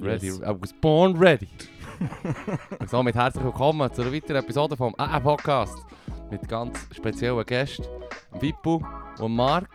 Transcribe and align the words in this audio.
Ready. 0.00 0.26
Yes. 0.26 0.40
I 0.40 0.50
was 0.50 0.72
born 0.72 1.16
ready. 1.16 1.48
Und 2.78 2.88
somit 2.88 3.14
herzlich 3.14 3.44
willkommen 3.44 3.92
zu 3.92 4.02
einer 4.02 4.12
weiteren 4.12 4.36
Episode 4.36 4.76
vom 4.76 4.94
AA 4.96 5.20
Podcast. 5.20 5.76
Mit 6.30 6.48
ganz 6.48 6.78
speziellen 6.94 7.44
Gästen. 7.44 7.84
Vippo 8.40 8.82
und 9.18 9.34
Marc. 9.34 9.68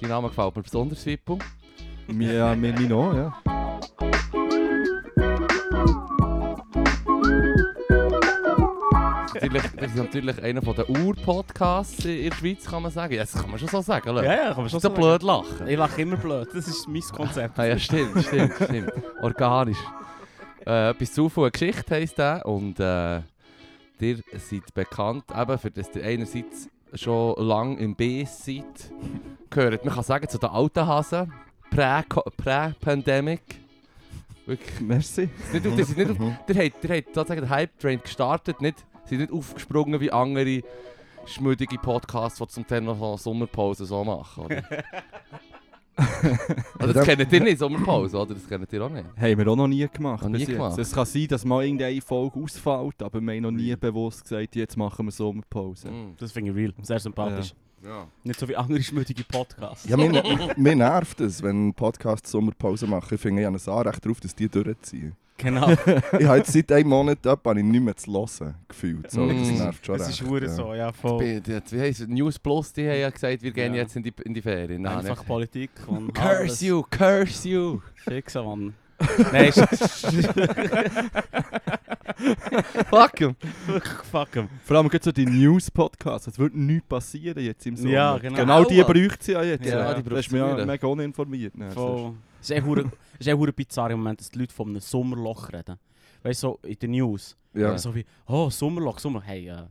Dein 0.00 0.10
Name 0.10 0.28
gefällt 0.28 0.54
mir 0.54 0.62
besonders, 0.62 1.04
Vippo. 1.04 1.38
Mir, 2.06 2.32
ja, 2.34 2.54
mir 2.54 2.72
nicht 2.72 2.88
noch, 2.88 3.14
ja. 3.14 3.42
Natürlich, 9.42 9.62
das 9.76 9.86
ist 9.90 9.96
natürlich 9.96 10.42
einer 10.42 10.60
der 10.60 10.88
Ur-Podcasts 10.90 12.04
in 12.04 12.30
der 12.30 12.36
Schweiz, 12.36 12.64
kann 12.64 12.82
man 12.82 12.90
sagen. 12.92 13.14
Ja, 13.14 13.20
das 13.22 13.32
kann 13.32 13.50
man 13.50 13.58
schon 13.58 13.68
so 13.68 13.80
sagen, 13.80 14.08
oder? 14.10 14.24
Ja, 14.24 14.32
ja, 14.32 14.38
kann 14.54 14.56
man 14.56 14.64
Das 14.64 14.70
schon 14.70 14.78
ist 14.78 14.82
so 14.82 14.88
sagen. 14.88 14.94
blöd 15.00 15.22
lachen. 15.22 15.68
Ich 15.68 15.76
lache 15.76 16.02
immer 16.02 16.16
blöd, 16.16 16.48
das 16.54 16.68
ist 16.68 16.88
mein 16.88 17.02
Konzept. 17.02 17.58
Ah, 17.58 17.64
ja, 17.66 17.78
stimmt, 17.78 18.24
stimmt, 18.24 18.54
stimmt. 18.54 18.92
Organisch. 19.22 19.78
Äh, 20.66 20.90
etwas 20.90 21.12
zu 21.12 21.28
viel 21.28 21.50
Geschichte 21.50 21.94
heisst 21.94 22.18
der 22.18 22.44
und 22.44 22.78
äh, 22.80 23.18
ihr 24.00 24.18
seid 24.36 24.74
bekannt, 24.74 25.24
eben, 25.34 25.58
für 25.58 25.70
das 25.70 25.88
ihr 25.94 26.04
einerseits 26.04 26.68
schon 26.94 27.34
lange 27.44 27.78
im 27.78 27.94
BS 27.94 28.44
seid, 28.44 28.64
gehört, 29.50 29.84
man 29.84 29.94
kann 29.94 30.04
sagen, 30.04 30.28
zu 30.28 30.38
den 30.38 30.50
alten 30.50 30.86
Hasen, 30.86 31.32
Prä- 31.70 32.02
Prä-Pandemic. 32.36 33.40
Wirklich. 34.46 34.80
Merci. 34.80 35.28
Nicht, 35.52 35.66
auf- 35.66 35.76
das 35.76 35.88
ist 35.90 35.96
nicht 35.98 36.10
auf, 36.10 36.16
ihr 36.18 36.32
habt, 36.64 36.84
ihr 36.84 36.96
habt 36.96 37.14
sozusagen 37.14 37.40
den 37.42 37.50
Hype-Train 37.50 38.00
gestartet, 38.02 38.60
nicht, 38.62 38.78
sind 39.08 39.20
nicht 39.20 39.32
aufgesprungen 39.32 40.00
wie 40.00 40.10
andere 40.10 40.62
schmüdige 41.26 41.78
Podcasts, 41.78 42.38
die 42.38 42.46
zum 42.48 42.66
Teil 42.66 42.80
noch 42.80 42.98
so 42.98 43.16
Sommerpause 43.16 43.84
so 43.84 44.04
machen. 44.04 44.44
Oder? 44.44 44.62
also 46.78 46.92
das 46.92 47.04
kennt 47.04 47.32
ihr 47.32 47.40
nicht, 47.40 47.58
Sommerpause, 47.58 48.18
oder? 48.18 48.34
Das 48.34 48.48
kennt 48.48 48.72
ihr 48.72 48.82
auch 48.82 48.90
nicht. 48.90 49.04
Haben 49.16 49.38
wir 49.38 49.48
auch 49.48 49.56
noch 49.56 49.68
nie 49.68 49.86
gemacht. 49.88 50.22
Noch 50.22 50.30
nie 50.30 50.44
gemacht. 50.44 50.78
Es 50.78 50.92
kann 50.92 51.06
sein, 51.06 51.26
dass 51.28 51.44
mal 51.44 51.64
irgendeine 51.64 52.00
Folge 52.00 52.40
ausfällt, 52.40 53.02
aber 53.02 53.20
wir 53.20 53.34
haben 53.34 53.42
noch 53.42 53.50
nie 53.50 53.74
bewusst 53.76 54.22
gesagt, 54.22 54.56
jetzt 54.56 54.76
machen 54.76 55.06
wir 55.06 55.12
Sommerpause. 55.12 55.90
Mm. 55.90 56.14
Das 56.16 56.32
finde 56.32 56.50
ich 56.50 56.56
real, 56.56 56.72
sehr 56.82 57.00
sympathisch. 57.00 57.54
Ja. 57.84 58.06
Nicht 58.24 58.40
so 58.40 58.48
wie 58.48 58.56
andere 58.56 58.82
schmütige 58.82 59.24
Podcasts. 59.24 59.88
Ja, 59.88 59.96
mir, 59.96 60.22
mir 60.56 60.76
nervt 60.76 61.20
es, 61.20 61.42
wenn 61.42 61.72
Podcasts 61.74 62.30
Sommerpause 62.30 62.86
machen. 62.86 63.14
Ich 63.14 63.20
finde, 63.20 63.42
ich 63.42 63.46
habe 63.46 63.56
ein 63.56 63.72
Anrecht 63.72 64.04
darauf, 64.04 64.20
dass 64.20 64.34
die 64.34 64.48
durchziehen. 64.48 65.14
Genau, 65.40 65.70
Ich 66.18 66.26
habe 66.26 66.38
jetzt 66.38 66.52
seit 66.52 66.70
einem 66.72 66.88
Monat 66.88 67.24
etwa 67.24 67.54
nicht 67.54 67.82
mehr 67.82 67.96
zu 67.96 68.12
hören 68.12 68.54
gefühlt. 68.68 69.10
So, 69.10 69.22
Mm. 69.22 69.38
Das 69.38 69.50
nervt 69.60 69.86
schon 69.86 69.98
das 69.98 70.08
ist 70.08 70.20
recht, 70.22 70.30
hure 70.30 70.42
ja. 70.46 70.48
so, 70.48 70.74
ja, 70.74 70.92
voll. 70.92 71.20
Wie 71.20 71.42
wie 71.70 71.80
heisst 71.80 72.00
es? 72.00 72.08
News 72.08 72.38
Plus, 72.38 72.72
die 72.72 72.88
haben 72.88 72.98
ja 73.00 73.08
gesagt, 73.10 73.40
wir 73.42 73.52
gehen 73.52 73.72
Ja. 73.74 73.82
jetzt 73.82 73.94
in 73.96 74.02
die, 74.02 74.12
in 74.24 74.34
die 74.34 74.42
Ferien. 74.42 74.82
Nein, 74.82 74.98
Einfach 74.98 75.18
nicht. 75.18 75.26
Politik 75.28 75.70
und 75.86 76.12
Curse 76.14 76.66
you, 76.66 76.82
curse 76.90 77.48
you. 77.48 77.80
Fixen, 77.94 78.44
Mann. 78.44 78.74
Nein, 79.32 79.52
Fuck 82.90 83.18
him. 83.18 83.36
fuck 84.10 84.34
him. 84.34 84.48
Vor 84.64 84.76
allem 84.76 84.88
gerade 84.88 85.04
so 85.04 85.12
die 85.12 85.24
News-Podcasts. 85.26 86.26
Es 86.26 86.38
wird 86.38 86.54
nichts 86.54 86.88
passieren 86.88 87.42
jetzt 87.44 87.64
im 87.66 87.76
Sommer. 87.76 87.92
Ja, 87.92 88.18
genau. 88.18 88.36
Genau 88.36 88.64
die 88.64 88.76
Ja. 88.76 88.84
bräuchte 88.84 89.24
sie 89.24 89.32
ja 89.32 89.42
jetzt. 89.44 89.64
Ja, 89.66 89.94
die 89.94 90.02
Da 90.02 90.08
braucht 90.08 90.20
ist 90.20 90.32
mir 90.32 90.38
ja 90.38 90.58
sie 90.58 90.66
mega 90.66 90.86
uninformiert. 90.86 91.56
ne, 91.56 91.70
Voll. 91.70 92.14
Es 92.40 92.50
ist 92.50 92.56
echt 92.56 92.64
hure- 92.66 92.84
es 93.14 93.20
ist 93.20 93.26
echt 93.28 93.36
hure 93.38 93.52
bizarr 93.52 93.90
im 93.90 93.98
Moment, 93.98 94.20
dass 94.20 94.30
die 94.30 94.38
Leute 94.38 94.54
von 94.54 94.68
einem 94.68 94.80
Sommerloch 94.80 95.52
reden. 95.52 95.76
Weißt 96.22 96.42
du, 96.42 96.48
so 96.48 96.58
in 96.68 96.78
den 96.78 96.90
News. 96.92 97.36
Ja. 97.54 97.76
So 97.78 97.94
wie, 97.94 98.04
oh, 98.26 98.50
Sommerloch, 98.50 98.98
Sommer, 98.98 99.22
hey, 99.22 99.48
äh, 99.48 99.62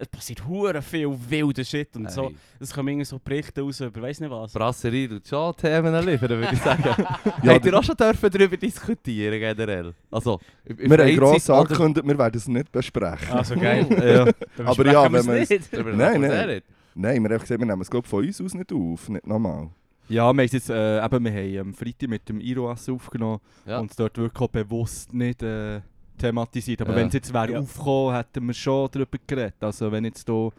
es 0.00 0.06
passiert 0.08 0.46
hure 0.46 0.80
viel 0.80 1.08
wilder 1.28 1.64
Shit 1.64 1.96
und 1.96 2.08
so. 2.10 2.26
Hey. 2.28 2.36
Es 2.60 2.72
kommen 2.72 2.88
irgendwie 2.88 3.04
so 3.04 3.18
Berichte 3.18 3.60
raus 3.62 3.80
über, 3.80 4.00
weiss 4.02 4.20
nicht 4.20 4.30
was. 4.30 4.52
Brasserie 4.52 5.08
tut 5.08 5.26
schon 5.26 5.56
Themen 5.56 5.92
liefern, 6.06 6.28
würde 6.30 6.50
ich 6.52 6.60
sagen. 6.62 6.84
Ja, 7.42 7.54
Habt 7.54 7.66
ihr 7.66 7.74
auch 7.76 7.82
schon 7.82 7.96
dürfen 7.96 8.30
darüber 8.30 8.56
diskutieren 8.56 9.40
generell? 9.40 9.94
Also, 10.10 10.38
Wir 10.64 10.98
haben 10.98 11.16
gross 11.16 11.50
angekündigt, 11.50 12.06
wir 12.06 12.18
werden 12.18 12.36
es 12.36 12.46
nicht 12.48 12.70
besprechen. 12.70 13.32
Also 13.32 13.56
geil. 13.56 13.86
ja. 14.58 14.64
Aber 14.64 14.86
ja, 14.86 15.12
wenn 15.12 15.26
man 15.26 15.36
es- 15.36 15.50
Nein, 15.50 16.20
nein. 16.20 16.62
Nein, 16.94 17.22
wir 17.22 17.30
haben 17.30 17.40
gesagt, 17.40 17.60
wir 17.60 17.66
nehmen 17.66 17.82
es 17.82 17.90
glaub, 17.90 18.06
von 18.06 18.24
uns 18.24 18.40
aus 18.40 18.54
nicht 18.54 18.72
auf. 18.72 19.08
Nicht 19.08 19.26
nochmal. 19.26 19.70
Ja, 20.08 20.22
wir 20.22 20.22
haben 20.24 20.38
es 20.40 20.52
jetzt, 20.52 20.70
äh, 20.70 21.04
eben, 21.04 21.24
wir 21.24 21.32
haben 21.60 21.68
am 21.68 21.74
Freitag 21.74 22.08
mit 22.08 22.28
dem 22.28 22.40
Iroas 22.40 22.88
aufgenommen 22.88 23.40
Ja. 23.66 23.78
und 23.80 23.90
es 23.90 23.96
dort 23.96 24.16
wirklich 24.18 24.40
auch 24.42 24.48
bewusst 24.48 25.12
nicht 25.12 25.42
äh, 25.42 25.80
thematisiert. 26.18 26.80
Aber 26.82 26.90
Ja. 26.92 26.96
wenn 26.96 27.08
es 27.08 27.14
jetzt 27.14 27.32
wäre 27.32 27.52
Ja. 27.52 27.60
aufgekommen, 27.60 28.14
hätten 28.16 28.46
wir 28.46 28.54
schon 28.54 28.88
darüber 28.90 29.18
geredet. 29.26 29.54
Also 29.60 29.90
wenn 29.92 30.04
jetzt 30.04 30.28
du 30.28 30.50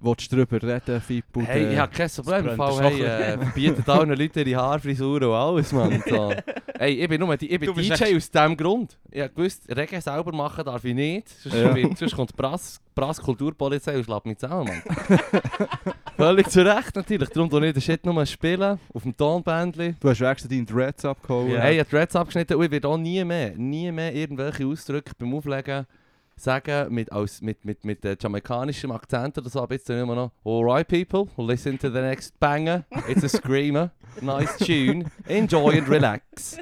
willst 0.00 0.32
drüber 0.32 0.62
reden, 0.62 1.00
Fippo, 1.00 1.40
Hey, 1.42 1.72
ich 1.72 1.78
habe 1.78 1.92
kein 1.92 2.08
Problem. 2.08 2.56
Fall, 2.56 2.80
hey, 2.84 3.02
äh, 3.02 3.38
verbietet 3.38 3.88
allen 3.88 4.10
Leuten 4.16 4.46
ihre 4.46 4.60
Haarfrisur 4.62 5.22
und 5.22 5.34
alles, 5.34 5.72
Mann. 5.72 6.00
So. 6.08 6.32
Hey, 6.78 6.92
ich 7.02 7.08
bin 7.08 7.18
nur 7.20 7.36
die, 7.36 7.50
ich 7.50 7.58
bin 7.58 7.74
Du 7.74 7.80
DJ 7.80 8.14
aus 8.16 8.30
diesem 8.30 8.56
Grund. 8.56 8.96
Ich 9.10 9.20
habe 9.20 9.32
gewusst, 9.34 9.64
Regen 9.76 10.00
selber 10.00 10.30
machen 10.32 10.64
darf 10.64 10.84
ich 10.84 10.94
nicht. 10.94 11.28
Sonst, 11.28 11.56
Ja. 11.56 11.74
sonst 11.96 12.14
kommt 12.14 12.30
die 12.30 12.36
Brass, 12.36 12.80
Brass 12.94 13.20
Kulturpolizei 13.20 13.96
und 13.96 14.04
schlägt 14.04 14.26
mich 14.26 14.38
zusammen, 14.38 14.68
Mann. 14.68 15.18
Völlig 16.18 16.50
zu 16.50 16.66
Recht 16.66 16.96
natürlich. 16.96 17.28
Darum 17.28 17.48
tue 17.48 17.64
ich 17.64 17.72
den 17.72 17.80
Shit 17.80 18.04
nur 18.04 18.26
spielen, 18.26 18.80
auf 18.92 19.02
dem 19.04 19.16
Tonbändchen. 19.16 19.96
Du 20.00 20.08
hast 20.08 20.20
extra 20.20 20.48
deinen 20.48 20.66
Dreads 20.66 21.04
abgeholt. 21.04 21.52
Ja. 21.52 21.60
Hey, 21.60 21.74
ich 21.74 21.78
habe 21.78 21.90
Dreads 21.90 22.16
abgeschnitten 22.16 22.56
und 22.56 22.64
ich 22.64 22.70
werde 22.72 22.88
auch 22.88 22.98
nie 22.98 23.22
mehr, 23.22 23.52
nie 23.56 23.92
mehr 23.92 24.12
irgendwelche 24.12 24.66
Ausdrücke 24.66 25.12
beim 25.16 25.32
Auflegen 25.32 25.86
sagen 26.34 26.92
mit, 26.92 27.12
aus, 27.12 27.40
mit, 27.40 27.64
mit, 27.64 27.84
mit 27.84 28.04
äh, 28.04 28.16
jamaikanischem 28.20 28.90
Akzent 28.90 29.38
oder 29.38 29.48
so. 29.48 29.60
Aber 29.62 29.74
jetzt 29.74 29.88
immer 29.90 30.16
noch 30.16 30.32
Alright 30.44 30.88
people, 30.88 31.28
listen 31.36 31.78
to 31.78 31.88
the 31.88 32.00
next 32.00 32.38
banger. 32.40 32.84
It's 33.08 33.22
a 33.22 33.28
screamer. 33.28 33.92
Nice 34.20 34.56
tune. 34.58 35.04
Enjoy 35.28 35.78
and 35.78 35.88
relax. 35.88 36.58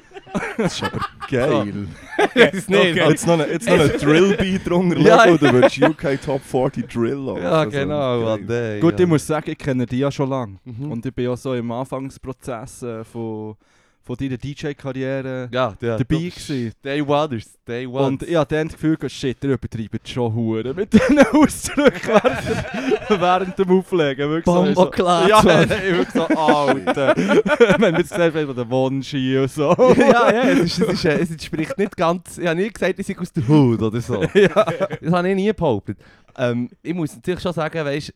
Das 0.59 0.75
ist 0.75 0.83
aber 0.85 1.01
geil. 1.31 1.89
Das 2.35 2.53
ist 2.55 2.71
nicht. 2.71 2.81
Okay. 2.81 3.09
Jetzt 3.11 3.27
noch 3.27 3.39
ein 3.41 3.51
jetzt 3.51 3.69
noch 3.69 3.79
ein 3.81 3.91
Drill-Beat 3.99 4.69
drunter 4.69 4.99
Ja. 4.99 5.25
und 5.31 5.41
du 5.43 5.53
würdest 5.53 5.81
UK 5.83 6.21
Top 6.25 6.43
40 6.43 6.89
Drill 6.89 7.13
los. 7.15 7.39
Ja, 7.41 7.51
Also, 7.61 7.71
genau. 7.71 8.21
Mann, 8.21 8.49
ey, 8.49 8.81
Gut, 8.81 8.95
ja. 8.99 9.05
ich 9.05 9.09
muss 9.09 9.27
sagen, 9.27 9.51
ich 9.51 9.59
kenne 9.59 9.87
die 9.87 9.99
ja 9.99 10.11
schon 10.11 10.29
lange. 10.31 10.57
Mhm. 10.65 10.91
Und 10.93 11.07
ich 11.07 11.15
bin 11.15 11.29
auch 11.29 11.37
so 11.37 11.55
im 11.55 11.71
Anfangsprozess 11.71 12.83
äh, 12.83 13.05
von, 13.05 13.57
von 14.06 14.17
deiner 14.17 14.37
DJ-Karriere 14.37 15.49
ja, 15.50 15.75
ja, 15.81 15.99
dabei 15.99 16.05
gewesen. 16.05 16.72
Day 16.84 17.03
Oneers. 17.03 17.59
Day 17.67 17.87
One. 17.87 18.06
Und 18.06 18.22
ich 18.22 18.37
hatte 18.37 18.55
dann 18.55 18.69
das 18.69 18.77
Gefühl, 18.77 18.97
shit, 19.11 19.43
ihr 19.43 19.50
übertreibt 19.50 20.09
schon 20.09 20.33
Hure 20.33 20.72
mit 20.72 20.93
diesen 20.93 21.19
Ausdrücken 21.19 22.09
während, 22.22 23.09
während 23.21 23.59
dem 23.59 23.71
Auflegen. 23.71 24.31
Wirklich 24.31 24.45
Bombo 24.45 24.84
so, 24.84 24.91
klar, 24.91 25.28
Ja, 25.28 25.41
ich 25.62 25.69
wirklich 25.71 26.09
so, 26.11 26.25
Alter. 26.25 27.16
Wenn 27.16 27.81
wir 27.81 27.99
jetzt 27.99 28.11
gesagt 28.12 28.37
haben, 28.37 28.55
der 28.55 28.71
Wonski 28.71 29.39
und 29.39 29.50
so. 29.50 29.75
ja, 29.99 30.33
ja, 30.33 30.43
es, 30.50 30.61
ist, 30.61 30.78
es, 30.78 30.89
ist, 30.93 31.05
es 31.05 31.31
entspricht 31.33 31.77
nicht 31.77 31.97
ganz. 31.97 32.39
Ich 32.39 32.47
habe 32.47 32.61
nie 32.61 32.71
gesagt, 32.71 32.97
ich 33.00 33.06
sei 33.06 33.19
aus 33.19 33.33
der 33.33 33.49
Hut 33.49 33.83
oder 33.83 34.00
so. 34.00 34.22
ja. 34.34 34.49
Das 34.49 35.12
habe 35.12 35.28
ich 35.31 35.34
nie 35.34 35.53
behauptet. 35.53 35.99
Ähm, 36.39 36.71
ich 36.81 36.95
muss 36.95 37.12
natürlich 37.16 37.41
schon 37.41 37.53
sagen, 37.53 37.84
weißt, 37.84 38.15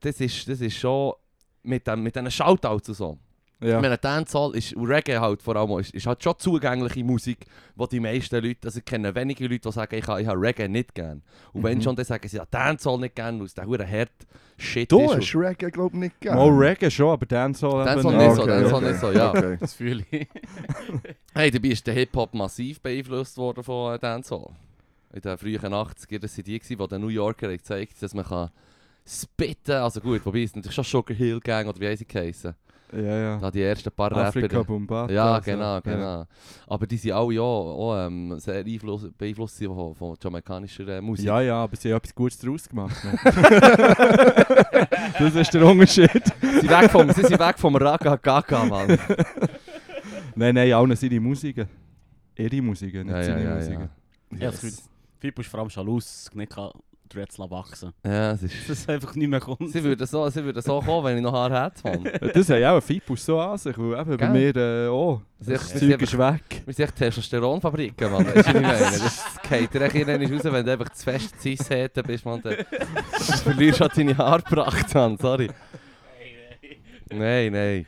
das 0.00 0.20
ist, 0.20 0.48
das 0.48 0.60
ist 0.60 0.76
schon 0.76 1.12
mit, 1.62 1.86
dem, 1.86 2.02
mit 2.02 2.16
diesen 2.16 2.28
Shoutouts 2.28 2.88
und 2.88 2.94
so. 2.96 3.18
Ja. 3.60 3.76
Ich 3.76 3.82
meine, 3.82 3.98
Dancehall 3.98 4.54
ist, 4.54 4.74
und 4.74 4.86
Reggae 4.86 5.18
halt 5.18 5.42
vor 5.42 5.56
allem, 5.56 5.78
ist, 5.80 5.92
ist 5.94 6.06
halt 6.06 6.22
schon 6.22 6.34
zugängliche 6.38 7.02
Musik, 7.02 7.46
wo 7.74 7.86
die 7.86 7.98
meisten 8.00 8.42
Leute, 8.44 8.66
also 8.68 8.78
ich 8.78 8.84
kenne 8.84 9.14
wenige 9.14 9.44
Leute, 9.48 9.60
die 9.68 9.72
sagen, 9.72 9.94
ich 9.96 10.06
habe, 10.06 10.22
ich 10.22 10.26
habe 10.28 10.40
Reggae 10.40 10.68
nicht 10.68 10.94
gern. 10.94 11.22
Und 11.52 11.62
wenn 11.64 11.78
Mhm. 11.78 11.82
schon, 11.82 11.96
dann 11.96 12.04
sagen 12.04 12.28
sie, 12.28 12.36
ja, 12.36 12.44
Dancehall 12.50 12.98
nicht 12.98 13.16
gern, 13.16 13.38
weil 13.40 13.46
es 13.46 13.54
der 13.54 13.66
hure 13.66 13.86
hart 13.90 14.10
Shit 14.60 14.90
Du 14.90 15.00
ist. 15.00 15.16
hast 15.16 15.34
Reggae, 15.34 15.70
glaube 15.70 15.94
ich, 15.96 16.00
nicht 16.00 16.20
gegeben. 16.20 16.36
Mal 16.36 16.48
Reggae 16.50 16.90
schon, 16.90 17.10
aber 17.10 17.26
Dancehall 17.26 17.84
Dancehall 17.84 18.16
nicht 18.16 18.26
nicht. 18.26 18.36
so, 18.36 18.42
okay, 18.42 18.50
Dancehall 18.50 18.74
okay. 18.82 18.88
nicht 18.90 19.00
so, 19.00 19.10
ja. 19.12 19.30
Okay. 19.30 19.56
Das 19.60 19.74
fühle 19.74 20.04
ich. 20.10 20.28
Hey, 21.34 21.50
dabei 21.52 21.68
ist 21.68 21.86
der 21.86 21.94
Hip-Hop 21.94 22.34
massiv 22.34 22.80
beeinflusst 22.80 23.36
worden 23.36 23.62
von 23.62 23.94
äh, 23.94 23.98
Dancehall. 23.98 24.50
In 25.12 25.20
den 25.20 25.38
frühen 25.38 25.60
80ern 25.60 26.18
das 26.18 26.34
sind 26.34 26.46
die, 26.48 26.58
die 26.58 26.76
den 26.76 27.00
New 27.00 27.08
Yorker 27.08 27.46
haben 27.46 27.56
gezeigt 27.56 28.02
dass 28.02 28.12
man 28.14 28.24
kann 28.24 28.50
spitten 29.06 29.72
Also 29.72 30.00
gut, 30.00 30.24
wobei 30.26 30.42
es 30.42 30.54
natürlich 30.54 30.74
schon 30.74 30.84
Sugar 30.84 31.16
Hill 31.16 31.40
Gang 31.40 31.68
oder 31.68 31.80
wie 31.80 31.86
heisst 31.86 32.00
sie 32.00 32.06
geheißen? 32.06 32.54
Ja, 32.92 33.18
ja. 33.18 33.38
Da 33.38 33.50
die 33.50 33.62
ersten 33.62 33.90
paar 33.90 34.12
Afrika 34.12 34.58
Rapper. 34.58 34.64
Bombata. 34.64 35.12
Ja, 35.12 35.34
also, 35.34 35.50
genau, 35.50 35.74
ja. 35.74 35.80
genau. 35.80 36.26
Aber 36.66 36.86
die 36.86 36.96
sind 36.96 37.12
alle 37.12 37.34
ja 37.34 37.42
auch 37.42 38.06
ähm, 38.06 38.38
sehr 38.38 38.64
einfluss, 38.64 39.08
beeinflusst 39.16 39.62
von, 39.62 39.94
von 39.94 40.16
jamaikanischer 40.22 40.88
äh, 40.88 41.00
Musik. 41.00 41.26
Ja, 41.26 41.40
ja, 41.40 41.56
aber 41.64 41.76
sie 41.76 41.90
haben 41.90 41.98
etwas 41.98 42.14
Gutes 42.14 42.38
daraus 42.38 42.68
gemacht. 42.68 42.96
ne? 43.04 43.18
das 45.18 45.34
ist 45.34 45.54
der 45.54 45.66
Unterschied. 45.66 46.10
Sie, 46.40 46.60
sind 46.60 46.70
weg 46.70 46.90
vom, 46.90 47.10
sie 47.12 47.22
sind 47.22 47.38
weg 47.38 47.58
vom 47.58 47.76
Raga 47.76 48.16
Gaga, 48.16 48.64
Mann. 48.64 48.98
Nein, 50.34 50.54
nein, 50.54 50.72
alle 50.72 50.94
seine 50.94 51.18
Musiken. 51.18 51.66
Ihre 52.36 52.62
Musiken, 52.62 53.06
nicht 53.06 53.12
Ja, 53.12 53.18
ja, 53.18 53.24
seine 53.24 53.44
ja, 53.44 53.54
Musiken. 53.56 53.88
Ja, 54.30 54.50
das 54.50 54.60
Gefühl, 54.60 54.78
Fippo 55.18 55.40
ist 55.40 55.50
vor 55.50 55.60
allem 55.60 55.70
schalus, 55.70 56.30
nicht 56.32 56.56
Dreads 57.08 57.38
wachsen 57.38 57.92
Ja, 58.04 58.32
es 58.32 58.42
ist... 58.42 58.54
Dass 58.68 58.78
es 58.80 58.88
einfach 58.88 59.14
nicht 59.14 59.28
mehr 59.28 59.40
kommt. 59.40 59.70
Sie 59.72 59.82
würden 59.82 60.06
so, 60.06 60.28
sie 60.30 60.44
würden 60.44 60.62
so 60.62 60.80
kommen, 60.80 61.04
wenn 61.04 61.16
ich 61.16 61.22
noch 61.22 61.32
Haar 61.32 61.64
hätte, 61.64 61.82
Mann. 61.88 62.12
Das 62.34 62.48
haben 62.50 62.60
ja 62.60 62.76
auch 62.76 62.80
Fipus 62.82 63.24
so 63.24 63.40
an 63.40 63.56
sich, 63.58 63.76
weil 63.78 64.00
eben 64.00 64.16
bei 64.16 64.28
mir, 64.28 64.56
äh, 64.56 64.88
oh, 64.88 65.20
Sie- 65.40 65.52
das 65.52 65.68
sie- 65.70 65.90
Zeug 65.90 66.02
ist 66.02 66.18
weg. 66.18 66.62
Wir 66.66 66.74
sind 66.74 66.84
echt 66.86 66.96
Testosteronfabriken, 66.96 68.10
Mann. 68.12 68.26
Weißt 68.26 68.36
du, 68.36 68.40
was 68.40 68.46
ich 68.54 68.60
meine? 68.60 68.78
Das 68.80 69.24
geht 69.48 69.74
dir 69.74 69.80
echt 69.82 69.94
irgendwann 69.94 70.34
raus, 70.34 70.44
wenn 70.44 70.64
du 70.66 70.72
einfach 70.72 70.88
zu 70.90 71.04
fest 71.04 71.40
Cis-Häten 71.40 72.02
bist, 72.04 72.24
Mann. 72.24 72.40
Dann 72.42 72.56
verlierst 73.42 73.80
du 73.80 73.84
halt 73.84 73.96
deine 73.96 74.16
Haarpracht, 74.18 74.94
Mann. 74.94 75.16
Sorry. 75.18 75.48
Nein, 77.10 77.52
nein. 77.52 77.86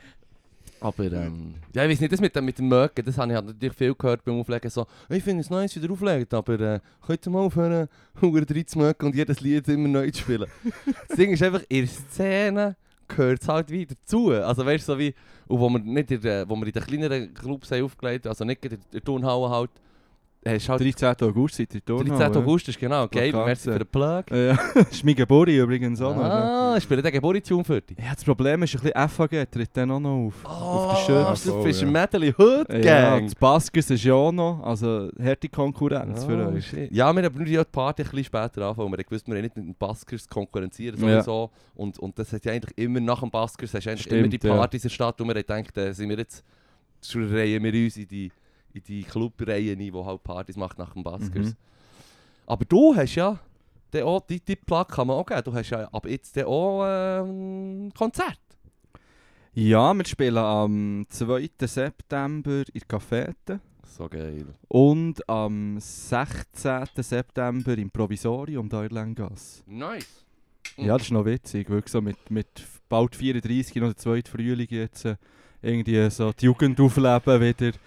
Aber 0.81 1.03
ähm, 1.03 1.53
ja, 1.73 1.83
ich 1.85 1.91
weiß 1.91 1.99
nicht, 2.01 2.11
das 2.11 2.19
mit, 2.19 2.35
dem- 2.35 2.43
mit 2.45 2.57
den 2.57 2.67
Mögen, 2.67 3.05
das 3.05 3.17
habe 3.17 3.31
ich 3.31 3.35
halt 3.35 3.45
natürlich 3.45 3.75
viel 3.75 3.93
gehört 3.93 4.23
beim 4.25 4.39
Auflegen. 4.39 4.69
So, 4.69 4.87
ich 5.09 5.23
finde 5.23 5.41
es 5.41 5.49
nice, 5.49 5.75
wie 5.75 5.79
ihr 5.85 5.91
auflegt, 5.91 6.33
aber 6.33 6.59
äh, 6.59 6.79
könnt 7.05 7.25
ihr 7.25 7.29
mal 7.29 7.39
aufhören, 7.39 7.87
Hunger 8.21 8.41
drin 8.41 8.65
zu 8.67 8.79
mögen 8.79 9.05
und 9.05 9.15
jedes 9.15 9.39
Lied 9.41 9.67
immer 9.67 9.87
neu 9.87 10.09
zu 10.09 10.21
spielen. 10.21 10.49
das 11.07 11.17
Ding 11.17 11.31
ist 11.31 11.43
einfach, 11.43 11.61
in 11.69 11.85
der 11.85 11.87
Szene 11.87 12.75
gehört 13.07 13.41
es 13.43 13.47
halt 13.47 13.69
wieder 13.69 13.93
dazu. 13.95 14.31
Also 14.31 14.65
weißt 14.65 14.87
du, 14.87 14.93
so 14.93 14.99
wie, 14.99 15.13
und 15.47 15.59
wo 15.59 15.69
wir, 15.69 15.79
nicht 15.79 16.09
in, 16.11 16.21
der, 16.21 16.49
wo 16.49 16.55
wir 16.55 16.65
in 16.65 16.71
den 16.73 16.83
kleineren 16.83 17.33
Clubs 17.33 17.69
haben 17.71 17.83
aufgelegt 17.83 18.25
also 18.25 18.43
nicht 18.43 18.65
in 18.65 18.79
der 18.91 19.03
Turnhalle 19.03 19.49
halt, 19.49 19.71
hast 20.45 20.69
halt 20.69 20.81
13. 20.81 21.15
August 21.29 21.55
seid 21.55 21.75
ihr 21.75 21.81
da. 21.85 21.95
13. 21.95 22.37
August 22.41 22.67
ist 22.69 22.79
genau, 22.79 23.07
geil, 23.07 23.29
Plakat, 23.29 23.45
merci 23.47 23.63
für 23.63 23.71
ja. 23.71 23.77
den 23.79 23.87
Plug. 23.87 24.23
Ja, 24.31 24.59
das 24.73 24.87
ist 24.91 25.03
mein 25.05 25.15
Geburi 25.15 25.57
übrigens 25.59 26.01
auch 26.01 26.15
noch. 26.15 26.23
Ah, 26.23 26.75
ich 26.77 26.83
spiele 26.83 27.01
den 27.01 27.11
Geburtstag 27.11 27.65
für 27.65 27.81
dich. 27.81 27.97
Ja, 27.97 28.13
das 28.15 28.23
Problem 28.23 28.63
ist 28.63 28.75
ein 28.75 28.81
bisschen 28.81 29.09
FAG, 29.09 29.51
tritt 29.51 29.69
dann 29.73 29.91
auch 29.91 29.99
noch 29.99 30.27
auf. 30.27 30.33
Oh, 30.43 30.47
auf 30.49 31.05
der 31.07 31.13
Schürze. 31.35 31.49
du 31.51 31.63
bist 31.63 31.81
ja. 31.81 31.87
ein 31.87 31.93
Medley 31.93 32.33
Hood 32.37 32.73
Ja, 32.73 33.11
Gang. 33.11 33.25
das 33.25 33.35
Baskers 33.35 33.89
ist 33.91 34.03
ja 34.03 34.13
auch 34.13 34.31
noch, 34.31 34.63
also 34.63 35.09
harte 35.21 35.47
Konkurrenz 35.49 36.25
für 36.25 36.47
Oh, 36.47 36.53
euch. 36.55 36.65
shit. 36.67 36.91
Ja, 36.91 37.13
wir 37.13 37.23
haben 37.23 37.35
nur 37.35 37.45
die 37.45 37.61
Party 37.71 38.01
ein 38.01 38.09
bisschen 38.09 38.23
später 38.25 38.61
angefangen. 38.67 38.91
Wir 38.97 39.03
gewusst, 39.03 39.27
wir 39.27 39.35
haben 39.35 39.41
nicht 39.43 39.55
mit 39.55 39.65
den 39.67 39.75
Baskers 39.75 40.27
konkurrenzieren 40.27 40.99
Ja. 41.07 41.21
sowieso. 41.21 41.51
Und, 41.75 41.99
und 41.99 42.17
das 42.17 42.33
hat 42.33 42.45
ja 42.45 42.53
eigentlich 42.53 42.77
immer 42.77 42.99
nach 42.99 43.19
dem 43.19 43.29
Baskers 43.29 43.73
hast 43.73 43.85
du 43.85 43.89
eigentlich 43.89 44.01
Stimmt, 44.03 44.19
immer 44.19 44.27
die 44.29 44.47
ja. 44.47 44.55
Partys 44.55 44.83
in 44.83 44.87
der 44.89 44.93
Stadt, 44.95 45.19
wo 45.19 45.23
wir 45.25 45.33
gedacht, 45.35 45.77
äh, 45.77 45.93
sind 45.93 46.09
wir 46.09 46.17
jetzt, 46.17 46.43
schon 47.03 47.29
reihen 47.31 47.63
wir 47.63 47.73
uns 47.73 47.97
in 47.97 48.07
die, 48.07 48.31
in 48.73 48.83
die 48.83 49.03
Clubreihe 49.03 49.73
ein, 49.73 49.79
die 49.79 49.93
halt 49.93 50.23
Partys 50.23 50.55
macht 50.57 50.77
nach 50.77 50.93
dem 50.93 51.03
Baskers. 51.03 51.47
Mhm. 51.47 51.55
Aber 52.45 52.65
du 52.65 52.95
hast 52.95 53.15
ja, 53.15 53.39
dann 53.91 54.03
auch, 54.03 54.21
die, 54.21 54.39
die 54.39 54.55
Plug 54.55 54.85
kann 54.87 55.07
man 55.07 55.17
auch 55.17 55.25
geben, 55.25 55.43
du 55.43 55.53
hast 55.53 55.69
ja 55.69 55.87
ab 55.87 56.05
jetzt 56.07 56.37
auch 56.43 56.83
ähm, 56.85 57.91
Konzert. 57.97 58.39
Ja, 59.53 59.93
wir 59.93 60.05
spielen 60.05 60.37
am 60.37 61.05
2. 61.09 61.49
September 61.65 62.63
in 62.73 62.79
der 62.79 62.87
Cafete 62.87 63.59
So 63.85 64.07
geil. 64.07 64.45
und 64.69 65.27
am 65.27 65.77
16. 65.77 66.85
September 66.97 67.77
im 67.77 67.91
Provisorium 67.91 68.69
da 68.69 68.83
in 68.83 68.89
der 68.89 69.03
Lengasse. 69.03 69.61
Nice. 69.65 70.25
Ja, 70.77 70.93
das 70.93 71.03
ist 71.03 71.11
noch 71.11 71.25
witzig, 71.25 71.69
wirklich 71.69 71.91
so 71.91 72.01
mit, 72.01 72.31
mit 72.31 72.47
bald 72.87 73.13
34 73.13 73.75
noch 73.75 73.87
der 73.87 73.97
zweite 73.97 74.31
Frühling 74.31 74.67
jetzt 74.69 75.03
äh, 75.03 75.17
irgendwie 75.61 76.09
so 76.09 76.31
die 76.31 76.45
Jugend 76.45 76.79
aufleben 76.79 77.41
wieder. 77.41 77.77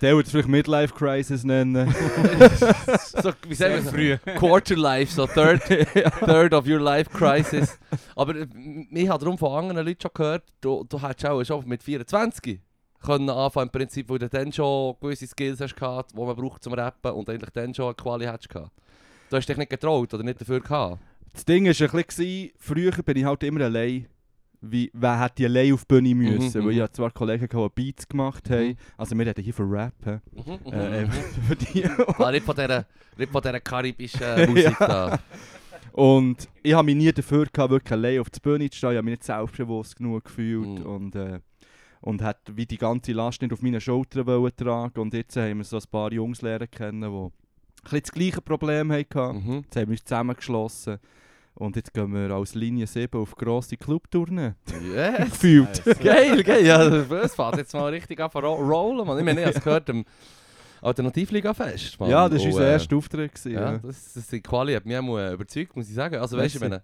Der 0.00 0.14
würde 0.14 0.26
es 0.26 0.30
vielleicht 0.30 0.48
Midlife 0.48 0.94
Crisis 0.94 1.44
nennen. 1.44 1.88
so, 3.22 3.32
wie 3.46 3.54
sagen 3.54 3.84
wir 3.84 3.90
früh? 3.90 4.16
Quarter 4.36 4.76
Life, 4.76 5.12
so 5.12 5.26
third, 5.26 5.62
third 6.24 6.54
of 6.54 6.66
your 6.66 6.80
life 6.80 7.10
crisis. 7.10 7.78
Aber 8.14 8.34
äh, 8.36 8.46
ich 8.90 9.08
habe 9.08 9.24
darum 9.24 9.38
von 9.38 9.52
anderen 9.52 9.86
Leuten 9.86 10.00
schon 10.00 10.10
gehört, 10.14 10.44
du, 10.60 10.84
du 10.88 11.02
hättest 11.02 11.26
auch 11.26 11.44
schon 11.44 11.68
mit 11.68 11.82
24 11.82 12.60
können 13.00 13.30
anfangen, 13.30 13.68
im 13.68 13.72
Prinzip, 13.72 14.08
weil 14.08 14.18
du 14.18 14.28
dann 14.28 14.52
schon 14.52 14.96
gewisse 15.00 15.26
Skills 15.26 15.60
hast 15.60 15.76
gehabt, 15.76 16.12
die 16.12 16.20
man 16.20 16.34
braucht 16.34 16.62
zum 16.62 16.72
Rappen 16.72 17.12
und 17.12 17.30
eigentlich 17.30 17.50
dann 17.50 17.72
schon 17.72 17.86
eine 17.86 17.94
Quali 17.94 18.26
hättest 18.26 18.48
gehabt. 18.48 18.72
Du 19.30 19.36
hast 19.36 19.46
dich 19.46 19.56
nicht 19.56 19.70
getraut 19.70 20.12
oder 20.12 20.22
nicht 20.22 20.40
dafür 20.40 20.60
gehabt. 20.60 21.00
Das 21.32 21.44
Ding 21.44 21.66
war 21.66 21.70
ein 21.70 22.04
bisschen, 22.04 22.50
früher 22.58 22.90
bin 22.90 23.16
ich 23.16 23.24
halt 23.24 23.42
immer 23.44 23.64
allein. 23.64 24.08
Wie, 24.60 24.90
wer 24.92 25.20
hätte 25.20 25.44
allein 25.44 25.72
auf 25.72 25.84
die 25.84 25.94
Bühne 25.94 26.14
müssen? 26.14 26.60
Mhm, 26.60 26.64
Weil 26.64 26.72
ich 26.72 26.78
mhm. 26.78 26.82
hatte 26.82 26.92
zwar 26.94 27.10
Kollegen, 27.12 27.48
gehabt, 27.48 27.78
die 27.78 27.84
Beats 27.84 28.08
gemacht 28.08 28.50
haben. 28.50 28.68
Mhm. 28.68 28.76
Also 28.96 29.16
wir 29.16 29.26
reden 29.26 29.44
hier 29.44 29.54
von 29.54 29.70
Rap. 29.70 29.94
Mhm, 30.04 30.42
mhm, 30.42 30.72
Äh, 30.72 31.04
mhm. 31.04 31.10
für 31.46 31.56
die. 31.56 31.84
Ah, 32.18 32.30
nicht 32.32 32.44
von 32.44 32.56
dieser, 32.56 32.86
nicht 33.16 33.30
von 33.32 33.42
dieser 33.42 33.60
karibischen 33.60 34.22
äh, 34.22 34.46
Musik 34.48 34.76
da. 34.78 35.18
Und 35.92 36.48
ich 36.62 36.74
habe 36.74 36.86
mich 36.86 36.96
nie 36.96 37.12
dafür 37.12 37.46
gehabt, 37.46 37.70
wirklich 37.70 37.92
allein 37.92 38.20
auf 38.20 38.30
die 38.30 38.40
Bühne 38.40 38.68
zu 38.70 38.78
stehen. 38.78 38.90
Ich 38.90 38.96
habe 38.96 39.04
mich 39.04 39.12
nicht 39.12 39.24
selbstbewusst 39.24 39.96
genug 39.96 40.24
gefühlt. 40.24 40.80
Mhm. 40.80 40.86
Und, 40.86 41.14
äh, 41.16 41.40
und 42.00 42.22
hat 42.22 42.38
wie 42.54 42.66
die 42.66 42.78
ganze 42.78 43.12
Last 43.12 43.42
nicht 43.42 43.52
auf 43.52 43.62
meine 43.62 43.80
Schultern 43.80 44.50
tragen. 44.56 45.00
Und 45.00 45.14
jetzt 45.14 45.36
haben 45.36 45.58
wir 45.58 45.64
so 45.64 45.76
ein 45.76 45.82
paar 45.90 46.12
Jungs 46.12 46.42
lernen 46.42 46.70
kennen, 46.70 47.00
die 47.00 47.06
ein 47.06 47.30
bisschen 47.82 48.00
das 48.00 48.12
gleiche 48.12 48.40
Problem 48.40 48.92
hatten. 48.92 49.44
Mhm. 49.44 49.54
Jetzt 49.64 49.76
haben 49.76 49.86
wir 49.86 49.92
uns 49.92 50.04
zusammengeschlossen. 50.04 50.98
Und 51.58 51.74
jetzt 51.74 51.92
gehen 51.92 52.12
wir 52.14 52.30
als 52.30 52.54
Linie 52.54 52.86
7 52.86 53.20
auf 53.20 53.34
grosse 53.34 53.76
Clubtournee. 53.76 54.52
Yes. 54.94 55.18
Gefühlt. 55.30 55.82
Geil, 56.00 56.44
geil. 56.44 56.64
Ja, 56.64 56.88
das 56.88 57.34
fährt 57.34 57.56
jetzt 57.56 57.74
mal 57.74 57.88
richtig 57.90 58.20
an 58.20 58.30
ro 58.30 58.54
rollen, 58.54 59.04
man. 59.04 59.18
Ich 59.18 59.24
meine, 59.24 59.40
ich 59.40 59.46
habe 59.46 59.58
es 59.58 59.64
gehört 59.64 59.90
am 59.90 60.04
Alternativliga-Fest, 60.80 61.98
Mann. 61.98 62.10
Ja, 62.10 62.28
das 62.28 62.38
war 62.42 62.46
Und, 62.46 62.52
unser 62.52 62.68
äh, 62.68 62.72
erster 62.72 62.96
Auftritt. 62.96 63.34
Gewesen, 63.34 63.52
Ja, 63.54 63.72
ja. 63.72 63.78
das, 63.78 64.12
das 64.12 64.28
die 64.28 64.40
Quali 64.40 64.72
hat 64.74 64.86
mich 64.86 64.96
auch 64.96 65.32
überzeugt, 65.32 65.74
muss 65.74 65.88
ich 65.88 65.94
sagen. 65.94 66.14
Also 66.16 66.36
weißt 66.36 66.54
du, 66.54 66.60
Merci. 66.60 66.74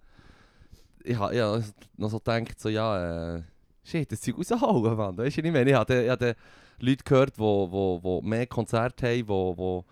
wenn 1.04 1.12
ich 1.12 1.18
habe 1.18 1.36
ja 1.36 1.60
noch 1.96 2.08
so 2.10 2.18
gedacht, 2.18 2.58
so 2.58 2.68
ja, 2.68 3.36
äh, 3.36 3.42
shit, 3.84 4.10
das 4.10 4.22
Zeug 4.22 4.38
rausholen, 4.38 4.96
Mann. 4.96 5.16
Weißt 5.16 5.36
du, 5.36 5.42
ich 5.42 5.52
meine, 5.52 5.70
ich 5.70 5.76
habe 5.76 6.02
ich 6.02 6.10
habe 6.10 6.34
Leute 6.80 7.04
gehört, 7.04 7.36
die 7.36 7.40
wo, 7.40 7.70
wo, 7.70 8.02
wo 8.02 8.22
mehr 8.22 8.48
Konzerte 8.48 9.06
haben, 9.06 9.18
die 9.18 9.28
wo 9.28 9.84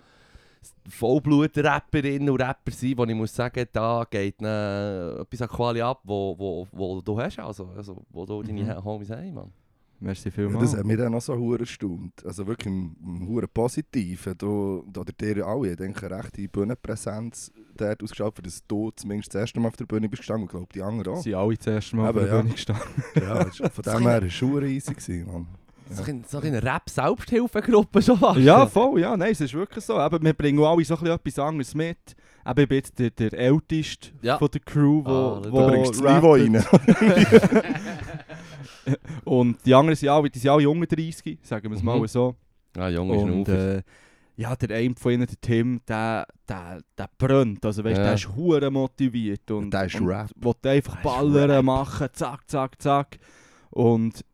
Vollblut-Rapperinnen 0.88 2.30
und 2.30 2.40
Rapper 2.40 2.70
sind, 2.72 2.98
wo 2.98 3.04
ich 3.04 3.14
muss 3.14 3.34
sagen, 3.34 3.66
da 3.72 4.06
geht 4.08 4.40
ne, 4.40 5.18
etwas 5.20 5.42
an 5.42 5.48
Quali 5.48 5.80
ab, 5.82 6.00
wo, 6.04 6.34
wo, 6.38 6.66
wo 6.72 7.00
du 7.00 7.20
hast, 7.20 7.38
also, 7.38 7.66
also 7.76 8.02
wo 8.10 8.24
du 8.26 8.42
deine 8.42 8.62
Mhm. 8.62 8.84
Homies 8.84 9.10
haben, 9.10 9.34
Mann. 9.34 9.52
Merci 10.00 10.30
Ja, 10.30 10.34
vielmals. 10.34 10.72
das 10.72 10.80
hat 10.80 10.84
mich 10.86 10.96
dann 10.96 11.14
auch 11.14 11.20
so 11.22 11.36
hure 11.36 11.60
erstaunt. 11.60 12.26
Also 12.26 12.44
wirklich 12.44 12.66
im, 12.66 12.96
im 13.04 13.28
hure 13.28 13.46
Positiven. 13.46 14.36
Du, 14.36 14.84
du 14.92 15.00
oder 15.00 15.12
dir 15.12 15.46
alle, 15.46 15.70
ich 15.70 15.76
denke, 15.76 16.06
eine 16.06 16.18
rechte 16.24 16.48
Bühnenpräsenz 16.48 17.52
dort 17.76 18.02
ausgeschaut, 18.02 18.34
für 18.34 18.42
das 18.42 18.66
du 18.66 18.90
zumindest 18.96 19.32
das 19.32 19.42
erste 19.42 19.60
Mal 19.60 19.68
auf 19.68 19.76
der 19.76 19.84
Bühne 19.86 20.08
bist 20.08 20.22
gestanden 20.22 20.42
und 20.48 20.50
glaube 20.50 20.66
die 20.74 20.82
anderen 20.82 21.14
auch. 21.16 21.22
Sie 21.22 21.34
alle 21.36 21.54
das 21.56 21.68
erste 21.68 21.94
Mal 21.94 22.10
Eben, 22.10 22.18
auf 22.18 22.24
der 22.24 22.34
ja. 22.34 22.40
Bühne 22.42 22.52
gestanden. 22.52 22.82
Ja, 23.14 23.44
das 23.44 23.60
ist- 23.60 23.72
von 23.74 23.82
dem 23.84 23.92
her 24.08 24.20
war 24.20 24.22
es 24.24 24.32
schon 24.32 24.62
easy. 24.64 24.92
Gewesen, 24.92 25.26
Mann. 25.32 25.46
So 25.92 26.02
ein- 26.04 26.24
so 26.26 26.38
eine 26.38 26.62
Rap-Selbsthilfegruppe 26.62 28.00
schon 28.02 28.18
fast. 28.18 28.38
Ja, 28.40 28.66
voll, 28.66 29.00
ja, 29.00 29.16
nein, 29.16 29.32
es 29.32 29.40
ist 29.40 29.52
wirklich 29.54 29.84
so. 29.84 29.96
Aber 29.98 30.20
wir 30.22 30.32
bringen 30.32 30.62
alle 30.64 30.84
so 30.84 30.94
ein 30.94 31.00
bisschen 31.00 31.14
etwas 31.14 31.38
anderes 31.38 31.74
mit. 31.74 31.98
Eben, 32.46 32.60
ich 32.62 32.68
bin 32.68 32.76
jetzt 32.78 32.98
der, 32.98 33.10
der 33.10 33.32
Älteste 33.34 34.08
Ja. 34.22 34.38
von 34.38 34.48
der 34.50 34.60
Crew, 34.62 35.02
wo, 35.04 35.40
du 35.40 35.52
wo 35.52 35.66
bringst 35.68 36.02
das. 36.02 36.14
Niveau 36.16 36.32
rein. 36.32 36.64
Und 39.24 39.58
die 39.64 39.74
anderen 39.74 39.96
sind 39.96 40.08
alle, 40.08 40.28
die 40.28 40.38
sind 40.38 40.50
alle 40.50 40.68
unter 40.68 40.86
30, 40.96 41.38
sagen 41.42 41.70
wir 41.70 41.76
es 41.76 41.82
Mhm. 41.82 41.86
mal 41.86 42.08
so. 42.08 42.34
Ah, 42.76 42.88
Junge, 42.88 43.16
ist 43.16 43.22
Und 43.22 43.48
noch 43.48 43.54
äh, 43.54 43.82
ja, 44.36 44.56
der 44.56 44.76
eine 44.76 44.94
von 44.96 45.12
ihnen, 45.12 45.26
der 45.26 45.40
Tim, 45.40 45.80
der, 45.86 46.26
der, 46.48 46.80
der 46.98 47.08
brennt. 47.18 47.64
Also 47.64 47.84
weißt, 47.84 47.98
Ja. 47.98 48.04
der 48.04 48.14
ist 48.14 48.28
hure 48.34 48.70
motiviert 48.70 49.50
und, 49.50 49.70
Der 49.70 49.84
ist 49.84 50.00
und 50.00 50.08
Rap. 50.08 50.30
will 50.36 50.54
einfach 50.70 50.96
ist 50.96 51.02
ballern 51.02 51.64
machen, 51.64 52.08
zack, 52.12 52.48
zack, 52.50 52.80
zack. 52.80 53.18
Und 53.70 54.24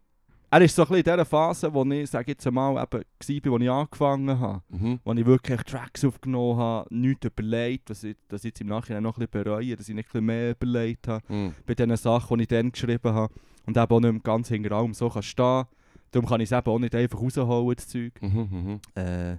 er 0.50 0.61
ist 0.62 0.75
so 0.75 0.83
ein 0.83 0.89
bisschen 0.89 0.99
in 0.99 1.05
dieser 1.05 1.25
Phase, 1.25 1.73
wo 1.75 1.85
ich, 1.85 2.09
sage 2.11 2.33
jetzt 2.33 2.47
einmal, 2.47 2.73
eben 2.83 3.05
war, 3.05 3.53
wo 3.53 3.59
ich 3.59 3.71
angefangen 3.71 4.41
habe. 4.41 4.62
Mhm. 4.69 5.01
Wo 5.05 5.13
ich 5.13 5.27
wirklich 5.27 5.63
Tracks 5.63 6.05
aufgenommen 6.05 6.56
habe, 6.58 6.94
nichts 6.94 7.27
überlegt, 7.27 7.91
was 7.91 8.05
ich, 8.05 8.17
dass 8.29 8.41
ich 8.44 8.51
jetzt 8.51 8.61
im 8.61 8.69
Nachhinein 8.69 9.03
noch 9.03 9.17
ein 9.19 9.27
bisschen 9.27 9.44
bereue, 9.44 9.77
dass 9.77 9.89
ich 9.89 9.94
nicht 9.94 10.06
ein 10.06 10.13
bisschen 10.13 10.27
mehr 10.27 10.51
überlegt 10.53 11.08
habe 11.08 11.22
Mhm. 11.32 11.55
bei 11.67 11.75
den 11.75 11.94
Sachen, 11.96 12.37
die 12.39 12.43
ich 12.43 12.49
dann 12.49 12.72
geschrieben 12.72 13.13
habe. 13.13 13.32
Und 13.67 13.77
eben 13.77 13.91
auch 13.93 14.01
nicht 14.01 14.25
ganz 14.25 14.49
hinten 14.49 14.72
Raum 14.72 14.94
so 14.94 15.11
kann 15.11 15.22
stehen. 15.22 15.65
Darum 16.11 16.27
kann 16.27 16.41
ich 16.41 16.51
es 16.51 16.58
eben 16.58 16.70
auch 16.70 16.79
nicht 16.79 16.94
einfach 16.94 17.20
rausholen, 17.20 17.77
das 17.77 17.87
Zeug. 17.89 18.13
Mhm. 18.22 18.49
Mhm. 18.51 18.81
Äh, 18.94 19.32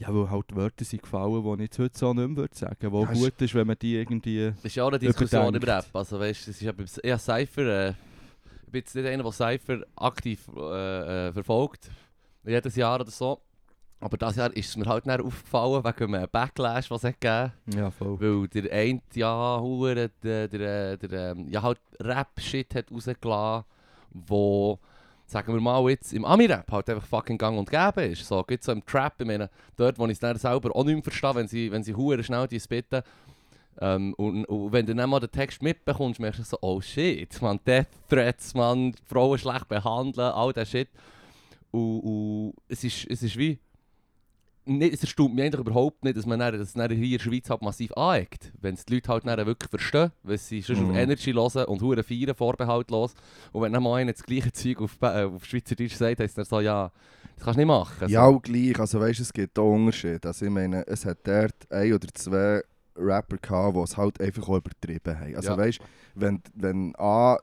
ja, 0.00 0.14
weil 0.14 0.30
halt 0.30 0.54
Wörter 0.54 0.84
sind 0.84 1.02
gefallen, 1.02 1.42
die 1.44 1.52
ich 1.54 1.60
jetzt 1.60 1.78
heute 1.78 1.98
so 1.98 2.12
nicht 2.14 2.26
mehr 2.28 2.36
würde 2.36 2.56
sagen 2.56 2.90
Wo 2.92 3.04
Ja, 3.04 3.12
gut 3.12 3.40
ist, 3.42 3.54
wenn 3.54 3.66
man 3.66 3.76
die 3.80 3.96
irgendwie... 3.96 4.50
Das 4.54 4.64
ist 4.64 4.74
ja 4.76 4.84
auch 4.84 4.88
eine 4.88 4.98
Diskussion 4.98 5.42
im 5.48 5.54
Überdenkt. 5.56 5.86
Rap. 5.86 5.96
Also 5.96 6.18
weißt 6.20 6.46
du, 6.46 6.50
es 6.50 6.56
ist 6.56 6.62
ja 6.62 6.72
beim- 6.72 6.86
ja, 7.04 7.18
Cypher, 7.18 7.88
äh, 7.88 7.92
ich 8.68 8.72
bin 8.72 8.80
jetzt 8.80 8.94
nicht 8.94 9.06
einer, 9.06 9.22
der 9.22 9.32
Cypher 9.32 9.80
aktiv 9.96 10.46
äh, 10.54 11.28
äh, 11.28 11.32
verfolgt, 11.32 11.90
jedes 12.44 12.76
Jahr 12.76 13.00
oder 13.00 13.10
so. 13.10 13.40
Aber 13.98 14.18
dieses 14.18 14.36
Jahr 14.36 14.54
ist 14.54 14.68
es 14.68 14.76
mir 14.76 14.84
halt 14.84 15.06
dann 15.06 15.22
aufgefallen 15.22 15.82
wegen 15.82 16.14
einem 16.14 16.28
Backlash, 16.30 16.90
was 16.90 17.02
es 17.02 17.08
hat 17.08 17.20
gegeben 17.20 17.52
Ja, 17.74 17.90
voll. 17.90 18.20
Weil 18.20 18.48
der 18.48 18.72
eine 18.72 19.00
ja 19.14 19.58
hure 19.58 20.10
der, 20.22 20.48
der, 20.48 20.96
der, 20.98 21.32
ähm, 21.32 21.48
ja 21.48 21.62
halt 21.62 21.80
Rap-Shit 21.98 22.74
hat 22.74 22.92
rausgelassen, 22.92 23.64
wo, 24.10 24.78
sagen 25.26 25.54
wir 25.54 25.60
mal 25.62 25.88
jetzt, 25.88 26.12
im 26.12 26.26
Ami-Rap 26.26 26.70
halt 26.70 26.90
einfach 26.90 27.06
fucking 27.06 27.38
gang 27.38 27.58
und 27.58 27.70
gäbe 27.70 28.02
ist. 28.02 28.26
So, 28.26 28.44
gibt 28.44 28.62
so 28.62 28.72
im 28.72 28.84
Trap, 28.84 29.14
ich 29.18 29.26
meine, 29.26 29.48
dort, 29.76 29.98
wo 29.98 30.04
ich 30.04 30.12
es 30.12 30.20
dann 30.20 30.36
selber 30.36 30.76
auch 30.76 30.84
nicht 30.84 30.94
mehr 30.94 31.02
verstehe, 31.02 31.34
wenn 31.34 31.48
sie, 31.48 31.72
wenn 31.72 31.82
sie 31.82 31.94
hure 31.94 32.22
schnell 32.22 32.46
die 32.46 32.60
spitten. 32.60 33.02
Ähm, 33.80 34.14
und, 34.14 34.44
und 34.46 34.72
wenn 34.72 34.86
du 34.86 34.94
dann 34.94 35.10
mal 35.10 35.20
den 35.20 35.30
Text 35.30 35.62
mitbekommst, 35.62 36.18
merkst 36.20 36.40
du 36.40 36.44
so, 36.44 36.58
oh 36.60 36.80
shit, 36.80 37.40
man, 37.40 37.60
Death 37.66 37.86
Threats, 38.08 38.54
man, 38.54 38.94
Frauen 39.06 39.38
schlecht 39.38 39.68
behandeln, 39.68 40.32
all 40.32 40.52
der 40.52 40.64
Shit. 40.64 40.88
Und, 41.70 42.00
und 42.00 42.54
es, 42.68 42.82
ist, 42.82 43.06
es 43.08 43.22
ist 43.22 43.36
wie, 43.36 43.58
nicht, 44.64 44.94
es 44.94 45.00
erstaunt 45.02 45.34
mich 45.34 45.44
eigentlich 45.44 45.60
überhaupt 45.60 46.04
nicht, 46.04 46.16
dass 46.16 46.26
man 46.26 46.38
dann, 46.38 46.58
dass 46.58 46.72
dann 46.72 46.90
hier 46.90 47.04
in 47.04 47.12
der 47.12 47.18
Schweiz 47.18 47.48
halt 47.48 47.62
massiv 47.62 47.92
aneckt. 47.92 48.52
Wenn 48.60 48.74
es 48.74 48.84
die 48.84 48.94
Leute 48.94 49.08
halt 49.08 49.26
dann 49.26 49.46
wirklich 49.46 49.70
verstehen, 49.70 50.12
weil 50.22 50.38
sie 50.38 50.60
sonst 50.60 50.80
Mhm. 50.80 50.90
auf 50.90 50.96
Energy 50.96 51.32
hören 51.32 51.64
und 51.66 51.80
hure 51.80 52.02
feiern, 52.02 52.34
vorbehaltlos. 52.34 53.14
Und 53.52 53.62
wenn 53.62 53.72
dann 53.72 53.82
mal 53.82 53.96
einer 53.96 54.12
das 54.12 54.22
gleiche 54.22 54.52
Zeug 54.52 54.80
auf, 54.80 54.96
äh, 55.00 55.24
auf 55.24 55.44
Schweizerdeutsch 55.44 55.94
sagt, 55.94 56.20
heisst 56.20 56.36
er 56.36 56.44
so, 56.44 56.60
ja, 56.60 56.92
das 57.36 57.44
kannst 57.44 57.56
du 57.56 57.60
nicht 57.60 57.68
machen. 57.68 58.08
Ja, 58.08 58.24
auch 58.24 58.42
gleich. 58.42 58.78
Also 58.78 59.00
weißt 59.00 59.20
du, 59.20 59.22
es 59.22 59.32
gibt 59.32 59.58
auch 59.58 59.72
Unterschiede. 59.72 60.26
Also 60.28 60.44
ich 60.44 60.50
meine, 60.50 60.86
es 60.86 61.04
hat 61.04 61.18
dort 61.24 61.70
ein 61.70 61.92
oder 61.92 62.08
zwei 62.12 62.62
Rapper 62.98 63.36
gehabt, 63.38 63.76
die 63.76 63.80
es 63.80 63.96
halt 63.96 64.20
einfach 64.20 64.48
auch 64.48 64.56
übertrieben 64.58 65.18
haben. 65.18 65.36
Also 65.36 65.50
Ja. 65.50 65.56
weißt 65.58 65.78
du, 65.78 65.84
wenn, 66.14 66.42
wenn 66.54 66.94
A, 66.98 67.38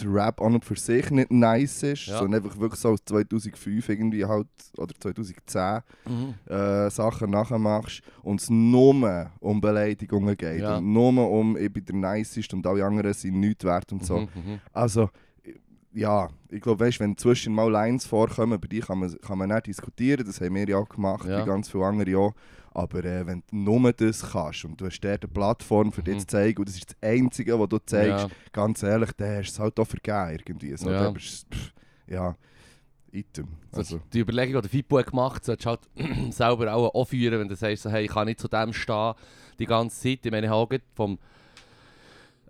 der 0.00 0.12
Rap 0.14 0.40
an 0.40 0.54
und 0.54 0.64
für 0.64 0.76
sich 0.76 1.10
nicht 1.10 1.32
nice 1.32 1.82
ist, 1.82 2.06
Ja. 2.06 2.18
sondern 2.20 2.44
einfach 2.44 2.56
wirklich 2.60 2.80
so 2.80 2.90
aus 2.90 3.00
2005 3.04 3.88
irgendwie 3.88 4.24
halt, 4.24 4.46
oder 4.76 4.94
2010 5.00 5.80
Mhm. 6.06 6.34
äh, 6.46 6.88
Sachen 6.88 7.30
nachmachst 7.30 8.02
und 8.22 8.40
es 8.40 8.48
nur 8.48 9.30
um 9.40 9.60
Beleidigungen 9.60 10.36
geht 10.36 10.60
Ja. 10.60 10.76
und 10.78 10.92
nur 10.92 11.28
um 11.28 11.56
«Ich 11.56 11.72
bin 11.72 11.84
der 11.84 11.96
Niceste» 12.14 12.54
und 12.54 12.64
alle 12.64 12.84
anderen 12.84 13.12
sind 13.12 13.40
nichts 13.40 13.64
wert 13.64 13.90
und 13.90 14.04
so. 14.04 14.18
Mhm, 14.20 14.28
mhm. 14.36 14.60
Also, 14.72 15.10
ja, 15.98 16.28
ich 16.48 16.60
glaube, 16.60 16.84
weißt, 16.86 17.00
wenn 17.00 17.16
zwischen 17.16 17.52
mal 17.54 17.70
Lines 17.70 18.06
vorkommen, 18.06 18.54
über 18.54 18.68
die 18.68 18.80
kann 18.80 18.98
man, 19.00 19.18
kann 19.20 19.38
man 19.38 19.48
nicht 19.50 19.66
diskutieren, 19.66 20.24
das 20.24 20.40
haben 20.40 20.54
wir 20.54 20.68
ja 20.68 20.76
auch 20.78 20.88
gemacht, 20.88 21.26
Ja. 21.26 21.40
wie 21.40 21.44
ganz 21.44 21.68
viele 21.70 21.84
andere 21.86 22.16
auch. 22.18 22.34
Aber 22.72 23.04
äh, 23.04 23.26
wenn 23.26 23.42
du 23.50 23.56
nur 23.80 23.92
das 23.92 24.30
kannst 24.30 24.64
und 24.64 24.80
du 24.80 24.86
hast 24.86 25.00
dort 25.00 25.24
eine 25.24 25.32
Plattform 25.32 25.90
für 25.90 26.02
dich 26.02 26.14
Mhm. 26.14 26.20
zu 26.20 26.26
zeigen 26.28 26.58
und 26.60 26.68
das 26.68 26.76
ist 26.76 26.90
das 26.90 26.96
Einzige, 27.10 27.58
was 27.58 27.68
du 27.68 27.78
zeigst, 27.78 28.24
Ja. 28.24 28.36
ganz 28.52 28.82
ehrlich, 28.82 29.10
dann 29.16 29.38
hast 29.38 29.48
du 29.50 29.52
es 29.54 29.58
halt 29.58 29.80
auch 29.80 29.86
vergeben 29.86 30.30
irgendwie. 30.46 30.76
So, 30.76 30.90
Ja. 30.90 31.10
bist 31.10 31.46
pff, 31.52 31.72
ja, 32.06 32.36
Item. 33.10 33.48
Also, 33.72 34.00
die 34.12 34.20
Überlegung, 34.20 34.54
die 34.56 34.60
der 34.60 34.70
Fippo 34.70 34.98
hat 34.98 35.06
gemacht 35.06 35.44
solltest 35.44 35.66
du 35.66 35.70
halt 35.70 35.80
selber 36.34 36.72
auch 36.74 36.94
aufführen, 36.94 37.40
wenn 37.40 37.48
du 37.48 37.56
sagst, 37.56 37.82
so, 37.82 37.90
hey, 37.90 38.04
ich 38.04 38.10
kann 38.12 38.26
nicht 38.26 38.38
zu 38.38 38.46
dem 38.48 38.72
stehen 38.72 39.14
die 39.58 39.66
ganze 39.66 39.96
Zeit. 40.00 40.20
Ich 40.24 40.30
meine, 40.30 40.46
ich 40.46 40.50
habe 40.52 40.60
auch 40.62 40.68
gerade 40.68 40.84
vom, 40.94 41.18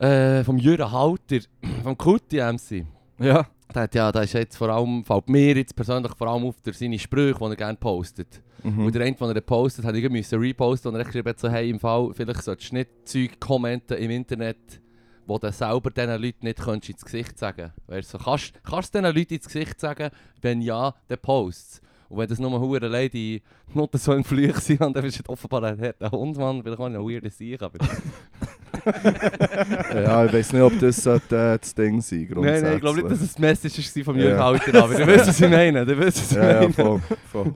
äh, 0.00 0.44
vom 0.44 0.58
Jürgen 0.58 0.90
Halter, 0.92 1.38
vom 1.82 1.96
Kutti 1.96 2.38
MC, 2.38 2.84
Ja. 3.18 3.46
der, 3.74 3.82
hat 3.82 3.94
ja, 3.94 4.12
der 4.12 4.22
ist 4.22 4.32
jetzt 4.32 4.56
vor 4.56 4.68
allem, 4.68 5.04
fällt 5.04 5.28
mir 5.28 5.56
jetzt 5.56 5.74
persönlich 5.74 6.12
vor 6.16 6.28
allem 6.28 6.44
auf 6.44 6.60
der 6.62 6.72
seine 6.72 6.98
Sprüche, 6.98 7.38
die 7.38 7.44
er 7.44 7.56
gerne 7.56 7.78
postet. 7.78 8.42
mhm. 8.62 8.86
Und 8.86 8.94
der 8.94 9.02
eine, 9.04 9.16
den 9.16 9.34
er 9.34 9.40
postet, 9.40 9.84
hat 9.84 9.94
ich 9.94 10.08
müssen 10.08 10.38
reposten 10.38 10.92
und 10.92 10.98
er 10.98 11.04
geschrieben, 11.04 11.34
so, 11.36 11.48
hey, 11.48 11.68
im 11.68 11.80
Fall, 11.80 12.10
vielleicht 12.14 12.42
solltest 12.42 12.70
du 12.70 12.76
nicht 12.76 12.90
Zeug 13.04 13.40
kommenten 13.40 13.98
im 13.98 14.10
Internet, 14.10 14.80
wo 15.26 15.38
du 15.38 15.52
selber 15.52 15.90
diesen 15.90 16.22
Leuten 16.22 16.46
nicht 16.46 16.58
könntest 16.58 16.90
ins 16.90 17.04
Gesicht 17.04 17.38
sagen 17.38 17.72
weißt, 17.86 18.10
so, 18.10 18.18
kannst, 18.18 18.52
kannst 18.64 18.94
du 18.94 19.00
diesen 19.00 19.16
Leuten 19.16 19.34
ins 19.34 19.46
Gesicht 19.46 19.78
sagen? 19.80 20.10
Wenn 20.40 20.62
ja, 20.62 20.94
dann 21.08 21.18
posts. 21.18 21.82
Und 22.08 22.18
wenn 22.18 22.28
das 22.28 22.38
nur 22.38 22.58
hure 22.58 22.88
Lady 22.88 23.42
nicht 23.74 23.98
so 23.98 24.12
ein 24.12 24.24
Flüch 24.24 24.56
sind, 24.56 24.80
dann 24.80 25.04
ist 25.04 25.20
es 25.20 25.28
offenbar 25.28 25.64
ein 25.64 25.80
harter 25.80 26.10
Hund, 26.10 26.38
Mann. 26.38 26.62
Vielleicht 26.62 26.80
auch 26.80 26.86
ein 26.86 26.94
weirder 26.94 27.30
Sieg, 27.30 27.60
aber... 27.60 27.78
ja, 29.94 30.24
ich 30.24 30.32
weiß 30.32 30.52
nicht, 30.52 30.62
ob 30.62 30.78
das 30.78 30.96
sollte, 31.02 31.36
äh, 31.36 31.58
das 31.58 31.74
Ding 31.74 32.00
sein 32.00 32.28
nein, 32.36 32.62
nein, 32.62 32.74
ich 32.74 32.80
glaube 32.80 32.98
nicht, 33.00 33.10
dass 33.10 33.20
es 33.20 33.34
die 33.34 33.40
Message 33.40 33.96
war 33.96 34.04
vom 34.04 34.16
Ja. 34.16 34.24
Jürgen 34.24 34.38
Halter, 34.42 34.84
aber 34.84 34.94
du 34.94 35.06
weißt, 35.06 35.28
was 35.28 35.40
ich 35.40 35.50
meine. 35.50 35.84
Du 35.86 35.98
weißt, 35.98 36.18
was 36.18 36.30
ich 36.32 36.36
Ja, 36.36 36.50
ja, 36.50 36.60
meine. 36.60 36.72
voll, 36.72 37.00
voll. 37.30 37.54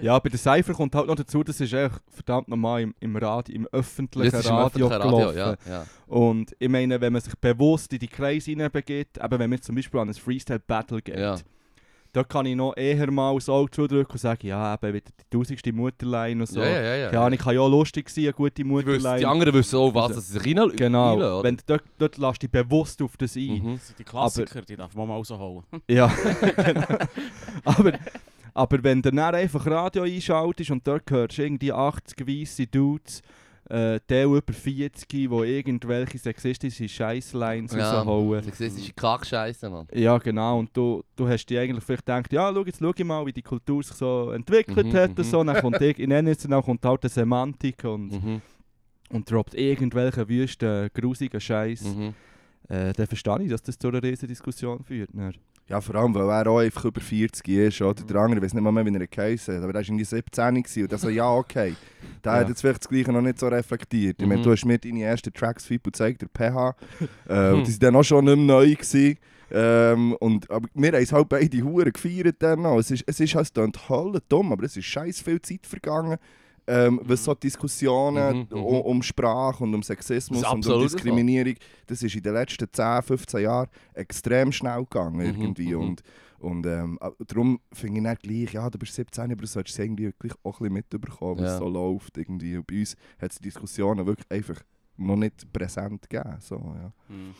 Ja, 0.00 0.18
bei 0.18 0.28
der 0.30 0.38
Cypher 0.38 0.72
kommt 0.72 0.94
halt 0.94 1.08
noch 1.08 1.16
dazu, 1.16 1.42
das 1.44 1.60
ist 1.60 1.72
echt 1.74 1.94
verdammt 2.10 2.48
normal 2.48 2.82
im, 2.82 2.94
im 3.00 3.16
Radio, 3.16 3.54
im 3.54 3.66
öffentlichen 3.72 4.30
Das 4.32 4.40
ist 4.44 4.48
im 4.50 4.56
Radio, 4.56 4.86
öffentlichen 4.88 5.18
gelaufen. 5.18 5.36
ja. 5.36 5.56
ja. 5.68 5.84
Und 6.06 6.56
ich 6.58 6.68
meine, 6.68 7.00
wenn 7.00 7.12
man 7.12 7.20
sich 7.20 7.34
bewusst 7.36 7.92
in 7.92 7.98
die 7.98 8.08
Kreise 8.08 8.50
hineinbegibt, 8.50 9.18
eben 9.22 9.38
wenn 9.38 9.50
man 9.50 9.60
zum 9.60 9.74
Beispiel 9.74 10.00
an 10.00 10.08
ein 10.08 10.14
Freestyle-Battle 10.14 11.02
geht, 11.02 11.18
Ja. 11.18 11.36
Da 12.12 12.24
kann 12.24 12.46
ich 12.46 12.56
noch 12.56 12.76
eher 12.76 13.10
mal 13.10 13.34
das 13.34 13.48
Auge 13.48 13.70
zudrücken 13.70 14.12
und 14.12 14.18
sagen, 14.18 14.46
ja, 14.46 14.74
eben 14.74 14.94
wieder 14.94 15.10
die 15.18 15.36
tausendste 15.36 15.72
Mutterlein 15.72 16.40
und 16.40 16.46
so. 16.46 16.60
Ja, 16.60 16.68
ja, 16.68 16.82
ja, 16.82 16.96
ja. 16.96 17.08
Keine 17.10 17.22
Ahnung, 17.22 17.38
kann 17.38 17.54
ja 17.54 17.60
auch 17.60 17.68
lustig 17.68 18.08
sein, 18.10 18.24
eine 18.24 18.32
gute 18.32 18.64
Mutterlein. 18.64 19.18
die 19.20 19.26
anderen 19.26 19.54
wissen 19.54 19.76
auch, 19.78 19.94
was 19.94 20.14
sie 20.26 20.38
sich 20.38 20.46
rein 20.56 20.70
Genau, 20.76 21.10
reinlassen, 21.10 21.32
oder? 21.34 21.42
wenn 21.44 21.56
du 21.56 21.62
dort, 21.66 21.84
dort 21.98 22.18
lässt 22.18 22.42
du 22.42 22.46
dich 22.48 22.50
bewusst 22.50 23.02
auf 23.02 23.16
das 23.16 23.36
ein. 23.36 23.62
Mhm. 23.62 23.74
Das 23.74 23.86
sind 23.86 23.98
die 23.98 24.04
Klassiker, 24.04 24.62
die 24.62 24.76
darf 24.76 24.94
man 24.94 25.08
mal 25.08 25.14
rausholen. 25.14 25.64
Ja, 25.88 26.06
genau. 26.56 26.86
aber, 27.64 27.92
aber 28.54 28.82
wenn 28.82 29.02
du 29.02 29.10
dann 29.10 29.34
einfach 29.34 29.66
Radio 29.66 30.02
einschaltest 30.02 30.70
und 30.70 30.86
dort 30.86 31.10
hörst 31.10 31.38
du 31.38 31.42
irgendwie 31.42 31.72
80 31.72 32.26
weisse 32.26 32.66
Dudes, 32.66 33.22
äh, 33.70 34.00
der 34.08 34.26
über 34.26 34.52
40, 34.52 35.08
die 35.08 35.24
irgendwelche 35.24 36.18
sexistische 36.18 36.88
Scheisslines 36.88 37.72
Ja. 37.72 38.00
raushauen. 38.02 38.42
Sexistische 38.42 38.92
Kackscheiße, 38.92 39.70
Mann. 39.70 39.86
Ja, 39.94 40.18
genau. 40.18 40.58
Und 40.58 40.76
du, 40.76 41.04
du 41.14 41.28
hast 41.28 41.46
dir 41.46 41.60
eigentlich 41.60 41.84
vielleicht 41.84 42.04
gedacht, 42.04 42.32
ja, 42.32 42.52
schau, 42.52 42.64
jetzt 42.64 42.80
schau 42.80 42.92
ich 42.96 43.04
mal, 43.04 43.24
wie 43.26 43.32
die 43.32 43.42
Kultur 43.42 43.82
sich 43.82 43.94
so 43.94 44.32
entwickelt 44.32 44.86
Mhm, 44.88 44.92
hat 44.96 45.16
mhm. 45.16 45.22
so. 45.22 45.44
Dann 45.44 45.60
kommt, 45.60 45.80
ich, 45.80 45.98
nenne 45.98 46.32
es, 46.32 46.38
dann 46.38 46.62
kommt 46.62 46.84
halt 46.84 47.02
eine 47.04 47.08
Semantik 47.10 47.84
und, 47.84 48.10
Mhm. 48.10 48.42
und 49.10 49.30
droppt 49.30 49.54
irgendwelchen 49.54 50.28
wüsten, 50.28 50.90
grusigen 50.92 51.40
Scheiß. 51.40 51.82
Mhm. 51.84 52.14
Äh, 52.68 52.92
dann 52.92 53.06
verstehe 53.06 53.42
ich, 53.42 53.50
dass 53.50 53.62
das 53.62 53.78
zu 53.78 53.88
einer 53.88 54.02
riesen 54.02 54.28
Diskussion 54.28 54.82
führt. 54.82 55.10
Dann. 55.12 55.34
Ja, 55.70 55.80
vor 55.80 55.94
allem, 55.94 56.12
weil 56.14 56.28
er 56.28 56.46
auch 56.50 56.58
einfach 56.58 56.84
über 56.86 57.00
40 57.00 57.46
ist. 57.48 57.80
Oder? 57.80 58.02
Der 58.02 58.16
andere, 58.16 58.38
ich 58.38 58.44
weiß 58.44 58.54
nicht 58.54 58.62
mal 58.62 58.72
mehr, 58.72 58.84
wie 58.84 58.92
er 58.94 59.06
geheißen 59.06 59.54
hat, 59.54 59.62
aber 59.62 59.72
der 59.72 59.80
war 59.82 59.86
irgendwie 59.88 60.04
17 60.04 60.54
gewesen 60.62 60.82
und 60.82 60.90
der 60.90 60.98
so, 60.98 61.08
ja, 61.08 61.30
okay. 61.32 61.74
Der 62.24 62.32
Ja. 62.32 62.38
hat 62.40 62.48
jetzt 62.48 62.60
vielleicht 62.60 62.80
das 62.82 62.88
Gleiche 62.88 63.12
noch 63.12 63.22
nicht 63.22 63.38
so 63.38 63.46
reflektiert. 63.46 64.16
Ich 64.20 64.26
meine, 64.26 64.40
Mhm. 64.40 64.42
du 64.44 64.50
hast 64.52 64.64
mir 64.64 64.78
deine 64.78 65.04
ersten 65.04 65.32
Tracks 65.32 65.64
Fipo 65.66 65.90
gezeigt, 65.90 66.22
der 66.22 66.28
PH. 66.28 66.74
Äh, 67.28 67.52
und 67.52 67.66
die 67.68 67.72
waren 67.72 67.78
dann 67.80 67.96
auch 67.96 68.02
schon 68.02 68.24
nicht 68.24 68.36
mehr 68.36 68.44
neu. 68.46 68.74
Gewesen. 68.74 69.16
Ähm, 69.52 70.14
und, 70.20 70.50
aber 70.50 70.68
wir 70.74 70.88
haben 70.92 71.02
es 71.02 71.12
halt 71.12 71.28
beide 71.28 71.62
Huren 71.62 71.92
gefeiert 71.92 72.36
dann 72.40 72.62
noch. 72.62 72.78
Es 72.78 72.90
ist, 72.90 73.04
es 73.06 73.20
ist 73.20 73.34
halt, 73.36 73.54
klingt 73.54 73.76
voll 73.76 74.20
dumm, 74.28 74.52
aber 74.52 74.64
es 74.64 74.76
ist 74.76 74.84
scheiß 74.86 75.20
viel 75.20 75.40
Zeit 75.40 75.66
vergangen. 75.66 76.18
Ähm, 76.72 77.00
was 77.02 77.24
so 77.24 77.34
Diskussionen 77.34 78.46
Mhm, 78.50 78.58
mhm. 78.58 78.64
um, 78.64 78.80
um 78.82 79.02
Sprache 79.02 79.64
und 79.64 79.74
um 79.74 79.82
Sexismus 79.82 80.44
und 80.44 80.66
um. 80.66 80.80
Diskriminierung, 80.82 81.54
das 81.86 82.02
ist 82.02 82.14
in 82.14 82.22
den 82.22 82.34
letzten 82.34 82.68
10, 82.72 83.02
15 83.02 83.40
Jahren 83.42 83.68
extrem 83.94 84.52
schnell 84.52 84.84
gegangen 84.84 85.16
Mhm, 85.16 85.22
irgendwie. 85.42 85.74
mhm. 85.74 85.80
Und, 85.80 86.02
und 86.38 86.66
ähm, 86.66 86.98
darum 87.26 87.60
finde 87.72 87.96
ich 87.96 88.02
nicht 88.02 88.22
gleich, 88.22 88.52
ja, 88.54 88.70
du 88.70 88.78
bist 88.78 88.94
17, 88.94 89.24
aber 89.24 89.34
du 89.42 89.46
solltest 89.46 89.78
es 89.78 89.84
irgendwie 89.84 90.08
auch 90.08 90.12
ein 90.20 90.58
bisschen 90.58 90.72
mitbekommen, 90.74 91.38
wie 91.40 91.42
Ja. 91.44 91.52
es 91.54 91.58
so 91.58 91.68
läuft. 91.68 92.16
Irgendwie. 92.16 92.56
Und 92.56 92.66
bei 92.66 92.78
uns 92.80 92.96
hat 93.20 93.32
es 93.32 93.38
die 93.38 93.42
Diskussionen 93.44 94.06
wirklich 94.06 94.30
einfach 94.30 94.62
noch 94.96 95.16
nicht 95.16 95.52
präsent 95.52 96.08
gegeben. 96.08 96.36
So, 96.40 96.54
ja. 96.56 96.92
Mhm. 97.08 97.34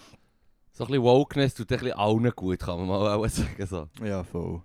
So 0.72 0.84
ein 0.84 0.88
bisschen 0.88 1.02
Wokeness 1.04 1.54
tut 1.54 1.70
ein 1.72 1.78
bisschen 1.78 1.92
allen 1.96 2.30
gut, 2.34 2.58
kann 2.58 2.78
man 2.78 2.88
mal 2.88 3.14
auch 3.14 3.28
sagen. 3.28 3.66
So. 3.66 3.88
Ja, 4.04 4.25
voll. 4.25 4.62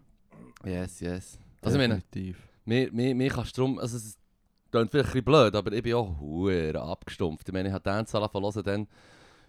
Yes, 0.63 1.00
yes. 1.01 1.38
Also 1.62 1.77
Definitiv. 1.77 2.38
mir, 2.65 2.91
mir, 2.91 3.13
mir 3.13 3.29
kannst 3.29 3.57
du 3.57 3.62
drum, 3.62 3.79
also 3.79 3.98
es 3.98 4.17
klingt 4.75 4.91
vielleicht 4.91 5.10
ein 5.10 5.12
bisschen 5.13 5.25
blöd, 5.25 5.55
aber 5.55 5.72
ich 5.72 5.84
bin 5.84 5.94
auch 5.94 6.20
hure 6.20 6.82
abgestumpft. 6.82 7.48
Ich 7.48 7.53
meine, 7.53 7.70
ich 7.70 7.74
habe 7.74 7.84
Dance 7.84 8.12
verlassen 8.29 8.63
dann, 8.63 8.88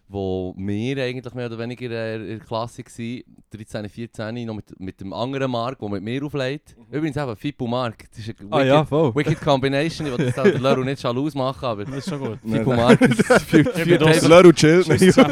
wo 0.08 0.54
wir 0.56 1.02
eigentlich 1.02 1.34
mehr 1.34 1.46
oder 1.46 1.58
weniger 1.58 1.90
äh, 1.90 2.14
in 2.16 2.38
der 2.38 2.46
Klasse 2.46 2.84
waren, 2.84 3.22
13, 3.50 3.88
14, 3.88 4.46
noch 4.46 4.54
mit, 4.54 4.78
mit 4.78 5.00
dem 5.00 5.12
anderen 5.12 5.50
Mark, 5.50 5.78
der 5.80 5.88
mit 5.88 6.02
mir 6.02 6.22
auflegt. 6.24 6.76
Übrigens 6.90 7.16
eben, 7.16 7.36
Fippo 7.36 7.66
Mark, 7.66 8.04
das 8.10 8.20
ist 8.28 8.40
eine 8.40 8.52
Ah 8.52 8.58
wicked, 8.58 8.68
ja, 8.68 8.84
voll. 8.84 9.14
wicked 9.16 9.40
Combination, 9.40 10.06
ich 10.06 10.16
will 10.16 10.26
das 10.26 10.34
der 10.34 10.58
Leru 10.60 10.84
nicht 10.84 11.00
schalus 11.00 11.34
machen, 11.34 11.64
aber 11.64 11.84
Das 11.84 11.96
ist 11.96 12.08
schon 12.08 12.20
gut. 12.20 12.38
Fippo 12.48 12.74
Mark, 12.74 13.00
das. 13.00 14.28
Leru 14.28 14.52
chillt 14.52 14.88
nicht. 14.88 15.16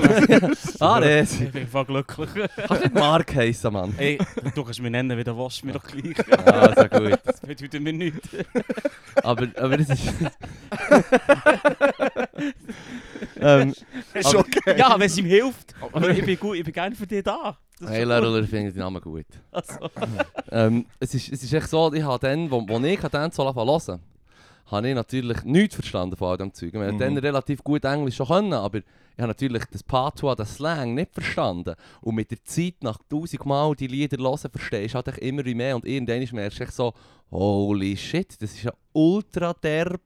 Ah, 0.80 1.00
das. 1.00 1.40
Ich 1.40 1.50
bin 1.50 1.66
voll 1.66 1.84
glücklich. 1.84 2.28
Kannst 2.66 2.82
nicht 2.82 2.94
Mark 2.94 3.34
heissen, 3.34 3.72
Mann. 3.72 3.94
Ey, 3.96 4.18
du 4.54 4.64
kannst 4.64 4.80
mich 4.82 4.90
nennen, 4.90 5.16
wie 5.16 5.24
du 5.24 5.36
willst, 5.36 5.64
mir 5.64 5.72
doch 5.72 5.84
gleich. 5.84 6.16
Ah, 6.46 6.74
so 6.76 6.98
gut. 6.98 7.18
Das 7.24 7.40
bedeutet 7.40 7.80
mir 7.82 7.92
nichts. 7.92 8.28
Aber, 9.22 9.46
aber 9.56 9.76
das 9.78 9.90
ist... 9.90 10.12
ähm, 13.40 13.74
Ist 14.14 14.34
okay. 14.34 14.63
Ja, 14.76 14.94
wenn 14.98 15.06
es 15.06 15.18
ihm 15.18 15.26
hilft. 15.26 15.74
Aber 15.92 16.08
ich 16.10 16.24
bin, 16.24 16.38
gut, 16.38 16.56
ich 16.56 16.64
bin 16.64 16.72
gerne 16.72 16.94
für 16.94 17.06
dich 17.06 17.22
da. 17.22 17.58
Hey, 17.86 18.02
ich 18.04 18.50
finde 18.50 18.72
den 18.72 18.78
Namen 18.78 19.00
gut. 19.02 19.26
Also, 19.50 19.90
Ähm, 20.50 20.86
es, 21.00 21.14
ist, 21.14 21.32
es 21.32 21.42
ist 21.42 21.52
echt 21.52 21.68
so, 21.68 21.92
ich 21.92 22.02
habe 22.02 22.18
dann, 22.26 22.50
wo, 22.50 22.66
wo 22.68 22.78
ich 22.80 23.00
dann 23.00 23.30
so 23.30 23.44
hören 23.54 24.00
habe 24.66 24.88
ich 24.88 24.94
natürlich 24.94 25.44
nichts 25.44 25.74
verstanden 25.74 26.16
von 26.16 26.28
all 26.30 26.36
dem 26.38 26.52
Zeug. 26.54 26.72
Habe 26.74 26.92
Mhm. 26.92 26.98
dann 26.98 27.18
relativ 27.18 27.62
gut 27.62 27.84
Englisch 27.84 28.16
schon 28.16 28.26
können, 28.28 28.52
aber 28.54 28.78
ich 28.78 28.84
habe 29.18 29.28
natürlich 29.28 29.62
das 29.70 29.82
Patois, 29.82 30.34
das 30.36 30.54
Slang 30.54 30.94
nicht 30.94 31.12
verstanden. 31.12 31.74
Und 32.00 32.14
mit 32.14 32.30
der 32.30 32.42
Zeit, 32.44 32.76
nach 32.80 32.98
tausend 33.08 33.44
Mal 33.44 33.74
die 33.74 33.86
Lieder 33.86 34.16
hören, 34.16 34.38
verstehst 34.38 34.94
du 34.94 34.96
halt 34.96 35.08
echt 35.08 35.18
immer 35.18 35.42
mehr 35.42 35.76
und 35.76 35.84
irgendwann 35.84 36.26
merkst 36.32 36.58
du 36.60 36.64
echt 36.64 36.72
so, 36.72 36.94
holy 37.30 37.96
shit, 37.96 38.40
das 38.40 38.52
ist 38.54 38.62
ja 38.62 38.72
ultra 38.92 39.52
derb. 39.52 40.00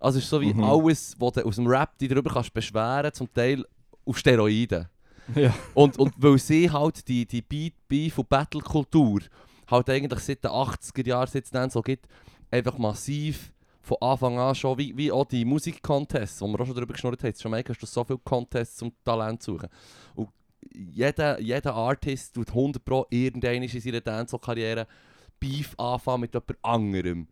Also 0.00 0.18
es 0.18 0.24
ist 0.24 0.30
so 0.30 0.40
wie 0.40 0.52
Mhm. 0.52 0.64
alles, 0.64 1.14
was 1.18 1.32
du 1.34 1.46
aus 1.46 1.56
dem 1.56 1.66
Rap 1.68 1.96
dich 1.98 2.08
darüber 2.08 2.32
kannst 2.32 2.52
beschweren, 2.52 3.12
zum 3.12 3.32
Teil 3.32 3.64
auf 4.04 4.18
Steroiden. 4.18 4.88
Ja. 5.34 5.54
Und, 5.74 5.98
und 5.98 6.14
weil 6.16 6.38
sie 6.38 6.70
halt 6.70 7.06
die, 7.08 7.26
die 7.26 7.42
Beef 7.88 8.18
und 8.18 8.28
Battle-Kultur 8.28 9.20
halt 9.70 9.90
eigentlich 9.90 10.18
seit 10.20 10.44
den 10.44 10.50
80er 10.50 11.06
Jahren 11.06 11.28
seit 11.28 11.44
es 11.44 11.50
dann 11.50 11.70
so 11.70 11.80
gibt, 11.80 12.06
einfach 12.50 12.76
massiv 12.78 13.52
von 13.80 13.96
Anfang 14.00 14.38
an 14.38 14.54
schon, 14.54 14.78
wie, 14.78 14.96
wie 14.96 15.10
auch 15.10 15.24
die 15.24 15.44
Musik-Contests, 15.44 16.40
wo 16.40 16.46
wir 16.48 16.60
auch 16.60 16.66
schon 16.66 16.74
darüber 16.74 16.92
geschnurrt 16.92 17.22
haben, 17.22 17.34
Jamaika 17.36 17.72
hast 17.72 17.82
du 17.82 17.86
so 17.86 18.04
viele 18.04 18.18
Contests 18.18 18.76
zum 18.76 18.92
Talent 19.04 19.42
zu 19.42 19.54
suchen. 19.54 19.68
Und 20.14 20.28
jeder, 20.72 21.40
jeder 21.40 21.74
Artist 21.74 22.34
tut 22.34 22.48
100 22.48 22.84
Pro 22.84 23.06
irgendwann 23.10 23.62
in 23.62 23.68
seiner 23.68 24.00
Dancehall-Karriere 24.00 24.86
Beef 25.40 25.74
anfangen 25.76 26.20
mit 26.20 26.34
jemand 26.34 26.58
anderem. 26.62 27.26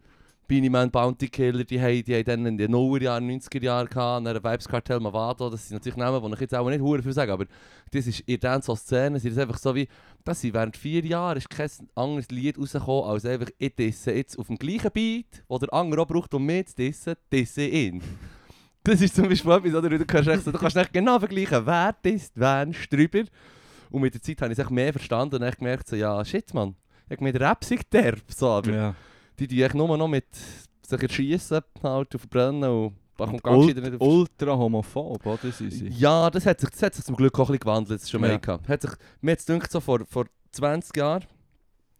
Beanie 0.50 0.68
Man, 0.68 0.90
Bounty 0.90 1.28
Killer, 1.28 1.62
die 1.62 1.80
haben, 1.80 2.02
die 2.02 2.12
haben 2.12 2.24
dann 2.24 2.44
in 2.44 2.58
den 2.58 2.74
0er 2.74 3.02
Jahren, 3.04 3.30
90er 3.30 3.62
Jahren 3.62 3.88
gehabt, 3.88 4.26
dann 4.26 4.34
Vibes 4.34 4.66
Cartel, 4.66 4.98
Mavado, 4.98 5.48
das 5.48 5.68
sind 5.68 5.76
natürlich 5.76 5.96
Namen, 5.96 6.20
die 6.26 6.34
ich 6.34 6.40
jetzt 6.40 6.56
auch 6.56 6.68
nicht 6.68 6.80
hure 6.80 7.00
viel 7.04 7.12
sagen, 7.12 7.30
aber 7.30 7.44
das 7.92 8.08
ist 8.08 8.18
in 8.20 8.40
der 8.40 8.50
Dancehall-Szene, 8.50 9.20
sind 9.20 9.36
das 9.36 9.42
einfach 9.42 9.58
so 9.58 9.72
wie, 9.76 9.86
das 10.24 10.40
sind 10.40 10.52
während 10.54 10.76
vier 10.76 11.04
Jahren 11.06 11.38
ist 11.38 11.48
kein 11.48 11.70
anderes 11.94 12.28
Lied 12.30 12.58
rausgekommen, 12.58 13.10
als 13.10 13.24
einfach, 13.26 13.46
ich 13.58 13.76
disse 13.76 14.10
jetzt 14.10 14.36
auf 14.40 14.48
dem 14.48 14.58
gleichen 14.58 14.90
Beat, 14.90 15.44
wo 15.46 15.56
der 15.56 15.72
andere 15.72 16.02
auch 16.02 16.08
braucht, 16.08 16.34
um 16.34 16.44
mich 16.44 16.66
zu 16.66 16.74
dissen, 16.74 17.14
disse 17.32 17.62
ihn. 17.62 18.02
Das 18.82 19.00
ist 19.02 19.14
zum 19.14 19.28
Beispiel 19.28 19.52
etwas, 19.52 19.74
oder? 19.74 19.90
Du 19.90 20.06
kannst, 20.06 20.26
echt 20.26 20.42
so, 20.42 20.50
du 20.50 20.58
kannst 20.58 20.74
nicht 20.74 20.92
genau 20.92 21.18
vergleichen, 21.18 21.66
wer 21.66 21.94
disst 22.02 22.32
wen 22.34 22.74
drüber. 22.90 23.28
Und 23.90 24.00
mit 24.00 24.14
der 24.14 24.22
Zeit 24.22 24.40
habe 24.40 24.50
ich 24.50 24.58
es 24.58 24.64
echt 24.64 24.70
mehr 24.70 24.90
verstanden 24.90 25.40
und 25.42 25.58
gemerkt, 25.58 25.86
so, 25.86 25.96
ja, 25.96 26.24
shit, 26.24 26.54
man. 26.54 26.74
Ich 27.10 27.20
mit 27.20 27.38
Rap 27.38 27.62
sind 27.62 27.92
derb, 27.92 28.22
so, 28.28 28.48
aber 28.48 28.72
Ja. 28.72 28.94
Die 29.40 29.46
die 29.48 29.62
echt 29.62 29.74
nur 29.74 29.96
noch 29.96 30.08
mit 30.08 30.26
sich 30.86 31.02
erschießen 31.02 31.60
halt 31.82 32.14
und 32.14 32.20
verbrennen 32.20 32.70
und 32.70 32.94
nicht 33.28 33.44
auf 33.94 34.00
ultra 34.00 34.56
homophob, 34.56 35.24
oder? 35.26 35.52
Sie 35.52 35.70
sind. 35.70 35.98
Ja, 35.98 36.30
das 36.30 36.46
hat 36.46 36.60
sich, 36.60 36.70
das 36.70 36.82
hat 36.82 36.94
sich 36.94 37.04
zum 37.04 37.16
Glück 37.16 37.34
auch 37.38 37.40
ein 37.50 37.58
bisschen 37.58 37.60
gewandelt, 37.60 38.02
in 38.02 38.08
Jamaika. 38.08 38.60
Hat 38.66 38.82
sich, 38.82 38.90
mir 39.20 39.36
es 39.36 39.44
gedacht, 39.44 39.70
so 39.70 39.80
vor, 39.80 40.00
vor 40.08 40.26
20 40.52 40.96
Jahren, 40.96 41.24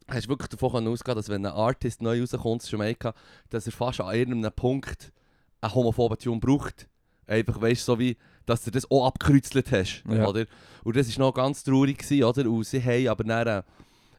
hast 0.09 0.26
du 0.26 0.30
wirklich 0.30 0.49
davon 0.49 0.87
ausgehen 0.88 1.16
dass 1.16 1.28
wenn 1.28 1.44
ein 1.44 1.52
Artist 1.52 2.00
neu 2.02 2.20
rauskommt 2.20 2.64
in 2.64 2.70
Jamaika, 2.70 3.14
dass 3.50 3.66
er 3.66 3.73
fast 3.73 4.00
an 4.00 4.14
irgendeinem 4.14 4.52
Punkt 4.54 5.12
einen 5.61 5.75
homophoben 5.75 6.18
Tune 6.18 6.40
braucht. 6.40 6.88
Einfach, 7.26 7.61
weißt 7.61 7.85
so 7.85 7.99
wie, 7.99 8.16
dass 8.47 8.64
du 8.64 8.70
das 8.70 8.90
auch 8.90 9.06
abgekreuzelt 9.06 9.70
hast, 9.70 10.02
Ja. 10.11 10.26
oder? 10.26 10.47
Und 10.82 10.97
das 10.97 11.16
war 11.18 11.26
noch 11.26 11.35
ganz 11.35 11.62
traurig, 11.62 11.99
gewesen, 11.99 12.25
oder? 12.25 12.50
Und 12.50 12.64
sie 12.66 12.82
haben 12.82 13.06
aber 13.09 13.25
dann, 13.25 13.47
äh, 13.47 13.62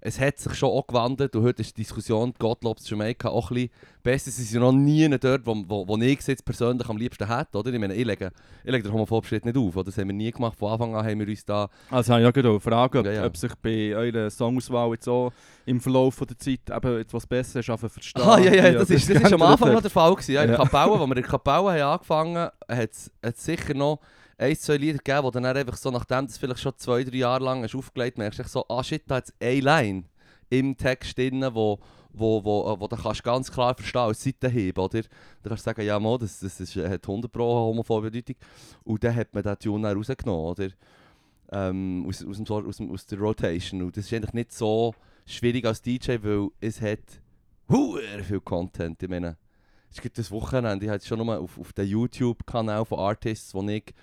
es 0.04 0.20
hat 0.20 0.40
sich 0.40 0.56
schon 0.56 0.70
auch 0.70 0.88
gewandelt 0.88 1.36
und 1.36 1.44
heute 1.44 1.62
ist 1.62 1.78
die 1.78 1.82
Diskussion 1.84 2.34
Gottlob 2.40 2.80
zu 2.80 2.90
Jamaika 2.96 3.30
auch 3.30 3.52
ein 3.52 3.56
bisschen 3.56 3.70
besser. 4.02 4.32
Sie 4.32 4.42
sind 4.44 4.62
noch 4.62 4.72
nie 4.72 5.08
dort, 5.20 5.46
wo, 5.46 5.56
wo, 5.68 5.88
wo 5.88 5.98
ich 5.98 6.20
jetzt 6.28 6.44
persönlich 6.44 6.90
am 6.90 6.98
liebsten 6.98 7.28
hätte, 7.28 7.56
oder? 7.60 7.72
Ich 7.72 7.80
meine, 7.80 7.94
ich 7.94 8.04
lege, 8.06 8.32
ich 8.64 8.72
lege 8.72 8.84
den 8.84 8.94
homophobischen 8.94 9.30
Schritt 9.38 9.46
nicht 9.46 9.58
auf, 9.58 9.76
oder? 9.76 9.86
Das 9.86 9.98
haben 10.00 10.08
wir 10.08 10.16
nie 10.16 10.32
gemacht. 10.32 10.58
Von 10.58 10.72
Anfang 10.72 10.96
an 10.96 11.06
haben 11.06 11.20
wir 11.20 11.28
uns 11.28 11.46
da... 11.46 11.70
Also 11.92 12.14
habe 12.14 12.24
ich 12.24 12.28
auch 12.28 12.34
gerade 12.34 12.60
fragen, 12.60 12.98
ob, 12.98 13.06
Ja, 13.06 13.12
ja. 13.12 13.26
ob 13.28 13.38
sich 13.38 13.54
bei 13.62 13.96
eurer 13.96 14.32
Songauswahl 14.32 14.92
jetzt 14.94 15.06
so 15.06 15.32
im 15.68 15.80
Verlauf 15.80 16.18
der 16.28 16.38
Zeit 16.38 16.62
eben 16.76 17.00
etwas 17.00 17.28
Besseres 17.28 17.64
schaffen 17.64 17.90
verstehen. 17.90 18.24
Ah, 18.24 18.40
ja, 18.40 18.54
ja, 18.54 18.72
das 18.72 18.90
ist, 18.90 19.08
das 19.08 19.22
ist 19.22 19.34
am 19.34 19.42
Anfang 19.44 19.72
noch 19.72 19.82
der 19.82 19.92
Fall 19.92 20.14
gewesen. 20.16 20.32
Ja, 20.34 20.44
in 20.44 20.50
Ja. 20.50 20.56
Kapelle, 20.58 20.92
als 20.94 21.00
wir 21.00 21.04
in 21.06 21.14
der 21.14 21.24
Kapelle 21.24 21.72
haben 21.74 21.82
angefangen 21.94 22.36
haben, 22.38 22.52
hat 22.72 22.90
es 22.92 23.12
sicher 23.46 23.76
noch 23.76 24.00
ein, 24.42 24.56
zwei 24.56 24.78
Lieder 24.78 24.98
gegeben, 24.98 25.24
wo 25.24 25.32
dann 25.32 25.46
einfach 25.46 25.78
so, 25.78 25.92
nachdem 25.92 26.26
das 26.26 26.38
vielleicht 26.38 26.62
schon 26.62 26.74
zwei, 26.78 27.04
drei 27.04 27.18
Jahre 27.18 27.44
lang 27.44 27.64
hast 27.64 27.76
aufgelegt 27.76 28.18
merkst 28.18 28.40
du 28.40 28.44
so, 28.44 28.66
ah 28.68 28.84
shit, 28.84 29.04
da 29.08 29.16
hat 29.16 29.26
es 29.26 29.34
eine 29.40 29.62
Line 29.62 30.04
im 30.50 30.76
Text 30.76 31.18
drin, 31.18 31.46
wo, 31.54 31.80
wo, 32.12 32.44
wo, 32.44 32.80
wo 32.80 32.88
du 32.88 32.96
kannst 32.96 33.24
ganz 33.24 33.52
klar 33.52 33.76
verstehen 33.76 34.02
als 34.02 34.24
Seitenhieb, 34.24 34.78
oder? 34.80 35.02
Du 35.44 35.50
kannst 35.50 35.64
sagen, 35.64 35.86
ja, 35.86 36.00
mo, 36.00 36.18
das, 36.18 36.40
das 36.40 36.60
ist, 36.60 36.76
hat 36.76 37.08
100 37.08 37.32
Pro 37.32 37.46
homophobe 37.46 38.10
Bedeutung. 38.10 38.36
Und 38.84 39.04
dann 39.04 39.16
hat 39.16 39.34
man 39.34 39.44
den 39.44 39.60
Tune 39.60 39.88
dann 39.88 39.98
rausgenommen, 39.98 40.46
oder? 40.46 40.70
Ähm, 41.54 42.06
aus, 42.08 42.26
aus, 42.26 42.38
dem, 42.38 42.48
aus, 42.48 42.78
dem, 42.78 42.92
aus 42.92 43.06
der 43.06 43.20
Rotation. 43.20 43.84
Und 43.84 43.96
das 43.96 44.06
ist 44.06 44.14
eigentlich 44.14 44.34
nicht 44.34 44.52
so 44.52 44.94
schwierig 45.26 45.66
als 45.66 45.82
DJ, 45.82 46.18
weil 46.22 46.50
es 46.60 46.82
hat 46.82 47.22
hure 47.70 48.24
viel 48.24 48.42
Content. 48.42 49.02
Ich 49.04 49.10
meine, 49.10 49.38
es 49.90 50.02
gibt 50.02 50.18
das 50.18 50.32
Wochenende, 50.32 50.86
ich 50.86 50.92
habe 50.92 51.04
schon 51.04 51.20
nur 51.20 51.40
auf, 51.40 51.58
auf 51.60 51.74
den 51.74 51.88
YouTube-Kanal 51.88 52.86
von 52.86 53.00
Artists, 53.00 53.52
den 53.52 53.70
ich 53.70 53.94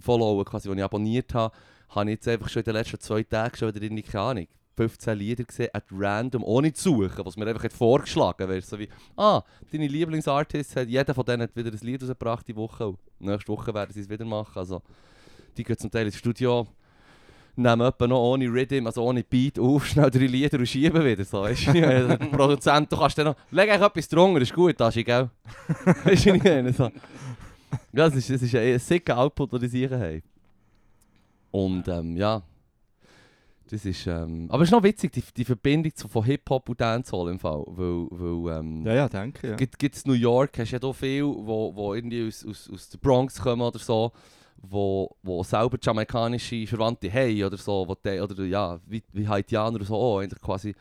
followe, 0.00 0.44
quasi, 0.44 0.68
den 0.68 0.78
ich 0.78 0.84
abonniert 0.84 1.34
habe, 1.34 1.54
habe 1.90 2.10
ich 2.10 2.16
jetzt 2.16 2.28
einfach 2.28 2.48
schon 2.48 2.60
in 2.60 2.64
den 2.64 2.74
letzten 2.74 3.00
zwei 3.00 3.22
Tagen 3.22 3.56
schon 3.56 3.74
wieder 3.74 4.02
keine 4.02 4.24
Ahnung, 4.24 4.46
15 4.78 5.18
Lieder 5.18 5.44
gesehen, 5.44 5.70
at 5.72 5.84
random, 5.90 6.44
ohne 6.44 6.72
zu 6.72 6.90
suchen, 6.90 7.24
was 7.24 7.36
mir 7.36 7.46
einfach 7.46 7.64
hat 7.64 7.72
vorgeschlagen 7.72 8.48
wird. 8.48 8.64
So 8.64 8.78
wie, 8.78 8.88
ah, 9.16 9.42
deine 9.72 9.88
Lieblingsartists, 9.88 10.76
hat 10.76 10.88
jeder 10.88 11.14
von 11.14 11.24
denen 11.24 11.42
hat 11.42 11.56
wieder 11.56 11.70
ein 11.70 11.78
Lied 11.82 12.02
rausgebracht 12.02 12.46
die 12.46 12.54
Woche. 12.54 12.88
Und 12.88 12.98
nächste 13.18 13.50
Woche 13.50 13.74
werden 13.74 13.92
sie 13.92 14.00
es 14.00 14.08
wieder 14.08 14.24
machen. 14.24 14.56
Also, 14.56 14.82
die 15.56 15.64
gehen 15.64 15.76
zum 15.76 15.90
Teil 15.90 16.06
ins 16.06 16.16
Studio, 16.16 16.68
nehmen 17.56 17.80
etwa 17.80 18.06
noch 18.06 18.20
ohne 18.20 18.46
Rhythm, 18.46 18.86
also 18.86 19.02
ohne 19.02 19.24
Beat 19.24 19.58
auf, 19.58 19.86
schnell 19.88 20.10
drei 20.10 20.26
Lieder 20.26 20.58
und 20.58 20.66
schieben 20.66 21.04
wieder. 21.04 21.24
So, 21.24 21.42
weißt 21.42 21.66
du? 21.66 21.72
Der 21.72 22.16
Produzent, 22.16 22.92
du 22.92 22.96
kannst 22.96 23.18
dann 23.18 23.26
noch, 23.26 23.36
leg 23.50 23.68
einfach 23.70 23.88
etwas 23.88 24.08
drunter, 24.08 24.40
ist 24.40 24.54
gut, 24.54 24.78
das 24.78 24.96
ist 24.96 25.04
gell? 25.04 25.28
Weißt 26.04 26.26
du, 26.26 26.34
meine? 26.34 26.72
So. 26.72 26.88
Ja, 27.92 28.08
das 28.08 28.16
ist, 28.16 28.30
das 28.30 28.42
ist 28.42 28.54
ein 28.54 28.78
sicker 28.78 29.18
Output, 29.18 29.52
den 29.52 29.68
sicher 29.68 29.98
haben. 29.98 30.22
Und 31.50 31.88
ähm, 31.88 32.16
ja, 32.16 32.42
das 33.70 33.84
ist, 33.84 34.06
ähm, 34.06 34.46
aber 34.48 34.62
es 34.62 34.68
ist 34.68 34.72
noch 34.72 34.82
witzig, 34.82 35.12
die, 35.12 35.22
die 35.36 35.44
Verbindung 35.44 35.94
zu, 35.94 36.08
von 36.08 36.24
Hip-Hop 36.24 36.68
und 36.70 36.80
Dancehall 36.80 37.30
im 37.30 37.38
Fall, 37.38 37.64
weil, 37.66 38.06
weil 38.10 38.60
ähm, 38.60 38.86
Ja, 38.86 38.94
ja, 38.94 39.08
danke. 39.08 39.48
Ja. 39.48 39.56
Gibt 39.56 39.94
es 39.94 40.06
New 40.06 40.14
York, 40.14 40.58
hast 40.58 40.70
du 40.70 40.76
ja 40.76 40.78
da 40.78 40.92
viel, 40.92 41.24
wo, 41.24 41.74
wo 41.74 41.94
irgendwie 41.94 42.26
aus, 42.26 42.46
aus, 42.46 42.70
aus 42.72 42.88
der 42.88 42.98
Bronx 42.98 43.40
kommen 43.40 43.62
oder 43.62 43.78
so, 43.78 44.12
wo, 44.56 45.14
wo 45.22 45.42
selber 45.42 45.76
jamaikanische 45.80 46.66
Verwandte 46.66 47.12
haben 47.12 47.44
oder 47.44 47.56
so, 47.58 47.86
wo 47.86 47.94
die, 47.94 48.20
oder 48.20 48.42
ja, 48.44 48.80
wie, 48.86 49.02
wie 49.12 49.28
Haitianer 49.28 49.76
oder 49.76 49.84
so 49.84 49.96
auch, 49.96 50.20
eigentlich 50.20 50.40
quasi, 50.40 50.74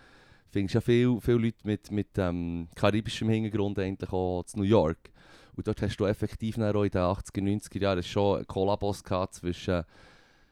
findest 0.49 0.75
du 0.75 0.77
ja 0.77 0.81
viele 0.81 1.21
viel 1.21 1.35
Leute 1.35 1.57
mit, 1.63 1.91
mit 1.91 2.17
ähm, 2.17 2.69
karibischem 2.73 3.27
Hintergrund 3.29 3.79
eigentlich 3.79 4.11
auch 4.13 4.43
zu 4.43 4.59
New 4.59 4.63
York. 4.63 5.11
Und 5.57 5.67
dort 5.67 5.81
hast 5.81 5.97
du 5.97 6.05
effektiv 6.05 6.55
in 6.57 6.63
den 6.63 6.71
80er, 6.71 7.41
90er 7.41 7.81
Jahren 7.81 8.03
schon 8.03 8.45
Kollabos 8.45 9.03
gehabt 9.03 9.33
zwischen, 9.33 9.83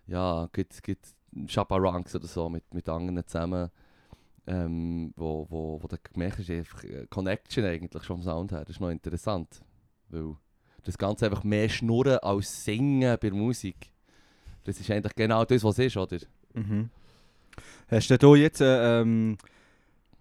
ja, 0.08 0.50
gibt, 0.52 0.82
gibt 0.82 1.06
Chaparangs 1.48 2.16
oder 2.16 2.26
so 2.26 2.50
mit, 2.50 2.74
mit 2.74 2.90
anderen 2.90 3.26
zusammen, 3.28 3.70
ähm, 4.48 5.14
wo, 5.16 5.46
wo, 5.50 5.80
wo 5.82 5.88
du 5.88 5.96
gemerkt 6.12 6.40
hast, 6.40 6.50
einfach 6.50 6.84
äh, 6.84 7.06
Connection 7.08 7.66
eigentlich 7.66 8.04
vom 8.04 8.24
Sound 8.24 8.52
her. 8.52 8.62
Das 8.62 8.78
ist 8.78 8.80
noch 8.80 8.90
interessant, 8.90 9.62
weil 10.10 10.36
das 10.84 10.98
Ganze 10.98 11.26
einfach 11.26 11.44
mehr 11.44 11.70
schnurren 11.70 12.18
als 12.20 12.66
singen 12.66 13.16
bei 13.22 13.30
Musik. 13.30 13.92
Das 14.64 14.80
ist 14.80 14.90
eigentlich 14.90 15.14
genau 15.14 15.46
das, 15.46 15.64
was 15.64 15.78
es 15.78 15.86
ist, 15.86 15.98
oder? 15.98 16.18
Mhm. 16.56 16.90
Hast 17.90 18.10
du 18.10 18.36
jetzt 18.36 18.62
äh, 18.62 19.02
ähm, 19.02 19.38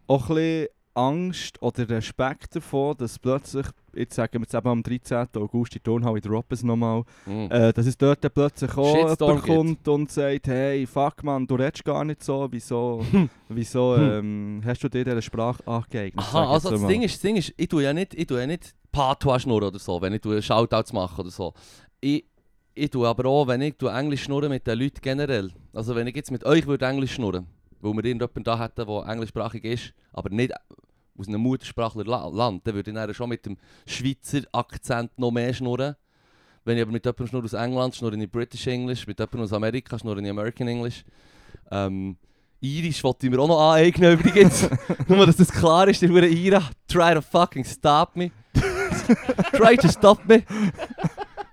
auch 0.07 0.29
ein 0.29 0.35
bisschen 0.37 0.69
Angst 0.95 1.61
oder 1.61 1.89
Respekt 1.89 2.55
davor, 2.57 2.95
dass 2.95 3.19
plötzlich, 3.19 3.67
jetzt 3.95 4.15
sagen 4.15 4.35
wir 4.35 4.41
jetzt 4.43 4.55
eben 4.55 4.69
am 4.69 4.83
13. 4.83 5.27
August, 5.37 5.75
die 5.75 5.81
Turnhalle 5.81 6.19
in 6.19 6.31
Roppes 6.31 6.63
nochmal, 6.63 7.03
Mhm. 7.27 7.49
äh, 7.51 7.73
dass 7.73 7.87
es 7.87 7.97
dort 7.99 8.21
plötzlich 8.33 8.77
auch 8.77 8.95
jemand 9.19 9.43
kommt 9.43 9.89
und 9.89 10.11
sagt, 10.11 10.47
hey, 10.47 10.87
fuck 10.87 11.23
man, 11.25 11.47
du 11.47 11.57
redest 11.57 11.85
gar 11.85 12.05
nicht 12.05 12.23
so, 12.23 12.47
wieso, 12.51 13.05
wieso 13.49 13.97
ähm, 13.97 14.63
hast 14.65 14.83
du 14.85 14.89
dir 14.89 15.05
diese 15.05 15.23
Sprache 15.23 15.67
angeeignet? 15.67 16.19
Aha, 16.25 16.53
also 16.53 16.71
das 16.71 16.81
mal. 16.81 16.89
Ding, 16.89 17.03
ist, 17.03 17.15
das 17.15 17.23
Ding 17.23 17.37
ist, 17.37 17.53
ich 17.57 17.69
tue 17.69 17.83
ja 17.83 17.93
nicht, 17.93 18.15
ich 18.15 18.27
tue 18.27 18.41
ja 18.41 18.47
nicht 18.47 18.75
Patois 18.93 19.41
schnurren 19.41 19.65
oder 19.69 19.79
so, 19.79 20.01
wenn 20.01 20.13
ich 20.13 20.21
tue 20.21 20.41
Shoutouts 20.41 20.93
mache 20.93 21.21
oder 21.23 21.31
so. 21.31 21.53
Ich, 22.01 22.25
ich 22.75 22.91
tue 22.91 23.09
aber 23.09 23.29
auch, 23.29 23.47
wenn 23.49 23.61
ich 23.63 23.77
tue 23.77 23.91
Englisch 23.91 24.23
schnurren 24.23 24.51
mit 24.51 24.67
den 24.67 24.79
Leuten 24.79 25.01
generell. 25.01 25.51
Also 25.73 25.95
wenn 25.97 26.07
ich 26.07 26.15
jetzt 26.15 26.31
mit 26.31 26.45
euch 26.45 26.67
würde 26.67 26.87
Englisch 26.87 27.15
schnurren, 27.15 27.47
weil 27.81 27.93
wir 27.93 28.05
irgendjemanden 28.05 28.45
da 28.45 28.59
hätten, 28.59 28.87
der 28.87 29.07
englischsprachig 29.09 29.65
ist, 29.65 29.93
aber 30.13 30.31
nicht 30.31 30.53
aus 31.19 31.29
einem 31.29 31.41
Muttersprachler-Land, 31.43 32.67
dann 32.67 32.75
würde 32.75 32.91
ich 32.91 32.95
dann 32.97 33.15
schon 33.15 33.29
mit 33.29 33.47
dem 33.47 33.57
Schweizer 33.87 34.41
Akzent 34.53 35.17
noch 35.19 35.31
mehr 35.31 35.53
schnurren. 35.55 35.97
Wenn 36.65 36.77
ich 36.77 36.83
aber 36.83 36.93
mit 36.93 37.05
jemandem 37.05 37.27
schnurre 37.27 37.45
aus 37.45 37.53
England, 37.53 37.95
schnurre 37.95 38.17
ich 38.17 38.31
British 38.31 38.67
English, 38.67 39.07
mit 39.07 39.19
jemandem 39.19 39.43
aus 39.43 39.53
Amerika 39.53 39.99
schnurre 39.99 40.21
ich 40.23 40.31
American 40.31 40.67
English. 40.69 41.05
Ähm, 41.71 42.17
Irisch 42.61 43.05
wollte 43.05 43.27
ich 43.27 43.33
mir 43.33 43.39
auch 43.39 43.49
noch 43.49 43.61
aneignen 43.61 44.19
übrigens. 44.19 44.69
Nur, 45.09 45.27
dass 45.27 45.37
das 45.37 45.53
klar 45.53 45.87
ist, 45.89 46.01
der 46.01 46.09
hure 46.09 46.27
Ira. 46.27 46.63
Try 46.89 47.13
to 47.15 47.21
fucking 47.21 47.65
stop 47.65 48.17
me. 48.17 48.31
Try 49.53 49.77
to 49.77 49.89
stop 49.89 50.27
me. 50.27 50.43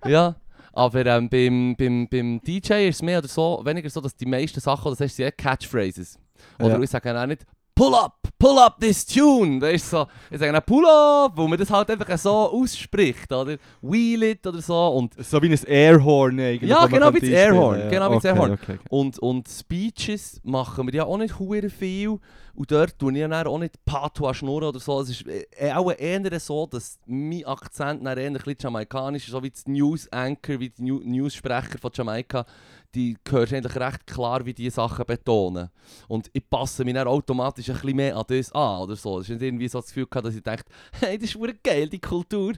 ja, 0.06 0.36
aber 0.72 1.06
ähm, 1.06 1.28
beim, 1.30 1.76
beim, 1.78 2.08
beim 2.08 2.40
DJ 2.42 2.88
ist 2.88 2.96
es 2.96 3.02
mehr 3.02 3.20
oder 3.20 3.28
so, 3.28 3.62
weniger 3.66 3.90
so, 3.90 4.00
dass 4.00 4.16
die 4.16 4.26
meisten 4.26 4.62
Sachen, 4.62 4.90
das 4.92 5.02
heißt, 5.02 5.18
sie 5.18 5.26
haben 5.26 5.36
Catchphrases. 5.36 6.18
Oder 6.60 6.78
Ja. 6.78 6.80
ich 6.80 6.90
sage 6.90 7.20
auch 7.22 7.26
nicht, 7.26 7.46
pull 7.76 7.96
up, 7.96 8.18
pull 8.38 8.58
up 8.60 8.80
this 8.80 9.06
tune. 9.06 9.62
Weißt 9.62 9.92
du, 9.94 9.98
so, 9.98 10.08
ich 10.30 10.40
sage 10.40 10.52
dann 10.52 10.64
pull 10.64 10.86
up, 10.86 11.34
wo 11.36 11.48
man 11.48 11.58
das 11.58 11.70
halt 11.70 11.90
einfach 11.90 12.18
so 12.18 12.32
ausspricht, 12.32 13.32
oder? 13.32 13.58
Wheel 13.82 14.24
it 14.24 14.46
oder 14.46 14.62
so. 14.62 14.88
Und 14.90 15.14
So 15.24 15.42
wie 15.42 15.52
ein 15.52 15.64
Airhorn 15.66 16.40
eigentlich. 16.40 16.70
Ja, 16.70 16.86
genau 16.88 17.06
kann 17.08 17.16
wie 17.16 17.20
das 17.22 17.30
Airhorn, 17.30 17.80
ja. 17.80 17.90
genau 17.90 18.10
wie 18.12 18.16
das 18.16 18.26
Okay, 18.26 18.28
Airhorn. 18.34 18.52
okay, 18.52 18.74
okay. 18.74 18.80
Und, 18.90 19.20
und 19.20 19.48
Speeches 19.50 20.40
machen 20.44 20.88
wir 20.88 20.94
ja 20.94 21.06
auch 21.06 21.18
nicht 21.18 21.40
hure 21.40 21.70
viel. 21.70 22.20
Und 22.54 22.70
dort 22.70 23.00
tue 23.00 23.14
ich 23.14 23.22
dann 23.22 23.34
auch 23.48 23.58
nicht 23.58 23.84
Patois 23.86 24.34
schnurren 24.34 24.68
oder 24.70 24.80
so. 24.80 25.00
Es 25.02 25.10
ist 25.10 25.26
äh, 25.28 25.72
auch 25.74 25.92
eher 25.92 26.40
so, 26.40 26.66
dass 26.68 27.00
mein 27.06 27.46
Akzent 27.46 28.06
dann 28.06 28.18
eher 28.18 28.28
ein 28.28 28.34
bisschen 28.34 28.58
jamaikanisch 28.60 29.26
ist, 29.26 29.32
so 29.32 29.42
wie 29.42 29.50
das 29.50 29.66
News 29.68 30.12
Anchor, 30.12 30.60
wie 30.60 30.70
die 30.70 30.84
New 30.84 31.00
News-Sprecher 31.04 31.78
von 31.80 31.92
Jamaika. 31.94 32.46
Die 32.94 33.18
hörst 33.30 33.54
eigentlich 33.54 33.76
recht 33.76 34.06
klar, 34.06 34.46
wie 34.46 34.54
die 34.54 34.70
Sachen 34.70 35.06
betonen. 35.06 35.70
Und 36.08 36.30
ich 36.34 36.48
passe 36.50 36.84
mich 36.84 36.94
dann 36.94 37.08
automatisch 37.08 37.70
ein 37.70 37.76
bisschen 37.76 37.96
mehr 37.96 38.18
an 38.18 38.26
das 38.28 38.52
an 38.52 38.82
oder 38.82 38.96
so. 38.96 39.20
Es 39.20 39.30
ist 39.30 39.34
nicht 39.36 39.44
irgendwie 39.44 39.68
so 39.70 39.80
das 39.80 39.88
Gefühl 39.88 40.08
gehabt, 40.08 40.28
dass 40.28 40.36
ich 40.36 40.44
dachte, 40.44 40.66
hey, 41.00 41.18
das 41.18 41.30
ist 41.30 41.36
hure 41.36 41.54
geil, 41.64 41.88
die 41.88 42.02
Kultur. 42.02 42.54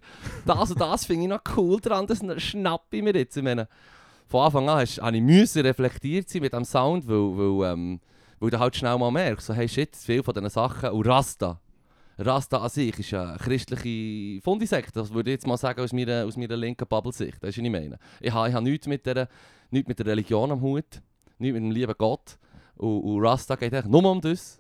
Das 0.46 0.72
und 0.72 0.82
das 0.82 1.06
finde 1.06 1.24
ich 1.24 1.30
noch 1.30 1.42
cool 1.56 1.80
dran, 1.80 2.08
das 2.08 2.22
schnappe 2.42 2.98
ich 2.98 3.04
mir 3.04 3.14
jetzt. 3.14 3.38
Ich 3.38 3.44
meine, 3.44 3.68
von 4.28 4.46
Anfang 4.46 4.68
an 4.70 4.80
hast- 4.80 5.00
habe 5.02 5.16
ich 5.18 5.56
reflektiert 5.56 6.28
sein 6.30 6.42
mit 6.42 6.54
dem 6.54 6.66
Sound, 6.66 7.08
weil, 7.08 7.38
weil, 7.38 7.74
ähm, 7.74 8.00
weil 8.40 8.50
du 8.50 8.58
halt 8.60 8.76
schnell 8.76 8.98
mal 8.98 9.12
merkst, 9.12 9.46
so, 9.48 9.54
hey 9.54 9.68
shit, 9.70 9.96
viele 9.96 10.24
von 10.24 10.34
diesen 10.34 10.50
Sachen, 10.50 10.90
und 10.90 11.08
Rasta, 11.08 11.62
Rasta 12.18 12.58
an 12.58 12.70
sich 12.70 12.98
ist 13.00 13.14
eine 13.14 13.38
christliche 13.38 14.42
Fundisekte, 14.42 14.92
das 14.94 15.14
würde 15.14 15.32
ich 15.32 15.36
jetzt 15.36 15.48
mal 15.48 15.58
sagen 15.58 15.82
aus 15.82 15.94
meiner, 15.94 16.26
aus 16.26 16.38
meiner 16.38 16.56
linken 16.58 16.88
Bubble-Sicht, 16.88 17.38
das 17.42 17.50
ist, 17.50 17.58
was 17.58 17.66
ich 17.66 17.72
meine. 17.72 17.98
Ich 18.20 18.32
habe, 18.32 18.50
ich 18.50 18.54
habe 18.54 18.64
nichts, 18.64 18.88
mit 18.88 19.06
der, 19.06 19.28
nichts 19.72 19.88
mit 19.88 19.98
der 20.00 20.06
Religion 20.06 20.52
am 20.52 20.62
Hut, 20.62 21.02
nichts 21.40 21.54
mit 21.54 21.64
dem 21.64 21.72
lieben 21.72 21.96
Gott, 21.98 22.38
und, 22.76 23.02
und 23.02 23.26
Rasta 23.26 23.56
geht 23.56 23.74
eigentlich 23.74 23.92
nur 23.92 24.04
um 24.10 24.22
das. 24.22 24.60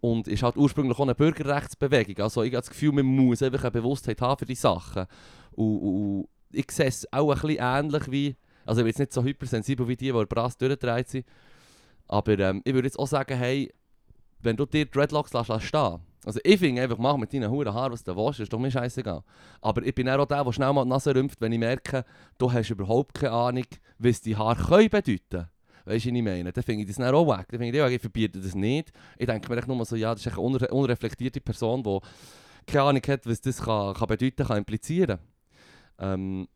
Und 0.00 0.28
ist 0.28 0.42
halt 0.42 0.56
ursprünglich 0.56 0.98
auch 0.98 1.02
eine 1.02 1.14
Bürgerrechtsbewegung. 1.14 2.22
Also 2.22 2.42
ich 2.42 2.52
habe 2.52 2.60
das 2.60 2.68
Gefühl, 2.68 2.92
man 2.92 3.06
muss 3.06 3.42
einfach 3.42 3.62
eine 3.62 3.70
Bewusstheit 3.70 4.20
haben 4.20 4.38
für 4.38 4.44
die 4.44 4.54
Sachen. 4.54 5.06
Und, 5.52 5.78
und, 5.78 6.28
ich 6.52 6.70
sehe 6.70 6.86
es 6.86 7.10
auch 7.10 7.30
ein 7.30 7.40
bisschen 7.40 7.56
ähnlich 7.58 8.10
wie, 8.10 8.36
also 8.66 8.80
ich 8.80 8.84
bin 8.84 8.90
jetzt 8.90 8.98
nicht 8.98 9.12
so 9.12 9.24
hypersensibel 9.24 9.88
wie 9.88 9.96
die, 9.96 10.12
die 10.12 10.24
Brass 10.26 10.56
durchgedreht 10.58 11.08
sind, 11.08 11.26
Aber 12.06 12.38
ähm, 12.38 12.60
ich 12.64 12.74
würde 12.74 12.86
jetzt 12.86 12.98
auch 12.98 13.06
sagen, 13.06 13.36
hey, 13.36 13.72
wenn 14.40 14.56
du 14.56 14.66
dir 14.66 14.84
Dreadlocks 14.84 15.32
lässt, 15.32 15.48
lässt 15.48 15.64
stehen. 15.64 16.00
Also 16.26 16.40
ich 16.42 16.58
finde 16.58 16.82
einfach, 16.82 16.98
mach 16.98 17.16
mit 17.16 17.32
deinen 17.32 17.50
Huren 17.50 17.72
Haaren, 17.72 17.92
was 17.92 18.04
du 18.04 18.16
willst, 18.16 18.40
ist 18.40 18.52
doch 18.52 18.58
mir 18.58 18.70
scheißegal. 18.70 19.22
Aber 19.60 19.82
ich 19.82 19.94
bin 19.94 20.08
auch 20.08 20.26
der, 20.26 20.44
der 20.44 20.52
schnell 20.52 20.72
mal 20.72 20.84
die 20.84 20.90
Nase 20.90 21.14
rümpft, 21.14 21.40
wenn 21.40 21.52
ich 21.52 21.58
merke, 21.58 22.04
du 22.38 22.52
hast 22.52 22.70
überhaupt 22.70 23.14
keine 23.14 23.32
Ahnung, 23.32 23.66
was 23.98 24.20
die 24.20 24.36
Haare 24.36 24.62
können 24.62 24.90
bedeuten 24.90 25.48
Weißt 25.86 26.06
du, 26.06 26.10
was 26.10 26.16
ich 26.16 26.22
meine? 26.22 26.52
Dann 26.52 26.64
finde 26.64 26.82
ich 26.82 26.88
das 26.88 26.96
dann 26.96 27.14
auch 27.14 27.26
weg. 27.26 27.46
Dann 27.50 27.60
finde 27.60 27.86
ich, 27.86 27.94
ich 27.94 28.00
verbiete 28.00 28.40
das 28.40 28.54
nicht. 28.54 28.90
Ich 29.18 29.26
denke 29.26 29.50
mir 29.50 29.58
echt 29.58 29.68
nur 29.68 29.84
so, 29.84 29.96
ja, 29.96 30.14
das 30.14 30.24
ist 30.24 30.32
eine 30.32 30.40
unre 30.40 30.68
unreflektierte 30.68 31.40
Person, 31.40 31.82
die 31.82 31.98
keine 32.66 32.84
Ahnung 32.84 33.02
hat, 33.06 33.26
was 33.26 33.40
das 33.42 33.60
kann, 33.60 33.92
kann 33.92 34.08
bedeuten 34.08 34.46
kann, 34.46 34.58
implizieren. 34.58 35.18
Ähm, 35.98 36.48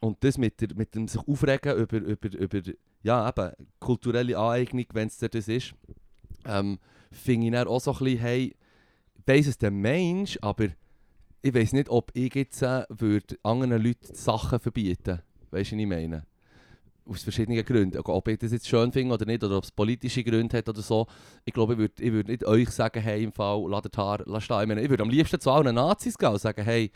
und 0.00 0.22
das 0.24 0.38
mit, 0.38 0.60
der, 0.60 0.68
mit 0.74 0.94
dem 0.94 1.06
sich 1.06 1.20
aufregen 1.26 1.76
über, 1.76 1.96
über, 1.96 2.38
über 2.38 2.60
ja, 3.02 3.28
eben, 3.28 3.52
kulturelle 3.78 4.36
Aneignung, 4.36 4.86
wenn 4.92 5.08
es 5.08 5.18
das 5.18 5.48
ist, 5.48 5.74
ähm, 6.44 6.78
finde 7.12 7.46
ich 7.46 7.52
dann 7.52 7.68
auch 7.68 7.80
so 7.80 7.92
ein 7.92 7.98
bisschen, 7.98 8.18
hey, 8.18 8.56
weiss 9.26 9.46
es 9.46 9.58
der 9.58 9.70
Mensch, 9.70 10.38
aber 10.40 10.68
ich 11.42 11.54
weiß 11.54 11.72
nicht, 11.74 11.88
ob 11.88 12.10
ich 12.14 12.34
jetzt 12.34 12.62
äh, 12.62 12.84
würde 12.88 13.36
anderen 13.42 13.82
Leuten 13.82 14.14
Sachen 14.14 14.58
verbieten 14.58 15.20
Weißt 15.50 15.70
du, 15.70 15.76
was 15.76 15.82
ich 15.82 15.86
meine? 15.86 16.26
Aus 17.06 17.22
verschiedenen 17.22 17.64
Gründen. 17.64 17.98
Ob 17.98 18.28
ich 18.28 18.38
das 18.38 18.50
jetzt 18.50 18.66
schön 18.66 18.90
finde 18.90 19.14
oder 19.14 19.26
nicht, 19.26 19.44
oder 19.44 19.58
ob 19.58 19.64
es 19.64 19.70
politische 19.70 20.24
Gründe 20.24 20.56
hat 20.56 20.68
oder 20.68 20.80
so. 20.80 21.06
Ich 21.44 21.52
glaube, 21.52 21.74
ich 21.74 21.78
würde 21.78 22.02
ich 22.02 22.12
würd 22.12 22.28
nicht 22.28 22.44
euch 22.44 22.70
sagen, 22.70 23.00
hey, 23.00 23.22
im 23.22 23.32
Fall, 23.32 23.62
lass 23.68 23.82
das 23.82 23.92
Haar 23.96 24.22
lass 24.24 24.44
stehen. 24.44 24.70
Ich, 24.70 24.84
ich 24.84 24.90
würde 24.90 25.02
am 25.02 25.10
liebsten 25.10 25.38
zu 25.38 25.50
allen 25.50 25.74
Nazis 25.74 26.16
gehen 26.16 26.30
und 26.30 26.40
sagen, 26.40 26.64
hey, 26.64 26.90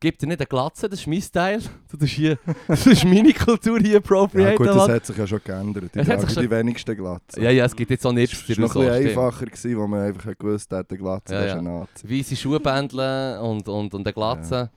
gib 0.00 0.18
dir 0.18 0.26
nicht 0.26 0.40
eine 0.40 0.46
Glatze, 0.46 0.88
das 0.88 1.00
ist 1.00 1.06
mein 1.06 1.20
Style. 1.22 1.60
Das 1.92 2.00
ist, 2.02 2.10
hier, 2.10 2.38
das 2.66 2.86
ist 2.86 3.04
meine 3.04 3.32
Kultur 3.34 3.78
hier 3.78 3.92
Ja 3.92 3.98
appropriate. 3.98 4.56
gut, 4.56 4.66
das 4.68 4.88
hat 4.88 5.06
sich 5.06 5.16
ja 5.16 5.26
schon 5.26 5.40
geändert. 5.44 5.94
Die 5.94 6.00
tragen 6.02 6.28
schon- 6.28 6.42
die 6.42 6.50
wenigsten 6.50 6.96
Glatzen. 6.96 7.42
ja, 7.42 7.50
ja, 7.50 7.64
es 7.66 7.76
gibt 7.76 7.90
jetzt 7.90 8.06
auch 8.06 8.12
nicht 8.12 8.32
Es 8.32 8.48
war 8.58 8.64
noch 8.66 8.74
ein 8.76 8.86
bisschen 8.86 9.08
einfacher, 9.08 9.46
gewesen, 9.46 9.76
wo 9.78 9.86
man 9.86 10.00
einfach 10.00 10.36
gewusst 10.38 10.72
hat, 10.72 10.90
der 10.90 10.98
Glatze 10.98 11.34
Ja, 11.34 11.40
ist 11.42 11.52
ja. 11.52 11.58
ein 11.58 11.64
Nazi. 11.64 12.08
Weisse 12.18 12.34
Schuhbändel 12.36 13.38
und, 13.42 13.68
und, 13.68 13.94
und 13.94 14.06
eine 14.06 14.12
Glatze. 14.12 14.70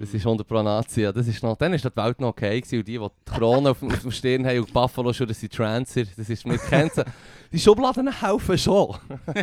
Das 0.00 0.12
ist 0.12 0.26
100 0.26 0.44
Pro 0.46 0.60
Nazi. 0.60 1.02
Ja, 1.02 1.12
das 1.12 1.28
ist 1.28 1.40
noch, 1.42 1.56
dann 1.56 1.72
ist 1.72 1.84
die 1.84 1.96
Welt 1.96 2.20
noch 2.20 2.30
okay 2.30 2.60
gewesen. 2.60 2.80
Und 2.80 2.88
die, 2.88 2.98
die 2.98 3.06
die 3.06 3.30
Krone 3.32 3.70
auf, 3.70 3.80
auf 3.80 4.00
dem 4.00 4.10
Stirn 4.10 4.44
haben 4.44 4.58
und 4.58 4.68
die 4.68 4.72
Buffalo 4.72 5.12
schon, 5.12 5.28
das 5.28 5.38
sind 5.38 5.52
Trancer. 5.52 6.02
Das 6.16 6.28
ist 6.28 6.44
mit 6.44 6.60
Kenzen. 6.68 7.04
Die 7.52 7.60
Schubladen 7.60 8.10
helfen 8.20 8.58
schon. 8.58 8.96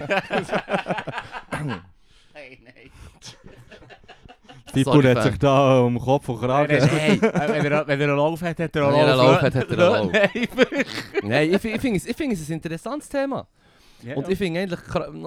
Nein, 1.52 1.82
nein. 2.34 2.92
Fippo 4.74 4.94
Sorry, 4.94 5.14
hat 5.14 5.24
sich 5.24 5.38
da 5.38 5.80
um 5.82 6.00
Kopf 6.00 6.30
und 6.30 6.40
Kragen. 6.40 6.82
Hey. 6.88 7.22
wenn, 7.22 7.72
er, 7.72 7.88
wenn 7.88 8.02
er 8.02 8.08
einen 8.10 8.18
Lauf 8.18 8.42
hat, 8.42 8.60
hat 8.60 8.76
er 8.76 8.88
Wenn 8.88 8.94
einen 8.96 9.08
er 9.08 9.08
einen 9.08 9.18
Lauf. 9.18 9.32
Lauf 9.34 9.42
hat, 9.42 9.56
hat 9.56 9.72
er 9.72 9.94
einen 9.94 10.12
Lauf. 10.12 10.12
Nein. 10.12 10.48
Nein, 11.24 11.54
ich, 11.54 11.62
fi- 11.62 11.74
ich 11.74 11.82
finde 12.16 12.36
es, 12.36 12.50
ein 12.50 12.54
interessantes 12.54 13.10
Thema. 13.10 13.48
Ja, 14.04 14.16
Und 14.16 14.28
ich 14.30 14.38
finde 14.38 14.62
eigentlich 14.62 14.80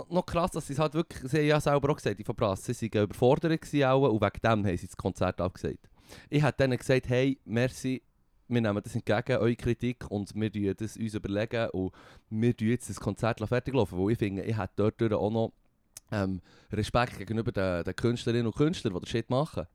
noch, 0.09 0.27
krass, 0.27 0.51
dass 0.51 0.67
sie 0.67 0.73
es 0.73 0.79
halt 0.79 0.95
wirklich, 0.95 1.31
sie 1.31 1.39
haben 1.39 1.47
ja 1.47 1.61
selber 1.61 1.91
auch 1.91 1.97
gesagt, 1.97 2.19
die 2.19 2.25
von 2.25 2.35
Brass, 2.35 2.65
sie 2.65 2.93
waren 2.93 3.05
überfordert 3.05 3.61
gewesen 3.61 3.85
auch, 3.85 4.09
und 4.09 4.21
wegen 4.21 4.41
dem 4.43 4.67
haben 4.67 4.77
sie 4.77 4.87
das 4.87 4.97
Konzert 4.97 5.41
abgesagt. 5.41 5.89
Ich 6.29 6.43
habe 6.43 6.57
denen 6.57 6.77
gesagt, 6.77 7.09
hey, 7.09 7.39
merci, 7.45 8.03
wir 8.49 8.61
nehmen 8.61 8.81
das 8.83 8.95
entgegen, 8.95 9.37
eure 9.39 9.55
Kritik, 9.57 10.05
und 10.11 10.35
wir 10.35 10.75
das 10.75 10.97
uns 10.97 11.15
überlegen 11.15 11.71
und 11.71 11.93
wir 12.31 12.57
tun 12.57 12.69
jetzt 12.69 12.91
das 12.91 12.99
Konzert 12.99 13.41
fertig 13.49 13.75
laufen, 13.75 13.97
weil 13.99 14.13
ich 14.13 14.19
finde, 14.19 14.43
ich 14.43 14.59
hätte 14.59 14.93
dort 14.99 15.13
auch 15.13 15.31
noch 15.31 15.53
ähm, 16.13 16.41
Respekt 16.73 17.19
gegenüber 17.19 17.53
den, 17.53 17.85
den 17.85 17.97
Künstlerinnen 17.97 18.47
und 18.47 18.57
Künstlern, 18.57 18.95
die 18.95 19.01
den 19.01 19.07
Shit 19.07 19.31
machen. 19.31 19.67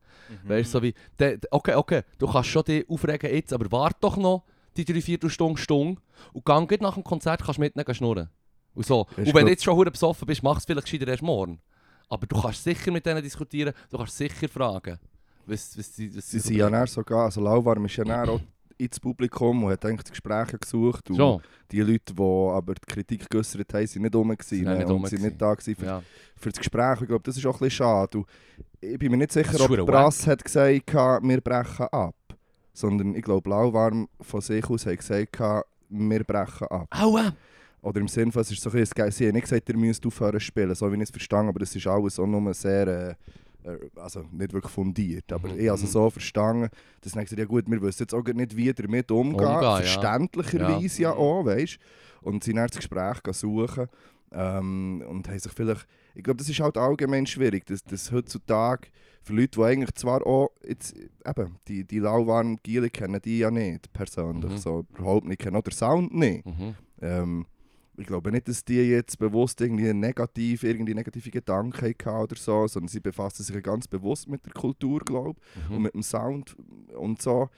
Weißt 0.44 0.74
du, 0.74 0.78
so 0.78 0.82
wie, 0.82 0.94
der, 1.18 1.38
der- 1.38 1.52
okay, 1.52 1.74
okay, 1.74 2.02
du 2.18 2.26
kannst 2.26 2.48
schon 2.50 2.64
dich 2.64 2.88
aufregen 2.88 3.30
jetzt, 3.32 3.52
aber 3.52 3.70
warte 3.72 3.96
doch 4.00 4.16
noch 4.16 4.44
die 4.76 4.84
drei 4.84 5.00
Viertelstunde, 5.00 5.60
Stunde 5.60 6.00
und 6.32 6.44
gang 6.44 6.70
nach 6.80 6.94
dem 6.94 7.04
Konzert 7.04 7.42
kannst 7.42 7.58
du 7.58 7.62
mit 7.62 7.74
ihnen 7.76 7.94
schnurren. 7.94 8.28
Und 8.74 8.86
so. 8.86 9.00
Und 9.16 9.26
wenn 9.34 9.44
du 9.46 9.50
jetzt 9.50 9.64
schon 9.64 9.74
hure 9.74 9.90
besoffen 9.90 10.26
bist, 10.26 10.42
mach 10.42 10.58
es 10.58 10.64
vielleicht 10.64 10.86
gescheiter 10.86 11.08
erst 11.08 11.22
morgen. 11.22 11.60
Aber 12.08 12.26
du 12.26 12.40
kannst 12.40 12.62
sicher 12.64 12.90
mit 12.92 13.04
denen 13.04 13.22
diskutieren, 13.22 13.72
du 13.90 13.96
kannst 13.98 14.16
sicher 14.16 14.48
fragen. 14.48 14.98
Was, 15.46 15.76
was, 15.76 15.96
sie- 15.96 16.16
was 16.16 16.30
Sie 16.30 16.38
sind 16.38 16.56
ja 16.56 16.70
sogar, 16.86 17.24
also 17.24 17.40
Lauwarm 17.40 17.84
ist 17.86 17.96
ja 17.96 18.04
auch 18.28 18.40
ins 18.80 18.98
Publikum 18.98 19.64
und 19.64 19.70
hat 19.70 19.84
eigentlich 19.84 20.04
die 20.04 20.10
Gespräche 20.10 20.58
gesucht. 20.58 21.10
Und 21.10 21.42
die 21.70 21.80
Leute, 21.80 22.14
die 22.14 22.22
aber 22.22 22.74
die 22.74 22.92
Kritik 22.92 23.28
geäußert 23.28 23.72
haben, 23.74 23.86
sind 23.86 24.02
nicht 24.02 24.14
rum 24.14 24.28
gewesen, 24.28 24.48
Sind 24.48 24.68
auch 24.68 24.72
ne, 24.72 24.78
nicht 24.78 24.90
und 24.90 25.06
sind 25.08 25.22
nicht 25.22 25.40
da 25.40 25.54
gewesen 25.54 25.76
für, 25.76 25.86
Ja. 25.86 26.02
für 26.36 26.48
das 26.50 26.58
Gespräch. 26.58 27.00
Ich 27.02 27.06
glaube, 27.08 27.22
das 27.24 27.36
ist 27.36 27.46
auch 27.46 27.54
ein 27.54 27.58
bisschen 27.60 27.70
schade. 27.70 28.18
Und 28.18 28.26
ich 28.80 28.98
bin 28.98 29.10
mir 29.10 29.18
nicht 29.18 29.32
sicher, 29.32 29.60
ob 29.60 29.86
Brass 29.86 30.26
hat 30.26 30.44
gesagt, 30.44 30.86
gehabt, 30.86 31.26
wir 31.26 31.40
brechen 31.40 31.86
ab. 31.92 32.14
Sondern 32.72 33.14
ich 33.14 33.22
glaube, 33.22 33.50
Lauwarm 33.50 34.08
von 34.20 34.40
sich 34.40 34.64
aus 34.68 34.86
hat 34.86 34.96
gesagt, 34.98 35.38
wir 35.90 36.24
brechen 36.24 36.66
ab. 36.68 36.86
Aua! 36.90 37.34
Oder 37.82 38.00
im 38.00 38.08
Sinne 38.08 38.30
von, 38.30 38.42
es 38.42 38.50
ist 38.50 38.62
so 38.62 38.70
ein 38.70 38.76
bisschen, 38.76 39.10
sie 39.10 39.26
haben 39.26 39.34
nicht 39.34 39.44
gesagt, 39.44 39.68
ihr 39.68 39.76
müsst 39.76 40.04
aufhören 40.06 40.38
zu 40.38 40.40
spielen, 40.40 40.74
so 40.74 40.90
wie 40.92 40.96
ich 40.96 41.02
es 41.02 41.10
verstanden 41.10 41.48
aber 41.48 41.60
das 41.60 41.74
ist 41.74 41.86
alles 41.86 42.18
auch 42.18 42.26
nur 42.26 42.52
sehr, 42.52 42.86
äh, 42.86 43.10
äh, 43.10 43.14
also 43.96 44.24
nicht 44.32 44.52
wirklich 44.52 44.72
fundiert, 44.72 45.32
aber 45.32 45.48
Mhm. 45.48 45.58
ich 45.60 45.66
es 45.84 45.92
so 45.92 46.08
verstanden, 46.10 46.68
dass 47.00 47.12
sie 47.12 47.18
gesagt 47.24 47.38
ja 47.38 47.44
gut, 47.46 47.70
wir 47.70 47.80
wissen 47.82 48.02
jetzt 48.02 48.14
auch 48.14 48.24
nicht, 48.24 48.56
wie 48.56 48.72
damit 48.72 49.10
umgehen, 49.10 49.34
Umgehen, 49.46 49.62
ja. 49.62 49.76
verständlicherweise 49.76 51.02
ja, 51.02 51.12
auch, 51.12 51.44
weißt 51.44 51.78
Und 52.22 52.44
sie 52.44 52.52
dann 52.52 52.66
das 52.66 52.76
Gespräch 52.76 53.22
gehen 53.22 53.34
suchen 53.34 53.86
ähm, 54.32 55.02
und 55.08 55.28
haben 55.28 55.38
sich 55.38 55.52
vielleicht, 55.52 55.86
ich 56.14 56.22
glaube, 56.22 56.38
das 56.38 56.48
ist 56.48 56.60
halt 56.60 56.76
allgemein 56.76 57.26
schwierig, 57.26 57.66
dass, 57.66 57.82
dass 57.84 58.12
heutzutage 58.12 58.88
für 59.22 59.32
Leute, 59.34 59.48
die 59.58 59.62
eigentlich 59.64 59.94
zwar 59.94 60.26
auch 60.26 60.50
jetzt, 60.66 60.94
eben, 60.96 61.56
die, 61.68 61.84
die 61.84 61.98
lauwarmen 61.98 62.56
Giele 62.62 62.90
kennen 62.90 63.20
die 63.22 63.38
ja 63.38 63.50
nicht 63.50 63.92
persönlich, 63.92 64.50
Mhm. 64.52 64.56
so 64.58 64.86
überhaupt 64.96 65.26
nicht, 65.26 65.40
kennen 65.40 65.60
den 65.62 65.72
Sound 65.72 66.14
nicht. 66.14 66.46
Mhm. 66.46 66.74
Ähm, 67.02 67.46
ich 68.00 68.06
glaube 68.06 68.30
nicht, 68.32 68.48
dass 68.48 68.64
die 68.64 68.74
jetzt 68.80 69.18
bewusst 69.18 69.60
irgendwie 69.60 69.92
negativ, 69.92 70.62
irgendwie 70.64 70.94
negative 70.94 71.30
Gedanken 71.30 71.80
hatten 72.04 72.22
oder 72.22 72.36
so, 72.36 72.66
sondern 72.66 72.88
sie 72.88 73.00
befassen 73.00 73.42
sich 73.44 73.62
ganz 73.62 73.86
bewusst 73.86 74.28
mit 74.28 74.44
der 74.46 74.52
Kultur, 74.52 75.00
glaube 75.00 75.38
ich, 75.54 75.70
und 75.70 75.76
Mhm. 75.76 75.82
mit 75.82 75.94
dem 75.94 76.02
Sound 76.02 76.56
und 76.96 77.20
so. 77.22 77.48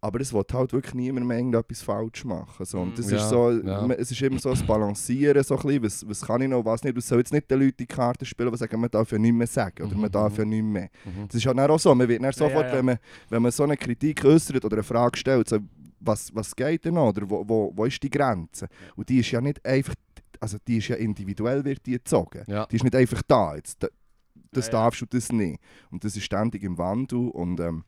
Aber 0.00 0.20
es 0.20 0.34
will 0.34 0.42
halt 0.52 0.70
wirklich 0.74 0.92
niemand 0.92 1.26
mehr 1.26 1.38
irgendetwas 1.38 1.80
falsch 1.80 2.26
machen. 2.26 2.66
So. 2.66 2.78
Und 2.78 2.98
das 2.98 3.10
Ja, 3.10 3.16
ist 3.16 3.30
so, 3.30 3.50
ja. 3.50 3.86
es 3.92 4.10
ist 4.10 4.20
immer 4.20 4.38
so 4.38 4.50
ein 4.50 4.66
Balancieren, 4.66 5.42
so 5.42 5.56
ein 5.56 5.62
bisschen, 5.80 5.82
was, 5.82 6.06
was 6.06 6.20
kann 6.26 6.42
ich 6.42 6.48
noch, 6.50 6.62
was 6.62 6.84
nicht. 6.84 6.94
Du 6.94 7.00
sollst 7.00 7.32
jetzt 7.32 7.32
nicht 7.32 7.50
den 7.50 7.60
Leuten 7.60 7.78
die 7.78 7.86
Karten 7.86 8.26
spielen, 8.26 8.52
die 8.52 8.58
sagen, 8.58 8.78
man 8.78 8.90
darf 8.90 9.10
ja 9.12 9.16
nichts 9.18 9.34
mehr 9.38 9.46
sagen 9.46 9.82
oder 9.86 9.94
Mhm, 9.94 10.02
man 10.02 10.10
darf 10.12 10.32
mhm. 10.34 10.38
ja 10.40 10.44
nichts 10.44 10.66
mehr. 10.68 10.88
Mhm. 11.06 11.26
Das 11.28 11.34
ist 11.36 11.46
halt 11.46 11.58
auch 11.58 11.78
so, 11.80 11.94
man 11.94 12.06
wird 12.06 12.18
dann 12.20 12.26
Ja, 12.26 12.32
sofort, 12.32 12.66
ja, 12.66 12.72
ja. 12.72 12.76
Wenn, 12.76 12.84
man, 12.84 12.98
wenn 13.30 13.42
man 13.42 13.50
so 13.50 13.62
eine 13.62 13.78
Kritik 13.78 14.22
äußert 14.26 14.62
oder 14.62 14.76
eine 14.76 14.82
Frage 14.82 15.16
stellt, 15.16 15.48
so, 15.48 15.56
was, 16.06 16.34
was 16.34 16.54
geht 16.54 16.84
denn 16.84 16.94
noch 16.94 17.08
oder 17.08 17.28
wo, 17.28 17.44
wo, 17.46 17.72
wo 17.74 17.84
ist 17.84 18.02
die 18.02 18.10
Grenze? 18.10 18.68
Und 18.96 19.08
die 19.08 19.18
ist 19.20 19.30
ja 19.30 19.40
nicht 19.40 19.64
einfach, 19.64 19.94
also 20.40 20.58
die 20.66 20.78
ist 20.78 20.88
ja 20.88 20.96
individuell 20.96 21.64
wird 21.64 21.84
die 21.86 21.92
gezogen. 21.92 22.44
Ja. 22.46 22.66
Die 22.66 22.76
ist 22.76 22.82
nicht 22.84 22.94
einfach 22.94 23.22
da, 23.26 23.54
jetzt, 23.56 23.82
da- 23.82 23.88
das 24.52 24.66
Ja, 24.66 24.72
darfst 24.72 25.00
du, 25.00 25.06
das 25.06 25.32
nicht. 25.32 25.60
Und 25.90 26.04
das 26.04 26.16
ist 26.16 26.24
ständig 26.24 26.62
im 26.62 26.78
Wandel 26.78 27.28
und 27.30 27.58
ähm, 27.60 27.84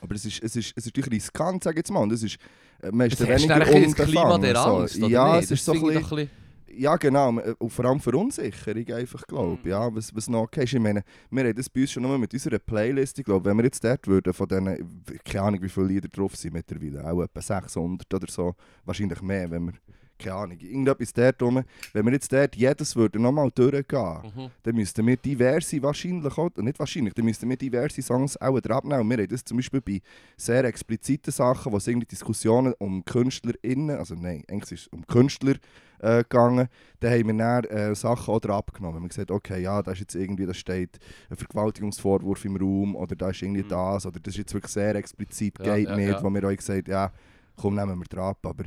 aber 0.00 0.14
es 0.14 0.24
ist, 0.24 0.42
es, 0.42 0.56
ist, 0.56 0.72
es 0.76 0.84
ist 0.84 0.86
natürlich 0.86 1.10
riskant, 1.22 1.62
sage 1.64 1.74
ich 1.74 1.78
jetzt 1.78 1.90
mal. 1.90 2.00
Und 2.00 2.12
es 2.12 2.22
ist 2.22 2.36
äh, 2.82 2.90
man 2.90 3.06
ist 3.08 3.20
Es 3.20 3.26
weniger 3.28 3.58
dann 3.60 3.68
ein 3.68 3.94
Klima 3.94 4.38
der 4.38 4.56
so. 4.56 4.60
Angst, 4.76 4.96
oder 4.98 5.08
Ja, 5.08 5.38
es 5.38 5.50
ist 5.50 5.64
so 5.64 5.72
ein 5.72 5.82
bisschen, 5.82 6.30
ja, 6.76 6.96
genau. 6.96 7.38
äh, 7.38 7.54
Und 7.58 7.70
vor 7.70 7.84
allem 7.84 8.00
Verunsicherung 8.00 8.86
einfach, 8.88 9.26
glaube 9.26 9.58
ich. 9.62 9.68
Ja, 9.68 9.94
was, 9.94 10.14
was 10.14 10.28
noch 10.28 10.50
ist. 10.52 10.72
Ich 10.74 10.80
meine, 10.80 11.02
wir 11.30 11.44
haben 11.44 11.54
das 11.54 11.68
bei 11.70 11.80
uns 11.82 11.92
schon 11.92 12.02
nur 12.02 12.18
mit 12.18 12.32
unserer 12.32 12.58
Playlist. 12.58 13.18
Ich 13.18 13.24
glaube, 13.24 13.44
wenn 13.48 13.56
wir 13.56 13.64
jetzt 13.64 13.82
dort 13.84 14.06
würden, 14.06 14.32
von 14.32 14.46
diesen, 14.48 15.02
keine 15.24 15.44
Ahnung, 15.44 15.62
wie 15.62 15.68
viele 15.68 15.86
Lieder 15.86 16.08
drauf 16.08 16.36
sind 16.36 16.54
mittlerweile, 16.54 17.04
auch 17.10 17.22
etwa 17.22 17.40
600 17.40 18.12
oder 18.14 18.26
so, 18.30 18.54
wahrscheinlich 18.84 19.20
mehr, 19.22 19.50
wenn 19.50 19.66
wir, 19.66 19.72
keine 20.18 20.34
Ahnung, 20.34 20.58
irgendetwas 20.58 21.12
dort 21.12 21.42
rum, 21.42 21.62
wenn 21.92 22.04
wir 22.06 22.12
jetzt 22.12 22.32
dort 22.32 22.56
jedes 22.56 22.96
würden 22.96 23.20
nochmal 23.20 23.50
durchgehen, 23.50 24.32
Mhm. 24.34 24.48
dann 24.62 24.74
müssten 24.74 25.06
wir 25.06 25.16
diverse 25.18 25.82
wahrscheinlich 25.82 26.38
auch, 26.38 26.50
nicht 26.56 26.78
wahrscheinlich, 26.78 27.12
dann 27.12 27.26
müssten 27.26 27.48
wir 27.50 27.56
diverse 27.58 28.00
Songs 28.00 28.36
auch 28.40 28.58
drauf 28.60 28.82
nehmen. 28.84 29.10
Wir 29.10 29.18
haben 29.18 29.28
das 29.28 29.44
zum 29.44 29.58
Beispiel 29.58 29.82
bei 29.82 30.00
sehr 30.38 30.64
expliziten 30.64 31.30
Sachen, 31.32 31.70
wo 31.70 31.76
es 31.76 31.86
irgendwie 31.86 32.06
Diskussionen 32.06 32.72
um 32.78 33.04
KünstlerInnen, 33.04 33.98
also 33.98 34.14
nein, 34.14 34.42
eigentlich 34.48 34.72
ist 34.72 34.82
es 34.82 34.88
um 34.88 35.06
Künstler 35.06 35.54
äh, 36.00 36.18
gegangen, 36.22 36.68
dann 37.00 37.12
haben 37.12 37.26
wir 37.26 37.34
dann 37.34 37.64
äh, 37.64 37.94
Sachen 37.94 38.38
drauf 38.40 38.58
abgenommen. 38.58 38.96
Wir 38.96 39.00
haben 39.00 39.08
gesagt, 39.08 39.30
okay, 39.30 39.60
ja, 39.62 39.82
da 39.82 39.92
ist 39.92 40.00
jetzt 40.00 40.14
irgendwie, 40.14 40.46
da 40.46 40.54
steht 40.54 40.98
ein 41.30 41.36
Vergewaltigungsvorwurf 41.36 42.44
im 42.44 42.56
Raum 42.56 42.96
oder 42.96 43.14
da 43.16 43.30
ist 43.30 43.42
irgendwie 43.42 43.62
Mhm. 43.62 43.68
das 43.68 44.06
oder 44.06 44.20
das 44.20 44.34
ist 44.34 44.38
jetzt 44.38 44.54
wirklich 44.54 44.72
sehr 44.72 44.94
explizit, 44.94 45.58
Ja, 45.64 45.76
geht 45.76 45.88
ja, 45.88 45.96
nicht, 45.96 46.08
ja. 46.08 46.22
wo 46.22 46.30
wir 46.30 46.44
euch 46.44 46.58
gesagt 46.58 46.88
ja, 46.88 47.12
komm, 47.56 47.74
nehmen 47.74 47.98
wir 47.98 48.06
drauf, 48.06 48.36
aber 48.42 48.64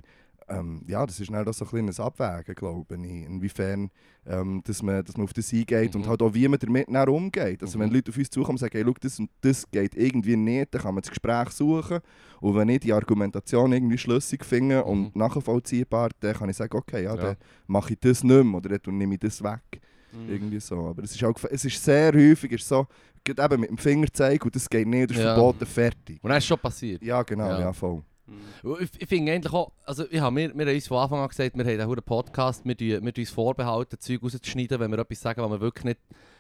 ähm, 0.50 0.84
ja, 0.88 1.06
das 1.06 1.20
ist 1.20 1.30
dann 1.32 1.48
auch 1.48 1.54
so 1.54 1.66
ein 1.66 1.70
kleines 1.70 2.00
Abwägen, 2.00 2.56
glaube 2.56 2.96
ich, 2.96 3.26
inwiefern 3.26 3.90
ähm, 4.26 4.62
dass, 4.66 4.84
man, 4.84 5.04
dass 5.04 5.18
man 5.18 5.24
auf 5.26 5.34
das 5.34 5.52
eingeht 5.54 5.96
und 5.96 6.06
Mhm. 6.06 6.10
halt 6.10 6.22
auch 6.22 6.34
wie 6.34 6.48
man 6.48 6.60
damit 6.60 6.88
dann 6.90 7.10
umgeht. 7.10 7.62
Also 7.64 7.80
wenn 7.80 7.90
Mhm. 7.90 7.96
Leute 7.96 8.12
auf 8.12 8.18
uns 8.18 8.30
zukommen 8.30 8.56
und 8.56 8.60
sagen, 8.60 8.74
hey, 8.74 8.84
schau, 8.86 8.94
das 9.00 9.20
und 9.20 9.30
das 9.42 9.70
geht 9.72 9.96
irgendwie 9.96 10.36
nicht, 10.36 10.74
dann 10.74 10.82
kann 10.82 10.94
man 10.94 11.02
das 11.02 11.10
Gespräch 11.10 11.50
suchen 11.52 12.00
und 12.42 12.56
wenn 12.56 12.70
ich 12.70 12.82
die 12.82 12.94
Argumentation 12.94 13.72
irgendwie 13.72 13.98
schlüssig 13.98 14.44
finde 14.46 14.84
und 14.84 15.16
nachvollziehbar, 15.16 16.10
dann 16.20 16.36
kann 16.36 16.50
ich 16.50 16.58
sagen, 16.58 16.78
okay, 16.78 17.04
ja, 17.04 17.16
Ja. 17.16 17.22
dann 17.22 17.36
mache 17.68 17.94
ich 17.94 18.00
das 18.00 18.24
nicht 18.24 18.44
mehr 18.44 18.56
oder 18.56 18.78
dann 18.78 18.98
nehme 18.98 19.16
ich 19.16 19.20
das 19.20 19.42
weg. 19.44 19.62
Mhm. 20.12 20.30
Irgendwie 20.30 20.60
so. 20.60 20.88
Aber 20.90 21.04
es 21.04 21.16
ist, 21.16 21.24
auch, 21.24 21.36
es 21.50 21.66
ist 21.66 21.84
sehr 21.84 22.14
häufig 22.14 22.52
ist 22.52 22.68
so, 22.68 22.88
eben 23.28 23.60
mit 23.62 23.70
dem 23.70 23.78
Finger 23.78 24.08
zeigen 24.12 24.44
und 24.44 24.56
das 24.56 24.70
geht 24.70 24.88
nicht, 24.88 25.10
das 25.12 25.18
ist 25.18 25.24
Ja. 25.24 25.36
verboten, 25.36 25.66
fertig. 25.66 26.20
Und 26.24 26.30
dann 26.30 26.38
ist 26.40 26.46
schon 26.46 26.58
passiert. 26.60 27.02
Ja, 27.04 27.22
genau, 27.24 27.50
Ja. 27.50 27.60
ja, 27.62 27.74
voll. 27.74 28.02
Und 28.64 28.82
Ich, 28.82 28.90
ich 29.02 29.08
finde 29.08 29.32
eigentlich 29.34 29.54
auch, 29.54 29.72
also 29.86 30.06
ich 30.10 30.20
habe 30.20 30.34
mir, 30.34 30.54
wir 30.56 30.66
haben 30.66 30.76
uns 30.76 30.88
von 30.88 30.98
Anfang 30.98 31.20
an 31.20 31.28
gesagt, 31.28 31.58
wir 31.58 31.64
haben 31.66 31.80
einen 31.92 32.04
Podcast, 32.04 32.66
wir, 32.66 32.76
tun- 32.78 33.06
wir 33.06 33.14
uns 33.18 33.30
vorbehalten, 33.30 34.00
Zeug 34.00 34.22
rauszuschneiden, 34.24 34.80
wenn 34.80 34.92
wir 34.92 35.00
etwas 35.00 35.22
sagen, 35.22 35.42
was 35.42 35.50
wir 35.52 35.62
wirklich 35.62 35.86
nicht 35.86 36.00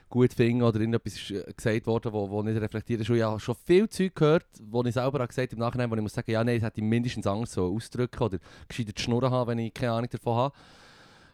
gut 0.09 0.33
finden 0.33 0.63
oder 0.63 0.79
irgendetwas 0.79 1.29
äh, 1.29 1.53
gesagt 1.55 1.85
worden, 1.85 2.11
wo, 2.11 2.29
wo 2.29 2.41
nicht 2.41 2.59
reflektiert 2.59 3.01
ist. 3.01 3.09
Und 3.09 3.17
ich 3.17 3.23
habe 3.23 3.39
schon 3.39 3.55
viel 3.65 3.87
Zeug 3.89 4.15
gehört, 4.15 4.45
wo 4.69 4.83
ich 4.83 4.93
selber 4.93 5.25
gesagt 5.27 5.51
habe 5.51 5.53
im 5.53 5.59
Nachhinein, 5.59 5.89
wo 5.91 5.95
ich 5.95 6.01
muss 6.01 6.13
sagen, 6.13 6.31
ja 6.31 6.43
nein, 6.43 6.55
das 6.59 6.65
hätte 6.67 6.81
ich 6.81 6.87
mindestens 6.87 7.27
anders 7.27 7.53
so 7.53 7.73
ausdrücken 7.73 8.23
oder 8.23 8.39
gescheiter 8.67 8.91
die 8.91 9.01
Schnurren 9.01 9.29
haben, 9.31 9.49
wenn 9.49 9.59
ich 9.59 9.73
keine 9.73 9.91
Ahnung 9.91 10.09
davon 10.09 10.35
habe. 10.35 10.55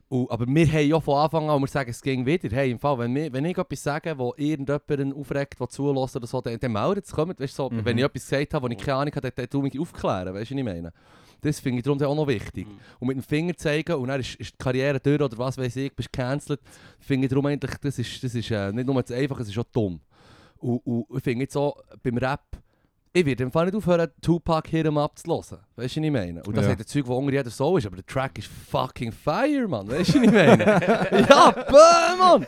Und, 0.08 0.30
aber 0.30 0.46
wir 0.48 0.68
haben 0.68 0.88
ja 0.88 1.00
von 1.00 1.18
Anfang 1.18 1.50
an, 1.50 1.62
wir 1.62 1.68
sagen, 1.68 1.90
es 1.90 2.02
ging 2.02 2.26
wieder. 2.26 2.56
Hey, 2.56 2.72
im 2.72 2.80
Fall, 2.80 3.00
wenn, 3.00 3.16
wir, 3.16 3.34
wenn 3.34 3.46
ich 3.46 3.58
etwas 3.58 3.82
sage, 3.82 4.18
wo 4.18 4.34
irgendjemanden 4.38 5.14
aufregt, 5.14 5.60
der 5.60 5.68
zulässt 5.68 6.16
oder 6.16 6.28
so, 6.28 6.42
dann, 6.42 6.60
dann 6.60 6.72
meldet 6.72 7.06
es, 7.06 7.12
kommt. 7.12 7.40
Weißt, 7.40 7.56
so, 7.56 7.70
Mhm. 7.70 7.86
Wenn 7.86 7.98
ich 7.98 8.04
etwas 8.04 8.24
gesagt 8.24 8.54
habe, 8.54 8.68
wo 8.68 8.72
ich 8.72 8.78
keine 8.78 8.98
Ahnung 8.98 9.16
habe, 9.16 9.32
dann, 9.32 9.48
dann 9.50 9.62
mich 9.62 9.80
aufklären. 9.80 10.34
Weißt 10.34 10.52
du, 10.52 10.56
was 10.56 10.60
ich 10.60 10.64
meine? 10.64 10.94
Das 11.42 11.60
finde 11.60 11.80
ich 11.80 11.84
darum 11.84 12.02
auch 12.02 12.16
noch 12.16 12.28
wichtig. 12.28 12.68
Mhm. 12.68 12.80
Und 13.00 13.08
mit 13.08 13.18
dem 13.18 13.24
Finger 13.24 13.56
zeigen 13.56 13.96
und 13.96 14.08
dann 14.08 14.20
ist, 14.20 14.36
ist 14.36 14.54
die 14.54 14.58
Karriere 14.58 15.00
durch 15.00 15.22
oder 15.22 15.38
was 15.38 15.58
weiß 15.58 15.76
ich, 15.76 15.96
bist 15.96 16.12
gecancelt, 16.12 16.62
finde 17.00 17.26
ich 17.26 17.30
darum 17.30 17.46
eigentlich, 17.48 17.76
das 17.78 18.00
ist, 18.00 18.24
das 18.24 18.36
ist 18.36 18.52
äh, 18.52 18.72
nicht 18.72 18.88
nur 18.88 19.04
zu 19.06 19.14
einfach, 19.16 19.40
es 19.40 19.50
ist 19.50 19.58
auch 19.58 19.66
dumm. 19.72 20.00
Und, 20.58 20.78
und 20.86 21.06
ich 21.18 21.24
finde 21.24 21.44
jetzt 21.44 21.58
auch 21.58 21.78
beim 22.02 22.18
Rap, 22.18 22.46
ich 23.18 23.26
werde 23.26 23.44
im 23.44 23.52
Fall 23.52 23.66
nicht 23.66 23.76
aufhören, 23.76 24.10
Tupac 24.22 24.68
Hit 24.70 24.86
'em 24.86 24.98
Up 24.98 25.18
zu 25.18 25.28
hören. 25.32 25.60
Weißt 25.78 25.96
du, 25.96 26.02
was 26.02 26.06
ich 26.06 26.12
meine? 26.12 26.44
Und 26.44 26.58
das 26.58 26.66
Ja. 26.66 26.72
hat 26.74 26.80
ein 26.80 26.86
Zeug, 26.86 27.06
das 27.06 27.16
unter 27.16 27.32
jeder 27.34 27.50
so 27.50 27.78
ist, 27.78 27.88
aber 27.88 27.96
der 27.96 28.06
Track 28.06 28.38
ist 28.40 28.50
fucking 28.70 29.12
fire, 29.14 29.68
Mann. 29.68 29.88
Weißt 29.88 30.16
du, 30.16 30.20
was 30.20 30.24
ich 30.28 30.32
meine? 30.32 30.66
ja, 31.30 31.52
bäh, 31.52 32.18
Mann! 32.20 32.46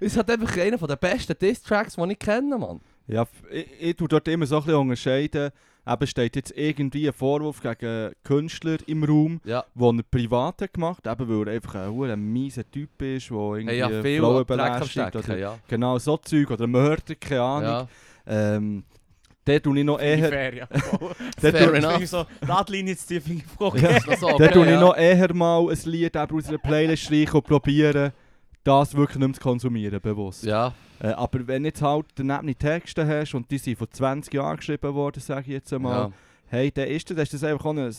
Es 0.00 0.16
hat 0.16 0.30
einfach 0.30 0.56
einer 0.58 0.76
der 0.76 0.96
besten 0.96 1.34
Diss-Tracks, 1.38 1.94
die 1.96 2.12
ich 2.12 2.18
kenne, 2.18 2.58
Mann. 2.58 2.80
Ja, 3.06 3.26
ich, 3.50 3.66
ich 3.80 3.96
tue 3.96 4.08
dort 4.08 4.26
immer 4.28 4.44
so 4.46 4.56
ein 4.56 4.62
bisschen 4.64 4.78
unterscheiden. 4.80 5.50
Eben 5.86 6.06
steht 6.06 6.36
jetzt 6.36 6.52
irgendwie 6.54 7.06
ein 7.06 7.14
Vorwurf 7.14 7.62
gegen 7.62 8.12
Künstler 8.22 8.76
im 8.86 9.04
Raum, 9.04 9.40
Ja. 9.44 9.64
den 9.74 10.00
er 10.00 10.02
privat 10.02 10.60
hat 10.60 10.74
gemacht 10.74 11.06
hat, 11.06 11.18
eben 11.18 11.30
weil 11.30 11.48
er 11.48 11.54
einfach 11.54 11.76
ein, 11.76 11.90
hure 11.92 12.14
mieser 12.16 12.70
Typ 12.70 13.00
ist, 13.00 13.30
der 13.30 13.36
irgendwie 13.38 13.82
Hey, 13.82 14.16
ja, 14.16 14.20
Frauen 14.20 14.44
belästigt 14.44 15.16
oder 15.16 15.38
ja. 15.38 15.58
genau 15.66 15.98
so 15.98 16.18
Zeug 16.18 16.50
oder 16.50 16.66
Mörder, 16.66 17.14
keine 17.14 17.40
Ahnung. 17.40 17.62
ja. 17.70 17.88
Ähm, 18.26 18.84
der 19.48 19.62
tue 19.62 19.78
ich 19.78 19.84
noch 19.84 19.98
eher... 19.98 20.28
Fair, 20.28 20.54
ja. 20.54 20.66
Der 21.42 21.52
Fair 21.52 21.66
tue, 21.68 21.76
enough. 21.78 21.90
Finde 21.92 22.04
ich 22.04 22.10
so, 22.10 22.26
die 22.66 22.72
Linie 22.72 22.92
jetzt 22.92 23.06
tief 23.06 23.26
in 23.28 23.38
die 23.38 23.80
Ja. 23.80 23.98
Der 23.98 24.22
okay, 24.34 24.48
tue 24.52 24.64
ich 24.66 24.70
ja. 24.72 24.80
noch 24.80 24.96
eher 24.96 25.34
mal 25.34 25.68
ein 25.68 25.78
Lied 25.84 26.16
aus 26.16 26.48
einer 26.48 26.58
Playlist 26.58 27.02
streichen 27.04 27.34
und 27.34 27.46
probieren, 27.46 28.12
das 28.64 28.94
wirklich 28.94 29.18
nicht 29.18 29.28
mehr 29.28 29.34
zu 29.34 29.40
konsumieren, 29.40 30.00
bewusst. 30.00 30.44
Ja, 30.44 30.74
Äh, 31.00 31.08
aber 31.12 31.46
wenn 31.46 31.64
jetzt 31.64 31.80
halt 31.80 32.06
daneben 32.16 32.58
Texte 32.58 33.06
hast 33.06 33.32
und 33.34 33.48
die 33.50 33.58
sind 33.58 33.78
vor 33.78 33.88
20 33.88 34.34
Jahren 34.34 34.56
geschrieben 34.56 34.94
worden, 34.94 35.20
sage 35.20 35.42
ich 35.42 35.52
jetzt 35.54 35.72
einmal, 35.72 36.08
ja. 36.08 36.12
hey, 36.48 36.72
dann 36.72 36.88
ist 36.88 37.08
das, 37.10 37.16
ist 37.18 37.34
das 37.34 37.44
einfach 37.44 37.66
auch 37.66 37.70
ein, 37.70 37.78
ein 37.78 37.94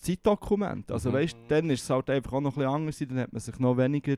Zeitdokument. 0.00 0.90
Also 0.92 1.10
Mhm. 1.10 1.14
weißt, 1.14 1.36
dann 1.48 1.70
ist 1.70 1.82
es 1.82 1.90
halt 1.90 2.08
einfach 2.08 2.32
auch 2.32 2.40
noch 2.40 2.56
ein 2.56 2.60
bisschen 2.60 2.70
anders, 2.72 2.98
dann 2.98 3.18
hat 3.18 3.32
man 3.32 3.40
sich 3.40 3.58
noch 3.58 3.76
weniger 3.76 4.14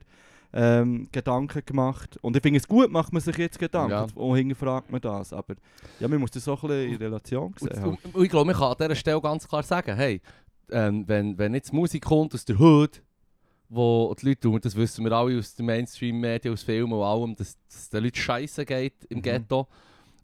ähm, 0.53 1.09
Gedanken 1.13 1.63
gemacht. 1.65 2.19
Und 2.23 2.37
ich 2.37 2.43
finde 2.43 2.59
es 2.59 2.67
gut, 2.69 2.91
macht 2.91 3.13
man 3.13 3.21
sich 3.21 3.37
jetzt 3.37 3.59
Gedanken 3.59 3.91
Ja. 3.91 4.07
und 4.15 4.37
hinterfragt 4.37 4.91
man 4.91 5.01
das. 5.01 5.33
Aber 5.33 5.55
ja, 6.01 6.09
man 6.09 6.21
muss 6.21 6.31
das 6.31 6.49
auch 6.49 6.63
ein 6.65 6.69
bisschen 6.69 6.93
in 6.93 6.97
Relation 6.97 7.55
sehen. 7.59 7.69
Und, 7.69 7.77
Halt. 7.83 8.05
und, 8.05 8.15
und 8.15 8.25
ich 8.25 8.31
glaube, 8.31 8.47
man 8.47 8.55
kann 8.57 8.71
an 8.73 8.77
dieser 8.79 8.95
Stelle 8.95 9.21
ganz 9.21 9.47
klar 9.47 9.63
sagen, 9.63 9.95
hey, 9.97 10.21
ähm, 10.71 11.05
wenn, 11.07 11.37
wenn 11.39 11.55
jetzt 11.55 11.73
Musik 11.73 12.05
kommt 12.05 12.35
aus 12.35 12.45
der 12.45 12.59
Hood, 12.59 13.03
wo 13.69 14.15
die 14.21 14.29
Leute, 14.29 14.49
und 14.49 14.65
das 14.65 14.75
wissen 14.77 15.05
wir 15.05 15.13
alle 15.13 15.39
aus 15.39 15.55
den 15.55 15.67
Mainstream-Medien, 15.67 16.55
aus 16.55 16.63
Filmen 16.63 16.93
und 16.95 17.03
allem, 17.03 17.37
dass 17.37 17.59
es 17.69 17.91
den 17.91 18.05
Leuten 18.05 18.17
scheiße 18.17 18.65
geht 18.65 19.05
im 19.11 19.19
Mhm. 19.19 19.23
Ghetto 19.23 19.67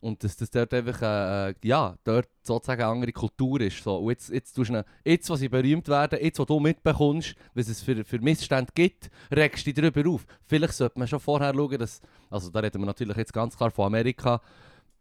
und 0.05 0.23
dass 0.23 0.37
das 0.37 0.51
dort 0.51 0.75
einfach, 0.75 1.01
äh, 1.01 1.55
ja, 1.65 1.97
dort 2.05 2.29
sozusagen 2.43 2.83
eine 2.83 2.91
andere 2.93 3.13
Kultur 3.13 3.59
ist. 3.63 3.83
So. 3.83 3.97
Und 3.97 4.11
jetzt, 4.11 4.29
jetzt, 4.29 4.53
tust 4.53 4.69
du 4.69 4.75
ihnen- 4.75 4.85
jetzt, 5.03 5.31
wo 5.31 5.35
sie 5.35 5.49
berühmt 5.49 5.89
werden, 5.89 6.19
jetzt, 6.21 6.39
wo 6.39 6.45
du 6.45 6.61
mitbekommst, 6.61 7.35
was 7.55 7.69
es 7.69 7.81
für, 7.81 8.05
für 8.05 8.19
Missstände 8.19 8.71
gibt, 8.75 9.11
regst 9.35 9.67
du 9.67 9.73
dich 9.73 9.83
darüber 9.83 10.11
auf. 10.11 10.27
Vielleicht 10.45 10.75
sollte 10.75 10.99
man 10.99 11.09
schon 11.09 11.21
vorher 11.21 11.55
schauen, 11.55 11.79
dass, 11.79 12.03
also 12.29 12.51
da 12.51 12.61
reden 12.61 12.83
wir 12.83 12.87
natürlich 12.87 13.17
jetzt 13.17 13.33
ganz 13.33 13.57
klar 13.57 13.71
von 13.71 13.87
Amerika, 13.87 14.43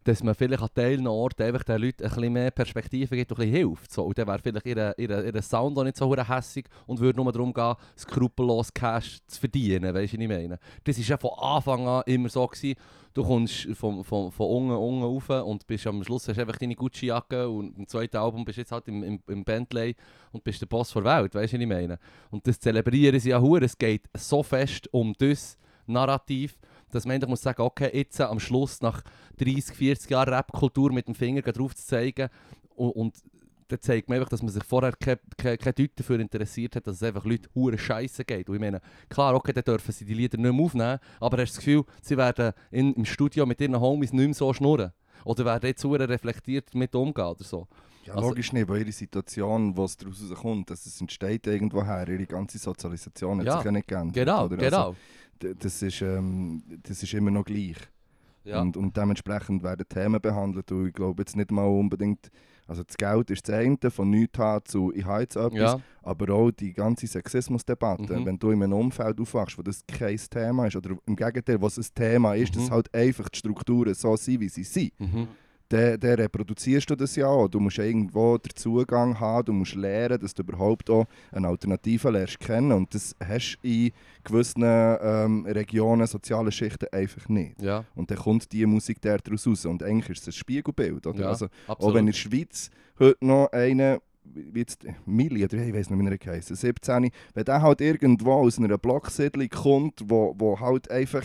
dass 0.04 0.22
man 0.22 0.34
vielleicht 0.34 0.62
an 0.62 0.68
Teilen 0.74 1.06
Orten 1.06 1.42
einfach 1.42 1.64
den 1.64 1.80
Leuten 1.80 2.04
ein 2.04 2.08
bisschen 2.10 2.32
mehr 2.32 2.50
Perspektive 2.50 3.16
gibt 3.16 3.32
und 3.32 3.40
ein 3.40 3.48
hilft. 3.48 3.90
So. 3.90 4.04
Und 4.04 4.18
dann 4.18 4.26
wäre 4.26 4.38
vielleicht 4.38 4.66
ihr, 4.66 4.94
ihr, 4.98 5.34
ihr 5.34 5.42
Sound 5.42 5.76
auch 5.78 5.84
nicht 5.84 5.96
so 5.96 6.14
hässig 6.14 6.66
und 6.86 7.00
würde 7.00 7.22
nur 7.22 7.32
darum 7.32 7.52
gehen, 7.52 7.74
skrupellos 7.98 8.72
Cash 8.72 9.20
zu 9.26 9.40
verdienen, 9.40 9.94
weißt 9.94 10.12
du, 10.12 10.18
was 10.18 10.22
ich 10.22 10.28
meine? 10.28 10.58
Das 10.84 10.98
war 10.98 11.04
ja 11.04 11.16
von 11.16 11.30
Anfang 11.38 11.88
an 11.88 12.02
immer 12.06 12.28
so. 12.28 12.44
Gewesen. 12.44 12.76
Du 13.14 13.22
kommst 13.22 13.68
von, 13.74 14.02
von, 14.02 14.32
von 14.32 14.46
unten, 14.48 14.72
unten 14.72 15.02
rauf 15.02 15.28
und 15.46 15.66
bist 15.68 15.86
am 15.86 16.02
Schluss 16.02 16.26
hast 16.26 16.38
einfach 16.38 16.56
deine 16.56 16.74
Gucci-Jacke 16.74 17.48
und 17.48 17.78
im 17.78 17.86
zweiten 17.86 18.16
Album 18.16 18.44
bist 18.44 18.58
du 18.58 18.62
jetzt 18.62 18.72
halt 18.72 18.88
im, 18.88 19.04
im, 19.04 19.20
im 19.28 19.44
Bentley 19.44 19.94
und 20.32 20.42
bist 20.42 20.60
der 20.60 20.66
Boss 20.66 20.92
der 20.92 21.04
Welt, 21.04 21.32
weißt 21.32 21.52
du, 21.52 21.56
was 21.56 21.62
ich 21.62 21.68
meine? 21.68 21.98
Und 22.32 22.44
das 22.46 22.58
zelebrieren 22.58 23.20
sie 23.20 23.30
ja 23.30 23.40
hure. 23.40 23.64
Es 23.64 23.78
geht 23.78 24.02
so 24.14 24.42
fest 24.42 24.92
um 24.92 25.14
das 25.16 25.56
Narrativ, 25.86 26.58
dass 26.94 27.06
man 27.06 27.20
muss 27.28 27.42
sagen, 27.42 27.62
okay, 27.62 27.90
jetzt 27.92 28.20
am 28.20 28.40
Schluss 28.40 28.80
nach 28.80 29.02
30, 29.38 29.76
40 29.76 30.10
Jahren 30.10 30.32
Rap-Kultur 30.34 30.92
mit 30.92 31.06
dem 31.08 31.14
Finger 31.14 31.42
drauf 31.42 31.74
zu 31.74 31.84
zeigen 31.86 32.28
und, 32.76 32.90
und 32.90 33.14
dann 33.68 33.80
zeigt 33.80 34.08
man 34.08 34.16
einfach, 34.18 34.28
dass 34.28 34.42
man 34.42 34.52
sich 34.52 34.62
vorher 34.62 34.92
kein, 34.92 35.16
kein, 35.38 35.56
kein 35.56 35.74
Deut 35.74 35.90
dafür 35.96 36.20
interessiert 36.20 36.76
hat, 36.76 36.86
dass 36.86 36.96
es 36.96 37.02
einfach 37.02 37.24
Leute 37.24 37.48
hure 37.54 37.78
Scheiße 37.78 38.24
geht. 38.24 38.48
Und 38.48 38.56
ich 38.56 38.60
meine, 38.60 38.80
klar, 39.08 39.34
okay, 39.34 39.52
dann 39.54 39.64
dürfen 39.64 39.90
sie 39.90 40.04
die 40.04 40.12
Lieder 40.14 40.36
nicht 40.36 40.52
mehr 40.52 40.64
aufnehmen, 40.64 40.98
aber 41.18 41.38
hast 41.38 41.52
du 41.52 41.56
das 41.56 41.64
Gefühl, 41.64 41.84
sie 42.02 42.16
werden 42.16 42.52
in, 42.70 42.92
im 42.92 43.04
Studio 43.06 43.46
mit 43.46 43.60
ihren 43.62 43.80
Homies 43.80 44.12
nicht 44.12 44.24
mehr 44.24 44.34
so 44.34 44.52
schnurren? 44.52 44.92
Oder 45.24 45.46
werden 45.46 45.66
jetzt 45.66 45.82
hure 45.82 46.06
reflektiert 46.06 46.66
damit 46.74 46.94
umgehen 46.94 47.24
oder 47.24 47.42
so? 47.42 47.66
Ja, 48.04 48.14
Also- 48.16 48.28
logisch 48.28 48.52
nicht, 48.52 48.68
weil 48.68 48.82
ihre 48.82 48.92
Situation, 48.92 49.74
was 49.78 49.96
daraus 49.96 50.22
kommt, 50.34 50.68
dass 50.68 50.84
es 50.84 51.00
entsteht 51.00 51.46
irgendwoher, 51.46 52.06
ihre 52.06 52.26
ganze 52.26 52.58
Sozialisation 52.58 53.38
hat 53.38 53.46
Ja, 53.46 53.56
sich 53.56 53.64
ja 53.64 53.72
nicht 53.72 53.88
geändert. 53.88 54.12
Genau, 54.14 54.44
oder? 54.44 54.56
genau. 54.58 54.88
Also, 54.88 54.96
das, 55.38 55.82
ist, 55.82 56.02
ähm, 56.02 56.62
das 56.82 57.02
ist 57.02 57.12
immer 57.14 57.30
noch 57.30 57.44
gleich. 57.44 57.76
ja. 58.44 58.60
Und, 58.60 58.76
und 58.76 58.96
dementsprechend 58.96 59.62
werden 59.62 59.86
Themen 59.88 60.20
behandelt. 60.20 60.70
Und 60.72 60.88
ich 60.88 60.92
glaube 60.94 61.22
jetzt 61.22 61.36
nicht 61.36 61.50
mal 61.50 61.64
unbedingt, 61.66 62.30
also 62.66 62.82
das 62.82 62.96
Geld 62.96 63.30
ist 63.30 63.46
das 63.48 63.56
eine, 63.56 63.76
von 63.90 64.08
nichts 64.10 64.38
haben 64.38 64.64
zu 64.64 64.92
ich 64.94 65.04
habe 65.04 65.20
jetzt 65.22 65.36
etwas, 65.36 65.58
ja. 65.74 65.80
aber 66.02 66.32
auch 66.34 66.50
die 66.50 66.72
ganze 66.72 67.06
Sexismusdebatte. 67.06 68.18
Mhm. 68.18 68.24
Wenn 68.26 68.38
du 68.38 68.50
in 68.52 68.62
einem 68.62 68.72
Umfeld 68.72 69.20
aufwachst, 69.20 69.58
wo 69.58 69.62
das 69.62 69.84
kein 69.86 70.16
Thema 70.16 70.66
ist, 70.66 70.76
oder 70.76 70.96
im 71.06 71.16
Gegenteil, 71.16 71.60
was 71.60 71.76
ein 71.78 71.86
Thema 71.94 72.34
ist, 72.34 72.54
Mhm. 72.54 72.60
dass 72.60 72.70
halt 72.70 72.94
einfach 72.94 73.28
die 73.28 73.38
Strukturen 73.38 73.92
so 73.94 74.16
sind, 74.16 74.40
wie 74.40 74.48
sie 74.48 74.64
sind, 74.64 74.98
Mhm. 74.98 75.28
Dann, 75.68 75.98
dann 75.98 76.14
reproduzierst 76.16 76.90
du 76.90 76.94
das 76.94 77.16
ja 77.16 77.26
auch. 77.26 77.48
Du 77.48 77.58
musst 77.58 77.78
irgendwo 77.78 78.36
den 78.38 78.54
Zugang 78.54 79.18
haben, 79.18 79.46
du 79.46 79.52
musst 79.52 79.74
lernen, 79.74 80.20
dass 80.20 80.34
du 80.34 80.42
überhaupt 80.42 80.90
auch 80.90 81.06
eine 81.32 81.48
Alternative 81.48 82.10
lernst 82.10 82.38
kennen. 82.40 82.72
Und 82.72 82.94
das 82.94 83.16
hast 83.26 83.58
du 83.62 83.68
in 83.68 83.92
gewissen 84.22 84.62
ähm, 84.64 85.46
Regionen, 85.46 86.06
sozialen 86.06 86.52
Schichten 86.52 86.86
einfach 86.92 87.28
nicht. 87.28 87.60
ja. 87.62 87.84
Und 87.94 88.10
dann 88.10 88.18
kommt 88.18 88.52
diese 88.52 88.66
Musik 88.66 89.00
daraus 89.00 89.46
raus. 89.46 89.64
Und 89.66 89.82
eigentlich 89.82 90.10
ist 90.10 90.22
es 90.22 90.28
ein 90.28 90.32
Spiegelbild. 90.38 91.06
Oder? 91.06 91.20
Ja, 91.20 91.28
Also, 91.28 91.46
absolut. 91.66 91.80
auch 91.80 91.94
wenn 91.94 92.00
in 92.00 92.06
der 92.06 92.12
Schweiz 92.12 92.70
heute 92.98 93.24
noch 93.24 93.50
einer, 93.52 94.00
jetzt 94.54 94.86
Milli, 95.06 95.44
oder 95.44 95.54
ich 95.58 95.74
weiß 95.74 95.90
nicht, 95.90 95.98
wie 96.20 96.26
er 96.28 96.32
heisst, 96.34 96.54
17, 96.54 97.10
wenn 97.34 97.44
der 97.44 97.62
halt 97.62 97.80
irgendwo 97.80 98.32
aus 98.32 98.58
einer 98.58 98.78
Blocksiedlung 98.78 99.48
kommt, 99.48 100.00
wo, 100.04 100.34
wo 100.38 100.60
halt 100.60 100.90
einfach 100.90 101.24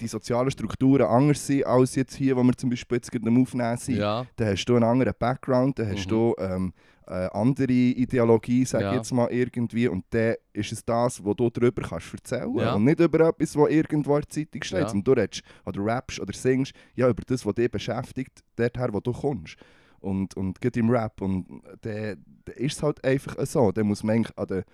die, 0.00 0.06
sozialen 0.08 0.50
Strukturen 0.50 1.02
anders 1.06 1.46
sind 1.46 1.64
als 1.66 1.94
jetzt 1.94 2.14
hier, 2.14 2.36
wo 2.36 2.42
wir 2.42 2.56
zum 2.56 2.70
Beispiel 2.70 2.96
jetzt 2.96 3.10
gerade 3.10 3.30
Aufnehmen 3.30 3.76
sind, 3.76 3.96
ja. 3.96 4.26
dann 4.36 4.48
hast 4.48 4.64
du 4.66 4.74
einen 4.74 4.84
anderen 4.84 5.14
Background, 5.18 5.78
dann 5.78 5.88
hast 5.90 6.06
Mhm. 6.06 6.10
du 6.10 6.34
ähm, 6.38 6.72
eine 7.06 7.32
andere 7.34 7.72
Ideologie, 7.72 8.64
sag 8.64 8.80
Ja. 8.80 8.94
jetzt 8.94 9.12
mal 9.12 9.28
irgendwie, 9.30 9.86
und 9.86 10.04
dann 10.10 10.34
ist 10.52 10.72
es 10.72 10.84
das, 10.84 11.24
was 11.24 11.36
du 11.36 11.50
darüber 11.50 11.82
kannst 11.82 12.12
erzählen 12.12 12.52
Ja. 12.58 12.74
und 12.74 12.84
nicht 12.84 12.98
über 12.98 13.28
etwas, 13.28 13.54
was 13.56 13.70
irgendwo 13.70 14.16
in 14.16 14.22
der 14.22 14.28
Zeitung 14.28 14.62
steht. 14.64 14.80
Ja. 14.80 14.90
Und 14.90 15.06
du 15.06 15.12
redest 15.12 15.42
oder 15.64 15.84
rappst 15.84 16.18
oder 16.20 16.32
singst 16.32 16.72
ja, 16.96 17.08
über 17.08 17.22
das, 17.26 17.46
was 17.46 17.54
dich 17.54 17.70
beschäftigt, 17.70 18.40
dorthin, 18.56 18.88
wo 18.92 19.00
du 19.00 19.12
kommst. 19.12 19.56
Und, 20.00 20.36
und 20.36 20.60
gerade 20.60 20.80
im 20.80 20.90
Rap, 20.90 21.20
und 21.22 21.46
dann 21.82 22.24
ist 22.56 22.76
es 22.76 22.82
halt 22.82 23.02
einfach 23.04 23.36
so, 23.46 23.70
dann 23.72 23.86
muss 23.86 24.02
man 24.02 24.16
eigentlich 24.16 24.36
an 24.38 24.46
der, 24.48 24.64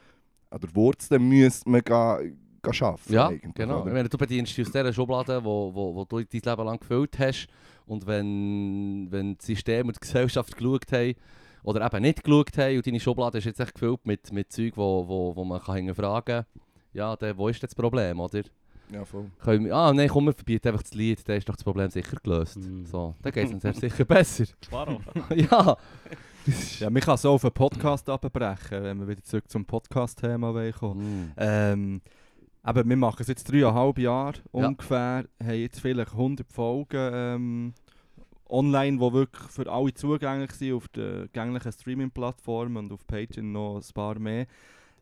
an 0.50 0.60
der 0.60 0.74
Wurzel 0.74 1.18
müsste 1.18 1.68
man 1.70 1.80
gehen 1.82 2.38
arbeiten. 2.64 3.12
Ja, 3.12 3.28
eigentlich, 3.28 3.54
genau. 3.54 3.80
oder? 3.80 3.88
Ich 3.88 3.92
meine, 3.92 4.08
du 4.08 4.18
bedienst 4.18 4.56
dich 4.56 4.66
aus 4.66 4.72
dieser 4.72 4.92
Schublade, 4.92 5.44
wo, 5.44 5.74
wo, 5.74 5.94
wo 5.94 6.04
du 6.04 6.24
dein 6.24 6.40
Leben 6.44 6.64
lang 6.66 6.78
gefüllt 6.78 7.18
hast. 7.18 7.48
Und 7.86 8.06
wenn, 8.06 9.08
wenn 9.10 9.36
das 9.36 9.46
System 9.46 9.88
und 9.88 9.96
die 9.96 10.00
Gesellschaft 10.00 10.56
geschaut 10.56 10.90
haben, 10.92 11.14
oder 11.64 11.84
eben 11.84 12.02
nicht 12.02 12.24
geschaut 12.24 12.58
haben, 12.58 12.76
und 12.76 12.86
deine 12.86 13.00
Schublade 13.00 13.38
ist 13.38 13.44
jetzt 13.44 13.60
echt 13.60 13.74
gefüllt 13.74 14.04
mit, 14.04 14.32
mit 14.32 14.52
Zeug, 14.52 14.76
wo, 14.76 15.06
wo, 15.06 15.36
wo 15.36 15.44
man 15.44 15.60
kann 15.60 15.76
hinterfragen 15.76 16.44
kann, 16.44 16.46
ja, 16.92 17.16
dann, 17.16 17.36
wo 17.36 17.48
ist 17.48 17.62
denn 17.62 17.68
das 17.68 17.74
Problem, 17.74 18.20
oder? 18.20 18.42
Ja, 18.90 19.04
voll. 19.04 19.30
Können 19.42 19.64
wir, 19.64 19.74
ah 19.74 19.92
nein, 19.92 20.08
komm, 20.08 20.26
wir 20.26 20.34
verbieten 20.34 20.68
einfach 20.68 20.82
das 20.82 20.92
Lied, 20.92 21.26
dann 21.26 21.36
ist 21.36 21.48
doch 21.48 21.56
das 21.56 21.64
Problem 21.64 21.88
sicher 21.88 22.16
gelöst. 22.22 22.58
Mm. 22.58 22.84
So, 22.84 23.14
dann 23.22 23.32
geht 23.32 23.46
es 23.46 23.64
uns 23.64 23.80
sicher 23.80 24.04
besser. 24.04 24.44
Klaro. 24.60 25.00
ja. 25.34 25.76
Ja, 26.80 26.90
man 26.90 27.00
kann 27.00 27.16
so 27.16 27.30
auf 27.30 27.44
einen 27.44 27.52
Podcast 27.52 28.08
abbrechen, 28.10 28.82
wenn 28.82 29.00
wir 29.00 29.08
wieder 29.08 29.22
zurück 29.22 29.48
zum 29.48 29.64
Podcast-Thema 29.64 30.72
kommen. 30.72 31.26
Mm. 31.26 31.32
Ähm, 31.38 32.02
aber 32.62 32.84
wir 32.84 32.96
machen 32.96 33.22
es 33.22 33.28
jetzt 33.28 33.50
dreieinhalb 33.50 33.98
Jahre 33.98 34.38
Ja. 34.52 34.66
ungefähr, 34.68 35.24
haben 35.42 35.54
jetzt 35.60 35.80
vielleicht 35.80 36.12
100 36.12 36.50
Folgen 36.52 37.10
ähm, 37.12 37.74
online, 38.48 39.00
wo 39.00 39.12
wirklich 39.12 39.50
für 39.50 39.70
alle 39.70 39.94
zugänglich 39.94 40.52
sind, 40.52 40.74
auf 40.74 40.88
den 40.88 41.28
gänglichen 41.32 41.72
Streaming-Plattformen 41.72 42.76
und 42.76 42.92
auf 42.92 43.06
Patreon 43.06 43.52
noch 43.52 43.76
ein 43.76 43.94
paar 43.94 44.18
mehr. 44.18 44.46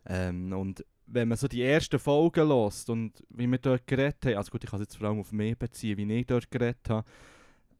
Ähm, 0.07 0.53
und 0.53 0.85
wenn 1.07 1.29
man 1.29 1.37
so 1.37 1.49
die 1.49 1.62
ersten 1.62 1.99
Folgen 1.99 2.49
lässt 2.49 2.88
und 2.88 3.25
wie 3.31 3.49
wir 3.49 3.59
dort 3.59 3.87
geredet 3.87 4.25
haben, 4.25 4.37
also 4.37 4.53
gut, 4.53 4.62
ich 4.64 4.70
kann 4.70 4.81
es 4.81 4.87
jetzt 4.87 4.96
vor 4.96 5.09
allem 5.09 5.18
auf 5.20 5.33
mich 5.33 5.59
beziehen, 5.59 5.99
wie 5.99 6.12
ich 6.20 6.27
dort 6.27 6.51
geredet 6.51 6.88
habe, 6.88 7.05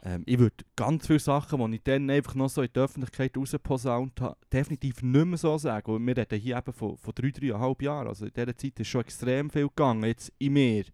ähm, 0.03 0.23
ich 0.27 0.39
würde 0.39 0.57
ganz 0.77 1.07
viele 1.07 1.19
Sachen, 1.19 1.71
die 1.71 1.77
ich 1.77 1.83
dann 1.83 2.09
einfach 2.11 2.35
noch 2.35 2.49
so 2.49 2.63
in 2.63 2.69
die 2.75 2.79
Öffentlichkeit 2.81 3.37
rausposaunt 3.37 4.21
habe, 4.21 4.37
definitiv 4.53 5.03
nicht 5.03 5.27
mehr 5.27 5.37
so 5.39 5.59
sagen. 5.59 5.91
Und 5.91 6.07
wir 6.07 6.17
reden 6.17 6.39
hier 6.41 6.57
eben 6.57 6.73
von, 6.73 6.97
von 6.97 7.13
drei, 7.15 7.31
dreieinhalb 7.31 7.83
Jahren. 7.83 8.09
Also 8.09 8.25
in 8.27 8.33
dieser 8.33 8.57
Zeit 8.57 8.81
ist 8.81 8.89
schon 8.89 9.03
extrem 9.03 9.51
viel 9.51 9.69
gegangen, 9.69 10.05
jetzt 10.05 10.33
in 10.39 10.53
mir. 10.55 10.85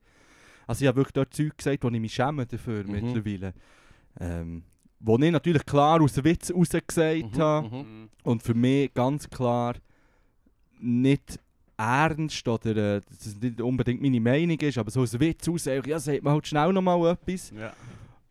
Also 0.66 0.82
ich 0.84 0.88
habe 0.88 0.96
wirklich 0.96 1.12
dort 1.12 1.32
Zeug 1.34 1.56
gesagt, 1.56 1.84
wo 1.84 1.88
ich 1.88 2.00
mich 2.00 2.14
schäme 2.14 2.44
dafür 2.46 2.82
Mhm. 2.84 2.90
mittlerweile. 2.90 3.54
Ähm, 4.18 4.64
wo 4.98 5.16
ich 5.18 5.30
natürlich 5.30 5.64
klar 5.66 6.00
aus 6.00 6.14
dem 6.14 6.24
Witz 6.24 6.50
raus 6.52 6.70
gesagt 6.70 7.36
Mhm, 7.36 7.38
habe. 7.38 7.68
mhm. 7.76 8.08
Und 8.24 8.42
für 8.42 8.54
mich 8.54 8.92
ganz 8.94 9.28
klar 9.30 9.74
nicht 10.80 11.38
ernst 11.76 12.48
oder 12.48 12.96
äh, 12.96 13.00
dass 13.08 13.26
es 13.26 13.40
nicht 13.40 13.60
unbedingt 13.60 14.00
meine 14.00 14.20
Meinung 14.20 14.58
ist, 14.58 14.78
aber 14.78 14.90
so 14.90 15.02
aus 15.02 15.10
dem 15.12 15.20
Witz 15.20 15.48
raus, 15.48 15.66
ja, 15.66 15.98
sagt 15.98 16.22
man 16.22 16.32
halt 16.34 16.46
schnell 16.46 16.72
nochmal 16.72 17.12
etwas. 17.12 17.50
Ja. 17.50 17.72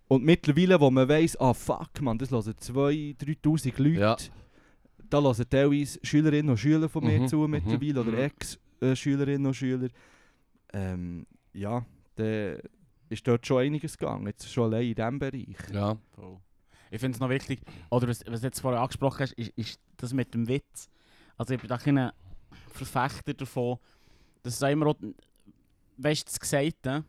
Und 0.08 0.24
mittlerweile, 0.24 0.80
wo 0.80 0.92
man 0.92 1.08
weiss, 1.10 1.36
ah 1.40 1.54
fuck 1.54 2.02
man, 2.02 2.18
das 2.18 2.32
hören 2.32 2.54
2'000, 2.54 3.18
3'000 3.18 3.82
Leute, 3.82 4.00
Ja. 4.00 4.18
da 5.10 5.22
hören 5.22 5.46
teilweise 5.50 6.00
Schülerinnen 6.04 6.50
und 6.52 6.58
Schüler 6.58 6.90
von 6.90 7.04
mir 7.04 7.20
Mhm, 7.22 7.28
zu 7.28 7.38
mhm, 7.40 7.50
mittlerweile 7.52 8.04
mhm. 8.04 8.10
oder 8.10 8.18
Ex-Schülerinnen 8.20 9.46
und 9.48 9.54
Schüler. 9.56 9.90
Ähm, 10.74 11.26
ja, 11.54 11.86
dann 12.16 12.60
ist 13.10 13.28
dort 13.28 13.46
schon 13.48 13.62
einiges 13.64 13.98
gegangen, 13.98 14.28
jetzt 14.28 14.52
schon 14.52 14.66
allein 14.74 14.88
in 14.90 14.96
diesem 14.96 15.20
Bereich. 15.20 15.58
Ja. 15.74 15.98
Voll. 16.12 16.38
Ich 16.92 17.00
finde 17.00 17.16
es 17.16 17.20
noch 17.20 17.30
wichtig, 17.30 17.62
oder 17.90 18.08
was, 18.08 18.24
was 18.28 18.42
du 18.42 18.48
jetzt 18.48 18.60
vorher 18.60 18.82
angesprochen 18.82 19.22
hast, 19.22 19.34
ist, 19.34 19.52
ist 19.56 19.80
das 19.98 20.14
mit 20.14 20.34
dem 20.34 20.48
Witz. 20.48 20.88
Also 21.36 21.54
ich 21.56 21.60
bin 21.60 21.68
da 21.68 21.78
kein 21.78 22.12
Verfechter 22.70 23.34
davon, 23.34 23.80
dass 24.44 24.54
es 24.56 24.64
auch 24.64 24.70
immer 24.70 24.96
weißt 25.98 26.22
du, 26.22 26.26
das 26.30 26.40
Gesagte 26.40 27.04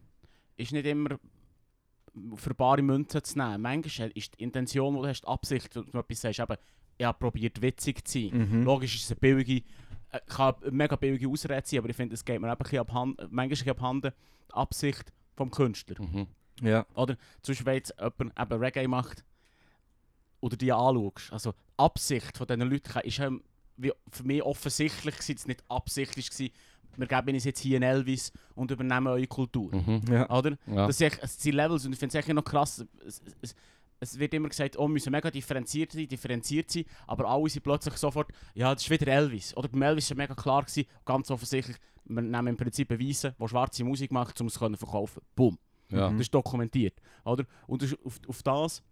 ist 0.57 0.73
nicht 0.73 0.87
immer 0.87 1.19
für 2.37 2.55
bare 2.55 2.83
Münzen 2.83 3.23
zu 3.23 3.39
nehmen. 3.39 3.63
Manchmal 3.63 4.11
ist 4.15 4.39
die 4.39 4.45
Intention, 4.45 4.95
die 4.95 5.03
du 5.03 5.09
hast, 5.09 5.23
die 5.23 5.27
Absicht, 5.27 5.77
wenn 5.77 5.85
du 5.85 5.99
etwas 5.99 6.21
sagst, 6.21 6.41
eben, 6.41 6.57
ich 6.99 7.07
habe 7.07 7.19
probiert 7.19 7.61
witzig 7.61 8.07
zu 8.07 8.19
sein. 8.19 8.31
Mhm. 8.51 8.65
Logisch 8.65 8.97
ist 8.97 9.05
es 9.05 9.11
eine 9.11 9.21
billige, 9.21 9.65
äh, 10.11 10.21
kann 10.27 10.55
eine 10.63 10.71
mega 10.71 10.97
billige 10.97 11.29
Ausrede 11.29 11.67
sein, 11.67 11.81
aber 11.81 11.91
ich 11.91 11.97
finde, 11.97 12.15
es 12.15 12.25
geht 12.25 12.41
mir 12.41 12.47
eben 12.47 12.57
ein 12.57 12.59
bisschen 12.59 12.79
abhanden, 12.79 13.29
manchmal 13.31 13.71
abhanden, 13.71 14.13
die 14.49 14.55
Absicht 14.55 15.13
vom 15.35 15.51
Künstler. 15.51 15.97
Mhm. 16.01 16.27
Ja. 16.63 16.87
Oder 16.95 17.17
zum 17.43 17.53
Beispiel, 17.53 17.67
wenn 17.67 17.75
jetzt 17.75 17.95
jemand 17.99 18.41
eben 18.41 18.63
Reggae 18.63 18.89
macht 18.89 19.25
oder 20.41 20.57
die 20.57 20.73
anschaust. 20.73 21.33
Also 21.33 21.53
die 21.53 21.59
Absicht 21.77 22.37
von 22.37 22.47
diesen 22.47 22.71
Leuten 22.71 23.01
ist 23.01 23.21
wie 23.79 23.93
für 24.11 24.25
mich 24.25 24.43
offensichtlich 24.43 25.17
dass 25.17 25.29
es 25.29 25.47
nicht 25.47 25.63
absichtlich 25.69 26.31
war, 26.31 26.49
wir 26.99 27.07
geben 27.07 27.35
uns 27.35 27.45
jetzt 27.45 27.61
hier 27.61 27.77
einen 27.77 27.91
Elvis 27.91 28.33
und 28.55 28.71
übernehmen 28.71 29.09
eure 29.09 29.27
Kultur. 29.27 29.75
Mhm. 29.75 30.03
Ja. 30.11 30.31
Oder? 30.31 30.57
Ja. 30.67 30.87
Das, 30.87 30.97
ist 30.97 31.01
echt, 31.03 31.23
das 31.23 31.41
sind 31.41 31.55
Levels 31.55 31.87
und 31.87 31.93
ich 31.93 31.99
finde 31.99 32.19
es 32.19 32.25
echt 32.25 32.35
noch 32.35 32.45
krass. 32.45 32.85
Es, 33.07 33.23
es, 33.41 33.55
es 34.01 34.19
wird 34.19 34.35
immer 34.35 34.49
gesagt, 34.49 34.79
oh, 34.79 34.83
wir 34.83 34.89
müssen 34.89 35.11
mega 35.11 35.31
differenziert 35.31 35.93
sein, 35.93 36.09
differenziert 36.09 36.71
sein, 36.71 36.85
aber 37.07 37.29
alle 37.29 37.49
sind 37.49 37.63
plötzlich 37.63 37.95
sofort, 37.95 38.31
ja, 38.55 38.73
das 38.75 38.83
ist 38.83 38.91
wieder 38.91 39.07
Elvis. 39.07 39.57
Oder 39.57 39.69
beim 39.69 39.83
Elvis 39.83 40.11
war 40.11 40.17
mega 40.17 40.35
klar, 40.35 40.63
gewesen, 40.63 40.87
ganz 41.05 41.31
offensichtlich, 41.31 41.77
wir 42.05 42.23
nehmen 42.23 42.49
im 42.49 42.57
Prinzip 42.57 42.91
Weissen, 42.91 43.35
der 43.39 43.49
schwarze 43.49 43.85
Musik 43.85 44.13
macht, 44.13 44.41
um 44.41 44.47
es 44.47 44.55
zu 44.55 44.59
verkaufen. 44.77 45.23
Boom. 45.35 45.59
Ja. 45.91 46.11
Mhm. 46.11 46.19
Das 46.19 46.27
ist 46.27 46.35
dokumentiert. 46.35 47.01
Oder? 47.25 47.45
Und 47.67 47.83
das, 47.83 47.97
auf, 48.05 48.21
auf 48.27 48.43
das 48.43 48.83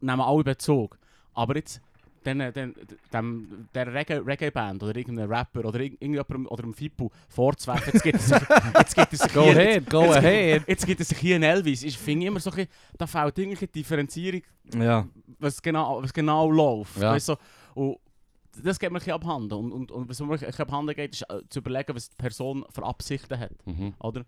nehmen 0.00 0.20
alle 0.20 0.44
Bezug. 0.44 0.98
Aber 1.32 1.56
jetzt, 1.56 1.80
den, 2.26 2.38
den, 2.52 2.74
dem, 3.12 3.68
der 3.74 3.88
Reggae- 3.92 4.26
Reggae-Band 4.26 4.82
oder 4.82 4.96
irgendeinem 4.96 5.30
Rapper 5.32 5.64
oder 5.64 5.80
irgend- 5.80 6.00
irgendjemandem 6.02 6.46
oder 6.46 6.64
einem 6.64 6.74
Fippo 6.74 7.10
vorzuwerfen, 7.28 7.92
jetzt 7.92 8.02
gibt 8.02 8.18
es 8.18 8.26
sich, 8.28 8.38
jetzt 8.78 8.94
gibt 8.94 9.12
es 9.12 9.18
sich 9.20 9.32
Go 9.32 9.42
hier, 9.44 9.52
ahead, 9.52 9.90
go 9.90 10.02
jetzt, 10.04 10.16
ahead. 10.16 10.62
Jetzt 10.68 10.86
gibt 10.86 11.00
es 11.00 11.08
sich 11.08 11.18
hier 11.18 11.34
einen 11.36 11.44
Elvis. 11.44 11.82
Ich 11.82 11.98
finde 11.98 12.26
immer 12.26 12.40
so 12.40 12.50
ein 12.50 12.56
bisschen, 12.56 12.70
da 12.98 13.06
fehlt 13.06 13.38
irgendeine 13.38 13.68
Differenzierung, 13.68 14.42
Ja. 14.74 15.06
was 15.38 15.60
genau, 15.62 16.02
was 16.02 16.12
genau 16.12 16.50
läuft. 16.50 16.96
Ja. 16.98 17.12
Weißt 17.12 17.28
du, 17.30 17.36
und 17.74 17.98
das 18.62 18.78
geht 18.78 18.90
mir 18.90 18.96
ein 18.96 19.00
bisschen 19.00 19.14
abhanden. 19.14 19.52
Und, 19.54 19.72
und, 19.72 19.90
und 19.90 20.08
was 20.08 20.20
mir 20.20 20.26
ein 20.32 20.38
bisschen 20.38 20.54
abhanden 20.60 20.94
geht, 20.94 21.12
ist 21.14 21.22
äh, 21.28 21.40
zu 21.48 21.58
überlegen, 21.58 21.94
was 21.94 22.08
die 22.08 22.16
Person 22.16 22.64
für 22.70 22.84
Absichten 22.84 23.38
hat. 23.38 23.50
Mhm. 23.66 23.94
Oder? 23.98 24.24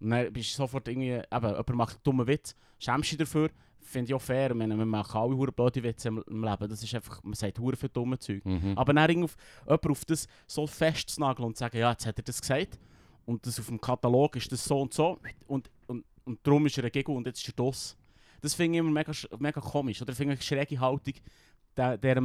Und 0.00 0.10
dann 0.10 0.32
bist 0.32 0.52
du 0.52 0.56
sofort 0.56 0.86
irgendwie, 0.88 1.12
eben, 1.12 1.24
jemand 1.30 1.70
macht 1.74 1.94
einen 1.94 2.02
dummen 2.04 2.26
Witz, 2.26 2.54
schämst 2.78 3.10
dich 3.12 3.18
dafür, 3.18 3.50
finde 3.82 4.10
ich 4.10 4.14
auch 4.14 4.20
fair. 4.22 4.54
Meine, 4.54 4.76
wir 4.76 4.84
machen 4.86 5.20
alle 5.20 5.36
hure 5.36 5.52
blöde 5.52 5.82
Witze 5.82 6.08
im, 6.08 6.22
im 6.26 6.44
Leben, 6.44 6.68
das 6.68 6.82
ist 6.82 6.94
einfach, 6.94 7.22
man 7.24 7.34
sagt 7.34 7.58
hure 7.58 7.76
für 7.76 7.88
dumme 7.88 8.18
Zeug. 8.18 8.44
Mhm. 8.44 8.76
Aber 8.76 8.92
dann 8.92 9.24
auf, 9.24 9.36
jemand 9.66 9.86
auf 9.90 10.04
das 10.04 10.26
so 10.46 10.66
festzunageln 10.66 11.46
und 11.46 11.56
zu 11.56 11.60
sagen, 11.60 11.78
ja, 11.78 11.90
jetzt 11.90 12.06
hat 12.06 12.18
er 12.18 12.24
das 12.24 12.40
gesagt 12.40 12.78
und 13.26 13.44
das 13.46 13.58
auf 13.58 13.66
dem 13.66 13.80
Katalog 13.80 14.36
ist 14.36 14.50
das 14.52 14.64
so 14.64 14.80
und 14.80 14.94
so 14.94 15.18
und, 15.46 15.70
und, 15.86 16.04
und 16.24 16.38
darum 16.42 16.66
ist 16.66 16.78
er 16.78 16.84
ein 16.84 16.92
Gegend 16.92 17.16
und 17.16 17.26
jetzt 17.26 17.40
ist 17.46 17.48
er 17.58 17.64
das. 17.64 17.96
Das 18.40 18.54
finde 18.54 18.76
ich 18.76 18.80
immer 18.80 18.90
mega, 18.90 19.12
mega 19.38 19.60
komisch 19.60 20.00
oder 20.00 20.14
finde 20.14 20.34
ich 20.34 20.40
eine 20.40 20.44
schräge 20.44 20.80
Haltung 20.80 21.14
der, 21.76 21.98
der, 21.98 22.20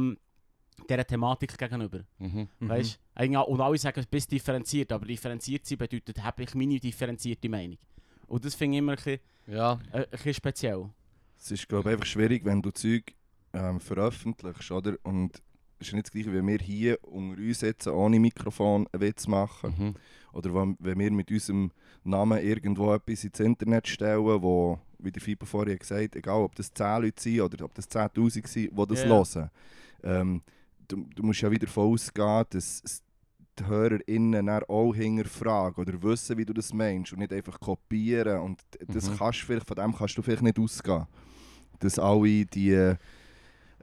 dieser 0.88 1.06
Thematik 1.06 1.56
gegenüber. 1.58 2.00
Mhm. 2.18 2.48
Mhm. 2.58 2.68
Weißt? 2.68 2.98
Und 3.18 3.60
alle 3.60 3.78
sagen, 3.78 4.00
es 4.00 4.06
bist 4.06 4.30
differenziert, 4.30 4.92
aber 4.92 5.06
differenziert 5.06 5.66
sein 5.66 5.78
bedeutet, 5.78 6.22
habe 6.22 6.42
ich 6.42 6.54
meine 6.54 6.78
differenzierte 6.78 7.48
Meinung. 7.48 7.78
Und 8.26 8.44
das 8.44 8.54
finde 8.54 8.76
ich 8.76 8.78
immer 8.78 8.92
ein 8.92 8.96
bisschen, 8.96 9.20
Ja. 9.46 9.78
ein 9.92 10.04
bisschen 10.10 10.34
speziell. 10.34 10.90
Es 11.38 11.50
ist 11.50 11.68
glaube 11.68 11.90
einfach 11.90 12.06
schwierig, 12.06 12.44
wenn 12.44 12.62
du 12.62 12.70
Zeug 12.70 13.14
ähm, 13.52 13.80
veröffentlichst, 13.80 14.70
oder? 14.70 14.96
Und 15.02 15.42
es 15.78 15.88
ist 15.88 15.94
nicht 15.94 16.06
das 16.06 16.12
gleiche, 16.12 16.32
wie 16.32 16.46
wir 16.46 16.58
hier 16.58 16.98
unter 17.02 17.40
uns 17.40 17.60
sitzen, 17.60 17.90
ohne 17.90 18.18
Mikrofon 18.18 18.86
einen 18.92 19.02
Witz 19.02 19.26
machen. 19.26 19.74
Mhm. 19.76 19.94
Oder 20.32 20.54
wenn, 20.54 20.76
wenn 20.80 20.98
wir 20.98 21.10
mit 21.10 21.30
unserem 21.30 21.70
Namen 22.04 22.42
irgendwo 22.42 22.92
etwas 22.94 23.24
ins 23.24 23.40
Internet 23.40 23.86
stellen, 23.88 24.24
wo, 24.24 24.78
wie 24.98 25.12
der 25.12 25.22
Fiber 25.22 25.46
vorher 25.46 25.76
gesagt 25.76 26.02
hat, 26.02 26.16
egal 26.16 26.42
ob 26.42 26.54
das 26.54 26.72
10 26.72 27.02
Leute 27.02 27.22
sind 27.22 27.40
oder 27.40 27.64
ob 27.64 27.74
das 27.74 27.90
10'000 27.90 28.46
sind, 28.46 28.70
die 28.78 28.86
das 28.86 29.04
Ja. 29.04 29.08
hören. 29.08 29.50
Ähm, 30.02 30.42
du, 30.88 31.06
du 31.14 31.22
musst 31.22 31.40
ja 31.40 31.50
wieder 31.50 31.66
davon 31.66 31.92
ausgehen, 31.92 32.44
dass 32.50 32.82
es 32.84 33.02
die 33.58 33.66
HörerInnen 33.66 34.48
auch 34.68 34.92
hinterfragen 34.94 35.82
oder 35.84 36.02
wissen, 36.02 36.36
wie 36.38 36.44
du 36.44 36.52
das 36.52 36.72
meinst 36.72 37.12
und 37.12 37.20
nicht 37.20 37.32
einfach 37.32 37.58
kopieren. 37.58 38.40
Und 38.40 38.60
das 38.86 39.10
Mhm. 39.10 39.16
kannst 39.18 39.42
du 39.42 39.46
vielleicht, 39.46 39.66
von 39.66 39.76
dem 39.76 39.94
kannst 39.96 40.16
du 40.18 40.22
vielleicht 40.22 40.42
nicht 40.42 40.58
ausgehen. 40.58 41.06
Dass 41.78 41.98
alle 41.98 42.44
die, 42.46 42.94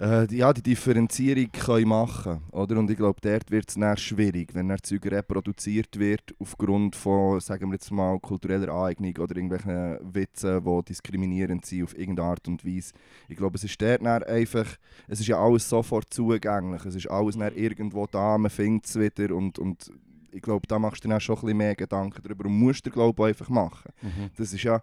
äh, 0.03 0.35
ja, 0.35 0.51
die 0.51 0.61
Differenzierung 0.61 1.49
können 1.51 1.87
machen 1.87 2.41
oder? 2.51 2.77
Und 2.77 2.89
ich 2.91 2.97
glaube, 2.97 3.21
dort 3.21 3.49
wird 3.49 3.73
es 3.75 4.01
schwierig, 4.01 4.53
wenn 4.53 4.67
dann 4.67 4.83
Zeug 4.83 5.05
reproduziert 5.05 5.97
wird 5.97 6.35
aufgrund 6.39 6.95
von, 6.95 7.39
sagen 7.39 7.69
wir 7.69 7.75
jetzt 7.75 7.91
mal, 7.91 8.19
kultureller 8.19 8.69
Aneignung 8.73 9.15
oder 9.17 9.35
irgendwelchen 9.35 9.97
Witzen, 10.13 10.63
die 10.63 10.85
diskriminierend 10.89 11.65
sind 11.65 11.83
auf 11.83 11.97
irgendeine 11.97 12.29
Art 12.29 12.47
und 12.47 12.65
Weise. 12.65 12.93
Ich 13.29 13.37
glaube, 13.37 13.55
es 13.55 13.63
ist 13.63 13.81
dort 13.81 14.05
einfach, 14.05 14.67
es 15.07 15.21
ist 15.21 15.27
ja 15.27 15.39
alles 15.39 15.69
sofort 15.69 16.13
zugänglich, 16.13 16.83
es 16.85 16.95
ist 16.95 17.09
alles 17.09 17.37
dann 17.37 17.55
irgendwo 17.55 18.05
da, 18.07 18.37
man 18.37 18.51
findet 18.51 18.85
es 18.85 18.99
wieder 18.99 19.33
und, 19.33 19.57
und 19.57 19.89
ich 20.31 20.41
glaube, 20.41 20.67
da 20.67 20.79
machst 20.79 21.03
du 21.03 21.07
dir 21.07 21.13
dann 21.13 21.21
schon 21.21 21.35
ein 21.37 21.41
bisschen 21.41 21.57
mehr 21.57 21.75
Gedanken 21.75 22.21
darüber 22.23 22.45
und 22.45 22.57
musst 22.57 22.85
dir, 22.85 22.91
glaube 22.91 23.13
ich, 23.15 23.19
auch 23.19 23.27
einfach 23.27 23.49
machen. 23.49 23.91
Mhm. 24.01 24.31
Das 24.35 24.51
ist 24.51 24.63
ja, 24.63 24.81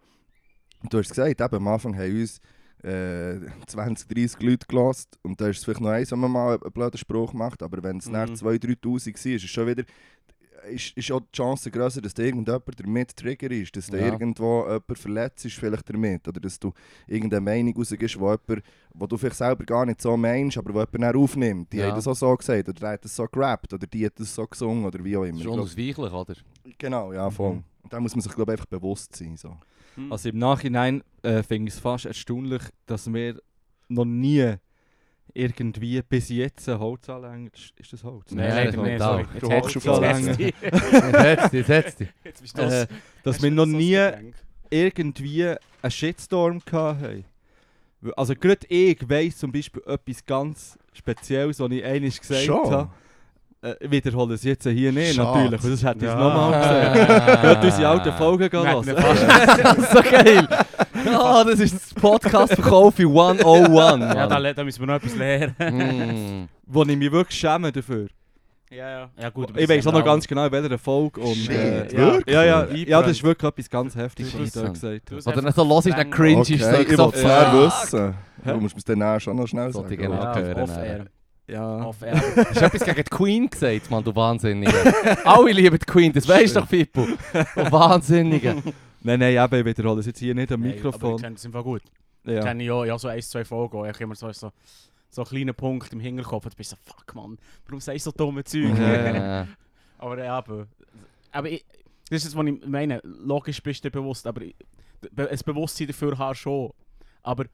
du 0.88 0.98
hast 0.98 1.10
gesagt, 1.10 1.40
eben, 1.40 1.54
am 1.54 1.68
Anfang 1.68 1.94
haben 1.94 2.20
uns 2.20 2.40
äh, 2.82 3.38
20, 3.66 4.08
30 4.08 4.42
Leute 4.42 4.66
gelassen 4.66 5.08
und 5.22 5.40
da 5.40 5.48
ist 5.48 5.58
es 5.58 5.64
vielleicht 5.64 5.80
noch 5.80 5.90
eins, 5.90 6.10
wenn 6.12 6.20
man 6.20 6.30
mal 6.32 6.58
einen 6.60 6.72
blöden 6.72 6.98
Spruch 6.98 7.32
macht, 7.32 7.62
aber 7.62 7.82
wenn 7.82 7.98
es 7.98 8.06
Mhm. 8.06 8.12
nach 8.12 8.28
2'000, 8.30 8.58
3'000 8.64 9.24
war, 9.24 9.32
ist 9.34 9.44
es 9.44 9.50
schon 9.50 9.66
wieder 9.66 9.84
ist, 10.70 10.94
ist 10.94 11.10
auch 11.10 11.20
die 11.20 11.32
Chance 11.36 11.70
grösser, 11.70 12.02
dass 12.02 12.12
da 12.12 12.22
irgendjemand 12.22 12.78
damit 12.78 13.16
Trigger 13.16 13.50
ist, 13.50 13.74
dass 13.74 13.86
da 13.86 13.96
Ja. 13.96 14.04
irgendwo 14.12 14.64
jemand 14.66 14.98
verletzt 14.98 15.44
ist 15.46 15.56
vielleicht 15.56 15.88
damit 15.88 16.28
oder 16.28 16.38
dass 16.38 16.58
du 16.60 16.72
irgendeine 17.06 17.40
Meinung 17.40 17.74
rausgibst, 17.74 18.20
wo, 18.20 18.26
jemand, 18.30 18.62
wo 18.92 19.06
du 19.06 19.16
vielleicht 19.16 19.36
selber 19.36 19.64
gar 19.64 19.86
nicht 19.86 20.02
so 20.02 20.16
meinst, 20.18 20.58
aber 20.58 20.74
wo 20.74 20.80
jemand 20.80 21.02
dann 21.02 21.16
aufnimmt. 21.16 21.72
Die 21.72 21.78
Ja. 21.78 21.86
haben 21.86 21.94
das 21.94 22.06
auch 22.06 22.14
so 22.14 22.36
gesagt 22.36 22.68
oder 22.68 22.78
der 22.78 22.90
hat 22.90 23.04
das 23.04 23.16
so 23.16 23.24
gerappt 23.26 23.72
oder 23.72 23.86
die 23.86 24.04
hat 24.04 24.20
das 24.20 24.34
so 24.34 24.46
gesungen 24.46 24.84
oder 24.84 25.02
wie 25.02 25.16
auch 25.16 25.24
immer. 25.24 25.38
Das 25.38 25.40
Ich 25.40 25.46
ist 25.46 25.52
glaub, 25.52 25.56
unausweichlich, 25.94 26.12
oder? 26.12 26.34
genau, 26.78 27.12
ja 27.14 27.30
voll. 27.30 27.54
Mhm. 27.54 27.64
Da 27.88 27.98
muss 27.98 28.14
man 28.14 28.20
sich 28.20 28.32
glaube 28.34 28.52
einfach 28.52 28.66
bewusst 28.66 29.16
sein. 29.16 29.38
So. 29.38 29.56
Hm. 29.96 30.12
Also 30.12 30.28
im 30.28 30.38
Nachhinein 30.38 31.02
äh, 31.22 31.42
finde 31.42 31.68
ich 31.68 31.74
es 31.74 31.80
fast 31.80 32.06
erstaunlich, 32.06 32.62
dass 32.86 33.12
wir 33.12 33.40
noch 33.88 34.04
nie 34.04 34.54
irgendwie 35.32 36.02
bis 36.02 36.28
jetzt 36.28 36.66
Holz 36.68 37.08
anlängen. 37.08 37.50
Ist 37.76 37.92
das 37.92 38.02
Holz? 38.02 38.30
Nein, 38.32 38.48
das 38.48 38.64
nicht. 38.64 38.74
kommt 38.76 38.98
Sorry. 38.98 39.26
Jetzt 39.32 39.42
Du 39.42 39.50
hast- 39.50 39.62
hockst 39.62 39.74
jetzt 39.76 39.88
auf 39.88 40.00
der 40.00 40.10
hast 40.14 42.00
du- 42.00 42.08
Jetzt, 42.24 42.42
bist 42.42 42.58
du 42.58 42.62
Äh, 42.62 42.68
das- 42.68 42.88
dass 43.22 43.42
wir 43.42 43.50
du 43.50 43.56
noch 43.56 43.62
ein 43.64 43.72
nie 43.72 43.90
Getränk. 43.94 44.34
irgendwie 44.70 45.46
einen 45.82 45.90
Shitstorm 45.90 46.60
hatten. 46.72 47.24
Also 48.16 48.34
gerade 48.34 48.66
ich 48.68 49.08
weiss 49.08 49.36
zum 49.38 49.52
Beispiel 49.52 49.82
etwas 49.86 50.24
ganz 50.24 50.78
Spezielles, 50.94 51.60
was 51.60 51.70
ich 51.70 51.84
einmal 51.84 52.10
gesagt 52.10 52.48
habe. 52.48 52.90
Äh, 53.62 53.74
ich 53.80 53.90
wiederhole 53.90 54.34
es 54.34 54.42
jetzt 54.42 54.66
hier 54.66 54.90
nicht, 54.90 55.14
Schade. 55.16 55.50
natürlich, 55.50 55.60
das 55.80 55.84
hätte 55.84 55.98
ich 56.06 56.10
Ja. 56.10 56.14
nochmal 56.16 56.60
gesagt. 56.60 57.42
Geht 57.42 57.64
unsere 57.70 57.88
alten 57.88 58.12
Folgen 58.14 58.42
hätten 58.44 58.96
fast- 58.96 59.92
so 59.92 60.02
geil. 60.02 60.48
Ah, 61.06 61.44
das 61.44 61.60
ist 61.60 61.74
das 61.74 61.94
Podcast-Verkauf 61.94 62.98
in 62.98 63.06
101, 63.08 64.14
Ja, 64.14 64.26
da, 64.26 64.52
da 64.52 64.64
müssen 64.64 64.80
wir 64.80 64.86
noch 64.86 64.94
etwas 64.94 65.14
lernen. 65.14 65.54
Mm. 65.58 66.48
Wo 66.66 66.82
ich 66.84 66.96
mich 66.96 67.12
wirklich 67.12 67.38
schäme 67.38 67.70
dafür. 67.70 68.06
ja, 68.70 68.90
ja. 68.90 69.10
Ja, 69.20 69.28
gut. 69.30 69.50
Ich 69.56 69.68
weiß 69.68 69.86
auch 69.88 69.92
noch 69.92 70.04
ganz 70.04 70.26
genau, 70.26 70.46
in 70.46 70.52
welcher 70.52 70.78
Folge. 70.78 71.20
Und, 71.20 71.34
Shit, 71.34 71.50
äh, 71.50 71.94
ja, 72.32 72.44
ja, 72.44 72.60
Eingebrannt. 72.60 72.88
ja, 72.88 73.02
das 73.02 73.10
ist 73.12 73.22
wirklich 73.24 73.48
etwas 73.50 73.68
ganz 73.70 73.94
Heftiges, 73.94 74.34
was 74.38 74.46
ich 74.46 74.52
da 74.52 74.68
gesagt 74.68 75.10
habe. 75.10 75.22
Oder 75.22 75.42
nicht 75.42 75.54
so 75.56 75.64
los 75.64 75.84
ist, 75.86 75.98
dann 75.98 76.10
cringe 76.10 76.40
Okay, 76.40 76.54
ist. 76.54 76.60
ich 76.60 76.96
so, 76.96 77.12
will 77.12 77.66
es 77.66 77.92
wissen. 77.92 78.14
Du 78.44 78.54
musst 78.56 78.76
es 78.78 78.84
dann 78.84 79.02
auch 79.02 79.18
schon 79.20 79.36
noch 79.36 79.46
schnell 79.46 79.70
Sollte 79.72 79.90
sagen. 79.96 80.02
ich. 80.02 80.08
Ja, 80.08 80.34
hören, 80.34 81.08
Ja. 81.50 81.84
Off-air. 81.86 82.14
Hast 82.36 82.60
du 82.60 82.64
etwas 82.64 82.84
gegen 82.84 82.96
die 82.96 83.02
Queen 83.04 83.50
gesagt, 83.50 83.90
Mann, 83.90 84.04
du 84.04 84.14
Wahnsinniger? 84.14 84.72
Alle 85.26 85.52
lieben 85.52 85.78
die 85.78 85.84
Queen, 85.86 86.12
das 86.12 86.26
weißt 86.28 86.56
doch, 86.56 86.68
Pippo. 86.68 87.06
Du 87.06 87.16
Wahnsinniger. 87.72 88.54
Nein, 89.02 89.18
nein, 89.20 89.34
eben, 89.36 89.54
ich 89.60 89.64
wiederhole 89.78 90.00
es 90.00 90.06
jetzt 90.06 90.18
hier 90.18 90.34
nicht 90.34 90.52
am 90.52 90.60
Nein, 90.60 90.70
Aber 90.70 90.78
ich 90.78 90.84
Mikrofon. 90.84 91.20
kenne 91.20 91.34
das 91.34 91.46
einfach 91.46 91.64
gut. 91.64 91.82
Ich 92.24 92.32
Ja. 92.32 92.40
kenne 92.42 92.62
ja, 92.64 92.84
ja 92.84 92.98
so 92.98 93.08
ein, 93.08 93.22
zwei 93.22 93.44
Folgen. 93.44 93.78
auch. 93.78 93.84
Ich 93.86 93.92
habe 93.94 94.04
immer 94.04 94.14
so, 94.14 94.30
so, 94.32 94.52
so 95.10 95.22
einen 95.22 95.28
kleinen 95.28 95.54
Punkt 95.54 95.92
im 95.92 96.00
Hinterkopf. 96.00 96.44
Und 96.44 96.52
du 96.52 96.56
bist 96.58 96.70
so, 96.70 96.76
fuck 96.84 97.14
man, 97.14 97.38
warum 97.66 97.80
sagst 97.80 98.06
du 98.06 98.10
so 98.10 98.16
dumme 98.16 98.44
Zeug? 98.44 98.78
Ja. 98.78 99.46
aber 99.98 100.22
ja, 100.24 100.36
aber, 100.38 100.66
aber 101.32 101.48
ich, 101.48 101.64
das 102.10 102.24
ist 102.24 102.26
das, 102.26 102.36
was 102.36 102.46
ich 102.46 102.66
meine. 102.66 103.00
Logisch 103.04 103.62
bist 103.62 103.82
du 103.84 103.88
dir 103.90 103.98
bewusst, 104.00 104.26
aber 104.26 104.42
ich, 104.42 104.54
be- 105.12 105.28
ein 105.30 105.38
Bewusstsein 105.44 105.86
dafür 105.86 106.18
hast 106.18 106.40
du 106.40 106.42
schon. 106.42 106.70
Aber 107.22 107.44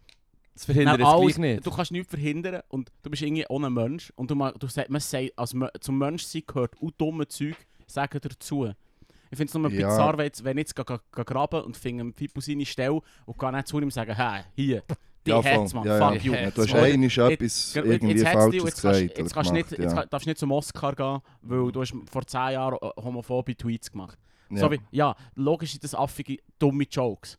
Das 0.57 0.65
verhindert 0.65 0.99
Nein, 1.01 1.07
es 1.07 1.13
alles- 1.15 1.39
nicht. 1.39 1.67
du 1.67 1.71
kannst 1.71 1.93
nichts 1.93 2.09
verhindern 2.09 2.63
und 2.69 2.91
du 3.03 3.11
bist 3.11 3.23
irgendwie 3.23 3.45
ohne 3.51 3.69
Mensch. 3.69 4.11
Und 4.17 4.31
du, 4.31 4.35
du 4.59 4.67
sagst, 4.69 4.91
man 4.91 5.01
sagt, 5.03 5.33
als 5.39 5.55
zum 5.81 5.99
Menschsein 5.99 6.43
gehört 6.47 6.75
auch 6.83 6.91
dumme 6.97 7.29
Zeug 7.29 7.57
sagen 7.87 8.19
dazu. 8.23 8.73
Ich 9.31 9.37
finde 9.37 9.51
es 9.51 9.55
nur 9.55 9.71
Ja. 9.71 9.89
bizarr, 9.89 10.17
wenn, 10.17 10.25
jetzt- 10.25 10.43
wenn 10.45 10.57
ich 10.57 10.69
jetzt 10.69 10.75
graben 11.13 11.61
und 11.63 11.77
finde 11.77 12.11
Fippo 12.17 12.41
seine 12.41 12.65
Stelle 12.65 13.01
und 13.27 13.39
gehe 13.39 13.53
nicht 13.53 13.69
zu 13.69 13.77
ihm 13.79 13.85
und 13.85 13.91
sage, 13.93 14.17
hey, 14.17 14.45
hier, 14.55 14.83
die 15.27 15.31
Ja, 15.31 15.45
hat's, 15.45 15.73
voll. 15.73 15.81
man, 15.81 15.89
Ja, 15.89 15.99
ja. 15.99 16.13
fuck 16.13 16.25
you. 16.25 16.33
Ja, 16.33 16.51
Du 16.51 16.63
hast 16.63 16.71
Jetzt- 16.73 17.19
etwas 17.19 17.73
Genau, 17.75 17.87
irgendwie 17.87 18.15
jetzt 18.15 18.23
Falsches 18.23 18.55
jetzt 18.55 18.63
kannst, 18.63 18.77
gesagt 18.83 19.19
jetzt 19.19 19.35
kannst 19.35 19.53
nicht, 19.53 19.69
gemacht. 19.69 19.83
jetzt 19.83 19.95
ja. 19.97 20.07
darfst 20.07 20.27
du 20.27 20.31
nicht 20.31 20.39
zum 20.39 20.53
Oscar 20.53 20.95
gehen, 20.95 21.19
weil 21.43 21.73
du 21.73 21.81
hast 21.83 21.95
vor 22.11 22.27
10 22.27 22.53
Jahren 22.53 22.79
äh, 22.81 23.03
homophobe 23.03 23.55
Tweets 23.57 23.91
gemacht. 23.93 24.17
Ja. 24.49 24.59
So 24.59 24.71
wie, 24.71 24.81
ja, 24.91 25.15
logisch 25.35 25.73
sind 25.73 25.85
das 25.85 25.95
affige, 25.95 26.39
dumme 26.59 26.85
Jokes. 26.91 27.39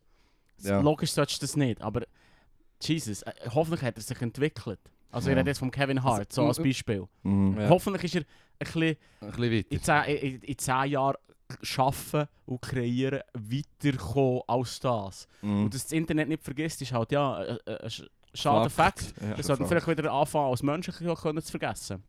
Logisch 0.64 1.12
solltest 1.12 1.42
du 1.42 1.46
das 1.46 1.56
nicht, 1.56 1.82
aber 1.82 2.02
Jesus, 2.82 3.22
äh, 3.24 3.32
hoffentlich 3.54 3.82
hat 3.82 3.96
er 3.98 4.02
sich 4.02 4.22
entwickelt. 4.22 4.80
Also 5.12 5.30
ich 5.30 5.34
Ja. 5.36 5.40
rede 5.40 5.50
jetzt 5.50 5.60
von 5.60 5.72
Kevin 5.72 6.04
Hart, 6.04 6.32
so 6.34 6.46
als 6.46 6.58
m- 6.58 6.66
Beispiel. 6.66 7.08
Mhm. 7.24 7.58
Ja. 7.60 7.70
Hoffentlich 7.70 8.04
ist 8.04 8.16
er 8.16 8.22
ein 8.22 8.26
bisschen 8.60 8.98
Ein 9.22 9.32
bisschen 9.32 9.52
weiter. 9.52 10.08
in 10.08 10.16
10, 10.22 10.34
in, 10.36 10.42
in 10.42 10.58
10 10.58 10.86
Jahren 10.92 11.16
schaffen 11.62 12.26
und 12.46 12.62
kreieren 12.62 13.22
weiterkommen 13.34 14.42
als 14.48 14.80
das. 14.80 15.28
Mhm. 15.42 15.64
Und 15.66 15.74
dass 15.74 15.84
das 15.84 15.92
Internet 15.94 16.28
nicht 16.28 16.44
vergisst, 16.44 16.82
ist 16.82 16.92
halt 16.92 17.12
ja 17.12 17.36
ein, 17.36 17.58
ein, 17.66 17.78
ein 17.78 17.90
sch- 17.90 18.08
schade 18.34 18.70
Fakt. 18.70 19.14
Ja. 19.22 19.38
Wir 19.38 19.44
sollten 19.44 19.66
Fakt. 19.66 19.84
vielleicht 19.84 20.00
wieder 20.00 20.12
anfangen, 20.12 20.52
als 20.52 20.62
Menschen 20.62 20.94
zu 20.94 21.52
vergessen. 21.52 22.04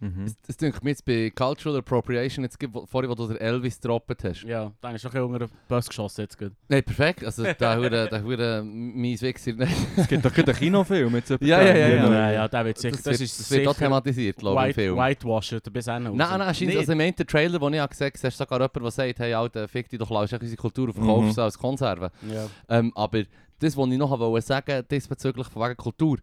Mhm. 0.00 0.24
Das, 0.26 0.36
das 0.46 0.56
denke 0.58 0.76
ich 0.78 0.82
mir 0.82 0.90
jetzt 0.90 1.04
bei 1.04 1.30
Cultural 1.34 1.78
Appropriation, 1.78 2.44
jetzt, 2.44 2.58
gibt, 2.58 2.74
wo- 2.74 2.84
vorhin, 2.86 3.10
wo 3.10 3.14
du 3.14 3.26
den 3.28 3.38
Elvis 3.38 3.80
gedroppt 3.80 4.24
hast. 4.24 4.42
Ja, 4.42 4.70
dann 4.80 4.94
ist 4.94 5.04
doch 5.04 5.14
ein 5.14 5.22
unter 5.22 5.38
den 5.40 5.48
Bus 5.68 5.88
geschossen 5.88 6.20
jetzt 6.22 6.38
gut. 6.38 6.52
Nein, 6.68 6.82
perfekt. 6.82 7.24
Also, 7.24 7.44
der 7.44 7.76
hure, 7.76 8.08
der 8.08 8.22
hure 8.22 8.62
mies 8.62 9.22
Wichser. 9.22 9.52
Nein, 9.54 9.72
Es 9.96 10.06
gibt 10.06 10.24
doch 10.24 10.32
gerade 10.32 10.50
einen 10.52 10.58
Kinofilm 10.60 11.10
mit 11.12 11.26
so 11.26 11.36
Ja, 11.40 11.62
ja, 11.62 11.76
ja, 11.76 11.88
Genau. 11.96 12.12
Ja, 12.12 12.30
ja, 12.32 12.48
der 12.48 12.64
wird 12.64 12.78
sicher, 12.78 12.92
das, 12.92 13.02
das, 13.02 13.12
wird, 13.12 13.20
ist 13.22 13.40
das 13.40 13.50
wird 13.50 13.68
auch 13.68 13.74
thematisiert, 13.74 14.36
glaube 14.36 14.60
ich, 14.60 14.62
im 14.62 14.66
white, 14.68 14.74
Film. 14.74 14.96
whitewashed 14.98 15.72
bis 15.72 15.86
Ende 15.86 16.10
Nein, 16.14 16.38
nein, 16.38 16.54
scheint, 16.54 16.76
also 16.76 16.92
im 16.92 17.00
einen 17.00 17.16
Trailer, 17.16 17.58
den 17.58 17.74
ich 17.74 17.80
habe 17.80 17.90
gesehen 17.90 18.06
habe, 18.08 18.18
siehst 18.18 18.38
du 18.40 18.44
sogar 18.44 18.58
jemanden, 18.60 18.82
der 18.82 18.90
sagt, 18.90 19.18
hey 19.18 19.32
Alter, 19.34 19.68
fick 19.68 19.88
dich 19.88 19.98
doch, 19.98 20.10
lass 20.10 20.32
unsere 20.32 20.56
Kultur 20.56 20.88
und 20.94 20.98
Mhm. 21.24 21.28
es 21.30 21.38
als 21.38 21.58
Konserve. 21.58 22.10
Ja. 22.30 22.46
Ähm, 22.68 22.92
aber 22.94 23.22
das, 23.58 23.76
was 23.76 23.88
ich 23.88 23.96
noch 23.98 24.18
wollte 24.18 24.46
sagen, 24.46 24.84
diesbezüglich 24.90 25.46
von 25.48 25.62
wegen 25.62 25.76
Kultur. 25.76 26.18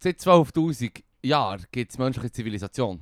Seit 0.00 0.18
12'000 0.20 1.02
Jahren 1.22 1.64
gibt 1.70 1.90
es 1.90 1.98
menschliche 1.98 2.30
Zivilisation. 2.30 3.00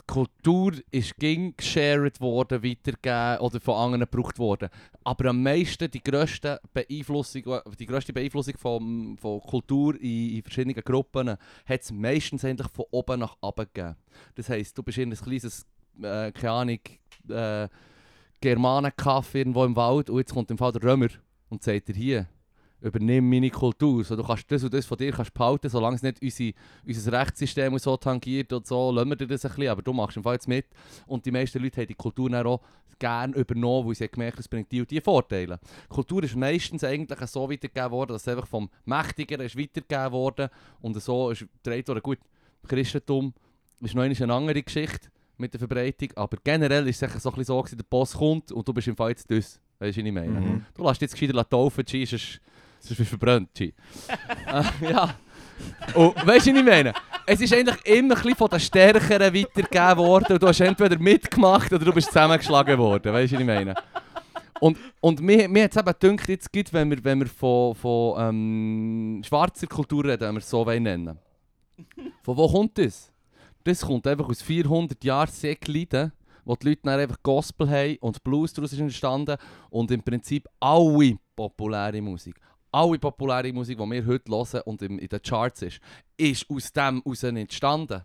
Die 0.00 0.14
Kultur 0.14 0.72
ist 0.90 1.16
ging 1.16 1.54
geshared 1.56 2.20
worden, 2.20 2.62
weitergegeben 2.62 3.38
oder 3.38 3.60
von 3.60 3.74
anderen 3.76 4.00
gebraucht 4.10 4.38
worden. 4.38 4.68
Aber 5.04 5.30
am 5.30 5.42
meisten, 5.42 5.90
die 5.90 6.02
grösste 6.02 6.60
Beeinflussung, 6.74 7.44
die 7.78 7.86
grösste 7.86 8.12
Beeinflussung 8.12 8.56
von, 8.58 9.16
von 9.16 9.40
Kultur 9.40 9.94
in, 10.00 10.36
in 10.36 10.42
verschiedenen 10.42 10.82
Gruppen 10.82 11.30
hat 11.30 11.80
es 11.80 11.92
meistens 11.92 12.44
eigentlich 12.44 12.68
von 12.68 12.86
oben 12.90 13.20
nach 13.20 13.36
unten 13.40 13.66
gegeben. 13.72 13.96
Das 14.34 14.48
heisst, 14.48 14.76
du 14.76 14.82
bist 14.82 14.98
in 14.98 15.12
ein 15.12 15.16
kleines, 15.16 15.66
äh, 16.02 16.32
keine 16.32 16.50
Ahnung, 16.50 16.80
äh, 17.28 17.68
Germanenkaff 18.40 19.34
irgendwo 19.34 19.64
im 19.64 19.76
Wald 19.76 20.10
und 20.10 20.18
jetzt 20.18 20.34
kommt 20.34 20.50
im 20.50 20.58
Fall 20.58 20.72
der 20.72 20.82
Römer 20.82 21.08
und 21.48 21.62
sagt 21.62 21.88
dir 21.88 21.94
hier, 21.94 22.26
übernimm 22.82 23.28
meine 23.28 23.50
Kultur. 23.50 24.04
So, 24.04 24.16
du 24.16 24.22
kannst 24.22 24.50
das 24.50 24.64
und 24.64 24.74
das 24.74 24.84
von 24.84 24.98
dir 24.98 25.12
kannst 25.12 25.32
behalten, 25.32 25.68
solange 25.68 25.96
es 25.96 26.02
nicht 26.02 26.20
unsere, 26.22 26.54
unser 26.86 27.12
Rechtssystem 27.12 27.72
und 27.72 27.80
so 27.80 27.96
tangiert 27.96 28.52
und 28.52 28.66
so, 28.66 28.90
lassen 28.90 29.08
wir 29.08 29.16
dir 29.16 29.26
das 29.26 29.44
ein 29.44 29.50
bisschen, 29.50 29.68
aber 29.68 29.82
du 29.82 29.92
machst 29.92 30.16
im 30.16 30.22
Fall 30.22 30.34
jetzt 30.34 30.48
mit. 30.48 30.66
Und 31.06 31.24
die 31.24 31.30
meisten 31.30 31.62
Leute 31.62 31.80
haben 31.80 31.86
die 31.86 31.94
Kultur 31.94 32.28
dann 32.28 32.46
auch 32.46 32.60
gerne 32.98 33.34
übernommen, 33.34 33.88
weil 33.88 33.94
sie 33.94 34.04
haben 34.04 34.12
gemerkt 34.12 34.38
es 34.38 34.48
bringt 34.48 34.70
die 34.70 34.80
und 34.80 34.90
die 34.90 35.00
Vorteile. 35.00 35.58
Kultur 35.88 36.22
ist 36.22 36.36
meistens 36.36 36.84
eigentlich 36.84 37.18
so 37.28 37.50
weitergegeben 37.50 37.90
worden, 37.90 38.12
dass 38.12 38.22
es 38.22 38.28
einfach 38.28 38.46
vom 38.46 38.70
Mächtigeren 38.84 39.44
ist 39.44 39.58
weitergegeben 39.58 40.12
worden 40.12 40.48
und 40.80 41.00
so 41.02 41.30
ist 41.30 41.46
gedreht 41.62 41.88
worden. 41.88 42.02
Gut, 42.02 42.18
Christentum 42.66 43.34
ist 43.80 43.94
noch 43.94 44.02
eine 44.02 44.32
andere 44.32 44.62
Geschichte 44.62 45.08
mit 45.36 45.52
der 45.52 45.58
Verbreitung, 45.58 46.10
aber 46.14 46.38
generell 46.44 46.86
ist 46.86 47.02
es 47.02 47.22
so 47.22 47.30
ein 47.30 47.34
bisschen 47.34 47.44
so, 47.44 47.60
gewesen, 47.60 47.78
der 47.78 47.84
Boss 47.84 48.14
kommt 48.14 48.52
und 48.52 48.66
du 48.66 48.72
bist 48.72 48.86
im 48.86 48.96
Fall 48.96 49.10
jetzt 49.10 49.28
das. 49.30 49.60
Weißt 49.78 49.96
du, 49.96 50.00
was 50.00 50.06
ich 50.06 50.12
meine? 50.12 50.40
Mhm. 50.40 50.66
Du 50.74 50.86
lässt 50.86 51.00
jetzt 51.00 51.18
gescheiter 51.18 51.48
taufen, 51.48 51.84
sonst, 51.84 52.40
sonst 52.82 52.98
bist 52.98 53.12
du 53.12 53.16
verbrannt, 53.16 53.60
äh, 53.60 53.72
ja. 54.80 55.14
Und 55.94 56.26
weißt 56.26 56.46
du, 56.46 56.52
was 56.52 56.58
ich 56.58 56.64
meine? 56.64 56.92
Es 57.26 57.40
ist 57.40 57.52
eigentlich 57.52 57.86
immer 57.86 58.16
ein 58.16 58.34
von 58.34 58.48
den 58.48 58.60
Stärkeren 58.60 59.34
weitergegeben 59.34 59.96
worden 59.98 60.32
und 60.32 60.42
du 60.42 60.46
hast 60.48 60.60
entweder 60.60 60.98
mitgemacht 60.98 61.72
oder 61.72 61.84
du 61.84 61.92
bist 61.92 62.08
zusammengeschlagen 62.08 62.76
worden. 62.78 63.12
Weißt 63.12 63.32
du, 63.32 63.36
was 63.36 63.40
ich 63.40 63.46
meine? 63.46 63.74
Und, 64.60 64.78
und 65.00 65.20
mir, 65.20 65.48
mir 65.48 65.64
hat 65.64 65.72
es 65.72 65.76
eben 65.76 65.94
gedacht, 65.98 66.28
jetzt 66.28 66.52
gibt, 66.52 66.72
wenn 66.72 66.90
wir, 66.90 67.02
wenn 67.02 67.20
wir 67.20 67.26
von, 67.26 67.74
von 67.74 68.14
ähm, 68.20 69.22
schwarzer 69.24 69.66
Kultur 69.66 70.04
reden, 70.04 70.20
wenn 70.20 70.34
wir 70.34 70.40
es 70.40 70.50
so 70.50 70.64
nennen 70.64 71.18
Von 72.22 72.36
wo 72.36 72.48
kommt 72.48 72.78
das? 72.78 73.12
Das 73.64 73.80
kommt 73.80 74.06
einfach 74.06 74.28
aus 74.28 74.42
400 74.42 75.02
Jahren 75.02 75.30
Säckleiden, 75.30 76.12
wo 76.44 76.56
die 76.56 76.68
Leute 76.68 76.82
dann 76.84 77.00
einfach 77.00 77.18
Gospel 77.22 77.68
haben 77.68 77.96
und 78.00 78.22
Blues 78.22 78.52
daraus 78.52 78.72
ist 78.72 78.78
entstanden 78.78 79.36
und 79.70 79.90
im 79.90 80.02
Prinzip 80.02 80.46
alle 80.60 81.18
populäre 81.34 82.00
Musik, 82.00 82.36
alle 82.72 82.98
populäre 82.98 83.52
Musik, 83.52 83.78
die 83.78 83.84
wir 83.90 84.06
heute 84.06 84.30
hören 84.32 84.62
und 84.64 84.82
in 84.82 84.96
den 84.98 85.22
Charts 85.22 85.62
ist, 85.62 85.80
ist 86.16 86.46
aus 86.50 86.72
dem 86.72 87.02
heraus 87.04 87.22
entstanden. 87.22 88.02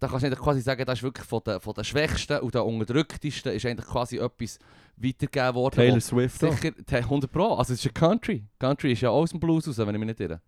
Da 0.00 0.08
kannst 0.08 0.24
du 0.24 0.28
nicht 0.30 0.42
quasi 0.42 0.60
sagen, 0.60 0.84
das 0.84 0.98
ist 0.98 1.02
wirklich 1.02 1.26
von 1.26 1.40
den, 1.46 1.60
von 1.60 1.72
den 1.72 1.84
Schwächsten 1.84 2.38
und 2.40 2.54
den 2.54 2.62
Unterdrücktesten 2.62 3.52
ist 3.52 3.64
eigentlich 3.64 3.86
quasi 3.86 4.18
etwas 4.18 4.58
weitergegeben 4.96 5.54
worden. 5.54 5.76
Taylor 5.76 6.00
Swift. 6.00 6.40
Sicher, 6.40 6.72
te- 6.84 6.96
100 6.98 7.30
Pro. 7.30 7.54
Also 7.54 7.72
es 7.72 7.80
ist 7.84 7.86
ein 7.90 7.94
Country. 7.94 8.44
Country 8.58 8.92
ist 8.92 9.00
ja 9.02 9.10
auch 9.10 9.22
aus 9.22 9.30
dem 9.30 9.40
Blues 9.40 9.66
raus, 9.68 9.78
wenn 9.78 9.94
ich 9.94 9.98
mich 9.98 10.06
nicht 10.08 10.20
irre. 10.20 10.40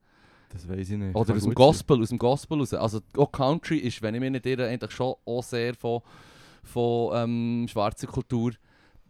Das 0.50 0.68
weiß 0.68 0.90
ich 0.90 0.96
nicht. 0.98 1.14
Oder 1.14 1.20
aus 1.20 1.26
dem 1.26 1.34
gut 1.36 1.42
sein. 1.42 1.54
Gospel, 1.54 2.02
aus 2.02 2.08
dem 2.10 2.18
Gospel 2.18 2.58
raus. 2.58 2.74
Also 2.74 3.00
auch 3.16 3.32
Country 3.32 3.78
ist, 3.78 4.02
wenn 4.02 4.14
ich 4.14 4.20
mich 4.20 4.30
nicht 4.30 4.46
irre, 4.46 4.66
eigentlich 4.68 4.90
schon 4.90 5.14
auch 5.24 5.42
sehr 5.42 5.74
von, 5.74 6.00
von 6.62 7.10
ähm, 7.14 7.66
schwarzer 7.68 8.06
Kultur 8.08 8.52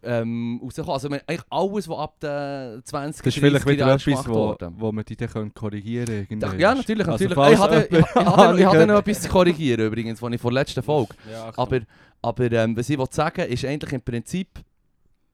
ähm, 0.06 0.60
rausgekommen. 0.62 0.94
Also 0.94 1.08
man- 1.08 1.20
eigentlich 1.26 1.46
alles, 1.50 1.88
was 1.88 1.98
ab 1.98 2.20
den 2.20 2.84
20 2.84 3.24
Das 3.24 3.34
ist 3.34 3.40
vielleicht 3.40 3.66
wieder 3.66 3.92
etwas, 3.94 4.28
wo, 4.28 4.56
wo 4.78 4.92
man 4.92 5.04
die 5.04 5.16
dann 5.16 5.52
korrigieren 5.52 6.26
können. 6.28 6.58
Ja, 6.58 6.74
natürlich, 6.74 7.06
Also 7.06 7.24
natürlich. 7.28 7.52
ich 7.52 7.58
hatte, 7.58 7.88
ich, 7.90 7.98
ich, 7.98 8.14
hatte, 8.14 8.60
ich 8.60 8.66
hatte 8.66 8.86
noch 8.86 8.98
etwas 8.98 9.22
zu 9.22 9.28
korrigieren 9.28 9.86
übrigens, 9.86 10.18
von 10.20 10.32
ich 10.32 10.40
vor 10.40 10.50
der 10.50 10.60
letzten 10.60 10.82
Folge. 10.82 11.14
Ja, 11.30 11.52
Aber, 11.56 11.80
aber 12.22 12.52
ähm, 12.52 12.76
was 12.76 12.88
ich 12.88 12.98
sagen 13.10 13.46
ist 13.48 13.64
eigentlich 13.64 13.92
im 13.92 14.02
Prinzip, 14.02 14.48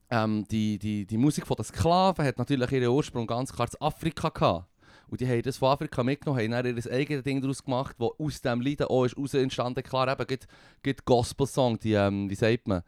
ähm, 0.09 0.45
die, 0.51 0.77
die, 0.77 1.05
die 1.05 1.17
Musik 1.17 1.47
von 1.47 1.55
den 1.55 1.65
Sklaven 1.65 2.25
hat 2.25 2.37
natürlich 2.37 2.71
ihren 2.71 2.89
Ursprung 2.89 3.25
ganz 3.25 3.51
klar 3.53 3.67
in 3.71 3.81
Afrika 3.81 4.29
gehabt. 4.29 4.67
Und 5.09 5.21
die 5.21 5.27
haben 5.27 5.41
das 5.43 5.57
von 5.57 5.69
Afrika 5.69 6.03
mitgenommen, 6.03 6.41
haben 6.41 6.51
dann 6.51 6.77
ihr 6.77 6.91
eigenes 6.91 7.23
Ding 7.23 7.39
daraus 7.41 7.63
gemacht, 7.63 7.95
das 7.99 8.09
aus 8.17 8.41
dem 8.41 8.61
Lied 8.61 8.81
auch 8.83 9.05
ist 9.05 9.17
raus 9.17 9.33
entstanden. 9.33 9.83
Klar, 9.83 10.07
eben, 10.11 10.25
gibt, 10.25 10.47
gibt 10.81 11.05
Gospel-Song, 11.05 11.77
die, 11.79 11.93
ähm, 11.93 12.29
wie 12.29 12.35
sagt 12.35 12.67
man, 12.67 12.81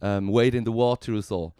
ähm, 0.00 0.32
Wade 0.32 0.56
in 0.58 0.64
the 0.64 0.72
Water 0.72 1.12
und 1.12 1.24
so. 1.24 1.52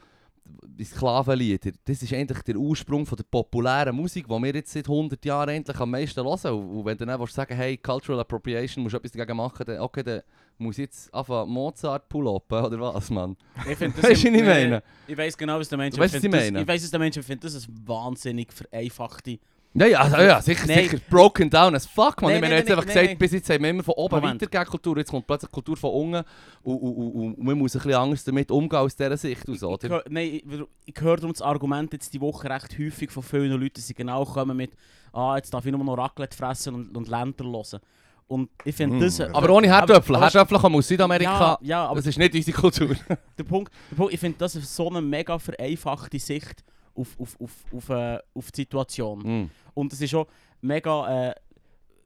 Die 0.66 0.84
Sklavenlieder, 0.84 1.72
das 1.84 2.02
ist 2.02 2.12
eigentlich 2.14 2.40
der 2.42 2.56
Ursprung 2.56 3.04
von 3.04 3.16
der 3.16 3.24
populären 3.24 3.94
Musik, 3.94 4.26
die 4.26 4.32
wir 4.42 4.54
jetzt 4.54 4.72
seit 4.72 4.88
100 4.88 5.22
Jahren 5.22 5.50
endlich 5.50 5.78
am 5.78 5.90
meisten 5.90 6.24
hören. 6.24 6.52
Und 6.70 6.84
wenn 6.86 6.96
du 6.96 7.04
dann 7.04 7.20
willst 7.20 7.34
sagen 7.34 7.54
hey, 7.54 7.76
Cultural 7.76 8.20
Appropriation, 8.20 8.82
musst 8.82 8.94
du 8.94 8.98
etwas 8.98 9.12
dagegen 9.12 9.36
machen, 9.36 9.66
dann, 9.66 9.80
okay, 9.80 10.02
dann 10.02 10.22
muss 10.56 10.78
ich 10.78 10.84
jetzt 10.84 11.12
einfach 11.12 11.44
Mozart 11.44 12.08
pull-upen, 12.08 12.64
oder 12.64 12.80
was, 12.80 13.10
Mann? 13.10 13.36
Ich 13.70 13.76
finde 13.76 14.00
das 14.00 14.10
Weißt 14.10 14.24
du, 14.24 14.28
was 14.32 14.40
ich 14.40 14.46
meine? 14.46 14.82
Ich 15.06 15.18
weiß 15.18 15.36
genau, 15.36 15.58
was 15.58 15.68
der 15.68 15.78
Mensch 15.78 15.94
Du 15.96 16.00
weißt, 16.00 16.14
was 16.14 16.24
ich 16.24 16.30
Das- 16.30 16.40
meine? 16.40 16.62
Ich 16.62 16.68
weiß, 16.68 16.82
was 16.82 16.90
der 16.90 17.00
Mensch 17.00 17.14
findet. 17.18 17.44
Das 17.44 17.54
ist 17.54 17.68
eine 17.68 17.86
wahnsinnig 17.86 18.50
vereinfachte 18.52 19.38
Ja, 19.74 19.86
ja, 19.86 20.00
also, 20.00 20.16
ja 20.16 20.40
sicher, 20.42 20.66
Nein. 20.66 20.84
sicher. 20.88 20.98
Broken 21.10 21.48
down 21.50 21.74
as 21.74 21.86
fuck, 21.86 22.22
man. 22.22 22.30
Nein, 22.30 22.36
ich 22.36 22.40
meine, 22.40 22.54
nein, 22.54 22.58
jetzt 22.58 22.68
nein, 22.68 22.78
einfach 22.78 22.86
nein, 22.86 22.94
gesagt, 22.94 23.06
nein. 23.08 23.18
bis 23.18 23.32
jetzt 23.32 23.50
haben 23.50 23.62
wir 23.62 23.70
immer 23.70 23.82
von 23.84 23.94
oben 23.94 24.22
weitergegeben 24.22 24.66
Kultur, 24.66 24.96
jetzt 24.98 25.10
kommt 25.10 25.26
plötzlich 25.26 25.50
Kultur 25.52 25.76
von 25.76 25.90
unten 25.92 26.24
und, 26.62 26.76
und, 26.76 26.92
und, 26.96 27.12
und 27.34 27.38
man 27.38 27.58
muss 27.58 27.76
ein 27.76 27.82
bisschen 27.82 27.94
anders 28.00 28.24
damit 28.24 28.50
umgehen 28.50 28.78
aus 28.78 28.96
dieser 28.96 29.16
Sicht 29.16 29.48
aus, 29.48 29.56
Ich, 29.56 29.62
oder? 29.62 29.88
hör- 29.88 30.04
nein, 30.08 30.26
ich, 30.34 30.44
ich 30.86 31.00
höre 31.00 31.16
das 31.18 31.42
Argument 31.42 31.92
jetzt 31.92 32.12
die 32.14 32.20
Woche 32.20 32.48
recht 32.50 32.76
häufig 32.78 33.10
von 33.10 33.22
vielen 33.22 33.52
Leuten, 33.52 33.74
dass 33.74 33.86
sie 33.86 33.94
genau 33.94 34.24
kommen 34.24 34.56
mit 34.56 34.72
«Ah, 35.12 35.36
jetzt 35.36 35.52
darf 35.54 35.64
ich 35.64 35.70
nur 35.72 35.84
noch 35.84 35.96
Raclette 35.98 36.36
fressen 36.36 36.74
und, 36.74 36.96
und 36.96 37.06
Länder 37.08 37.44
hören». 37.44 37.80
Und 38.26 38.50
ich 38.64 38.74
finde 38.74 38.96
Mm, 38.96 39.00
das... 39.00 39.18
ja. 39.18 39.28
Aber 39.32 39.48
ohne 39.50 39.68
Herdöpfel. 39.68 40.18
Herdöpfel 40.20 40.58
kommen 40.58 40.76
aus 40.76 40.88
Südamerika. 40.88 41.30
Ja, 41.40 41.58
ja, 41.62 41.84
aber 41.86 41.96
das 41.96 42.06
ist 42.06 42.18
nicht 42.18 42.34
unsere 42.34 42.58
Kultur. 42.60 42.94
der 43.38 43.44
Punkt, 43.44 43.72
der 43.90 43.96
Punkt 43.96 44.12
ich 44.12 44.20
finde 44.20 44.36
das 44.38 44.54
ist 44.54 44.74
so 44.74 44.88
eine 44.90 45.00
mega 45.00 45.38
vereinfachte 45.38 46.18
Sicht 46.18 46.62
auf, 46.98 47.18
auf, 47.20 47.40
auf, 47.40 47.52
auf, 47.72 47.88
äh, 47.90 48.18
auf 48.34 48.52
die 48.52 48.62
Situation. 48.62 49.18
Mm. 49.44 49.50
Und 49.74 49.92
es 49.92 50.00
ist 50.00 50.14
auch 50.14 50.26
mega, 50.60 51.28
äh, 51.28 51.34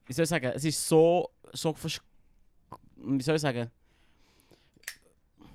wie 0.05 0.13
soll 0.13 0.23
ich 0.23 0.29
sagen, 0.29 0.51
es 0.55 0.63
ist 0.63 0.87
so, 0.87 1.29
so 1.51 1.75
wie 2.97 3.21
soll 3.21 3.35
ich 3.35 3.41
sagen, 3.41 3.71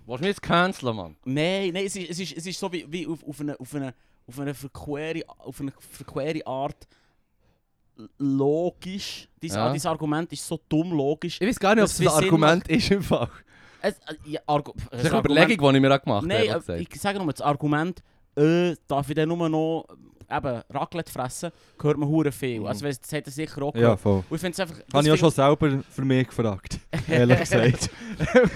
Willst 0.07 0.21
du 0.23 0.25
mich 0.25 0.29
jetzt 0.37 0.43
canceln, 0.43 0.97
Mann? 0.97 1.17
nein, 1.25 1.71
nein, 1.73 1.85
es 1.85 1.95
ist, 1.95 2.11
es 2.11 2.19
ist, 2.19 2.37
es 2.39 2.47
ist 2.47 2.59
so 2.59 2.73
wie, 2.73 2.91
wie 2.91 3.07
auf, 3.07 3.23
auf, 3.25 3.41
eine, 3.41 3.61
auf, 3.61 3.75
eine, 3.75 3.95
auf, 4.27 4.41
eine 4.41 4.55
verquere, 4.55 5.23
auf 5.39 5.61
eine 5.61 5.71
verquere 5.79 6.47
Art 6.47 6.89
logisch. 8.17 9.29
Dein, 9.41 9.51
Ja. 9.51 9.73
dein 9.73 9.87
Argument 9.87 10.33
ist 10.33 10.47
so 10.47 10.61
dumm 10.69 10.93
logisch. 10.93 11.39
Ich 11.41 11.47
weiß 11.49 11.59
gar 11.59 11.75
nicht, 11.75 11.85
ob 11.85 11.89
das 11.91 12.01
ein 12.01 12.09
Argument 12.09 12.69
ist 12.69 12.91
im 12.91 13.03
Fall. 13.03 13.29
Es, 13.83 13.95
äh, 13.99 14.15
ja, 14.25 14.41
Argu 14.47 14.73
Das 14.91 15.05
ist 15.05 15.13
eine 15.13 15.21
Überlegung, 15.21 15.71
die 15.73 15.77
ich 15.77 15.83
mir 15.83 15.95
auch 15.95 16.03
gemacht 16.03 16.27
Nein, 16.27 16.53
habe. 16.53 16.75
äh, 16.75 16.81
ich 16.83 17.01
sage 17.01 17.19
nur, 17.19 17.33
das 17.33 17.41
Argument, 17.43 18.03
äh, 18.39 18.77
darf 18.87 19.09
ich 19.09 19.15
dann 19.15 19.29
nur 19.29 19.49
noch 19.49 19.87
äh, 20.29 20.37
eben, 20.37 20.63
Raclette 20.71 21.11
fressen, 21.13 21.51
hört 21.81 21.97
man 21.97 22.09
hure 22.09 22.31
viel. 22.33 22.61
Mhm. 22.61 22.67
Also 22.67 22.85
weißt, 22.87 23.03
das 23.03 23.13
hat 23.13 23.27
er 23.27 23.33
sicher 23.33 23.63
auch 23.63 23.75
Ja, 23.75 23.81
gehört. 23.81 24.01
voll. 24.01 24.25
Und 24.29 24.37
ich 24.37 24.41
finde 24.41 24.53
es 24.53 24.61
einfach... 24.61 24.77
Habe 24.93 25.07
ich 25.07 25.13
auch 25.13 25.17
schon 25.17 25.31
selber 25.31 25.83
für 25.91 26.05
mich 26.05 26.27
gefragt. 26.29 26.79
Ehrlich 27.09 27.39
gesagt. 27.41 27.91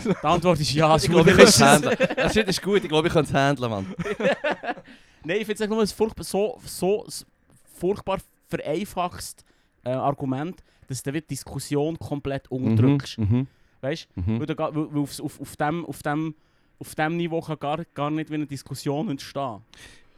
Die 0.05 0.26
Antwort 0.26 0.61
ist 0.61 0.72
ja, 0.74 0.95
Ich 0.97 1.09
glaube, 1.09 1.30
ich 1.30 1.37
kann 1.37 1.47
es 1.47 1.61
handeln. 1.61 1.97
Das 2.16 2.37
ist 2.37 2.62
gut, 2.62 2.83
ich 2.83 2.89
glaube, 2.89 3.09
ich 3.09 3.14
kann 3.14 3.24
es 3.24 3.33
handeln, 3.33 3.70
Mann. 3.70 3.87
Nein, 5.24 5.37
ich 5.41 5.47
finde 5.47 5.64
es 5.64 5.70
nur 5.70 5.80
ein 5.80 5.87
furchtbar, 5.87 6.24
so, 6.24 6.59
so 6.64 7.05
furchtbar 7.78 8.18
vereinfachtes 8.49 9.37
äh, 9.85 9.91
Argument, 9.91 10.62
dass 10.89 11.03
du 11.03 11.12
die 11.12 11.26
Diskussion 11.26 11.99
komplett 11.99 12.51
unterdrückst. 12.51 13.18
Mhm. 13.18 13.47
Weißt 13.80 14.09
Mhm. 14.16 14.39
Weil, 14.41 14.47
du 14.47 14.55
ga- 14.55 14.74
weil, 14.74 14.93
weil 14.95 15.03
auf, 15.03 15.20
auf, 15.20 15.41
auf, 15.41 15.57
dem, 15.57 15.87
auf, 15.87 16.03
dem, 16.03 16.35
auf 16.83 16.95
dem 16.97 17.16
Niveau 17.16 17.41
kann 17.41 17.57
gar, 17.59 17.78
gar 17.95 18.11
nicht 18.11 18.28
wie 18.30 18.35
eine 18.35 18.47
Diskussion 18.47 19.09
entstehen. 19.11 19.59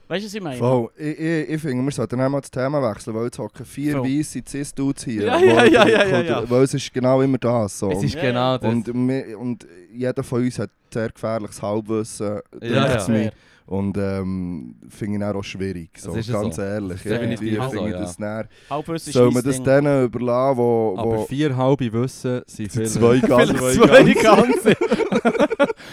Weißt 0.08 0.22
du, 0.22 0.26
was 0.26 0.34
ich 0.34 0.42
meine? 0.42 0.58
Voll. 0.58 0.90
Ich, 0.98 1.18
ich, 1.18 1.48
ich 1.50 1.60
finde, 1.62 1.82
wir 1.84 1.90
sollten 1.92 2.20
einmal 2.20 2.40
das 2.40 2.50
Thema 2.50 2.82
wechseln, 2.90 3.14
weil 3.16 3.24
jetzt 3.24 3.38
hocken 3.38 3.64
vier 3.64 3.98
Voll. 3.98 4.08
weisse 4.08 4.42
Cis-Dudes 4.46 5.04
hier. 5.04 5.22
Ja, 5.24 5.38
ja, 5.38 5.64
ja, 5.64 5.86
ja, 5.88 6.06
ja, 6.06 6.20
ja. 6.22 6.50
Weil 6.50 6.62
es 6.64 6.74
ist 6.74 6.92
genau 6.92 7.22
immer 7.22 7.38
das. 7.38 7.78
So. 7.78 7.90
Es 7.90 8.02
ist 8.02 8.14
Ja, 8.14 8.20
genau 8.22 8.52
ja. 8.52 8.58
das. 8.58 8.70
und, 8.70 8.86
wir, 9.08 9.38
und 9.38 9.66
jeder 9.92 10.22
von 10.22 10.42
uns 10.42 10.58
hat 10.58 10.70
sehr 10.92 11.08
gefährliches 11.10 11.60
Halbwissen, 11.62 12.40
Ja, 12.62 12.96
ja. 12.98 13.08
mir. 13.08 13.32
Und 13.66 13.96
ähm, 13.96 14.74
finde 14.90 15.16
ich 15.26 15.34
auch 15.34 15.42
schwierig, 15.42 15.88
so, 15.98 16.10
Das 16.14 16.28
ist 16.28 16.32
ganz 16.34 16.56
so. 16.56 16.62
ehrlich. 16.62 17.02
Das 17.02 17.12
Irgendwie 17.12 17.54
so, 17.56 17.62
finde 17.70 17.86
ich 17.86 17.92
ja. 17.94 18.00
das 18.00 18.18
näher. 18.18 18.48
Halbwissen 18.68 19.08
ist 19.08 19.14
Soll 19.14 19.30
man 19.30 19.42
das 19.42 19.56
Ding. 19.56 19.64
denen 19.64 20.04
überlassen, 20.04 20.58
wo, 20.58 20.94
Aber 20.98 21.16
wo 21.16 21.24
vier 21.24 21.56
halbe 21.56 21.90
Wissen 21.94 22.42
sind 22.46 22.70
viele. 22.70 22.84
zwei 22.84 23.18
ganz 23.20 23.50
Vielleicht 23.52 24.18
zwei 24.20 24.22
ganze. 24.22 24.76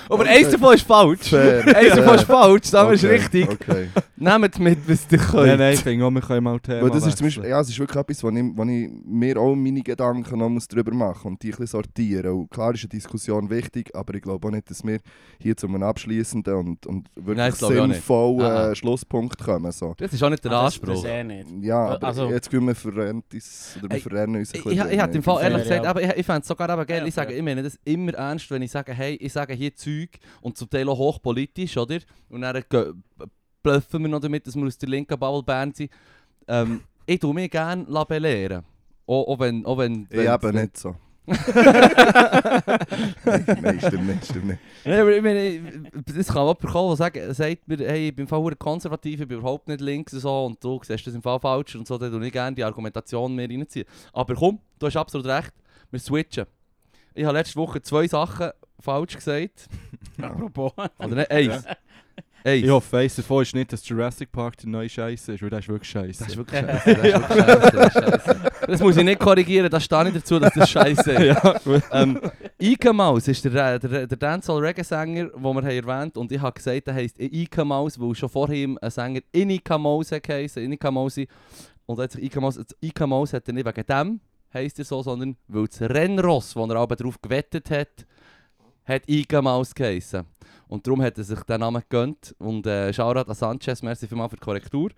Aber 0.09 0.25
eins 0.25 0.49
davon 0.51 0.75
ist 0.75 0.85
falsch. 0.85 1.29
fair. 1.29 1.63
Eins 1.75 1.95
davon 1.95 2.15
ist 2.15 2.23
falsch, 2.25 2.71
das 2.71 2.91
ist 2.93 3.03
Okay, 3.03 3.13
richtig. 3.13 3.49
Okay. 3.49 3.87
Nehmt 4.17 4.59
mit, 4.59 4.79
was 4.87 5.07
ihr 5.11 5.17
könnt. 5.17 5.47
Nein, 5.47 5.57
nein, 5.59 5.73
ich 5.73 5.79
finde 5.81 6.05
auch, 6.05 6.11
wir 6.11 6.21
können 6.21 6.43
mal 6.43 6.59
Thema 6.59 6.83
Weil 6.83 6.89
das 6.91 7.05
ist 7.07 7.17
zum. 7.17 7.27
Beispiel, 7.27 7.45
ja, 7.49 7.59
es 7.59 7.69
ist 7.69 7.79
wirklich 7.79 7.99
etwas, 7.99 8.23
wo 8.23 8.29
ich, 8.29 8.43
wo 8.55 8.63
ich 8.63 8.89
mir 9.05 9.37
auch 9.37 9.55
meine 9.55 9.81
Gedanken 9.81 10.37
noch 10.39 10.49
muss 10.49 10.67
darüber 10.67 10.93
machen 10.93 11.31
und 11.31 11.41
die 11.43 11.47
ein 11.47 11.51
bisschen 11.51 11.67
sortieren. 11.67 12.31
Und 12.31 12.51
klar 12.51 12.73
ist 12.73 12.81
eine 12.83 12.89
Diskussion 12.89 13.49
wichtig, 13.49 13.95
aber 13.95 14.13
ich 14.13 14.21
glaube 14.21 14.47
auch 14.47 14.51
nicht, 14.51 14.69
dass 14.69 14.83
wir 14.83 14.99
hier 15.39 15.57
zu 15.57 15.67
einem 15.67 15.81
abschließenden 15.83 16.53
und, 16.53 16.85
und 16.85 17.07
wirklich 17.15 17.37
Nein, 17.37 17.49
ich 17.53 17.55
sinnvollen 17.59 18.41
Ah. 18.41 18.71
äh, 18.71 18.75
Schlusspunkt 18.75 19.43
kommen. 19.43 19.71
So. 19.71 19.93
Das 19.97 20.13
ist 20.13 20.21
auch 20.21 20.29
nicht 20.29 20.43
der 20.43 20.51
Ah, 20.51 20.65
Anspruch. 20.65 21.01
Das 21.01 21.03
eh 21.05 21.23
nicht. 21.23 21.47
Ja, 21.61 21.85
aber 21.95 22.07
Also- 22.07 22.29
jetzt 22.29 22.49
gehen 22.49 22.65
wir 22.67 22.75
verrennen 22.75 23.23
uns 23.31 24.53
ein 24.53 24.57
Ich, 24.59 24.63
bisschen. 24.63 24.71
ich, 24.87 24.93
ich 24.93 25.01
hätte 25.01 25.17
im 25.17 25.23
Fall 25.23 25.43
ehrlich 25.43 25.63
gesagt, 25.63 25.85
aber 25.85 26.01
ich, 26.01 26.09
ich 26.17 26.25
fände 26.25 26.41
es 26.41 26.47
sogar 26.47 26.69
eben 26.69 26.85
geil, 26.85 26.99
Ja, 27.01 27.05
ich 27.07 27.13
sage 27.13 27.33
ich 27.33 27.41
meine 27.41 27.63
das 27.63 27.79
immer 27.85 28.13
ernst, 28.13 28.49
wenn 28.51 28.61
ich 28.61 28.71
sage, 28.71 28.93
hey, 28.93 29.10
ich 29.19 29.33
sage 29.33 29.53
hier 29.53 29.75
Zeug 29.75 30.09
und 30.41 30.57
zum 30.57 30.69
Teil 30.69 30.87
auch 30.89 30.97
hochpolitisch, 30.97 31.77
oder? 31.77 31.99
Und 32.29 32.41
dann 32.41 32.63
bluffen 33.63 34.01
wir 34.03 34.09
noch 34.09 34.19
damit, 34.19 34.47
dass 34.47 34.55
wir 34.55 34.65
aus 34.65 34.77
der 34.77 34.89
linken 34.89 35.17
Bubble 35.19 35.43
Band 35.43 35.75
sind. 35.77 35.91
Ähm, 36.47 36.81
ich 37.05 37.19
tue 37.19 37.33
mich 37.33 37.49
gerne 37.51 37.85
belehren. 38.07 38.63
Auch, 39.07 39.27
auch 39.27 39.39
wenn... 39.39 39.65
Auch 39.65 39.77
wenn, 39.77 40.03
Ich 40.09 40.17
wenn 40.17 40.33
eben 40.33 40.55
nicht 40.55 40.77
so. 40.77 40.95
Nein, 43.25 43.79
stimmt 43.79 44.07
nicht, 44.07 44.25
stimmt 44.25 44.45
nicht. 44.47 44.59
Nein, 44.85 44.99
aber 45.01 45.15
ich 45.15 45.21
meine, 45.21 45.47
ich- 45.47 45.61
das 46.15 46.27
kann 46.27 46.41
jemand 46.43 46.59
bekommen, 46.59 46.89
der 46.89 46.95
sagt, 46.97 47.35
sagt 47.35 47.67
mir, 47.67 47.77
hey, 47.79 48.09
ich 48.09 48.15
bin 48.15 48.27
verdammt 48.27 48.59
konservativ, 48.59 49.21
ich 49.21 49.27
bin 49.27 49.37
überhaupt 49.39 49.67
nicht 49.67 49.81
links 49.81 50.13
und 50.13 50.19
so 50.19 50.45
und 50.45 50.63
du 50.63 50.79
siehst 50.83 51.05
das 51.07 51.13
im 51.13 51.21
Fall 51.21 51.39
falsch 51.39 51.75
und 51.75 51.87
so, 51.87 51.97
dann 51.97 52.11
tue 52.11 52.25
ich 52.25 52.33
gerne 52.33 52.55
die 52.55 52.63
Argumentation 52.63 53.35
mehr 53.35 53.49
reinziehen. 53.49 53.85
Aber 54.13 54.35
komm, 54.35 54.59
du 54.79 54.87
hast 54.87 54.95
absolut 54.97 55.27
recht, 55.27 55.53
wir 55.91 55.99
switchen. 55.99 56.45
Ich 57.13 57.25
habe 57.25 57.37
letzte 57.37 57.55
Woche 57.57 57.81
zwei 57.81 58.07
Sachen 58.07 58.51
falsch 58.81 59.15
gesagt. 59.15 59.67
Apropos. 60.21 60.73
Oder 60.97 61.15
nicht? 61.15 61.31
Eins. 61.31 61.65
Eins. 62.43 62.63
Ich 62.63 62.69
hoffe, 62.69 62.97
eins 62.97 63.15
davon 63.15 63.43
ist 63.43 63.53
nicht, 63.53 63.71
dass 63.71 63.87
Jurassic 63.87 64.31
Park 64.31 64.57
der 64.57 64.69
neue 64.69 64.89
Scheiße 64.89 65.33
ist, 65.33 65.43
weil 65.43 65.49
der 65.51 65.59
ist 65.59 65.67
wirklich 65.67 65.91
scheiße. 65.91 66.19
Das 66.23 66.27
ist 66.29 66.37
wirklich 66.37 66.59
scheiße. 66.59 66.95
Das, 66.95 66.97
ist 66.97 67.03
wirklich 67.03 67.93
scheisse, 67.93 68.11
das, 68.11 68.27
ist 68.27 68.69
das 68.69 68.79
muss 68.81 68.97
ich 68.97 69.03
nicht 69.03 69.19
korrigieren, 69.19 69.69
da 69.69 69.79
stehe 69.79 70.07
ich 70.07 70.13
dazu, 70.15 70.39
dass 70.39 70.53
das 70.53 70.69
scheiße 70.69 71.11
ist. 71.11 71.19
ja, 71.43 71.55
ähm, 71.91 72.19
Ike 72.59 72.93
Maus 72.93 73.27
ist 73.27 73.45
der, 73.45 73.77
der, 73.77 74.07
der 74.07 74.17
Dancehall 74.17 74.65
Reggae-Sänger, 74.65 75.25
den 75.25 75.43
wir 75.43 75.49
haben 75.49 75.65
erwähnt 75.65 76.17
und 76.17 76.31
ich 76.31 76.41
habe 76.41 76.53
gesagt, 76.53 76.87
er 76.87 76.95
heisst 76.95 77.19
Ike 77.19 77.63
Maus, 77.63 77.99
weil 77.99 78.15
schon 78.15 78.29
vor 78.29 78.49
ihm 78.49 78.77
ein 78.81 78.89
Sänger 78.89 79.21
Inika 79.31 79.77
Maus 79.77 80.09
geheißen, 80.09 80.63
Inika 80.63 80.89
Mausi. 80.89 81.27
Und 81.85 81.99
hat 81.99 82.13
sich 82.13 82.23
Ike 82.23 82.41
Maus, 82.41 82.59
Ike 82.83 83.05
Maus 83.05 83.33
hat 83.33 83.47
er 83.47 83.53
nicht 83.53 83.67
wegen 83.67 83.85
dem, 83.85 84.19
heisst 84.51 84.79
er 84.79 84.85
so, 84.85 85.03
sondern 85.03 85.37
weil 85.47 85.67
das 85.67 85.81
Rennross, 85.81 86.55
wo 86.55 86.65
er 86.65 86.75
aber 86.77 86.95
drauf 86.95 87.21
gewettet 87.21 87.69
hat, 87.69 88.07
hat 88.85 89.07
Ike 89.09 89.41
Maus 89.41 89.73
geheißen. 89.73 90.23
Und 90.67 90.85
darum 90.87 91.01
hat 91.01 91.17
er 91.17 91.23
sich 91.23 91.41
den 91.43 91.59
Namen 91.59 91.81
gegönnt. 91.81 92.35
Und 92.39 92.65
äh, 92.65 92.91
Shoutout 92.93 93.29
an 93.29 93.35
Sanchez, 93.35 93.81
merci 93.81 94.07
vielmals 94.07 94.31
für 94.31 94.37
die 94.37 94.41
Korrektur. 94.43 94.89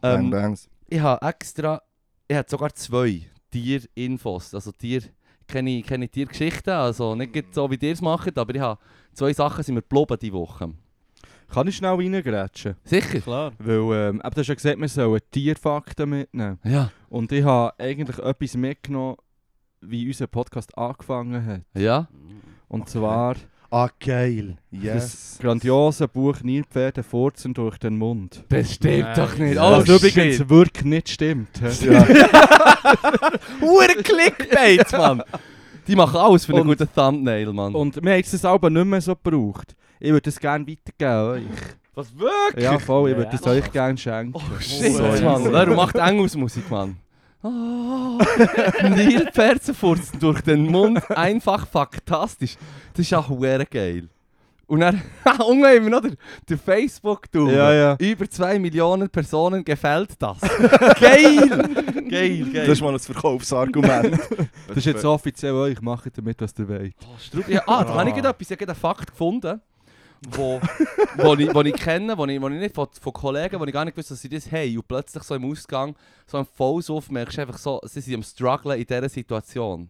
Bang, 0.00 0.24
Ähm, 0.26 0.30
bangs. 0.30 0.68
ich 0.88 1.00
habe 1.00 1.26
extra, 1.26 1.82
ich 2.26 2.36
habe 2.36 2.48
sogar 2.48 2.72
zwei 2.74 3.22
Tierinfos, 3.50 4.54
also 4.54 4.72
Tier, 4.72 5.02
keine, 5.46 5.82
keine 5.82 6.08
Tiergeschichten, 6.08 6.72
also 6.72 7.14
nicht 7.14 7.54
so 7.54 7.70
wie 7.70 7.76
ihr 7.80 7.92
es 7.92 8.00
macht, 8.02 8.36
aber 8.38 8.54
ich 8.54 8.60
habe 8.60 8.78
zwei 9.14 9.32
Sachen 9.32 9.64
sind 9.64 9.74
mir 9.76 9.82
geblieben 9.82 10.16
diese 10.20 10.32
Woche. 10.34 10.72
Kann 11.48 11.66
ich 11.66 11.76
schnell 11.76 11.94
reingrätschen? 11.94 12.74
Sicher? 12.84 13.20
Klar. 13.20 13.52
Weil, 13.58 14.10
ähm, 14.10 14.20
du 14.22 14.40
hast 14.40 14.46
ja 14.48 14.54
gesagt, 14.54 14.78
wir 14.78 14.88
sollen 14.88 15.20
Tierfakten 15.30 16.10
mitnehmen. 16.10 16.58
Ja. 16.62 16.90
Und 17.08 17.32
ich 17.32 17.42
habe 17.42 17.72
eigentlich 17.78 18.18
etwas 18.18 18.54
mitgenommen, 18.54 19.16
wie 19.80 20.06
unser 20.06 20.26
Podcast 20.26 20.76
angefangen 20.76 21.44
hat. 21.46 21.62
Ja? 21.74 22.08
Und 22.68 22.82
Okay. 22.82 22.90
zwar 22.92 23.36
Ah, 23.70 23.88
geil. 24.00 24.56
das 24.70 24.82
Yes. 24.82 25.38
grandiose 25.42 26.08
Buch 26.08 26.36
Nilpferde 26.42 27.02
furzen 27.02 27.52
durch 27.52 27.76
den 27.76 27.98
Mund. 27.98 28.44
Das 28.48 28.72
stimmt 28.74 29.00
Nein. 29.00 29.14
doch 29.16 29.36
nicht. 29.36 29.58
Oh, 29.58 29.60
Was 29.72 29.88
übrigens 29.88 30.36
shit. 30.36 30.48
wirklich 30.48 30.84
nicht 30.86 31.08
stimmt. 31.10 31.48
Ja. 31.82 32.06
Hure 33.60 33.94
Clickbait, 34.02 34.90
Mann. 34.92 35.22
Die 35.86 35.96
machen 35.96 36.16
alles 36.16 36.44
für 36.46 36.52
einen 36.52 36.62
Und- 36.62 36.78
guten 36.78 36.88
Thumbnail, 36.94 37.52
Mann. 37.52 37.74
Und 37.74 38.02
wir 38.02 38.12
haben 38.12 38.22
das 38.30 38.44
aber 38.44 38.70
nicht 38.70 38.86
mehr 38.86 39.00
so 39.00 39.14
gebraucht. 39.14 39.74
Ich 40.00 40.10
würde 40.10 40.22
das 40.22 40.38
gerne 40.38 40.66
weitergeben. 40.66 41.46
euch. 41.50 41.58
Was 41.94 42.16
wirklich? 42.16 42.64
Ja, 42.64 42.78
voll, 42.78 43.10
ich 43.10 43.16
Ja, 43.16 43.18
würde 43.18 43.30
das 43.32 43.44
ja. 43.44 43.50
euch 43.52 43.72
gerne 43.72 43.98
schenken. 43.98 44.32
Oh 44.34 44.60
shit, 44.60 44.94
Oh, 44.98 45.02
Mann. 45.02 45.44
ja. 45.44 45.50
Darum 45.50 45.76
macht 45.76 45.96
Engelsmusik, 45.96 46.70
Mann. 46.70 46.96
Oh, 47.42 48.18
Nilpferde 48.82 49.72
furzen 49.72 50.18
durch 50.18 50.40
den 50.40 50.66
Mund. 50.66 51.08
Einfach 51.10 51.66
faktastisch. 51.66 52.56
Das 52.94 53.06
ist 53.06 53.14
auch 53.14 53.28
hure 53.28 53.64
geil. 53.64 54.08
Und 54.66 54.80
dann, 54.80 55.00
unten 55.46 55.64
haben 55.64 55.84
wir 55.84 55.90
noch 55.90 56.02
facebook 56.62 57.32
tool 57.32 57.50
Ja, 57.50 57.72
ja. 57.72 57.96
Über 57.98 58.28
2 58.28 58.58
Millionen 58.58 59.08
Personen 59.08 59.64
gefällt 59.64 60.10
das. 60.18 60.40
geil! 61.00 61.48
geil, 62.10 62.44
geil. 62.52 62.66
Das 62.66 62.68
ist 62.68 62.82
mal 62.82 62.92
ein 62.92 62.98
Verkaufsargument. 62.98 64.18
Das 64.66 64.76
ist 64.76 64.84
jetzt 64.84 65.04
offiziell 65.06 65.54
euch, 65.54 65.80
macht 65.80 66.18
damit, 66.18 66.38
was 66.42 66.52
ihr 66.58 66.68
wollt. 66.68 66.94
Oh, 67.02 67.16
Strub- 67.18 67.48
ja, 67.48 67.62
ah, 67.66 67.82
da 67.82 67.94
habe 67.94 68.10
ich 68.10 68.16
gerade 68.16 68.28
etwas, 68.28 68.50
ich 68.50 68.60
habe 68.60 68.72
einen 68.72 68.78
Fakt 68.78 69.10
gefunden, 69.10 69.58
wo, 70.30 70.60
wo, 71.16 71.34
ich, 71.34 71.54
wo 71.54 71.60
ich 71.62 71.74
kenne, 71.74 72.16
wo 72.16 72.26
ich, 72.26 72.40
wo 72.40 72.48
ich 72.48 72.58
nicht 72.60 72.74
von, 72.74 72.88
von 73.00 73.12
Kollegen, 73.12 73.58
wo 73.60 73.64
ich 73.64 73.72
gar 73.72 73.84
nicht 73.84 73.96
wusste, 73.96 74.14
dass 74.14 74.20
sie 74.22 74.28
das 74.28 74.50
haben. 74.50 74.76
Und 74.76 74.88
plötzlich 74.88 75.22
so 75.22 75.34
im 75.34 75.44
Ausgang, 75.50 75.94
so 76.26 76.38
ein 76.38 76.46
Falls 76.56 76.90
auf, 76.90 77.10
merkst 77.10 77.38
du 77.38 77.42
einfach 77.42 77.58
so, 77.58 77.80
sie 77.84 78.00
sind 78.00 78.14
am 78.14 78.22
strugglen 78.22 78.78
in 78.78 78.86
dieser 78.86 79.08
Situation. 79.08 79.88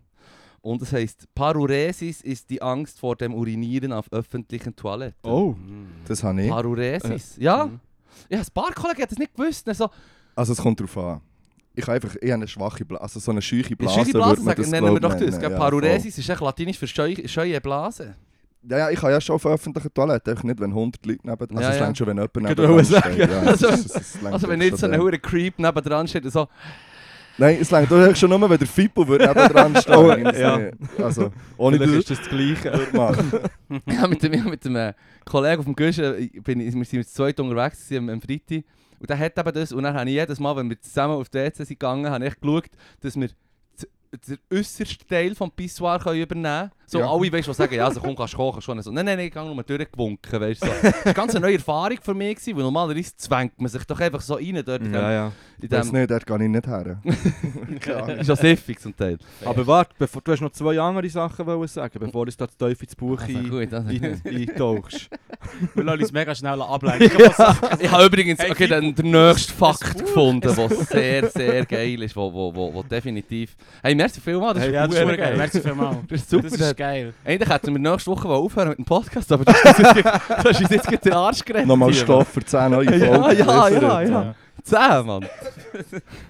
Und 0.60 0.82
das 0.82 0.92
heisst, 0.92 1.32
Paruresis 1.34 2.20
ist 2.20 2.50
die 2.50 2.60
Angst 2.60 2.98
vor 2.98 3.14
dem 3.16 3.32
Urinieren 3.32 3.92
auf 3.92 4.12
öffentlichen 4.12 4.74
Toiletten. 4.74 5.14
Oh. 5.30 5.54
Das 6.06 6.22
habe 6.24 6.42
ich. 6.42 6.50
Paruresis, 6.50 7.36
ja. 7.38 7.66
Mhm. 7.66 7.80
Ja, 8.28 8.40
ein 8.40 8.46
paar 8.52 8.72
Kollegen 8.72 9.00
haben 9.02 9.08
das 9.08 9.18
nicht 9.18 9.34
gewusst. 9.34 9.66
Dann 9.66 9.74
So, 9.76 9.88
Also 10.34 10.52
es 10.52 10.58
kommt 10.58 10.80
drauf 10.80 10.96
an. 10.98 11.20
ich 11.76 11.84
habe 11.86 11.92
einfach 11.94 12.14
habe 12.16 12.34
eine 12.34 12.48
schwache 12.48 12.84
Blase, 12.84 13.02
also 13.02 13.20
so 13.20 13.30
eine 13.30 13.40
scheuche 13.40 13.76
Blase, 13.76 13.94
scheuche 13.94 14.06
würde 14.14 14.18
Blase 14.18 14.42
sagen, 14.42 14.70
nennen 14.70 14.92
wir 14.94 15.00
doch 15.00 15.14
das. 15.14 15.40
ja, 15.40 15.50
Paruresis 15.50 16.18
ist 16.18 16.28
echt 16.28 16.40
latinisch 16.40 16.76
für 16.78 16.88
scheu- 16.88 17.26
scheue 17.26 17.60
Blase. 17.60 18.16
Ja, 18.62 18.78
ja, 18.78 18.90
ich 18.90 18.98
kann 19.00 19.10
ja 19.10 19.20
schon 19.20 19.36
auf 19.36 19.46
öffentlichen 19.46 19.92
Toiletten, 19.94 20.30
einfach 20.30 20.44
nicht, 20.44 20.60
wenn 20.60 20.70
100 20.70 21.06
Leute 21.06 21.20
neben... 21.22 21.50
Also 21.56 21.62
Ja, 21.62 21.70
es 21.70 21.78
ja. 21.78 21.94
schon, 21.94 22.06
wenn 22.08 22.16
jemand 22.16 22.36
neben 22.36 22.54
dran 22.56 22.84
steht. 22.84 23.16
Ja, 23.30 23.40
Also- 23.40 23.68
es- 23.68 23.84
es- 23.86 23.94
es 23.96 24.14
reicht 24.22 24.32
Also 24.34 24.48
wenn 24.48 24.60
jetzt 24.60 24.78
so 24.80 24.86
ein 24.86 24.98
hure 25.00 25.18
Creep 25.18 25.58
nebendran 25.58 26.08
steht 26.08 26.24
und 26.24 26.30
so... 26.32 26.48
Nein, 27.40 27.58
es 27.60 27.72
reicht 27.72 27.90
doch 27.92 28.16
schon 28.16 28.30
nur, 28.30 28.50
wenn 28.50 28.58
der 28.58 28.66
Fippo 28.66 29.04
neben 29.04 29.18
dran 29.22 29.76
stehen. 29.80 29.94
Oh, 29.94 30.12
ja. 30.12 30.70
Also, 30.98 31.30
ohne 31.56 31.78
das 31.78 31.88
ist 31.90 32.10
das 32.10 32.18
das 32.18 32.28
Gleiche. 32.28 32.72
Ja, 33.86 34.06
mit 34.08 34.22
dem, 34.24 34.44
mit 34.50 34.64
dem 34.64 34.74
äh, 34.74 34.92
Kollegen 35.24 35.60
auf 35.60 35.64
dem 35.64 35.76
Guschen 35.76 36.30
bin, 36.42 36.60
ich- 36.60 36.74
wir 36.74 36.84
sind 36.84 37.06
zu 37.06 37.14
zweit 37.14 37.38
unterwegs 37.38 37.92
am, 37.92 38.08
am 38.08 38.20
Freitag. 38.20 38.64
Und 38.98 39.08
der 39.08 39.16
hat 39.18 39.38
eben 39.38 39.52
das. 39.54 39.70
Und 39.72 39.84
dann 39.84 39.94
habe 39.94 40.10
ich 40.10 40.16
jedes 40.16 40.40
Mal, 40.40 40.56
wenn 40.56 40.68
wir 40.68 40.80
zusammen 40.80 41.14
auf 41.14 41.28
die 41.28 41.38
WC 41.38 41.58
sind 41.64 41.68
gegangen, 41.78 42.10
habe 42.10 42.26
ich 42.26 42.40
geschaut, 42.40 42.64
dass 43.02 43.14
wir 43.14 43.28
den 44.26 44.38
äußersten 44.52 45.06
Teil 45.06 45.34
vom 45.36 45.52
Pissoir 45.52 46.00
können 46.00 46.20
übernehmen 46.20 46.42
können. 46.44 46.70
So 46.90 47.00
Ja. 47.00 47.10
alle, 47.10 47.30
weißt 47.30 47.46
du, 47.46 47.50
die 47.52 47.56
sagen, 47.56 47.74
ja, 47.74 47.84
also 47.84 48.00
komm, 48.00 48.16
kannst 48.16 48.32
du 48.32 48.38
kochen. 48.38 48.62
Schon. 48.62 48.80
So, 48.80 48.90
nein, 48.90 49.04
nein, 49.04 49.18
nein, 49.18 49.26
ich 49.26 49.32
gehe 49.34 49.44
nur 49.44 49.62
durchgewunken, 49.62 50.40
weißt 50.40 50.62
du. 50.64 50.66
So. 50.66 50.72
Das 50.72 50.82
war 50.94 51.04
eine 51.04 51.14
ganz 51.14 51.34
neue 51.34 51.54
Erfahrung 51.54 51.98
für 52.02 52.14
mich, 52.14 52.36
gewesen, 52.36 52.56
weil 52.56 52.62
normalerweise 52.64 53.14
zwängt 53.14 53.60
man 53.60 53.68
sich 53.68 53.84
doch 53.84 54.00
einfach 54.00 54.22
so 54.22 54.34
rein 54.34 54.62
dort. 54.64 54.82
Ja, 54.86 55.12
ja. 55.12 55.32
Ich 55.60 55.70
weiß 55.70 55.92
nicht, 55.92 56.10
dort 56.10 56.24
gehe 56.26 56.42
ich 56.44 56.48
nicht 56.48 56.66
her. 56.66 56.98
Ist 58.18 58.28
ja 58.28 58.36
siffig 58.36 58.80
zum 58.80 58.96
Teil. 58.96 59.18
Aber 59.44 59.66
warte, 59.66 59.94
bevor, 59.98 60.22
du 60.22 60.32
hast 60.32 60.40
noch 60.40 60.52
zwei 60.52 60.78
andere 60.80 61.08
Sachen 61.10 61.44
wollen 61.46 61.68
sagen, 61.68 61.98
bevor 61.98 62.24
du 62.26 62.32
da 62.36 62.48
zu 62.48 62.56
tief 62.56 62.80
ins 62.82 62.96
Buch 62.96 63.20
Also, 63.20 63.36
ein, 63.38 63.50
gut, 63.50 63.74
also. 63.74 63.88
ein, 63.88 64.20
eintauchst. 64.24 65.10
Wir 65.74 65.84
lassen 65.84 66.00
uns 66.00 66.12
mega 66.12 66.34
schnell 66.34 66.62
ablenken. 66.62 67.10
Ich 67.80 67.90
habe 67.90 68.06
übrigens 68.06 68.40
okay, 68.40 68.54
Fippo, 68.66 68.80
den, 68.80 68.94
den 68.94 69.10
nächsten 69.10 69.52
Fakt 69.52 69.98
gefunden, 69.98 70.54
der 70.54 70.68
sehr, 70.70 71.28
sehr 71.30 71.66
geil 71.66 72.02
ist, 72.02 72.16
wo, 72.16 72.32
wo, 72.32 72.54
wo, 72.54 72.72
wo 72.74 72.82
definitiv... 72.82 73.56
Hey, 73.82 73.94
merci 73.94 74.20
vielmals, 74.20 74.58
das 74.58 74.66
ist 74.68 74.72
Ja, 74.72 74.86
das 74.86 74.96
ist 74.96 75.16
geil. 75.16 75.36
Merci 75.36 75.60
vielmals. 75.60 75.96
Das 76.08 76.20
ist 76.20 76.30
super. 76.30 76.48
Das 76.48 76.60
ist 76.60 76.76
geil. 76.78 77.12
Eigentlich 77.24 77.50
hätten 77.50 77.74
wir 77.74 77.78
nächste 77.78 78.10
Woche 78.10 78.28
aufhören 78.28 78.68
mit 78.70 78.78
dem 78.78 78.84
Podcast, 78.84 79.30
aber 79.32 79.44
du 79.44 79.52
hast 79.52 79.78
uns 80.46 80.60
jetzt, 80.60 80.70
jetzt 80.70 80.86
gerade 80.86 81.02
den 81.02 81.12
Arsch 81.12 81.44
gerettet. 81.44 81.68
Nochmal 81.68 81.92
Stoff 81.92 82.28
für 82.28 82.44
10 82.44 82.70
neue 82.70 82.86
Folgen. 82.86 83.04
Ja, 83.04 83.32
ja, 83.32 83.68
ja, 83.68 84.00
ja. 84.02 84.10
Mann. 84.10 84.34
Zehn, 84.62 85.06
Mann. 85.06 85.26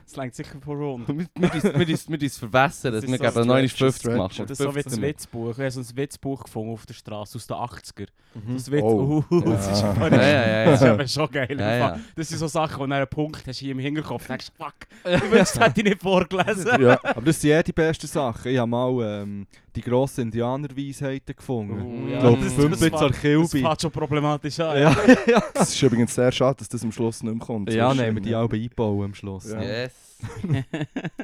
Das 0.08 0.16
längt 0.16 0.34
sicher 0.34 0.58
vor 0.64 0.74
rund. 0.76 1.06
Wir 1.06 1.26
wir 1.36 2.22
uns 2.22 2.38
verwässern, 2.38 2.92
Das 2.94 3.02
dass 3.04 3.10
ist 3.12 3.20
wir 3.20 3.30
geben 3.30 3.46
59 3.46 4.00
stretch, 4.00 4.16
machen. 4.16 4.46
Das 4.46 4.52
ist 4.52 4.58
so 4.64 4.70
wie 4.70 4.82
15 4.82 4.92
das. 4.92 5.02
Witzbuch. 5.02 5.50
Ich 5.50 5.58
habe 5.58 5.70
so 5.70 5.80
ein 5.80 5.96
Witzbuch 5.96 6.44
gefunden 6.44 6.72
auf 6.72 6.86
der 6.86 6.94
Straße 6.94 7.36
aus 7.36 7.46
den 7.46 7.56
80er. 7.58 8.06
Mhm. 8.34 8.54
Das 8.54 8.70
Witz. 8.70 8.82
Oh. 8.82 9.22
Uh, 9.30 9.40
das 9.40 9.70
ist 9.70 9.80
funny. 9.82 10.16
Ja, 10.16 10.22
ja, 10.22 10.48
ja, 10.48 10.64
Das 10.70 10.80
ist 10.82 10.88
aber 10.88 11.08
schon 11.08 11.30
geil. 11.30 11.56
Ja. 11.60 11.98
Das 12.16 12.28
sind 12.28 12.38
so 12.38 12.46
Sachen, 12.46 12.80
wo 12.80 12.86
du 12.86 12.94
einen 12.94 13.06
Punkt 13.06 13.46
hast 13.46 13.58
hier 13.58 13.72
im 13.72 13.78
Hinterkopf 13.80 14.26
denkst, 14.26 14.46
fuck, 14.56 14.74
ich 15.04 15.20
wünschte, 15.30 15.58
das 15.58 15.60
hätte 15.60 15.80
ich 15.80 15.84
nicht 15.84 16.00
vorgelesen. 16.02 16.66
Ja. 16.80 16.98
Aber 17.02 17.20
das 17.22 17.40
sind 17.40 17.50
eh 17.50 17.62
die 17.62 17.72
besten 17.72 18.06
Sachen. 18.06 18.50
Ich 18.50 18.58
habe 18.58 18.70
mal 18.70 19.22
ähm, 19.22 19.46
die 19.76 19.82
grossen 19.82 20.22
Indianerweisheiten 20.22 21.36
gefunden. 21.36 21.82
Uh, 21.82 22.06
Ich 22.06 22.12
ja, 22.14 22.20
glaube, 22.20 22.44
das- 22.44 22.52
fünf 22.54 22.70
das 22.70 22.80
Bits 22.80 22.92
war- 23.00 23.08
Das 23.10 23.50
fängt 23.50 23.82
schon 23.82 23.90
problematisch 23.90 24.60
an. 24.60 24.80
Ja, 24.80 24.96
ja. 25.26 25.42
Es 25.54 25.68
ist 25.74 25.82
übrigens 25.82 26.14
sehr 26.14 26.32
schade, 26.32 26.56
dass 26.58 26.68
das 26.68 26.82
am 26.82 26.92
Schluss 26.92 27.22
nicht 27.22 27.34
mehr 27.34 27.44
kommt. 27.46 27.70
ja 27.72 27.92
nehmen 27.92 28.16
wir 28.16 28.22
die 28.22 28.34
alle 28.34 28.48
einbauen 28.54 29.04
am 29.06 29.14
Schluss. 29.14 29.50
Ja. 29.50 29.60
Yes. 29.60 29.92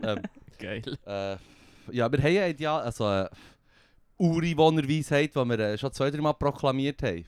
Ähm, 0.02 0.20
Geil. 0.58 0.82
äh, 1.06 1.36
ja, 1.92 2.10
wir 2.10 2.18
haben 2.22 2.34
ja 2.34 2.46
ideal, 2.46 2.82
also 2.82 3.04
eine 3.04 3.30
Ureinwohnerweisheit, 4.18 5.34
die 5.34 5.44
wir 5.44 5.58
äh, 5.58 5.78
schon 5.78 5.92
zwei, 5.92 6.10
drei 6.10 6.20
Mal 6.20 6.32
proklamiert 6.34 7.02
haben. 7.02 7.24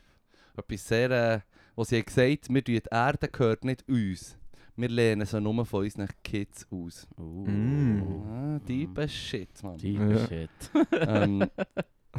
Etwas 0.56 0.86
sehr, 0.88 1.10
äh, 1.10 1.40
was 1.74 1.88
sie 1.88 1.96
haben 1.96 2.04
gesagt 2.06 2.48
wir 2.48 2.64
tun 2.64 2.74
die 2.74 2.82
Erde 2.90 3.28
gehört 3.28 3.64
nicht 3.64 3.86
uns. 3.88 4.36
Wir 4.76 4.88
lehnen 4.90 5.26
sie 5.26 5.40
nur 5.40 5.64
von 5.64 5.84
unseren 5.84 6.08
Kids 6.22 6.66
aus. 6.70 7.06
Mm. 7.16 8.02
Ah, 8.28 8.58
deeper 8.68 9.08
Shit, 9.08 9.62
Mann. 9.62 9.78
Deep 9.78 9.98
Ja. 9.98 10.26
shit. 10.26 10.50
ähm, 10.92 11.44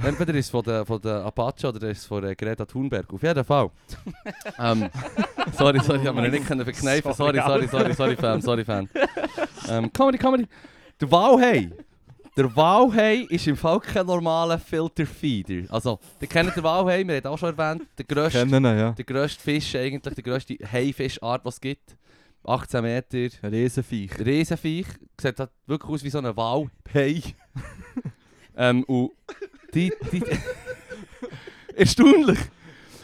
entweder 0.04 0.34
ist 0.36 0.46
es 0.46 0.50
von 0.50 0.64
der, 0.64 0.86
von 0.86 1.02
der 1.02 1.26
Apache 1.26 1.68
oder 1.68 1.90
ist 1.90 2.00
es 2.00 2.06
von 2.06 2.22
der 2.22 2.36
Greta 2.36 2.66
Thunberg. 2.66 3.12
Auf 3.14 3.24
jeden 3.24 3.44
Fall. 3.44 3.70
ähm, 4.60 4.90
sorry, 5.58 5.80
sorry, 5.80 6.00
ich 6.02 6.08
habe 6.08 6.22
mir 6.22 6.30
nicht 6.30 6.46
können 6.46 6.64
verkneifen. 6.64 7.14
Sorry, 7.14 7.40
sorry, 7.40 7.68
sorry, 7.68 7.94
sorry, 7.94 8.16
Fan, 8.16 8.42
sorry, 8.42 8.66
Fan. 8.66 8.90
Ähm, 9.70 9.92
Comedy, 9.92 10.18
Comedy. 10.18 10.48
Der 11.00 11.12
Walhai. 11.12 11.72
Der 12.36 12.56
Walhai 12.56 13.26
ist 13.30 13.48
im 13.48 13.58
Fall 13.58 13.80
kein 13.80 14.06
normaler 14.06 14.60
Filterfeeder. 14.60 15.74
Also, 15.74 16.00
ihr 16.22 16.28
kennt 16.28 16.56
den 16.56 16.64
Walhai, 16.64 17.04
wir 17.08 17.16
haben 17.16 17.26
auch 17.28 17.38
schon 17.38 17.58
erwähnt. 17.58 17.88
Der 17.98 18.06
grösste, 18.06 18.40
Kennen 18.40 18.64
ihn, 18.64 18.78
ja. 18.78 18.92
der 18.92 19.06
grösste 19.06 19.42
Fisch 19.42 19.76
eigentlich, 19.76 20.14
die 20.14 20.22
grösste 20.22 20.58
Haifischart, 20.72 21.44
die 21.44 21.50
es 21.50 21.60
gibt. 21.60 21.98
18 22.44 22.82
Meter. 22.82 23.18
Ein 23.42 23.54
Riesenviech. 23.54 24.20
Riesenviech. 24.20 24.88
Sieht 25.20 25.40
halt 25.40 25.50
wirklich 25.66 25.92
aus 25.92 26.04
wie 26.04 26.10
so 26.10 26.20
ein 26.20 26.38
Walhai. 26.38 27.24
ähm, 28.56 28.84
und 28.84 29.12
die... 29.74 29.92
die 30.12 30.24
Erstaunlich! 31.76 32.40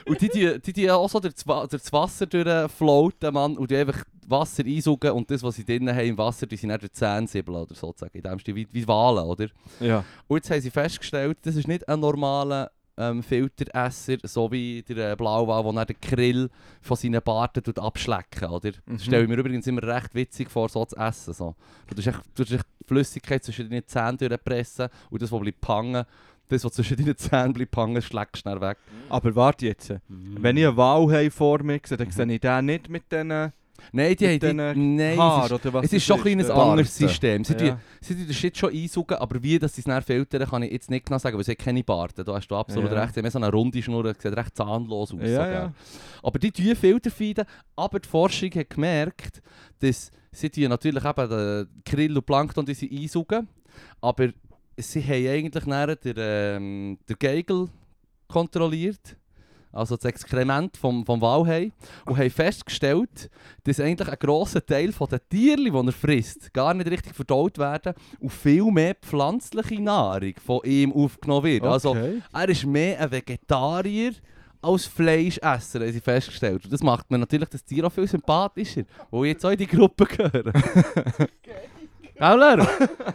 Und 0.05 0.19
die, 0.19 0.27
die, 0.29 0.59
die, 0.59 0.73
die 0.73 0.91
auch 0.91 1.07
so 1.09 1.19
durch 1.19 1.33
das, 1.33 1.47
Wa- 1.47 1.65
durch 1.65 1.81
das 1.81 1.93
Wasser 1.93 2.25
durchfloaten, 2.25 3.33
Mann, 3.33 3.57
und 3.57 3.71
die 3.71 3.77
einfach 3.77 4.03
Wasser 4.27 4.63
einsaugen 4.65 5.11
und 5.11 5.31
das, 5.31 5.41
was 5.43 5.55
sie 5.55 5.63
drinnen 5.63 5.95
haben 5.95 6.07
im 6.07 6.17
Wasser, 6.17 6.45
die 6.45 6.57
sind 6.57 6.69
dann 6.69 6.79
durch 6.79 6.91
die 6.91 6.97
Zähne 6.97 7.27
siebeln, 7.27 7.57
oder 7.57 7.73
sozusagen. 7.73 8.17
In 8.17 8.23
dem 8.23 8.39
Stil, 8.39 8.55
wie, 8.55 8.67
wie 8.71 8.85
Wale, 8.87 9.23
oder? 9.23 9.47
Ja. 9.79 10.03
Und 10.27 10.37
jetzt 10.37 10.51
haben 10.51 10.59
sie 10.61 10.71
festgestellt, 10.71 11.37
das 11.43 11.55
ist 11.55 11.67
nicht 11.69 11.87
ein 11.87 12.01
normaler 12.01 12.69
ähm, 12.97 13.23
Filteresser, 13.23 14.17
so 14.23 14.51
wie 14.51 14.83
der 14.83 15.13
äh, 15.13 15.15
Blauwal, 15.15 15.73
der 15.73 15.85
den 15.85 15.95
Grill 16.01 16.49
von 16.81 16.97
seinen 16.97 17.21
Barten 17.21 17.63
tut 17.63 17.79
abschlecken, 17.79 18.49
oder? 18.49 18.71
Mhm. 18.85 18.93
Das 18.93 19.05
stelle 19.05 19.23
ich 19.23 19.29
mir 19.29 19.37
übrigens 19.37 19.67
immer 19.67 19.83
recht 19.83 20.13
witzig 20.13 20.51
vor, 20.51 20.67
so 20.67 20.83
zu 20.85 20.97
essen. 20.97 21.33
So. 21.33 21.55
Du 21.87 21.95
tust 21.95 22.07
echt, 22.09 22.19
du 22.35 22.43
tust 22.43 22.51
echt 22.51 22.65
die 22.81 22.87
Flüssigkeit 22.87 23.43
zwischen 23.43 23.69
deinen 23.69 23.87
Zähnen 23.87 24.17
durchpressen 24.17 24.89
und 25.09 25.21
das, 25.21 25.31
was 25.31 25.39
bleibt 25.39 25.67
hängen, 25.67 26.05
das, 26.49 26.63
was 26.65 26.73
zwischen 26.73 26.97
deinen 26.97 27.17
Zähnen 27.17 27.53
bleibt 27.53 27.75
hängen, 27.75 28.01
schlägst 28.01 28.37
schnell 28.37 28.59
weg. 28.61 28.77
Aber 29.09 29.35
warte 29.35 29.65
jetzt. 29.65 29.93
Wenn 30.07 30.57
ich 30.57 30.67
einen 30.67 30.77
Wal 30.77 31.29
vor 31.31 31.63
mir 31.63 31.79
sehe, 31.83 31.97
dann 31.97 32.11
sehe 32.11 32.25
ich 32.33 32.41
den 32.41 32.65
nicht 32.65 32.89
mit 32.89 33.11
diesen 33.11 33.51
Nein, 33.91 34.15
die 34.15 34.27
haben 34.27 34.55
nein, 34.95 35.19
es 35.19 35.45
ist, 35.45 35.51
oder 35.51 35.73
was 35.73 35.83
es 35.85 35.91
das 35.91 35.97
ist 35.97 36.05
schon 36.05 36.17
ein 36.17 36.21
kleines 36.23 36.47
Ja. 36.47 36.53
anderes. 36.55 36.95
System. 36.95 37.43
Sie, 37.43 37.53
Ja. 37.53 37.59
tun- 37.59 37.77
sie 37.99 38.15
tun 38.15 38.27
den 38.27 38.33
Shit 38.33 38.57
schon 38.57 38.71
einsaugen, 38.71 39.17
aber 39.17 39.43
wie 39.43 39.59
dass 39.59 39.75
sie 39.75 39.81
es 39.81 39.85
dann 39.85 40.01
filtern, 40.01 40.47
kann 40.47 40.61
ich 40.63 40.71
jetzt 40.71 40.89
nicht 40.89 41.05
genau 41.05 41.17
sagen, 41.17 41.35
weil 41.35 41.43
sie 41.43 41.51
haben 41.51 41.57
keine 41.57 41.83
Barten. 41.83 42.23
Da 42.23 42.33
hast 42.33 42.47
du 42.47 42.55
absolut 42.55 42.91
Ja. 42.91 43.01
recht. 43.01 43.13
Sie 43.15 43.19
haben 43.21 43.29
so 43.29 43.39
eine 43.39 43.51
runde 43.51 43.81
Schnur, 43.81 44.03
das 44.03 44.21
sieht 44.21 44.37
recht 44.37 44.55
zahnlos 44.55 45.11
aus. 45.13 45.19
Ja, 45.21 45.51
ja. 45.51 45.73
Aber 46.21 46.39
die 46.39 46.51
tun 46.51 46.75
Filterfeiden, 46.75 47.43
aber 47.75 47.99
die 47.99 48.07
Forschung 48.07 48.51
hat 48.51 48.69
gemerkt, 48.69 49.41
dass 49.79 50.11
sie 50.31 50.67
natürlich 50.67 51.03
eben 51.03 51.29
den 51.29 51.67
Krill 51.83 52.15
und 52.17 52.25
Plankton 52.25 52.65
die 52.65 52.75
sie 52.75 52.89
einsaugen, 53.01 53.49
aber 53.99 54.29
sie 54.77 55.01
haben 55.03 55.27
eigentlich 55.27 55.65
nachher 55.65 55.95
den, 55.95 56.15
ähm, 56.17 56.97
den 57.07 57.15
Geigel 57.19 57.67
kontrolliert, 58.27 59.15
also 59.71 59.95
das 59.95 60.05
Exkrement 60.05 60.77
vom, 60.77 61.05
vom 61.05 61.19
Walhai, 61.21 61.71
und 62.05 62.17
haben 62.17 62.29
festgestellt, 62.29 63.29
dass 63.63 63.79
eigentlich 63.79 64.07
ein 64.07 64.19
grosser 64.19 64.63
Teil 64.65 64.91
von 64.91 65.07
den 65.09 65.19
Tieren, 65.29 65.65
die 65.65 65.71
er 65.71 65.91
frisst, 65.91 66.53
gar 66.53 66.73
nicht 66.73 66.89
richtig 66.89 67.15
verdaut 67.15 67.57
werden 67.57 67.93
und 68.19 68.31
viel 68.31 68.65
mehr 68.65 68.95
pflanzliche 68.95 69.81
Nahrung 69.81 70.33
von 70.45 70.59
ihm 70.63 70.93
aufgenommen 70.93 71.45
wird. 71.45 71.63
Also 71.63 71.91
Okay. 71.91 72.21
er 72.31 72.49
ist 72.49 72.65
mehr 72.65 72.99
ein 72.99 73.11
Vegetarier 73.11 74.13
als 74.61 74.85
Fleischesser, 74.85 75.79
haben 75.81 75.91
sie 75.91 75.99
festgestellt. 75.99 76.63
Und 76.65 76.71
das 76.71 76.81
macht 76.81 77.09
mir 77.11 77.17
natürlich 77.17 77.49
das 77.49 77.65
Tier 77.65 77.85
auch 77.85 77.91
viel 77.91 78.07
sympathischer, 78.07 78.83
wo 79.11 79.23
ich 79.23 79.33
jetzt 79.33 79.45
auch 79.45 79.51
in 79.51 79.57
die 79.57 79.67
Gruppe 79.67 80.05
gehöre. 80.05 80.53
Gell, 82.15 82.37
Lero? 82.39 82.67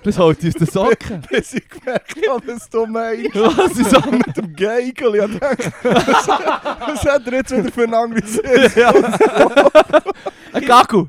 Das 0.03 0.19
holt 0.19 0.43
uns 0.43 0.55
den 0.55 0.67
Socken. 0.67 1.23
Bis 1.31 1.55
ich 1.55 1.69
gemerkt 1.69 2.17
habe, 2.29 2.43
was 2.47 2.69
du 2.69 2.85
meinst. 2.87 3.35
Was 3.35 3.79
ist 3.79 3.91
so? 3.91 4.01
mit 4.11 4.37
dem 4.37 4.55
Geigel. 4.57 5.15
Ich 5.15 5.39
dachte, 5.39 5.73
was, 5.83 6.29
was 6.29 7.05
hat 7.05 7.27
er 7.27 7.33
jetzt 7.35 7.57
wieder 7.57 7.71
für 7.73 7.85
einen 7.85 7.95
Anglizismus? 7.95 8.75
Ein 10.53 10.65
Gagu! 10.65 11.07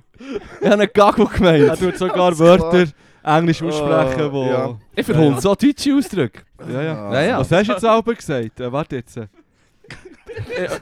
Ich 0.62 0.66
habe 0.70 0.74
einen 0.74 0.90
Gagu 0.94 1.24
Er 1.24 1.30
gemeint. 1.30 1.80
tut 1.80 1.98
sogar 1.98 2.38
Wörter 2.38 2.86
Englisch 3.24 3.62
aussprechen, 3.64 4.22
Oh, 4.30 4.32
wo... 4.34 4.46
ja. 4.46 4.78
Ich 4.96 5.06
verhunde 5.06 5.42
so 5.42 5.56
deutsche 5.56 5.96
Ausdrücke. 5.96 6.42
Ja, 6.72 6.82
ja. 6.82 7.14
Ja, 7.14 7.22
ja. 7.22 7.40
Was 7.40 7.52
hast 7.52 7.68
du 7.68 7.72
jetzt 7.72 7.82
selber 7.82 8.14
gesagt? 8.14 8.60
Äh, 8.60 8.72
warte 8.72 8.98
jetzt. 8.98 9.18
Äh, 9.18 9.28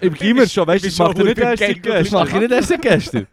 Im 0.01 0.13
Gimmer 0.13 0.45
schon, 0.47 0.67
weißt 0.67 0.83
du, 0.85 0.89
das 0.89 0.97
bin 0.97 1.05
macht 1.07 1.17
er 1.19 1.23
nicht 1.25 1.85
erst 1.85 1.85
Das 1.85 2.11
mache 2.11 2.27
ich 2.27 2.33
nicht 2.41 2.51
erst 2.51 2.67
seit 2.67 2.81
gestern. 2.81 3.27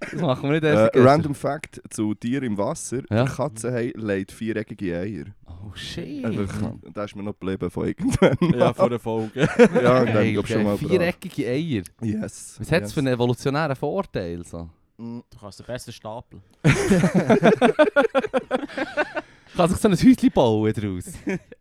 Das 0.00 0.14
machen 0.20 0.44
wir 0.44 0.52
nicht 0.52 0.64
erst 0.64 0.76
Äh, 0.76 0.82
seit 0.84 0.92
gestern. 0.92 1.08
random 1.08 1.34
Fact 1.34 1.82
zu 1.90 2.14
Tieren 2.14 2.44
im 2.44 2.58
Wasser. 2.58 3.02
Ja. 3.10 3.24
Katzen 3.26 3.72
haben 3.74 3.92
legt 3.96 4.32
viereckige 4.32 4.96
Eier. 4.98 5.24
Oh 5.46 5.74
shit. 5.74 6.24
Einfach, 6.24 6.72
da 6.92 7.04
ist 7.04 7.14
mir 7.14 7.22
noch 7.22 7.38
geblieben 7.38 7.70
von 7.70 7.86
irgendwann. 7.88 8.36
Ja, 8.58 8.72
vor 8.72 8.88
der 8.90 8.98
Folge. 8.98 9.40
ja, 9.82 10.00
und 10.00 10.06
dann 10.14 10.32
glaub 10.32 10.44
ich 10.46 10.52
schon 10.52 10.62
mal. 10.64 10.76
Viereckige 10.78 11.46
Eier. 11.46 11.82
Yes. 12.02 12.56
Was 12.58 12.72
hat 12.72 12.82
es 12.82 12.88
yes. 12.88 12.92
für 12.94 13.00
einen 13.00 13.12
evolutionären 13.14 13.76
Vorteil? 13.76 14.44
So? 14.44 14.68
Mm, 14.96 15.20
Du 15.30 15.38
kannst 15.38 15.58
den 15.60 15.66
besten 15.66 15.92
Stapel. 15.92 16.40
Kann 19.56 19.68
sich 19.68 19.78
so 19.78 19.88
ein 19.88 19.94
Häuschen 19.94 20.30
bauen 20.32 20.72
daraus? 20.72 21.12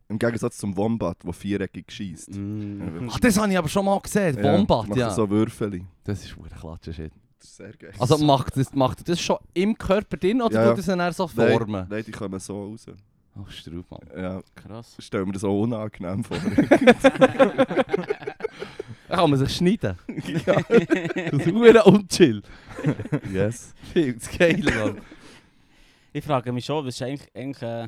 Im 0.07 0.19
Gegensatz 0.19 0.57
zum 0.57 0.75
Wombat, 0.77 1.17
der 1.23 1.33
viereckig 1.33 1.91
schießt. 1.91 2.29
Ach, 3.09 3.19
das 3.19 3.37
habe 3.37 3.51
ich 3.51 3.57
aber 3.57 3.67
schon 3.67 3.83
mal 3.85 3.99
gesehen. 3.99 4.37
Wombat, 4.41 4.87
macht 4.87 4.99
ja. 4.99 5.09
so 5.09 5.29
Würfel. 5.29 5.81
Das 6.03 6.23
ist 6.23 6.35
ein 6.37 6.59
Klatschen-Shit. 6.59 7.11
Das 7.39 7.49
ist 7.49 7.55
sehr 7.57 7.73
geil. 7.73 7.93
Also 7.97 8.17
macht 8.17 8.57
das, 8.57 8.73
macht 8.73 9.07
das 9.07 9.19
schon 9.21 9.37
im 9.53 9.77
Körper 9.77 10.17
drin 10.17 10.41
oder 10.41 10.53
Ja, 10.55 10.61
ja. 10.63 10.69
tut 10.69 10.79
das 10.79 10.85
dann 10.87 10.99
eher 10.99 11.13
so 11.13 11.29
Nein, 11.35 11.51
formen? 11.51 11.87
Nein, 11.89 12.03
die 12.05 12.11
kommen 12.11 12.39
so 12.39 12.65
raus. 12.71 12.85
Oh, 13.35 13.45
Straub, 13.49 13.85
Mann. 13.89 14.01
Ja, 14.21 14.41
Krass. 14.55 14.95
ich 14.99 15.05
stelle 15.05 15.25
mir 15.25 15.31
das 15.33 15.43
auch 15.45 15.61
unangenehm 15.61 16.23
vor. 16.23 16.37
Da 19.07 19.15
kann 19.15 19.29
man 19.29 19.39
sich 19.39 19.55
schneiden. 19.55 19.97
Das 20.07 21.33
ist 21.33 21.43
verdammt 21.43 21.85
unchill. 21.85 22.41
yes. 23.33 23.73
Viel 23.93 24.17
zu 24.19 24.37
geil, 24.37 24.61
Mann. 24.63 25.01
Ich 26.13 26.23
frage 26.25 26.51
mich 26.51 26.65
schon, 26.65 26.85
was 26.85 26.95
ist 26.95 27.01
eigentlich, 27.01 27.33
eigentlich 27.35 27.61
äh, 27.61 27.87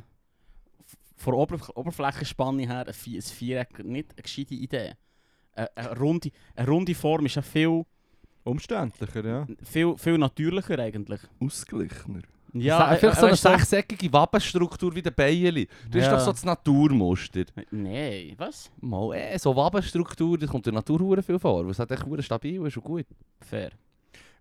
von 1.17 1.33
der 1.33 1.39
Oberf 1.41 1.69
Oberflächenspannung 1.75 2.59
her 2.67 2.85
ein, 2.87 2.93
Vi- 2.93 3.17
ein 3.17 3.21
Viereck 3.21 3.83
nicht 3.83 4.11
eine 4.13 4.21
gescheite 4.23 4.53
Idee? 4.53 4.93
Eine, 5.53 5.69
eine, 5.75 5.97
runde, 5.99 6.31
eine 6.55 6.67
runde 6.67 6.95
Form 6.95 7.25
ist 7.25 7.35
ja 7.35 7.41
viel, 7.41 7.83
Umständlicher, 8.43 9.25
ja. 9.25 9.47
viel, 9.63 9.95
viel 9.97 10.17
natürlicher 10.17 10.79
eigentlich. 10.79 11.21
Ausgeglichener. 11.39 12.21
Ja, 12.53 12.91
Ja, 12.91 12.97
Vielleicht 12.97 13.17
so 13.19 13.25
eine 13.27 13.31
weißt 13.33 13.45
du, 13.45 13.49
sechseckige 13.49 14.11
Wappenstruktur 14.11 14.93
wie 14.93 15.01
der. 15.01 15.11
Das 15.13 15.25
ist 15.31 15.67
Ja. 15.93 16.11
doch 16.11 16.19
so 16.19 16.31
das 16.31 16.43
Naturmuster. 16.43 17.43
Nein, 17.71 18.33
was? 18.37 18.69
Mal, 18.81 19.13
eh, 19.15 19.37
so 19.37 19.55
Wappenstruktur, 19.55 20.37
das 20.37 20.49
kommt 20.49 20.65
der 20.65 20.73
Natur 20.73 20.99
hure 20.99 21.23
viel 21.23 21.39
vor. 21.39 21.65
Was 21.67 21.79
hat 21.79 21.91
echt 21.91 22.05
hure 22.05 22.21
stabil 22.21 22.65
ist 22.65 22.75
und 22.77 22.83
gut. 22.83 23.05
Fair. 23.39 23.71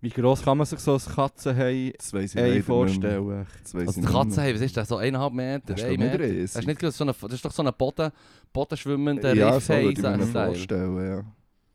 Wie 0.02 0.08
gross 0.08 0.42
kann 0.42 0.56
man 0.56 0.66
sich 0.66 0.78
so 0.78 0.94
ein 0.94 1.14
Katzenhai 1.14 1.92
Das 1.98 2.12
weiss 2.14 2.34
ich 2.34 2.40
Ei 2.40 2.44
leider 2.44 2.54
nicht 2.56 2.68
mehr. 2.68 2.74
vorstellen? 2.76 3.46
Das 3.62 3.74
weiss 3.74 3.80
Also 3.86 3.90
ich 3.90 3.94
die 3.94 4.00
nicht 4.00 4.12
Katze, 4.12 4.36
mehr. 4.36 4.44
hey, 4.44 4.54
was 4.54 4.60
ist 4.62 4.76
das? 4.76 4.88
So 4.88 4.96
eineinhalb 4.96 5.32
Meter, 5.34 5.60
Das 5.74 5.82
ist 5.82 5.98
Meter? 5.98 6.18
Das 6.18 6.28
ist, 6.56 6.66
nicht, 6.66 6.80
so 6.80 7.04
eine, 7.04 7.12
das 7.20 7.32
ist 7.34 7.44
doch 7.44 7.52
so 7.52 7.62
ein 7.62 7.72
Boden, 7.76 8.10
bodenschwimmender 8.52 9.34
Ja, 9.34 9.60
so 9.60 9.74
würde 9.74 9.90
ich 9.92 9.98
mir 9.98 10.26
vorstellen, 10.26 11.06
ja. 11.18 11.24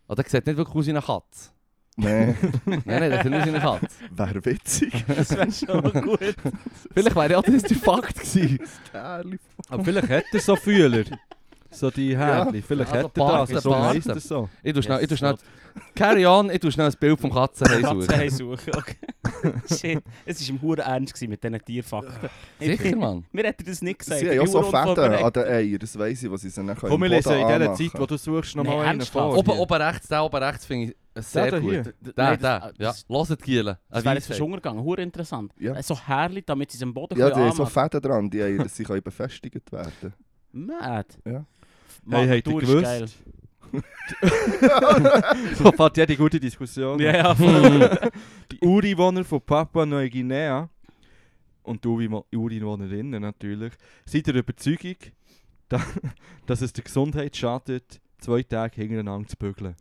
Oh, 0.07 0.15
der 0.15 0.25
sieht 0.27 0.45
nicht 0.47 0.57
wirklich 0.57 0.75
aus 0.75 0.85
wie 0.87 0.89
eine 0.89 1.01
Katze. 1.01 1.49
Nein, 1.97 2.35
nein, 2.65 2.83
nein, 2.85 3.11
das 3.11 3.23
sieht 3.23 3.31
nicht 3.31 3.41
aus 3.41 3.45
wie 3.45 3.49
eine 3.49 3.59
Katze. 3.59 3.87
wäre 4.11 4.45
witzig. 4.45 5.05
Das 5.07 5.31
wäre 5.31 5.51
schon 5.51 6.01
gut. 6.01 6.35
Vielleicht 6.93 7.15
wäre 7.15 7.31
ja 7.31 7.41
das 7.41 7.63
der 7.63 7.77
Fakt 7.77 8.19
gewesen. 8.19 8.59
Aber 9.69 9.83
vielleicht 9.83 10.09
hat 10.09 10.23
er 10.33 10.39
so 10.41 10.55
Fühler. 10.57 11.05
So 11.71 11.91
die 11.91 12.17
Härchen. 12.17 12.63
Vielleicht 12.63 12.91
Also 12.91 13.07
hat 13.07 13.17
er 13.49 13.55
das. 13.55 13.63
So 13.63 13.75
heisst 13.77 14.07
es 14.07 14.27
so. 14.27 14.49
Ich 14.63 14.73
tu 14.73 14.81
schnell, 14.81 14.99
ich 15.01 15.07
tu 15.07 15.13
Yes, 15.13 15.19
schnell, 15.19 15.35
carry 15.93 16.25
on, 16.25 16.49
ich 16.49 16.59
tu 16.59 16.71
schnell 16.71 16.87
ein 16.87 16.93
Bild 16.99 17.19
vom 17.19 17.31
Katzenhai 17.31 17.81
suchen. 17.81 17.99
Katzenhai 17.99 18.29
suchen. 18.29 18.73
Okay. 18.75 18.95
Shit. 19.77 20.03
Es 20.25 20.41
war 20.41 20.55
im 20.55 20.61
Huren 20.61 20.79
ernst 20.79 21.21
mit 21.27 21.43
diesen 21.43 21.65
Tierfakten. 21.65 22.29
Sicher, 22.59 22.95
Mann. 22.95 23.25
Mir 23.31 23.43
hätte 23.43 23.63
das 23.63 23.81
nicht 23.81 23.99
gesagt. 23.99 24.19
Sie 24.21 24.29
haben 24.29 24.35
ja 24.35 24.47
so 24.47 24.63
Fäden 24.63 24.99
an 25.15 25.33
den 25.33 25.43
Eiern, 25.43 25.79
das 25.79 25.97
weiss 25.97 26.23
ich, 26.23 26.31
was 26.31 26.41
sie 26.41 26.51
dann 26.51 26.75
Komm, 26.77 27.01
wir 27.01 27.09
lesen 27.09 27.33
in 27.33 27.47
dieser. 27.47 27.73
Zeit, 27.73 27.91
wo 27.99 28.05
du 28.05 28.17
suchst, 28.17 28.55
noch 28.55 28.63
Nein, 28.63 28.73
mal 28.77 28.85
einen 28.85 29.01
vor. 29.01 29.37
Oben, 29.37 29.51
oben 29.51 29.81
rechts, 29.81 30.07
der 30.07 30.23
oben 30.23 30.43
rechts 30.43 30.65
finde 30.65 30.91
ich 30.91 30.95
sehr 31.15 31.51
da 31.51 31.59
gut. 31.59 31.71
hier. 31.71 31.83
D- 31.83 31.93
Der, 32.01 32.13
nein, 32.15 32.39
der, 32.39 32.73
das- 32.77 33.05
ja. 33.07 33.15
Hört 33.15 33.29
die 33.29 33.43
Gielen. 33.43 33.77
Das 33.89 34.03
wäre 34.05 34.15
jetzt 34.15 34.35
schon 34.35 34.47
untergegangen. 34.47 34.83
Hure 34.83 35.01
interessant. 35.01 35.53
Ja. 35.59 35.81
So 35.81 35.97
herrlich, 35.99 36.45
damit 36.45 36.71
sie 36.71 36.77
es 36.77 36.83
am 36.83 36.93
Boden 36.93 37.17
Ja, 37.17 37.29
die 37.29 37.39
haben 37.39 37.51
so. 37.55 37.65
Fäden 37.65 38.01
dran, 38.01 38.29
die 38.29 38.41
Eier, 38.41 38.57
dass 38.63 38.75
sie 38.75 38.83
können 38.83 39.01
befestigt 39.03 39.71
werden 39.71 40.13
Mad. 40.51 41.07
Ja. 41.25 41.45
Mann, 42.03 42.27
Hey, 42.27 42.41
du 42.41 42.55
gewusst? 42.57 42.83
geil. 42.83 43.05
so 45.55 45.71
fährt 45.71 45.97
jede 45.97 46.15
gute 46.15 46.39
Diskussion. 46.39 46.99
Ja, 46.99 47.15
ja, 47.15 47.35
voll. 47.35 47.89
Die 48.51 48.59
Ureinwohner 48.65 49.23
von 49.23 49.41
Papua-Neuguinea 49.41 50.69
und 51.63 51.83
die 51.83 51.87
Ureinwohnerinnen 51.87 53.21
natürlich 53.21 53.73
sind 54.05 54.27
der 54.27 54.35
Überzeugung, 54.35 54.95
da, 55.67 55.81
dass 56.45 56.61
es 56.61 56.71
der 56.73 56.83
Gesundheit 56.83 57.35
schadet, 57.35 57.99
zwei 58.19 58.43
Tage 58.43 58.75
hintereinander 58.81 59.27
zu 59.27 59.35
bügeln. 59.37 59.75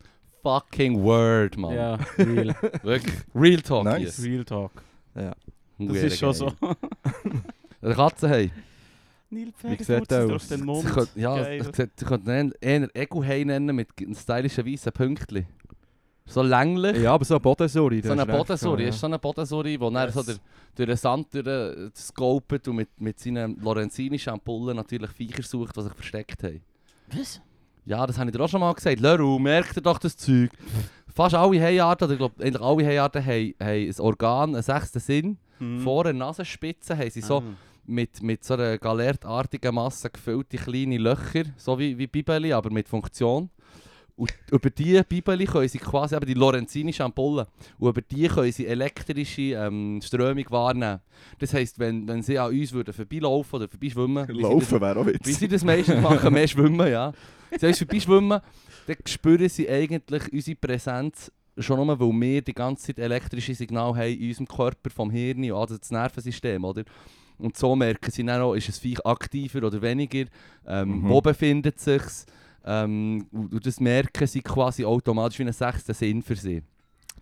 Fucking 0.45 1.03
word, 1.03 1.57
Mann. 1.57 1.75
ja, 1.75 1.95
real. 2.19 2.55
Wirklich. 2.83 3.15
Real 3.35 3.61
Talk 3.63 3.85
Nice. 3.85 4.17
hier. 4.19 4.31
Real 4.33 4.45
Talk. 4.45 4.71
Ja. 5.17 5.33
Das 5.79 5.97
ist 5.97 6.19
schon 6.19 6.33
so. 6.35 6.53
Der 7.83 7.95
Katzenhai. 7.95 8.51
Neil 9.31 9.47
Wie 9.63 9.77
Pferd 9.77 10.09
sieht 10.11 10.13
aus? 10.13 10.47
den 10.49 10.59
Sie 10.61 10.65
Mund. 10.65 10.87
könnte, 10.87 11.19
ja, 11.19 11.35
Geil. 11.35 11.61
ich 11.61 11.73
könnte- 11.73 11.91
eher 12.61 12.89
Egelhai 12.95 13.43
nennen 13.45 13.75
mit 13.75 13.89
einem 13.99 14.15
stylischen 14.15 14.65
weißen 14.67 14.93
Pünktchen. 14.93 15.47
So 16.27 16.43
länglich. 16.43 16.99
Ja, 17.03 17.15
aber 17.15 17.25
so 17.25 17.35
eine 17.35 17.41
Bodensuri. 17.41 18.01
So 18.03 18.13
eine 18.13 18.25
Bodensuri, 18.25 18.89
ist 18.89 19.01
so 19.01 19.07
eine 19.07 19.19
Bodensuri, 19.19 19.79
wo 19.81 19.91
dann 19.91 20.11
so 20.13 20.23
der, 20.23 20.37
durch 20.75 20.87
den 20.89 20.97
Sand 20.97 21.35
durch, 21.35 21.47
äh, 21.47 21.91
und 22.69 22.77
mit, 22.77 22.89
mit 23.01 23.19
seinen 23.19 23.61
lorenzinischen 23.61 24.33
Ampullen 24.33 24.77
natürlich 24.77 25.11
Viecher 25.11 25.43
sucht, 25.43 25.77
die 25.77 25.83
sich 25.83 25.93
versteckt 25.93 26.43
haben. 26.43 26.63
Was? 27.13 27.41
Ja, 27.87 28.07
das 28.07 28.19
habe 28.19 28.31
ich 28.31 28.37
dir 28.37 28.43
auch 28.43 28.49
schon 28.49 28.61
mal 28.61 28.73
gesagt. 28.73 29.01
Leru, 29.01 29.39
merkt 29.39 29.77
ihr 29.77 29.83
doch 29.83 29.99
das 29.99 30.17
Zeug. 30.17 30.51
Fast 31.15 31.35
alle 31.35 31.61
Haiarten, 31.61 32.05
oder 32.07 32.13
ich 32.15 32.19
glaube, 32.19 32.43
eigentlich 32.43 32.63
alle 32.63 32.87
Haiarten 32.87 33.25
haben, 33.25 33.55
haben 33.61 33.69
ein 33.89 33.95
Organ, 34.01 34.55
einen 34.55 34.63
sechsten 34.63 35.01
Sinn. 35.01 35.39
Mhm. 35.59 35.81
Vor 35.81 36.05
der 36.05 36.13
Nasenspitze 36.15 36.97
haben 36.97 37.11
sie 37.11 37.21
so 37.21 37.39
Ah. 37.39 37.43
mit, 37.87 38.23
mit 38.23 38.43
so 38.43 38.55
einer 38.55 38.79
galertartigen 38.79 39.75
Masse 39.75 40.11
gefüllte 40.11 40.57
kleine 40.57 40.99
Löcher, 40.99 41.45
so 41.57 41.79
wie, 41.79 41.97
wie 41.99 42.07
Bibeli, 42.07 42.53
aber 42.53 42.71
mit 42.71 42.89
Funktion. 42.89 43.51
Und 44.17 44.33
über 44.53 44.71
diese 44.71 45.03
Bibeli 45.03 45.45
können 45.45 45.69
sie 45.69 45.79
quasi 45.79 46.15
eben 46.15 46.27
die 46.27 46.35
lorenzinischen 46.35 47.03
Ampullen, 47.03 47.47
und 47.79 47.89
über 47.89 48.01
die 48.01 48.29
können 48.29 48.53
sie 48.53 48.67
elektrische 48.67 49.43
ähm, 49.43 50.01
Strömung 50.05 50.45
wahrnehmen. 50.51 51.01
Das 51.41 51.53
heisst, 51.53 51.79
wenn, 51.81 52.07
wenn 52.07 52.23
sie 52.23 52.39
an 52.39 52.53
uns 52.53 52.73
würden 52.73 52.95
vorbeilaufen 52.95 53.57
oder 53.57 53.69
vorbeischwimmen, 53.69 54.29
wie 54.29 54.41
Laufen 54.41 54.81
wäre 54.81 55.01
auch 55.01 55.07
wie 55.07 55.15
witzig. 55.15 55.37
sie 55.37 55.49
das 55.49 55.65
meistens 55.65 56.01
machen, 56.01 56.33
mehr 56.33 56.47
schwimmen, 56.47 56.89
ja. 56.89 57.13
Sie 57.59 57.67
uns 57.67 57.79
vorbeischwimmen, 57.79 58.41
dann 58.87 58.97
spüren 59.07 59.49
sie 59.49 59.69
eigentlich 59.69 60.33
unsere 60.33 60.57
Präsenz 60.59 61.33
schon 61.59 61.85
nur, 61.85 61.99
weil 61.99 62.21
wir 62.21 62.43
die 62.43 62.55
ganze 62.55 62.87
Zeit 62.87 62.99
elektrische 63.01 63.55
Signale 63.55 63.97
haben 63.97 64.13
in 64.13 64.29
unserem 64.29 64.47
Körper, 64.49 64.91
vom 64.91 65.11
Hirn, 65.11 65.51
also 65.53 65.77
das 65.77 65.91
Nervensystem, 65.91 66.65
oder? 66.65 66.85
Und 67.39 67.57
so 67.57 67.75
merken 67.75 68.13
sie 68.13 68.25
dann 68.25 68.41
auch, 68.43 68.55
ist 68.55 68.69
es 68.69 68.79
Viech 68.79 69.05
aktiver 69.05 69.65
oder 69.67 69.83
weniger, 69.83 70.27
ähm, 70.69 71.01
Mhm. 71.01 71.09
wo 71.09 71.21
befindet 71.21 71.79
es 71.79 71.85
sich. 71.85 72.03
Ähm, 72.65 73.27
und 73.33 73.67
das 73.67 73.79
merken 73.81 74.27
sie 74.27 74.41
quasi 74.41 74.85
automatisch 74.85 75.39
wie 75.39 75.43
einen 75.43 75.53
sechsten 75.53 75.95
Sinn 75.95 76.23
für 76.23 76.37
sie. 76.37 76.63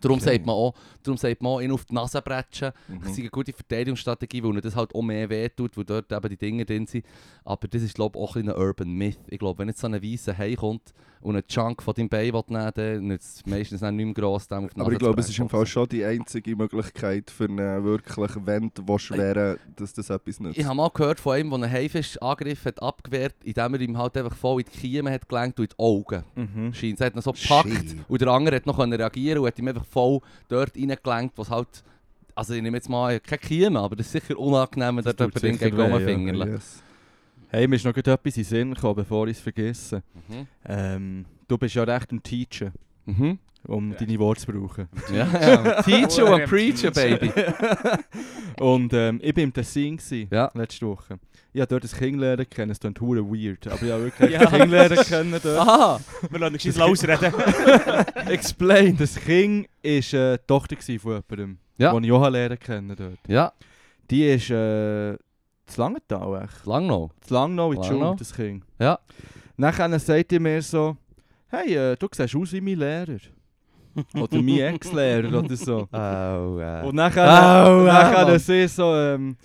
Darum 0.01 0.19
Okay. 0.19 0.33
sagt 0.35 0.47
man 0.47 0.55
auch, 0.57 0.75
darum 1.03 1.17
sagt 1.17 1.43
man 1.43 1.53
auch, 1.53 1.61
ihn 1.61 1.71
auf 1.71 1.85
die 1.85 1.95
Nase 1.95 2.21
bretschen. 2.23 2.73
Mhm. 2.89 3.01
Das 3.03 3.13
ist 3.13 3.19
eine 3.21 3.31
gute 3.31 3.53
Verteidigungsstrategie, 3.53 4.43
weil 4.43 4.51
ihnen 4.51 4.61
das 4.61 4.75
halt 4.75 4.95
auch 4.95 5.03
mehr 5.03 5.29
wehtut, 5.31 5.77
weil 5.77 5.85
dort 5.85 6.11
eben 6.13 6.29
die 6.29 6.37
Dinge 6.37 6.65
drin 6.65 6.87
sind. 6.87 7.05
Aber 7.45 7.69
das 7.69 7.83
ist, 7.83 7.95
glaube 7.95 8.19
ich, 8.19 8.25
auch 8.25 8.35
ein, 8.37 8.49
ein 8.49 8.57
Urban 8.57 8.91
Myth. 8.93 9.19
Ich 9.29 9.39
glaube, 9.39 9.61
wenn 9.61 9.69
jetzt 9.69 9.81
so 9.81 9.87
ein 9.87 10.03
weißer 10.03 10.37
Hai 10.37 10.55
kommt 10.55 10.93
und 11.23 11.37
einen 11.37 11.47
Chunk 11.47 11.83
von 11.83 11.95
deinem 11.95 12.09
Bein 12.09 12.33
nehmen 12.49 12.71
dann 12.75 13.07
nützt 13.07 13.39
es 13.39 13.47
meistens 13.47 13.81
nicht 13.81 13.93
mehr 13.93 14.13
gross, 14.13 14.49
dem 14.49 14.65
auf 14.65 14.71
Aber 14.77 14.93
ich 14.93 14.99
glaube, 14.99 15.21
es 15.21 15.29
ist 15.29 15.39
im 15.39 15.49
Fall 15.49 15.67
schon 15.67 15.89
die 15.89 16.05
einzige 16.05 16.57
Möglichkeit 16.57 17.31
für 17.31 17.45
einen 17.45 17.85
wirklich 17.85 18.35
Wend, 18.45 18.83
der 18.87 18.99
schwere, 18.99 19.59
dass 19.77 19.93
das 19.93 20.11
etwas 20.11 20.41
nützt. 20.41 20.59
Ich 20.59 20.65
habe 20.65 20.77
mal 20.77 20.91
gehört 20.93 21.21
von 21.21 21.35
einem, 21.35 21.51
der 21.51 21.63
einen 21.63 21.73
Haifisch 21.73 22.21
angegriffen 22.21 22.69
hat, 22.69 22.83
abgewehrt, 22.83 23.37
indem 23.45 23.75
er 23.75 23.81
ihm 23.81 23.99
halt 23.99 24.17
einfach 24.17 24.37
voll 24.37 24.61
in 24.61 24.67
die 24.73 24.79
Kiemen 24.79 25.13
hat 25.13 25.29
gelenkt 25.29 25.59
und 25.61 25.65
in 25.67 25.71
die 25.71 25.83
Augen. 25.83 26.25
Mhm. 26.35 26.75
Scheint. 26.75 27.01
Er 27.01 27.07
hat 27.07 27.17
ihn 27.17 27.23
so 27.23 27.33
gepackt 27.33 27.97
und 28.09 28.21
der 28.21 28.29
andere 28.29 28.57
hat 28.57 28.67
noch 28.67 28.79
reagieren 28.79 29.39
und 29.39 29.47
hat 29.47 29.59
ihm 29.59 29.69
einfach 29.69 29.87
voll 29.87 30.21
dort 30.49 30.77
reingelenkt, 30.77 31.39
was 31.39 31.51
halt... 31.51 31.69
Also 32.35 32.55
ich 32.55 32.63
nehme 32.63 32.79
jetzt 32.79 32.89
mal 32.89 33.21
keine 33.21 33.39
Kiemen, 33.39 33.77
aber 33.77 33.95
das 33.95 34.07
ist 34.07 34.13
sicher 34.13 34.39
unangenehm, 34.39 34.97
wenn 34.97 35.05
Das 35.05 35.17
dort 35.17 35.35
tut 35.35 35.43
jemand 35.43 35.61
ja. 35.61 35.85
rumfingerle. 35.85 36.53
Yes. 36.53 36.83
Hey, 37.55 37.69
mir 37.69 37.77
ist 37.77 37.85
noch 37.85 37.95
etwas 37.95 38.19
in 38.39 38.43
den 38.43 38.45
Sinn 38.45 38.73
gekommen, 38.75 38.95
bevor 38.95 39.29
ich 39.29 39.37
es 39.37 39.43
vergesse. 39.43 40.03
Mhm. 40.29 40.47
Ähm, 40.67 41.25
du 41.49 41.59
bist 41.59 41.75
ja 41.75 41.83
recht 41.85 42.11
ein 42.11 42.23
Teacher, 42.23 42.73
Mhm. 43.05 43.39
um 43.67 43.95
deine 43.95 44.19
Worte 44.19 44.41
zu 44.41 44.53
brauchen. 44.53 44.89
Ja, 45.13 45.27
ja. 45.39 45.83
Teacher 45.83 46.33
und 46.33 46.45
Preacher, 46.47 46.91
Baby. 46.91 47.31
Und 48.59 48.93
ähm, 48.95 49.21
ich 49.23 49.37
war 49.37 49.43
im 49.43 49.53
Tessin 49.53 49.97
gewesen, 49.99 50.29
Ja. 50.31 50.51
letzte 50.55 50.87
Woche. 50.87 51.19
Ich 51.53 51.61
habe 51.61 51.69
dort 51.69 51.85
ein 51.93 51.99
Kind 51.99 52.19
lernen 52.21 52.49
kennen, 52.49 52.71
es 52.71 52.81
klingt 52.81 52.99
hure 53.03 53.21
weird, 53.23 53.67
aber 53.67 53.83
ich 53.83 53.91
habe 53.93 54.05
wirklich 54.05 54.31
Ja. 54.31 54.41
ein 54.41 54.49
Kind 54.61 54.71
lernen 54.71 54.99
kennen 54.99 55.41
dort. 55.43 55.59
Aha, 55.59 56.01
Wir 56.31 56.39
lassen 56.39 56.57
dich 56.57 56.77
losreden. 56.77 57.35
explain. 58.29 58.97
Das 58.97 59.17
Kind 59.17 59.67
war 59.83 59.91
äh, 59.91 60.01
die 60.39 60.47
Tochter 60.47 60.77
von 60.77 60.95
jemandem, 61.29 61.59
Ja. 61.77 61.93
den 61.93 62.05
ich 62.05 62.13
auch 62.13 62.29
lernen 62.31 62.59
kennen 62.59 62.97
dort. 62.97 63.19
Ja, 63.29 63.53
Die 64.11 64.25
ist 64.27 64.49
äh, 64.51 65.17
zu 65.67 65.81
Langenthal 65.81 66.43
echt. 66.45 66.67
lang 66.67 66.87
noch. 66.87 67.11
Zu 67.21 67.35
Langnau 67.35 67.73
in 67.73 67.81
die? 67.81 67.89
Schule, 67.89 68.15
das 68.19 68.35
Kind. 68.35 68.65
Ja. 68.79 68.99
Nachher 69.57 69.99
sagt 69.99 70.33
er 70.33 70.41
mir 70.41 70.61
so, 70.63 70.97
hey, 71.49 71.75
äh, 71.75 71.97
du 71.97 72.09
siehst 72.15 72.35
aus 72.37 72.53
wie 72.53 72.61
mein 72.61 72.79
Lehrer. 72.79 73.19
oder 74.15 74.43
mein 74.43 74.59
Ex-Lehrer 74.75 75.39
oder 75.39 75.57
so. 75.57 75.89
Oh, 75.93 76.59
äh. 76.59 76.83
Und 76.87 76.95
nachher, 76.95 77.67
Au, 77.67 77.83
nachher 77.85 78.25
Mann. 78.27 78.39
sie 78.39 78.67
so, 78.67 78.95
ähm, 78.95 79.37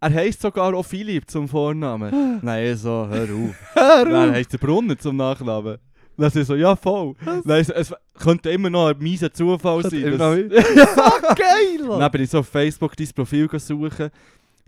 er 0.00 0.14
heisst 0.14 0.40
sogar 0.40 0.72
auch 0.74 0.82
Philipp 0.84 1.30
zum 1.30 1.46
Vornamen. 1.48 2.38
Nein, 2.42 2.74
so, 2.76 3.06
hör 3.08 3.24
auf. 3.24 3.54
Dann 3.74 4.32
heisst 4.32 4.52
er 4.54 4.58
Brunnen 4.58 4.98
zum 4.98 5.16
Nachnamen. 5.16 5.76
Dann 6.16 6.30
sie 6.30 6.42
so, 6.44 6.54
ja 6.54 6.74
voll. 6.76 7.14
Nein, 7.44 7.60
es, 7.60 7.68
es 7.70 7.94
könnte 8.18 8.50
immer 8.50 8.68
noch 8.70 8.88
ein 8.88 8.98
mieser 8.98 9.32
Zufall 9.32 9.82
sein. 9.82 10.02
immer 10.02 10.36
dass- 10.36 10.36
geil, 11.36 11.86
Dann 11.98 12.10
bin 12.10 12.22
ich 12.22 12.30
so 12.30 12.38
auf 12.40 12.48
Facebook 12.48 12.96
dein 12.96 13.08
Profil 13.14 13.48
suchen. 13.58 14.10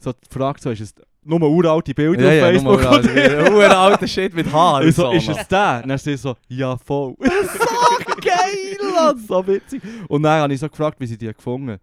So 0.02 0.12
die 0.12 0.28
Frage 0.30 0.60
so, 0.60 0.70
ist 0.70 0.80
es 0.80 0.94
nur 1.24 1.40
uralte 1.42 1.94
Bilder 1.94 2.22
Ja, 2.22 2.28
auf 2.28 2.34
ja, 2.34 2.60
Facebook. 2.60 2.80
nur 2.82 2.90
alter, 2.90 3.52
uralter 3.54 4.08
Shit 4.08 4.34
mit 4.34 4.52
Haar. 4.52 4.82
Und 4.82 4.92
so, 4.92 5.08
und 5.10 5.16
ist 5.16 5.28
es 5.28 5.48
der? 5.48 5.82
Dann 5.86 5.98
sie 5.98 6.16
so, 6.16 6.34
ja 6.48 6.76
voll. 6.76 7.14
so 7.20 8.14
geil, 8.20 9.14
so 9.28 9.46
witzig. 9.46 9.82
Und 10.08 10.22
dann 10.24 10.40
habe 10.42 10.52
ich 10.52 10.60
so 10.60 10.68
gefragt, 10.68 10.98
wie 10.98 11.06
sie 11.06 11.16
die 11.16 11.32
gefunden 11.32 11.78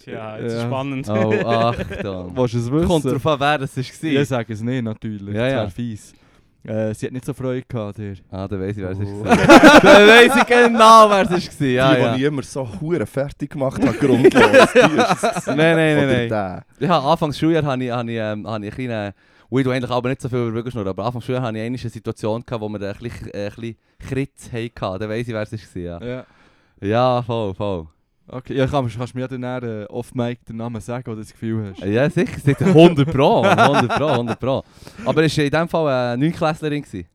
Tja, 0.00 0.38
jetzt 0.38 0.52
ist 0.52 0.58
Ja. 0.58 0.66
spannend. 0.66 1.08
Oh, 1.08 1.32
Achtung. 1.46 2.36
Willst 2.36 2.54
du 2.54 2.58
es 2.58 2.70
wissen? 2.70 2.86
Kommt 2.86 3.04
drauf 3.04 3.26
an, 3.26 3.40
wer 3.40 3.58
das 3.58 3.76
war. 3.76 4.04
Ich 4.04 4.28
sage 4.28 4.52
es 4.52 4.60
nicht, 4.60 4.82
natürlich. 4.82 5.34
Ja, 5.34 5.42
das 5.42 5.52
ja. 5.52 5.58
wäre 5.58 5.70
fies. 5.70 6.14
Äh, 6.68 6.94
sie 6.94 7.06
hat 7.06 7.12
nicht 7.12 7.24
so 7.24 7.32
Freude 7.32 7.62
gehabt, 7.66 7.98
dir. 7.98 8.14
Ah, 8.30 8.46
dann 8.46 8.60
weiss 8.60 8.76
ich, 8.76 8.82
wer 8.82 8.90
es 8.90 8.98
Oh. 8.98 9.24
war. 9.24 9.36
Dann 9.82 10.08
weiss 10.08 10.36
ich 10.36 10.46
genau, 10.46 11.08
wer 11.08 11.22
es 11.22 11.30
war. 11.30 11.38
Die, 11.60 11.74
Ja, 11.74 11.96
ja. 11.96 12.12
die 12.14 12.20
ich 12.20 12.26
immer 12.26 12.42
so 12.42 12.68
hure 12.80 13.06
fertig 13.06 13.50
gemacht 13.50 13.80
habe, 13.84 13.96
grundlos. 13.96 14.32
Die. 14.74 14.80
Nein, 14.80 15.56
nein, 15.56 15.76
nein, 15.96 16.06
nein. 16.08 16.28
der. 16.28 16.64
Ja, 16.80 16.98
Anfangs 17.00 17.38
Schuljahr 17.38 17.64
hatte 17.64 17.84
ich, 17.84 17.90
habe 17.90 18.10
ich, 18.12 18.18
ähm, 18.18 18.46
habe 18.46 18.66
ich 18.66 18.72
einen 18.78 18.88
kleinen... 18.88 19.12
Ui, 19.50 19.62
du 19.62 19.70
eigentlich 19.70 19.90
aber 19.90 20.10
nicht 20.10 20.20
so 20.20 20.28
viel 20.28 20.40
über 20.40 20.54
Wirklich 20.56 20.76
aber 20.76 21.04
Anfangs 21.06 21.24
Schuljahr 21.24 21.42
hatte 21.42 21.56
ich 21.58 21.64
eine 21.64 21.78
Situation, 21.78 22.44
gehabt, 22.44 22.60
wo 22.62 22.68
wir 22.68 22.80
ein 22.86 22.94
bisschen, 23.00 23.30
äh, 23.32 23.46
ein 23.46 23.50
bisschen 23.54 23.76
Kritz 24.06 24.50
hatten. 24.52 24.98
Dann 25.00 25.08
weiss 25.08 25.26
ich, 25.26 25.32
wer 25.34 25.42
es 25.42 25.52
war. 25.52 25.82
Ja, 25.82 26.00
Ja. 26.06 26.24
ja 26.82 27.22
voll, 27.22 27.54
voll. 27.54 27.86
Okay, 28.30 28.54
ja, 28.54 28.66
kann, 28.66 28.88
kannst 28.88 29.14
du 29.14 29.18
mir 29.18 29.26
dann 29.26 29.42
äh, 29.42 29.86
off-mic 29.88 30.44
den 30.44 30.56
Namen 30.56 30.80
sagen, 30.82 31.10
oder 31.10 31.20
das 31.20 31.32
Gefühl 31.32 31.70
hast? 31.70 31.84
Ja, 31.84 32.10
sicher. 32.10 32.38
sicher. 32.38 32.66
100 32.66 33.10
Pro, 33.10 33.42
100 33.42 33.96
Pro, 33.96 34.06
100 34.06 34.38
Pro. 34.38 34.62
Aber 35.04 35.24
es 35.24 35.36
war 35.36 35.44
in 35.44 35.50
dem 35.50 35.68
Fall 35.68 36.12
eine 36.12 36.26
9-Klässlerin. 36.26 36.82
gewesen. 36.82 37.08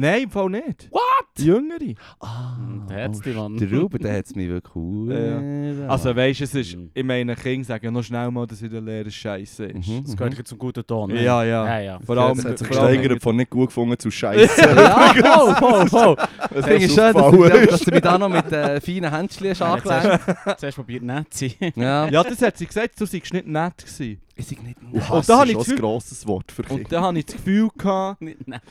Nein, 0.00 0.22
im 0.24 0.30
Fall 0.30 0.48
nicht. 0.50 0.88
What? 0.90 1.00
Die 1.38 1.44
Jüngere. 1.46 1.94
Ah, 2.20 2.56
Der 2.88 3.04
hat's 3.04 3.20
die, 3.20 3.30
Mann. 3.30 3.56
Der 3.56 3.70
Ruben, 3.70 3.98
der 4.02 4.16
hat 4.18 4.26
es 4.26 4.34
mich 4.34 4.48
wirklich 4.48 4.74
cool. 4.76 5.84
Also 5.88 6.14
weißt 6.16 6.40
du, 6.40 6.44
es 6.44 6.54
ist, 6.54 6.76
Mhm. 6.76 6.90
ich 6.94 7.04
meine, 7.04 7.34
Kinder 7.36 7.64
sagen 7.66 7.84
ja 7.84 7.90
noch 7.90 8.02
schnell 8.02 8.30
mal, 8.30 8.46
dass 8.46 8.62
in 8.62 8.70
der 8.70 8.80
Lehre 8.80 9.10
scheiße 9.10 9.66
ist. 9.66 9.88
Mhm, 9.88 10.02
Das 10.04 10.12
mhm. 10.12 10.16
gehört 10.16 10.48
zum 10.48 10.58
guten 10.58 10.86
Ton. 10.86 11.10
ne? 11.12 11.22
Ja, 11.22 11.44
ja. 11.44 11.66
ja, 11.66 11.80
ja. 11.80 11.98
Vor 12.04 12.16
allem, 12.18 12.38
Es 12.38 12.44
hat 12.44 12.58
sich 12.58 12.68
gesteigert 12.68 13.22
von 13.22 13.36
nicht 13.36 13.50
gut 13.50 13.68
gefunden 13.68 13.98
zu 13.98 14.10
scheiße. 14.10 14.60
Ja, 14.60 15.54
voll, 15.54 15.54
voll, 15.56 15.88
voll. 15.88 16.16
Das 16.16 16.64
finde 16.66 16.84
es 16.86 16.94
schön, 16.94 17.14
dass 17.14 17.30
du, 17.30 17.48
dass 17.66 17.80
du 17.80 17.90
mich 17.90 18.00
da 18.00 18.18
noch 18.18 18.28
mit 18.28 18.50
äh, 18.52 18.80
feinen 18.80 19.12
Händchen 19.14 19.50
hast 19.50 19.62
angelegt. 19.62 20.20
Zuerst 20.58 20.76
probiert 20.76 21.02
nett 21.02 21.32
zu 21.32 21.48
sein. 21.48 21.72
Ja. 21.76 22.08
Ja, 22.08 22.22
das 22.22 22.40
hat 22.42 22.56
sie 22.58 22.66
gesagt, 22.66 22.98
du 23.00 23.06
seist 23.06 23.32
nicht 23.32 23.46
nett 23.46 23.76
gewesen. 23.78 24.20
Ist 24.36 24.52
ich 24.52 24.62
nicht 24.62 24.78
Und 24.90 25.10
Und 25.10 25.28
da 25.28 25.38
habe 25.40 25.48
ich 25.50 25.56
das 25.56 25.66
Gefühl- 25.66 25.78
grosses 25.80 26.26
Wort 26.26 26.50
für 26.50 26.62
Und 26.62 26.68
Kinder. 26.68 26.88
dann 26.88 27.02
habe 27.04 27.18
ich 27.18 27.26
das 27.26 27.36
Gefühl 27.36 27.68
gehabt, 27.76 28.22
Nicht 28.22 28.48
nett. 28.48 28.62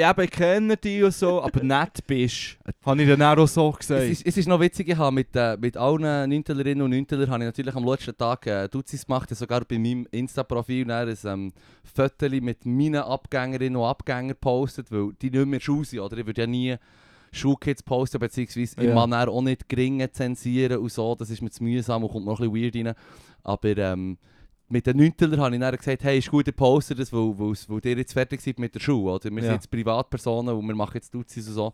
Ja, 0.00 0.14
ich 0.18 0.30
kenne 0.30 0.76
dich 0.76 1.02
und 1.04 1.12
so, 1.14 1.42
aber 1.42 1.62
nett 1.62 2.06
bist. 2.06 2.56
Habe 2.84 3.02
ich 3.02 3.08
dann 3.08 3.22
auch 3.38 3.46
so 3.46 3.70
gesagt. 3.70 4.02
Es 4.02 4.10
ist, 4.10 4.26
es 4.26 4.36
ist 4.38 4.48
noch 4.48 4.58
witzig, 4.58 4.88
ich 4.88 4.96
habe 4.96 5.14
mit, 5.14 5.28
äh, 5.34 5.56
mit 5.60 5.76
allen 5.76 6.30
Neuntelerinnen 6.30 6.82
und 6.82 6.90
Neuntelern 6.90 7.30
habe 7.30 7.44
ich 7.44 7.48
natürlich 7.48 7.74
am 7.74 7.84
letzten 7.84 8.16
Tag 8.16 8.46
äh, 8.46 8.68
Duzis 8.68 9.04
gemacht, 9.04 9.28
sogar 9.34 9.60
bei 9.64 9.78
meinem 9.78 10.06
Insta-Profil 10.10 10.90
ein 10.90 11.16
ähm, 11.24 11.52
Foto 11.84 12.28
mit 12.40 12.64
meinen 12.64 12.96
Abgängerinnen 13.02 13.76
und 13.76 13.86
Abgängern 13.86 14.28
gepostet, 14.28 14.90
weil 14.90 15.12
die 15.20 15.30
nicht 15.30 15.46
mehr 15.46 15.60
Schuhe 15.60 15.84
sind, 15.84 16.00
oder? 16.00 16.16
Ich 16.16 16.26
würde 16.26 16.40
ja 16.40 16.46
nie 16.46 16.76
Schulkids 17.32 17.82
posten, 17.82 18.18
beziehungsweise 18.18 18.76
ich 18.80 18.88
Ja. 18.88 18.94
kann 18.94 19.10
dann 19.10 19.28
auch 19.28 19.42
nicht 19.42 19.68
geringe 19.68 20.10
zensieren 20.10 20.78
und 20.78 20.90
so, 20.90 21.14
das 21.14 21.30
ist 21.30 21.42
mir 21.42 21.50
zu 21.50 21.62
mühsam 21.62 22.02
und 22.02 22.10
kommt 22.10 22.26
noch 22.26 22.40
ein 22.40 22.50
bisschen 22.50 22.74
weird 22.74 22.88
rein. 22.88 22.94
Aber 23.44 23.76
ähm, 23.76 24.18
mit 24.70 24.86
den 24.86 24.96
Neuntelern 24.98 25.40
habe 25.40 25.54
ich 25.54 25.60
dann 25.60 25.76
gesagt, 25.76 26.04
hey, 26.04 26.18
ist 26.18 26.30
gut, 26.30 26.46
ihr 26.46 26.52
postet 26.52 26.98
das, 26.98 27.12
weil, 27.12 27.36
weil, 27.38 27.54
weil 27.68 27.80
ihr 27.84 27.96
jetzt 27.98 28.12
fertig 28.12 28.40
seid 28.40 28.58
mit 28.58 28.74
der 28.74 28.80
Schule, 28.80 29.12
oder? 29.12 29.30
Wir 29.30 29.38
Ja. 29.38 29.42
sind 29.44 29.54
jetzt 29.54 29.70
Privatpersonen 29.70 30.54
und 30.54 30.66
wir 30.66 30.74
machen 30.74 30.92
jetzt 30.94 31.12
Duzis 31.12 31.48
und 31.48 31.54
so. 31.54 31.72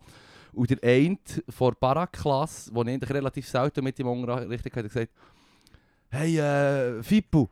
Und 0.53 0.69
der 0.69 0.77
eine 0.83 1.17
von 1.49 1.71
der 1.71 1.77
Barak-Klasse, 1.79 2.71
den 2.73 2.87
ich 2.87 2.93
eigentlich 2.95 3.09
relativ 3.11 3.47
selten 3.47 3.83
mit 3.83 3.99
ihm 3.99 4.07
unterrichtet 4.07 4.71
habe, 4.75 4.83
hat 4.85 4.93
gesagt, 4.93 5.11
hey, 6.09 6.39
äh, 6.39 7.03
Fippo, 7.03 7.49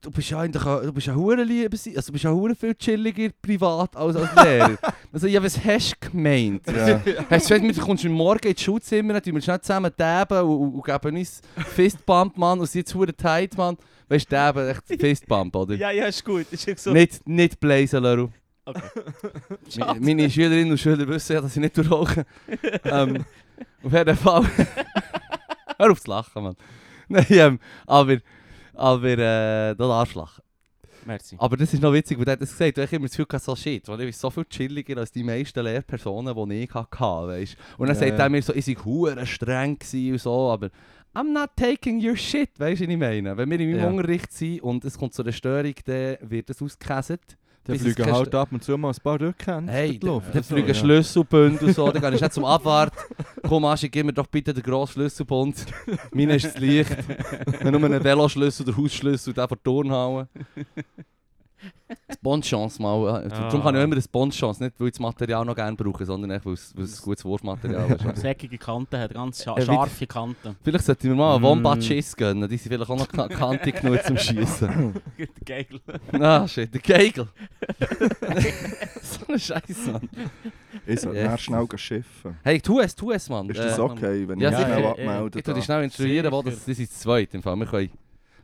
du 0.00 0.10
bist 0.10 0.30
ja 0.30 0.38
eigentlich 0.40 0.62
du 0.62 0.92
bist 0.92 1.06
ja 1.08 1.14
hure 1.14 1.42
lieb, 1.42 1.72
also 1.72 1.90
du 2.06 2.12
bist 2.12 2.24
ja 2.24 2.30
hure 2.32 2.54
viel 2.54 2.74
chilliger 2.74 3.28
privat 3.42 3.94
als 3.96 4.16
als 4.16 4.34
Lehrer. 4.44 4.78
also 5.12 5.26
ja, 5.26 5.42
was 5.42 5.62
hast 5.62 5.96
du 6.00 6.10
gemeint? 6.10 6.62
Ja. 6.68 7.00
Hast 7.28 7.50
du 7.50 7.58
gesagt, 7.60 7.76
du 7.78 7.84
kommst 7.84 8.04
morgen 8.04 8.46
ins 8.48 8.62
Schulzimmer, 8.62 9.20
dann 9.20 9.34
wir 9.34 9.42
schnell 9.42 9.60
zusammen 9.60 9.90
taben 9.94 10.40
und, 10.40 10.56
und, 10.58 10.74
und 10.76 10.84
geben 10.84 11.16
uns 11.18 11.42
Fistbump, 11.74 12.38
Mann, 12.38 12.60
und 12.60 12.66
sind 12.66 12.80
jetzt 12.80 12.94
hure 12.94 13.14
tight, 13.14 13.56
Mann. 13.58 13.76
Weißt 14.08 14.30
du, 14.30 14.36
taben, 14.36 14.68
echt 14.68 14.82
Fistbump, 15.00 15.54
oder? 15.56 15.74
Ja, 15.74 15.90
ja, 15.90 16.06
ist 16.06 16.24
gut. 16.24 16.46
Ist 16.50 16.68
echt 16.68 16.78
so. 16.78 16.92
Nicht, 16.92 17.26
nicht 17.26 17.58
blazen, 17.58 18.02
Leru. 18.02 18.28
Okay. 18.64 18.80
Meine 20.00 20.28
Schülerinnen 20.28 20.72
und 20.72 20.78
Schüler 20.78 21.06
wissen 21.06 21.34
ja, 21.34 21.40
dass 21.40 21.56
ich 21.56 21.62
nicht 21.62 21.90
rauche. 21.90 22.26
ähm, 22.84 23.24
auf 23.82 23.92
jeden 23.92 24.16
Fall. 24.16 24.44
Hör 25.78 25.90
auf 25.92 26.00
zu 26.00 26.10
lachen, 26.10 26.42
Mann. 26.42 26.56
Nein, 27.08 27.26
ähm, 27.30 27.60
aber, 27.86 28.18
aber 28.74 29.06
äh, 29.06 29.74
das 29.74 29.88
Arschlachen. 29.90 30.42
Merci. 31.04 31.36
Aber 31.38 31.56
das 31.56 31.72
ist 31.72 31.80
noch 31.80 31.92
witzig, 31.92 32.18
weil 32.18 32.26
hat 32.32 32.42
das 32.42 32.50
gesagt. 32.50 32.78
Ich 32.78 32.84
habe 32.84 32.96
immer 32.96 33.06
Gefühl, 33.06 33.26
gehabt, 33.26 33.44
so 33.44 33.54
shit, 33.54 33.86
weil 33.86 34.00
ich 34.00 34.16
so 34.16 34.28
viel 34.28 34.44
chilliger 34.44 34.98
als 34.98 35.12
die 35.12 35.22
meisten 35.22 35.62
Lehrpersonen, 35.62 36.34
die 36.48 36.64
ich 36.64 36.74
hatte, 36.74 36.98
weißt 37.00 37.56
Und 37.78 37.86
dann 37.86 37.94
Ja, 37.94 38.00
sagt 38.00 38.18
ja. 38.18 38.24
er 38.24 38.28
mir 38.28 38.42
so, 38.42 38.52
ich 38.52 38.66
war 38.84 39.24
streng 39.24 39.78
und 40.10 40.20
so, 40.20 40.50
aber 40.50 40.70
I'm 41.16 41.32
not 41.32 41.50
taking 41.56 41.98
your 42.06 42.14
shit, 42.16 42.50
weißt 42.58 42.80
du, 42.82 42.84
was 42.84 42.92
ich 42.92 42.98
meine? 42.98 43.36
Wenn 43.36 43.48
wir 43.50 43.58
in 43.58 43.70
meinem 43.70 43.80
Ja. 43.80 43.88
Unterricht 43.88 44.32
sind 44.32 44.60
und 44.62 44.84
es 44.84 44.98
kommt 44.98 45.14
zu 45.14 45.22
einer 45.22 45.32
Störung, 45.32 45.72
dann 45.86 46.16
wird 46.20 46.50
das 46.50 46.60
ausgehäselt. 46.60 47.22
Dann 47.64 47.76
es 47.76 47.82
fliegen 47.82 48.12
halt 48.12 48.32
ab 48.34 48.48
und 48.52 48.62
zu 48.62 48.76
mal 48.78 48.90
ein 48.90 48.96
paar 49.02 49.20
Rückhände 49.20 49.72
Hey, 49.72 49.98
dann 49.98 50.10
So, 50.10 50.20
fliegen 50.42 50.68
ja. 50.68 50.74
Schlüsselbunde 50.74 51.64
und 51.66 51.74
so, 51.74 51.90
dann 51.90 52.00
gehe 52.02 52.14
ich 52.14 52.20
nicht 52.20 52.32
zum 52.34 52.44
Abwart. 52.44 52.92
Komm 53.48 53.64
Aschi, 53.64 53.88
gib 53.88 54.04
mir 54.06 54.12
doch 54.12 54.26
bitte 54.28 54.52
den 54.54 54.62
grossen 54.62 54.92
Schlüsselbund. 54.92 55.64
Meine 56.12 56.36
ist 56.36 56.44
das 56.44 56.58
Licht. 56.58 56.96
Wenn 57.60 57.72
nur 57.72 57.82
einen 57.84 58.04
Veloschlüssel 58.04 58.68
oder 58.68 58.76
Hausschlüssel 58.76 59.30
und 59.32 59.38
den 59.38 59.48
vor 59.48 59.56
die 59.56 59.62
Mal. 62.22 63.24
äh, 63.24 63.28
Darum 63.28 63.62
kann 63.62 63.74
ich 63.74 63.80
auch 63.80 63.84
immer 63.84 63.94
das 63.94 64.08
Bonchance, 64.08 64.62
nicht 64.62 64.74
weil 64.78 64.88
ich 64.88 64.92
das 64.94 65.00
Material 65.00 65.44
noch 65.44 65.54
gerne 65.54 65.76
brauche, 65.76 66.04
sondern 66.04 66.30
weil 66.44 66.52
es, 66.54 66.76
weil 66.76 66.84
es 66.84 66.98
ein 67.00 67.04
gutes 67.04 67.24
Wurfmaterial 67.24 67.92
ist. 68.14 68.20
Säckige 68.20 68.58
Kanten 68.58 68.98
hat, 68.98 69.14
ganz 69.14 69.42
scha 69.44 69.52
Ja, 69.52 69.58
wie- 69.62 69.64
scharfe 69.66 70.06
Kanten. 70.06 70.56
Vielleicht 70.62 70.84
sollten 70.84 71.04
wir 71.08 71.14
mal 71.14 71.34
einen 71.34 71.42
Mm. 71.42 71.46
Wombat-Schiss 71.46 72.16
gönnen, 72.16 72.48
die 72.48 72.56
sind 72.56 72.72
vielleicht 72.72 72.90
auch 72.90 72.96
noch 72.98 73.08
ka- 73.08 73.28
kantig 73.28 73.76
genug 73.80 74.02
zum 74.04 74.16
Schießen. 74.18 74.94
Geil. 75.44 75.66
Ah, 76.12 76.46
shit, 76.48 76.72
der 76.74 76.80
Geigel. 76.80 77.28
so 79.02 79.32
ein 79.32 79.38
Scheiß, 79.38 79.86
Mann. 79.92 80.08
Ich 80.86 81.00
soll 81.00 81.14
Yes. 81.16 81.40
schnell 81.40 81.66
schiffen. 81.76 82.36
Hey, 82.42 82.60
tu 82.60 82.80
es, 82.80 82.94
tu 82.94 83.10
es, 83.12 83.28
Mann. 83.28 83.48
Ist 83.48 83.58
das 83.58 83.78
Äh, 83.78 83.80
okay, 83.80 84.28
wenn 84.28 84.38
ja, 84.40 84.50
ich 84.50 84.56
sicher. 84.56 84.68
schnell 84.68 84.82
Ja, 84.82 84.90
abmelde? 84.90 85.38
Ich 85.38 85.44
da? 85.44 85.52
dich 85.52 85.64
schnell 85.64 85.84
instruieren, 85.84 86.32
wo 86.32 86.42
das, 86.42 86.64
das 86.64 86.78
ist 86.78 86.92
das 86.92 87.00
zweite 87.00 87.36
im 87.36 87.42
Fall. 87.42 87.56
Wir 87.56 87.66
können, 87.66 87.90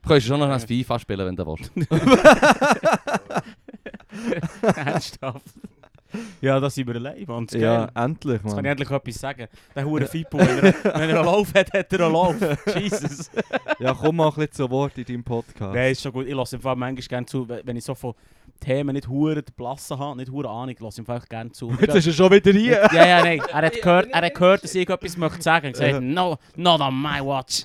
können 0.06 0.20
schon 0.20 0.40
noch 0.40 0.48
ein 0.48 0.60
FIFA 0.60 0.98
spielen, 0.98 1.26
wenn 1.26 1.36
du 1.36 1.46
willst. 1.46 1.70
Ernsthaft. 4.76 5.42
Ja, 6.42 6.60
da 6.60 6.68
sind 6.68 6.86
wir 6.88 6.96
allein, 6.96 7.24
Mann. 7.26 7.46
Das 7.46 7.54
ist 7.54 7.62
Ja, 7.62 7.86
geil. 7.86 8.04
endlich, 8.04 8.34
Jetzt 8.34 8.42
kann 8.42 8.50
ich 8.50 8.56
Mann. 8.56 8.64
endlich 8.66 8.90
etwas 8.90 9.14
sagen. 9.14 9.46
Der 9.74 9.84
hure 9.86 10.06
Fippo, 10.06 10.38
wenn 10.38 10.58
er, 10.58 10.74
wenn 10.84 11.08
er 11.08 11.16
einen 11.20 11.24
Lauf 11.24 11.54
hat, 11.54 11.72
hat 11.72 11.90
er 11.90 12.00
einen 12.00 12.12
Lauf. 12.12 12.36
Jesus. 12.78 13.30
Ja, 13.78 13.94
komm 13.94 14.16
mal 14.16 14.28
ein 14.28 14.34
bisschen 14.34 14.52
zu 14.52 14.70
Wort 14.70 14.98
in 14.98 15.04
deinem 15.06 15.24
Podcast. 15.24 15.74
Nein, 15.74 15.92
ist 15.92 16.02
schon 16.02 16.12
gut. 16.12 16.26
Ich 16.26 16.34
lasse 16.34 16.56
im 16.56 16.62
Fall 16.62 16.76
manchmal 16.76 17.06
gerne 17.08 17.26
zu, 17.26 17.48
wenn 17.48 17.66
wenn 17.66 17.76
ich 17.76 17.84
so 17.84 17.94
von 17.94 18.12
Themen 18.60 18.94
nicht 18.94 19.08
hure 19.08 19.42
blassen 19.56 19.98
habe, 19.98 20.18
nicht 20.18 20.30
hure 20.30 20.50
Ahnung, 20.50 20.76
lasse 20.80 20.96
ich 20.96 20.98
im 20.98 21.06
Fall 21.06 21.16
echt 21.16 21.30
gerne 21.30 21.50
zu. 21.50 21.72
Jetzt 21.80 21.94
ist 21.94 22.06
er 22.08 22.12
schon 22.12 22.30
wieder 22.30 22.52
hier. 22.52 22.86
ja, 22.92 23.06
ja, 23.06 23.20
nein. 23.22 23.40
Er 23.50 23.62
hat 23.62 23.72
gehört, 23.80 24.08
er 24.12 24.22
hat 24.26 24.34
gehört 24.34 24.64
dass 24.64 24.74
ich 24.74 24.86
etwas 24.88 25.16
möchte 25.16 25.40
sagen. 25.42 25.68
Ich 25.68 25.72
gesagt, 25.72 26.02
no, 26.02 26.36
not 26.56 26.80
on 26.82 26.94
my 27.00 27.20
watch. 27.24 27.64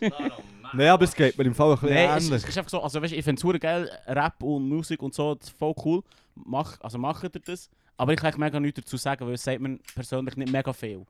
Nein, 0.74 0.88
aber 0.90 1.04
es 1.04 1.16
geht 1.16 1.38
mir 1.38 1.46
im 1.46 1.56
Fall 1.56 1.72
ein 1.72 1.80
bisschen 1.80 1.96
Nein, 1.96 2.18
es, 2.18 2.26
ähnlich. 2.26 2.44
es 2.44 2.50
ist 2.50 2.58
einfach 2.58 2.70
so, 2.70 2.82
also 2.82 3.02
weißt, 3.02 3.14
ich 3.14 3.24
finde 3.24 3.48
es 3.54 3.60
geil, 3.60 3.90
Rap 4.08 4.42
und 4.44 4.68
Musik 4.68 5.02
und 5.02 5.14
so, 5.14 5.36
das 5.36 5.50
ist 5.50 5.58
voll 5.58 5.74
cool. 5.86 6.04
Mach, 6.36 6.80
also 6.82 6.98
macht 6.98 7.24
ihr 7.24 7.30
das. 7.30 7.70
Aber 7.98 8.14
ich 8.14 8.20
kann 8.20 8.28
eigentlich 8.28 8.40
mega 8.40 8.60
nichts 8.60 8.82
dazu 8.82 8.98
sagen, 8.98 9.26
weil 9.26 9.34
es 9.34 9.44
sagt 9.44 9.60
mir 9.60 9.80
persönlich 9.96 10.38
nicht 10.38 10.52
mega 10.52 10.72
viel. 10.72 11.06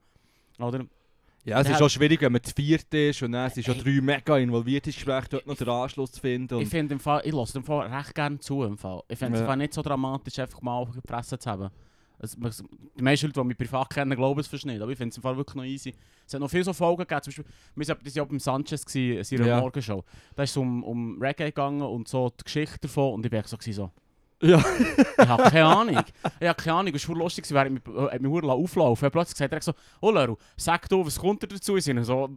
Oder? 0.58 0.86
Ja, 1.44 1.60
es 1.60 1.68
ist 1.68 1.78
schon 1.78 1.88
schwierig, 1.88 2.20
wenn 2.20 2.32
man 2.32 2.42
zu 2.42 2.52
viert 2.54 2.92
ist 2.92 3.22
und 3.22 3.32
dann 3.32 3.50
sind 3.50 3.64
schon 3.64 3.78
drei 3.78 4.00
mega 4.02 4.36
involviert 4.36 4.86
ins 4.86 4.96
Gespräch, 4.96 5.28
dort 5.28 5.46
noch 5.46 5.56
den 5.56 5.68
Anschluss 5.68 6.12
zu 6.12 6.20
finden. 6.20 6.60
Ich 6.60 6.68
finde 6.68 6.94
im 6.94 7.00
Fall, 7.00 7.22
ich 7.24 7.32
lasse 7.32 7.58
im 7.58 7.64
Fall 7.64 7.86
recht 7.86 8.14
gerne 8.14 8.38
zu 8.38 8.64
im 8.64 8.76
Fall. 8.76 9.02
Ich 9.08 9.18
finde 9.18 9.38
es 9.40 9.46
Ja. 9.46 9.56
nicht 9.56 9.72
so 9.72 9.80
dramatisch, 9.82 10.38
einfach 10.38 10.60
mal 10.60 10.78
auf 10.78 10.90
die 10.90 11.00
Presse 11.00 11.38
zu 11.38 11.50
haben. 11.50 11.70
Es, 12.20 12.36
die 12.36 13.02
meisten 13.02 13.26
Leute, 13.26 13.40
die 13.40 13.46
mich 13.46 13.58
privat 13.58 13.90
kennen, 13.90 14.16
glauben 14.16 14.40
es 14.40 14.48
fast 14.48 14.66
nicht. 14.66 14.80
Aber 14.80 14.90
ich 14.90 14.98
finde 14.98 15.10
es 15.10 15.16
im 15.16 15.22
Fall 15.22 15.36
wirklich 15.36 15.54
noch 15.54 15.64
easy. 15.64 15.94
Es 16.26 16.34
hat 16.34 16.40
noch 16.40 16.50
viele 16.50 16.64
so 16.64 16.72
Folgen 16.72 17.02
gegeben. 17.06 17.22
Zum 17.22 17.30
Beispiel, 17.30 17.44
wir 17.76 17.88
waren 17.88 18.12
ja 18.12 18.24
beim 18.24 18.40
Sanchez, 18.40 18.84
in 18.94 19.22
seiner 19.24 19.46
Ja. 19.46 19.60
Morgenshow. 19.60 20.04
Da 20.34 20.42
ist 20.42 20.50
es 20.50 20.56
um, 20.56 20.82
um 20.82 21.22
Reggae 21.22 21.46
gegangen 21.46 21.82
und 21.82 22.08
so 22.08 22.30
die 22.30 22.44
Geschichte 22.44 22.80
davon. 22.82 23.14
Und 23.14 23.26
ich 23.26 23.32
war 23.32 23.42
so, 23.46 23.56
so 23.60 23.92
ja. 24.40 24.58
ich 25.18 25.28
habe 25.28 25.42
keine 25.50 25.64
Ahnung. 25.66 25.98
Ich 26.40 26.46
habe 26.46 26.62
keine 26.62 26.76
Ahnung. 26.76 26.94
Es 26.94 27.08
war 27.08 27.16
lustig, 27.16 27.44
während 27.50 27.78
ich 27.78 27.86
mich, 27.86 27.96
äh, 28.12 28.18
mich 28.18 28.30
verdammt 28.30 28.52
auflaufen. 28.52 29.06
Hat 29.06 29.12
plötzlich 29.12 29.34
gesagt, 29.34 29.52
er 29.52 29.56
hat 29.56 29.62
so, 29.64 29.72
oh 30.00 30.10
Leru, 30.10 30.36
sag 30.56 30.88
du, 30.88 31.04
was 31.04 31.18
kommt 31.18 31.42
da 31.42 31.46
dazu? 31.46 31.76
Ich 31.76 31.84
so, 31.84 32.28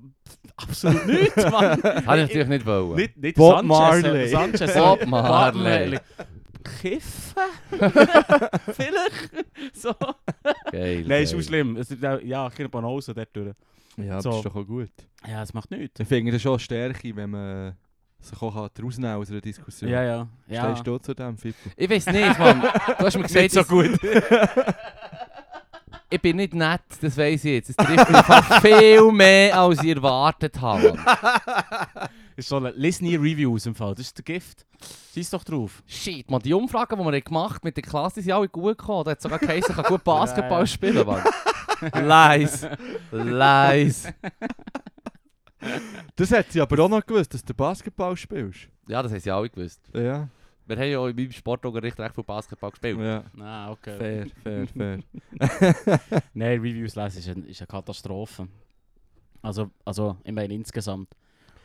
absolut 0.55 1.05
nichts, 1.05 1.36
Mann. 1.51 1.82
Hätte 1.82 1.99
ich 1.99 2.05
natürlich 2.05 2.47
nicht 2.47 2.65
wollen. 2.65 2.95
Nicht, 2.95 3.17
nicht 3.17 3.38
Bob 3.38 3.55
Sanchez, 3.57 3.67
Marley. 3.67 4.23
äh, 4.23 4.27
Sanchez, 4.29 4.73
Bob 4.73 5.01
äh, 5.01 5.05
Marley. 5.05 5.99
Kiffen? 6.62 7.43
Vielleicht? 8.74 9.45
so. 9.74 9.93
Geil. 10.72 11.03
Nein, 11.07 11.24
ist 11.24 11.36
auch 11.36 11.41
schlimm. 11.41 11.76
Es 11.78 11.91
ist, 11.91 12.01
ja, 12.01 12.49
keine 12.49 12.70
Banause 12.70 13.14
dort 13.14 13.30
durch. 13.36 13.53
Ja, 13.97 14.16
das 14.16 14.24
So. 14.24 14.38
ist 14.38 14.45
doch 14.45 14.55
auch 14.55 14.66
gut. 14.66 14.89
Ja, 15.28 15.41
das 15.41 15.53
macht 15.53 15.70
nichts. 15.72 15.99
Ich 15.99 16.07
finde 16.07 16.32
das 16.32 16.41
schon 16.41 16.53
eine 16.53 16.59
Stärke, 16.59 17.14
wenn 17.16 17.30
man 17.30 17.76
sich 18.20 18.41
auch 18.41 18.53
kann 18.53 18.70
rausnehmen 18.86 19.16
aus 19.18 19.30
einer 19.32 19.41
Diskussion. 19.41 19.89
Ja, 19.91 20.03
ja. 20.03 20.28
ja. 20.47 20.72
Stehst 20.72 20.88
du 20.88 20.97
zu 20.99 21.14
dem, 21.14 21.38
Fippo? 21.38 21.70
Ich 21.76 21.89
weiß 21.89 22.05
nicht, 22.07 22.39
Mann. 22.39 22.62
Du 22.62 23.05
hast 23.05 23.18
mir 23.18 23.24
gesagt, 23.24 23.43
Nicht 23.43 23.53
so 23.53 23.64
gut. 23.64 23.99
ich 26.09 26.22
bin 26.22 26.38
nicht 26.38 26.53
nett, 26.53 26.82
das 27.01 27.18
weiß 27.18 27.43
ich 27.45 27.51
jetzt. 27.51 27.70
Es 27.72 27.76
trifft 27.76 28.09
mich 28.09 28.62
viel 28.62 29.12
mehr, 29.12 29.59
als 29.59 29.84
ich 29.84 29.89
erwartet 29.89 30.59
habe. 30.62 30.93
Mann. 30.93 32.09
Ist 32.36 32.49
so 32.49 32.57
ein 32.57 32.73
Lies 32.75 33.01
nie 33.01 33.15
Reviews 33.15 33.65
im 33.65 33.75
Fall. 33.75 33.95
Das 33.95 34.05
ist 34.07 34.17
der 34.17 34.23
Gift. 34.23 34.65
Scheiß 35.13 35.29
doch 35.32 35.43
drauf. 35.43 35.84
Shit, 35.86 36.29
man, 36.29 36.41
die 36.41 36.53
Umfragen, 36.53 36.97
die 36.97 37.03
wir 37.03 37.11
haben 37.11 37.23
gemacht 37.23 37.63
mit 37.63 37.75
der 37.75 37.84
Klasse, 37.84 38.15
die 38.15 38.21
sind 38.21 38.34
alle 38.34 38.47
gut 38.47 38.77
gekommen. 38.77 39.03
Da 39.05 39.11
hat 39.11 39.21
sogar 39.21 39.39
geheißen, 39.39 39.71
ich 39.71 39.75
kann 39.75 39.86
gut 39.86 40.03
Basketball 40.03 40.65
spielen, 40.67 41.05
Mann. 41.05 41.23
Lies. 42.39 42.67
Lies. 43.11 44.07
Das 46.15 46.32
hat 46.32 46.51
sie 46.51 46.61
aber 46.61 46.84
auch 46.84 46.89
noch 46.89 47.05
gewusst, 47.05 47.34
dass 47.34 47.43
du 47.43 47.53
Basketball 47.53 48.15
spielst. 48.15 48.67
Ja, 48.88 49.01
das 49.03 49.11
haben 49.11 49.19
sie 49.19 49.32
alle 49.32 49.49
gewusst. 49.49 49.82
Ja. 49.93 50.27
Wir 50.65 50.77
haben 50.77 50.89
ja 50.89 50.99
auch 50.99 51.07
in 51.07 51.15
meinem 51.15 51.32
Sportunterricht 51.32 51.99
recht 51.99 52.15
viel 52.15 52.23
Basketball 52.23 52.71
gespielt. 52.71 52.99
ja. 52.99 53.23
Ah, 53.39 53.71
okay. 53.71 53.97
Fair, 53.97 54.27
fair, 54.43 54.67
fair. 54.67 56.21
Nein, 56.34 56.59
Reviews 56.61 56.95
lesen 56.95 57.19
ist 57.19 57.29
eine, 57.29 57.45
ist 57.45 57.61
eine 57.61 57.67
Katastrophe. 57.67 58.47
Also, 59.41 59.71
also, 59.84 60.17
ich 60.23 60.32
meine 60.32 60.53
insgesamt. 60.53 61.09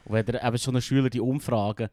Und 0.07 0.13
wenn 0.15 0.27
ihr 0.27 0.43
eben 0.43 0.59
schon 0.59 0.75
eine 0.75 0.81
Schüler 0.83 1.11
die 1.11 1.21
Umfragen, 1.21 1.89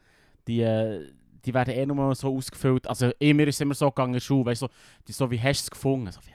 die, 0.47 0.61
äh, 0.61 1.11
die 1.45 1.53
werden 1.53 1.73
eh 1.73 1.85
nur 1.85 2.15
so 2.15 2.35
ausgefüllt. 2.35 2.87
Also, 2.87 3.11
eh, 3.19 3.33
mir 3.33 3.47
ist 3.47 3.55
es 3.55 3.61
immer 3.61 3.73
so 3.73 3.89
gegangen 3.89 4.11
in 4.11 4.13
der 4.13 4.19
Schule, 4.21 4.45
weißt 4.45 4.61
du, 4.61 4.67
so, 4.67 4.71
die 5.07 5.11
so 5.11 5.29
wie 5.31 5.41
hast 5.41 5.63
du 5.63 5.65
es 5.65 5.71
gefunden? 5.71 6.11
So 6.11 6.21
wie, 6.21 6.33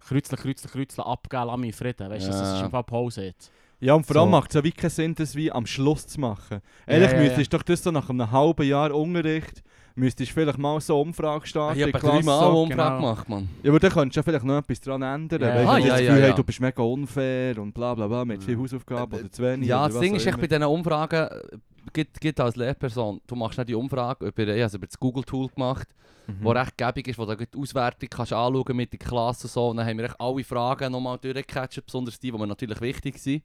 Kreuzle, 0.00 0.36
Kreuzle, 0.36 0.68
Kreuzle, 0.70 1.04
abgeben, 1.04 1.46
lass 1.46 1.58
mich 1.58 1.68
in 1.68 1.72
Frieden. 1.72 2.10
Weißt 2.10 2.26
du, 2.26 2.30
das 2.32 2.40
ist 2.52 2.58
Ja. 2.60 2.64
im 2.66 2.70
Fall 2.70 2.84
Pause 2.84 3.24
jetzt. 3.24 3.50
Ja, 3.80 3.92
und 3.94 4.06
vor 4.06 4.16
allem 4.16 4.26
So. 4.28 4.30
macht 4.30 4.50
es 4.50 4.54
ja 4.54 4.64
wie 4.64 4.72
keinen 4.72 4.90
Sinn, 4.90 5.14
das 5.14 5.34
wie 5.34 5.50
am 5.52 5.66
Schluss 5.66 6.06
zu 6.06 6.20
machen. 6.20 6.60
Ehrlich, 6.86 7.10
Ja, 7.10 7.16
ja, 7.16 7.22
müsstest 7.24 7.52
doch 7.52 7.62
das 7.62 7.82
so 7.82 7.90
nach 7.90 8.08
einem 8.08 8.30
halben 8.30 8.66
Jahr 8.66 8.94
Unterricht, 8.94 9.62
müsstest 9.96 10.30
du 10.30 10.34
vielleicht 10.34 10.58
mal 10.58 10.80
so 10.80 10.94
eine 10.94 11.02
Umfrage 11.02 11.46
starten. 11.46 11.78
Ich 11.78 11.82
habe 11.86 11.98
dreimal 11.98 12.22
so. 12.22 12.62
Umfrage 12.62 12.68
genau. 12.96 12.96
gemacht, 13.00 13.28
Mann. 13.28 13.48
Ja, 13.62 13.70
aber 13.70 13.80
dann 13.80 13.90
könntest 13.90 14.16
du 14.16 14.18
ja 14.20 14.22
vielleicht 14.22 14.44
noch 14.44 14.58
etwas 14.58 14.80
daran 14.80 15.02
ändern. 15.02 15.40
Ja. 15.42 15.48
Weißt, 15.54 15.66
Ah, 15.68 15.74
wenn 15.76 15.82
du 15.82 15.88
ja, 15.88 15.92
das 15.94 16.00
ja, 16.02 16.06
Gefühl 16.08 16.22
ja. 16.22 16.28
hast, 16.30 16.38
du 16.38 16.44
bist 16.44 16.60
mega 16.60 16.82
unfair 16.82 17.58
und 17.58 17.72
bla 17.72 17.94
bla 17.94 18.06
bla, 18.06 18.24
mit 18.24 18.42
viel 18.44 18.56
Hausaufgaben 18.58 19.18
oder 19.20 19.30
zu 19.32 19.42
wenig. 19.42 19.68
Ja, 19.68 19.88
das 19.88 19.98
Ding 19.98 20.14
ist, 20.14 20.26
echt 20.26 20.40
bei 20.40 20.46
diesen 20.46 20.62
Umfragen, 20.64 21.28
äh, 21.28 21.56
gibt, 21.92 22.20
gibt 22.20 22.38
als 22.40 22.56
Lehrperson, 22.56 23.20
du 23.26 23.34
machst 23.36 23.58
nicht 23.58 23.68
die 23.70 23.74
Umfrage 23.74 24.26
über, 24.26 24.42
ich 24.42 24.48
habe 24.50 24.60
es 24.62 24.74
über 24.74 24.86
das 24.86 24.98
Google-Tool 25.00 25.48
gemacht, 25.48 25.88
Mhm. 26.28 26.38
wo 26.40 26.50
recht 26.50 26.76
gäbig 26.76 27.06
ist, 27.06 27.18
wo 27.20 27.24
du 27.24 27.36
die 27.36 27.46
Auswertung 27.56 28.08
kannst 28.10 28.32
anschauen 28.32 28.76
mit 28.76 28.92
der 28.92 28.98
Klasse 28.98 29.46
und 29.46 29.50
so. 29.52 29.68
Und 29.68 29.76
dann 29.76 29.86
haben 29.86 29.96
wir 29.96 30.06
echt 30.06 30.20
alle 30.20 30.42
Fragen 30.42 30.90
nochmal 30.90 31.18
durchgecatcht, 31.18 31.86
besonders 31.86 32.18
die, 32.18 32.32
die 32.32 32.36
mir 32.36 32.48
natürlich 32.48 32.80
wichtig 32.80 33.16
sind. 33.18 33.44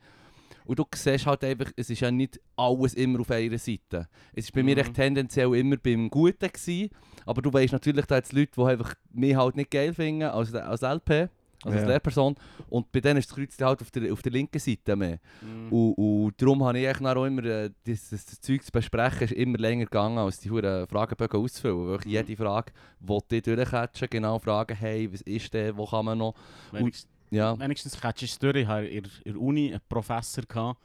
Und 0.65 0.79
du 0.79 0.85
siehst 0.93 1.25
halt 1.25 1.43
einfach, 1.43 1.71
es 1.75 1.89
ist 1.89 1.99
ja 2.01 2.11
nicht 2.11 2.39
alles 2.55 2.93
immer 2.93 3.21
auf 3.21 3.31
einer 3.31 3.57
Seite. 3.57 4.07
Es 4.33 4.47
war 4.47 4.61
bei 4.61 4.63
mir 4.63 4.75
Mhm. 4.75 4.81
echt 4.81 4.93
tendenziell 4.93 5.53
immer 5.55 5.77
beim 5.77 6.09
Guten 6.09 6.47
gewesen, 6.51 6.89
aber 7.25 7.41
du 7.41 7.51
weißt 7.51 7.73
natürlich, 7.73 8.05
da 8.05 8.15
jetzt 8.17 8.33
Leute, 8.33 8.51
die 8.55 8.61
einfach 8.63 8.93
mich 9.11 9.35
halt 9.35 9.55
nicht 9.55 9.71
geil 9.71 9.93
finden 9.93 10.23
als, 10.23 10.53
als 10.53 10.81
LP, 10.81 11.29
also 11.63 11.77
als 11.77 11.81
Ja. 11.83 11.87
Lehrperson. 11.89 12.35
Und 12.69 12.91
bei 12.91 12.99
denen 13.01 13.17
ist 13.19 13.29
das 13.29 13.35
Kreuz 13.37 13.55
halt 13.61 13.81
auf 13.81 13.91
der, 13.91 14.11
auf 14.11 14.21
der 14.23 14.31
linken 14.31 14.57
Seite 14.59 14.95
mehr. 14.95 15.19
Mhm. 15.41 15.71
Und, 15.71 15.93
und 15.93 16.41
darum 16.41 16.63
habe 16.63 16.79
ich 16.79 16.87
auch 16.89 17.25
immer 17.25 17.43
äh, 17.43 17.69
das, 17.85 18.09
das, 18.09 18.25
das 18.25 18.41
Zeug 18.41 18.63
zu 18.63 18.71
besprechen, 18.71 19.23
ist 19.25 19.33
immer 19.33 19.57
länger 19.59 19.85
gegangen, 19.85 20.17
als 20.17 20.39
die 20.39 20.49
huren 20.49 20.87
Fragebögen 20.87 21.39
auszufüllen. 21.39 21.87
Weil 21.87 21.99
ich 21.99 22.05
jede 22.05 22.35
Frage, 22.35 22.71
die 22.99 23.35
ich 23.35 23.43
durchcatchen, 23.43 24.07
genau 24.09 24.39
fragen, 24.39 24.75
hey, 24.75 25.11
was 25.11 25.21
ist 25.21 25.53
der, 25.53 25.75
wo 25.77 25.85
kann 25.85 26.05
man 26.05 26.17
noch... 26.17 26.33
Wenigstens, 26.71 27.07
Ja, 27.31 27.57
wenigstens 27.59 27.99
catchst 27.99 28.21
du 28.21 28.25
es 28.25 28.37
durch. 28.39 28.55
Ich 28.57 28.67
hatte 28.67 28.85
in 28.87 29.03
der 29.25 29.35
Uni 29.41 29.71
einen 29.71 29.81
Professor, 29.89 30.43
gehabt, 30.47 30.79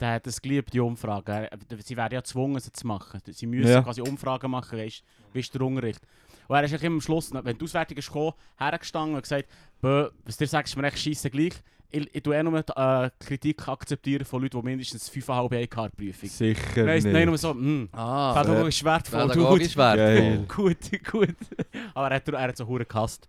der 0.00 0.12
hat 0.12 0.26
es 0.28 0.40
geliebt, 0.40 0.72
die 0.72 0.80
Umfragen. 0.80 1.30
Er- 1.30 1.50
Sie 1.84 1.96
werden 1.96 2.14
ja 2.14 2.20
gezwungen, 2.20 2.60
sie 2.60 2.70
zu 2.72 2.86
machen. 2.86 3.20
Sie 3.26 3.46
müssen 3.46 3.70
Ja. 3.72 3.82
quasi 3.82 4.00
Umfragen 4.00 4.50
machen, 4.50 4.78
weißt 4.78 5.02
wie 5.32 5.40
ist 5.40 5.52
der 5.52 5.60
Unterricht. 5.62 6.00
Und 6.46 6.56
er 6.56 6.62
ist 6.64 6.70
eigentlich 6.70 6.84
immer 6.84 6.94
am 6.96 7.00
Schluss, 7.00 7.30
wenn 7.34 7.58
die 7.58 7.64
Auswertung 7.64 7.98
ist 7.98 8.06
gekommen, 8.06 8.32
hergestanden 8.56 9.16
und 9.16 9.22
gesagt, 9.22 9.48
«Bö, 9.82 10.08
was 10.24 10.36
dir 10.36 10.46
sagst, 10.46 10.72
ist 10.72 10.76
mir 10.80 10.86
echt 10.86 10.98
scheisse 11.00 11.28
gleich. 11.30 11.52
Ich, 11.90 12.08
ich 12.14 12.22
tue 12.22 12.36
eh 12.36 12.42
nur 12.42 12.62
die, 12.62 12.72
äh, 12.76 13.10
Kritik 13.18 13.66
akzeptieren 13.66 14.24
von 14.24 14.42
Leuten, 14.42 14.60
die 14.60 14.64
mindestens 14.64 15.10
5,5 15.10 15.28
haben 15.28 15.54
in 15.54 15.68
der 15.68 15.88
Prüfung. 15.96 16.28
Sicher 16.28 16.84
Nein, 16.84 17.02
nicht. 17.02 17.12
nein, 17.12 17.26
nur 17.26 17.38
so, 17.38 17.50
hm, 17.54 17.88
ah, 17.92 18.34
pädagogisch 18.34 18.84
wertvoll, 18.84 19.26
pädagogisch 19.28 19.74
Geil. 19.74 19.96
wertvoll. 19.98 20.46
gut, 20.74 21.10
gut. 21.10 21.36
Aber 21.94 22.08
er 22.10 22.16
hat, 22.16 22.28
er 22.28 22.40
hat 22.40 22.56
so 22.56 22.66
hure 22.66 22.84
gehasst. 22.84 23.26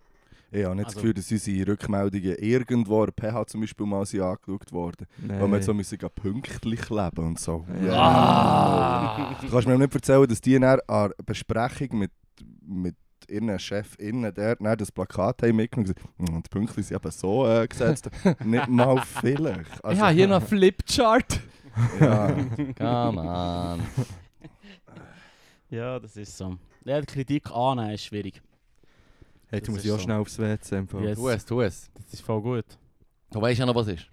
Ich 0.51 0.65
habe 0.65 0.75
nicht 0.75 0.85
Also- 0.85 0.95
das 0.95 0.95
Gefühl, 0.95 1.13
dass 1.13 1.31
unsere 1.31 1.67
Rückmeldungen 1.71 2.35
irgendwo 2.37 3.03
an 3.03 3.11
PH 3.19 3.45
zum 3.47 3.61
Beispiel 3.61 3.85
mal 3.85 4.05
sind 4.05 4.21
angeschaut 4.21 4.71
worden. 4.71 5.05
Nein. 5.17 5.41
Weil 5.41 5.47
wir 5.49 5.55
jetzt 5.57 5.65
so 5.65 5.73
müssen 5.73 5.97
pünktlich 6.15 6.89
leben 6.89 7.25
und 7.27 7.39
so. 7.39 7.65
Ja. 7.85 7.93
Ah! 7.93 9.35
Du 9.41 9.49
kannst 9.49 9.67
mir 9.67 9.77
nicht 9.77 9.93
erzählen, 9.93 10.27
dass 10.27 10.41
die 10.41 10.55
an 10.55 10.61
der 10.89 11.11
Besprechung 11.25 11.99
mit, 11.99 12.11
mit 12.65 12.95
ihren 13.29 13.59
ChefInnen 13.59 14.33
der 14.33 14.55
dann 14.55 14.77
das 14.77 14.91
Plakat 14.91 15.43
haben 15.43 15.55
mitgenommen 15.57 15.91
und 15.91 15.95
gesagt, 15.95 16.17
«Hm, 16.31 16.43
die 16.43 16.49
Pünktchen 16.49 16.81
sind 16.83 16.95
eben 16.97 17.11
so 17.11 17.45
äh, 17.47 17.67
gesetzt. 17.67 18.09
nicht 18.43 18.67
mal 18.69 19.03
vielleicht. 19.21 19.69
ich 19.75 19.85
Also, 19.85 20.01
habe 20.01 20.13
hier 20.13 20.27
noch 20.27 20.37
einen 20.39 20.47
Flipchart. 20.47 21.39
Ja. 21.99 22.27
Come 22.77 23.21
on. 23.21 23.81
Ja, 25.69 25.99
das 25.99 26.17
ist 26.17 26.35
so. 26.35 26.57
Ja, 26.85 26.99
die 26.99 27.05
Kritik 27.05 27.51
annehmen 27.51 27.91
ist 27.91 28.05
schwierig. 28.05 28.41
Hey, 29.49 29.57
jetzt 29.59 29.67
Das 29.67 29.69
muss 29.69 29.79
ist 29.79 29.85
ich 29.85 29.91
auch 29.91 29.97
so. 29.97 30.03
schnell 30.03 30.17
aufs 30.17 30.37
WC. 30.39 30.85
Fall. 30.87 31.03
Yes. 31.03 31.17
Tu 31.17 31.29
es, 31.29 31.45
tu 31.45 31.61
es. 31.61 31.91
Das 31.93 32.13
ist 32.13 32.21
voll 32.21 32.41
gut. 32.41 32.65
Du 33.31 33.41
weißt 33.41 33.59
ja 33.59 33.65
noch, 33.65 33.75
was 33.75 33.87
ist. 33.87 34.07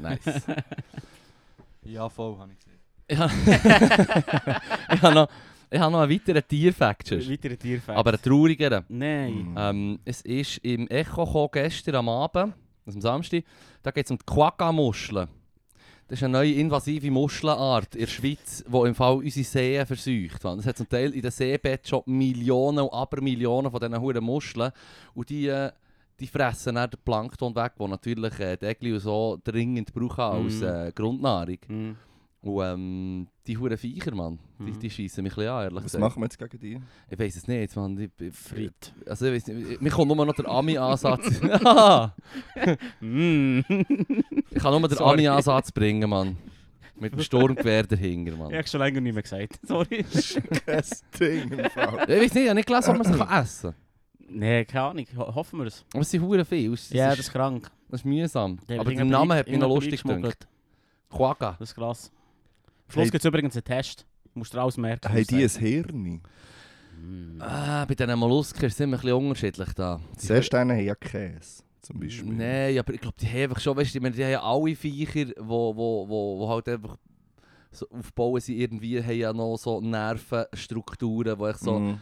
Nice. 0.00 0.42
Ja, 1.84 2.08
voll, 2.08 2.36
habe 2.38 2.52
ich 2.52 2.58
gesehen. 2.58 2.76
ich 4.92 5.02
habe 5.02 5.14
noch, 5.14 5.28
ich 5.70 5.78
habe 5.80 5.92
noch 5.92 6.00
einen 6.00 6.10
weiteren 6.12 6.42
Tierfact. 6.46 7.06
sonst. 7.06 7.30
Weitere 7.30 7.56
Tierfakt. 7.56 7.96
Aber 7.98 8.10
einen 8.10 8.20
traurigeren. 8.22 8.84
Nein. 8.88 9.50
Mhm. 9.50 9.54
Ähm, 9.56 9.98
es 10.04 10.20
ist 10.22 10.58
im 10.58 10.88
Echo 10.88 11.48
gestern 11.48 11.94
am 11.96 12.08
Abend, 12.08 12.54
also 12.84 12.98
am 12.98 13.00
Samstag, 13.00 13.44
da 13.82 13.90
geht 13.90 14.04
es 14.06 14.10
um 14.10 14.18
die 14.18 14.24
Quagga-Muscheln. 14.26 15.28
Das 16.08 16.20
ist 16.20 16.22
eine 16.22 16.34
neue 16.38 16.52
invasive 16.52 17.10
Muschelart 17.10 17.94
in 17.96 18.02
der 18.02 18.06
Schweiz, 18.06 18.64
die 18.64 18.86
im 18.88 18.94
Fall 18.94 19.16
unsere 19.16 19.44
Seen 19.44 19.84
verseucht. 19.86 20.44
Es 20.44 20.66
hat 20.66 20.76
zum 20.76 20.88
Teil 20.88 21.12
in 21.12 21.20
den 21.20 21.32
Seebetten 21.32 21.88
schon 21.88 22.02
Millionen 22.06 22.78
und 22.78 22.92
Abermillionen 22.92 23.70
von 23.72 23.80
diesen 23.80 24.00
huren 24.00 24.22
Muscheln. 24.22 24.70
Und 25.14 25.28
die, 25.30 25.48
äh, 25.48 25.72
die 26.20 26.28
fressen 26.28 26.76
dann 26.76 26.90
den 26.90 27.00
Plankton 27.04 27.56
weg, 27.56 27.72
den 27.76 27.90
natürlich 27.90 28.38
äh, 28.38 28.56
die 28.56 28.66
Egli 28.66 28.92
und 28.92 29.00
so 29.00 29.36
dringend 29.42 29.92
brauchen 29.92 30.20
als 30.44 30.54
Mhm. 30.60 30.62
äh, 30.64 30.92
Grundnahrung. 30.94 31.58
Hm. 31.66 31.96
Und 32.46 32.62
ähm, 32.64 33.26
die 33.46 33.58
huren 33.58 33.76
Viecher, 33.76 34.14
Mann, 34.14 34.38
die, 34.58 34.62
Mhm. 34.64 34.78
die 34.78 34.90
schießen 34.90 35.22
mich 35.22 35.32
ein 35.32 35.36
bisschen 35.36 35.50
an, 35.52 35.62
ehrlich 35.64 35.76
Was 35.76 35.82
gesagt. 35.84 36.00
machen 36.02 36.20
wir 36.22 36.26
jetzt 36.26 36.38
gegen 36.38 36.58
die? 36.60 36.80
Ich 37.10 37.18
weiß 37.18 37.36
es 37.36 37.48
nicht, 37.48 37.74
Mann. 37.76 37.98
Ich, 37.98 38.10
ich, 38.24 38.34
Frit. 38.34 38.94
also, 39.06 39.26
ich 39.26 39.32
weiss 39.34 39.46
nicht, 39.48 39.80
mir 39.82 39.90
kommt 39.90 40.14
nur 40.14 40.24
noch 40.24 40.34
der 40.34 40.46
Ami-Ansatz. 40.48 41.40
Mm. 43.00 43.60
ich 44.50 44.58
kann 44.62 44.80
nur 44.80 44.88
den. 44.88 44.98
Ami-Ansatz 44.98 45.72
bringen, 45.72 46.08
Mann. 46.08 46.36
Mit 46.98 47.12
dem 47.12 47.20
Sturmgewehr 47.20 47.82
dahinter, 47.82 48.32
Ich 48.32 48.38
Mann. 48.38 48.54
habe 48.54 48.66
schon 48.66 48.80
länger 48.80 49.00
nicht 49.02 49.12
mehr 49.14 49.22
gesagt. 49.22 49.58
Sorry. 49.66 50.04
Kein 50.64 50.82
Ding 51.20 51.50
im 51.58 51.70
Fall. 51.70 52.04
Ich 52.08 52.20
weiß 52.22 52.34
nicht, 52.34 52.36
ich 52.36 52.48
habe 52.48 52.54
nicht 52.54 52.66
gelesen, 52.68 52.90
ob 53.00 53.04
man 53.06 53.18
kann 53.18 53.28
essen 53.42 53.72
kann. 53.72 54.38
Nein, 54.38 54.66
keine 54.66 54.84
Ahnung. 54.84 55.06
Ho 55.16 55.34
hoffen 55.34 55.58
wir 55.60 55.66
es. 55.66 55.84
Aber 55.92 56.00
es 56.02 56.10
sind 56.10 56.22
hure 56.22 56.44
viel. 56.44 56.72
Es, 56.72 56.90
Ja, 56.90 57.10
das 57.10 57.18
ist, 57.20 57.32
krank. 57.32 57.70
das 57.90 58.00
ist 58.00 58.04
mühsam. 58.06 58.58
Der 58.68 58.80
Aber 58.80 58.92
der 58.94 59.04
Name 59.04 59.34
hat 59.36 59.46
mich 59.48 59.58
noch 59.58 59.68
lustig 59.68 60.02
reingeschmuggelt. 60.04 60.48
Quagga. 61.10 61.56
Das 61.58 61.68
ist 61.70 61.74
krass. 61.76 62.10
Am 62.86 62.92
Schluss 62.92 63.04
Hey. 63.04 63.10
gibt 63.10 63.24
es 63.24 63.28
übrigens 63.28 63.54
einen 63.56 63.64
Test. 63.64 64.06
Du 64.32 64.38
musst 64.40 64.52
dir 64.54 64.60
alles 64.60 64.76
merken. 64.76 65.08
Haben 65.12 65.24
die 65.26 65.42
ein 65.42 65.48
Hirn? 65.50 66.20
Mm. 66.98 67.40
Ah, 67.40 67.84
bei 67.84 67.94
diesen 67.94 68.18
Mollusken 68.18 68.64
ist 68.64 68.74
es 68.74 68.80
immer 68.80 68.96
ein 68.96 69.00
bisschen 69.00 69.16
unterschiedlich 69.16 69.72
da. 69.74 70.00
Seesterne 70.16 70.74
haben 70.74 70.84
ja 70.84 70.94
Käse, 70.94 71.62
zum 71.82 72.00
Beispiel. 72.00 72.32
Nein, 72.32 72.78
aber 72.78 72.94
ich 72.94 73.00
glaube, 73.00 73.16
die 73.20 73.26
haben 73.26 73.42
einfach 73.42 73.60
schon, 73.60 73.76
weißt 73.76 73.94
du, 73.94 73.98
ich 73.98 74.02
meine, 74.02 74.14
die 74.16 74.24
haben 74.24 74.30
ja 74.32 74.42
alle 74.42 74.74
Viecher, 74.74 75.26
wo, 75.38 75.76
wo, 75.76 76.08
wo, 76.08 76.38
wo 76.38 76.48
halt 76.48 76.68
einfach 76.68 76.96
so 77.70 77.86
aufbauen 77.90 78.40
sie 78.40 78.58
irgendwie, 78.60 79.02
haben 79.02 79.16
ja 79.18 79.32
noch 79.32 79.56
so 79.58 79.80
Nervenstrukturen, 79.80 81.38
wo 81.38 81.48
ich 81.48 81.56
so 81.56 81.78
Mhm. 81.78 82.00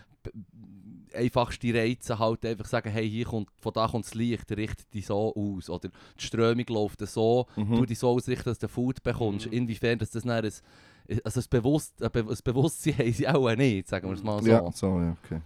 Einfachste 1.15 1.75
Reize 1.75 2.19
halt 2.19 2.45
einfach 2.45 2.67
sagen, 2.67 2.91
hey, 2.91 3.09
hier 3.09 3.25
kommt, 3.27 3.49
von 3.61 3.73
da 3.73 3.87
kommt 3.89 4.05
das 4.05 4.15
Licht, 4.15 4.51
richte 4.53 4.85
dich 4.93 5.07
so 5.07 5.35
aus. 5.35 5.71
Oder 5.71 5.89
die 6.19 6.25
Strömung 6.25 6.65
läuft 6.69 7.01
so, 7.07 7.47
Mhm. 7.57 7.77
du 7.77 7.87
dich 7.87 7.99
so 7.99 8.09
ausrichten, 8.11 8.45
dass 8.51 8.59
du 8.59 8.69
Food 8.69 9.03
bekommst. 9.03 9.47
Mhm. 9.47 9.53
Inwiefern 9.53 9.99
dass 9.99 10.11
das 10.11 10.23
dann 10.25 10.45
ein, 10.45 10.53
also 11.25 11.41
ein, 11.41 11.47
Bewusst, 11.51 12.03
ein, 12.03 12.11
Be 12.11 12.21
ein 12.21 12.37
Bewusstsein 12.45 12.95
haben 12.99 13.13
sie 13.13 13.29
auch 13.29 13.55
nicht, 13.57 13.89
sagen 13.89 14.09
wir 14.09 14.15
es 14.15 14.23
mal 14.23 14.43
so. 14.43 14.49
Ja, 14.49 14.73
so, 14.73 14.87
ja, 15.01 15.17
okay. 15.25 15.41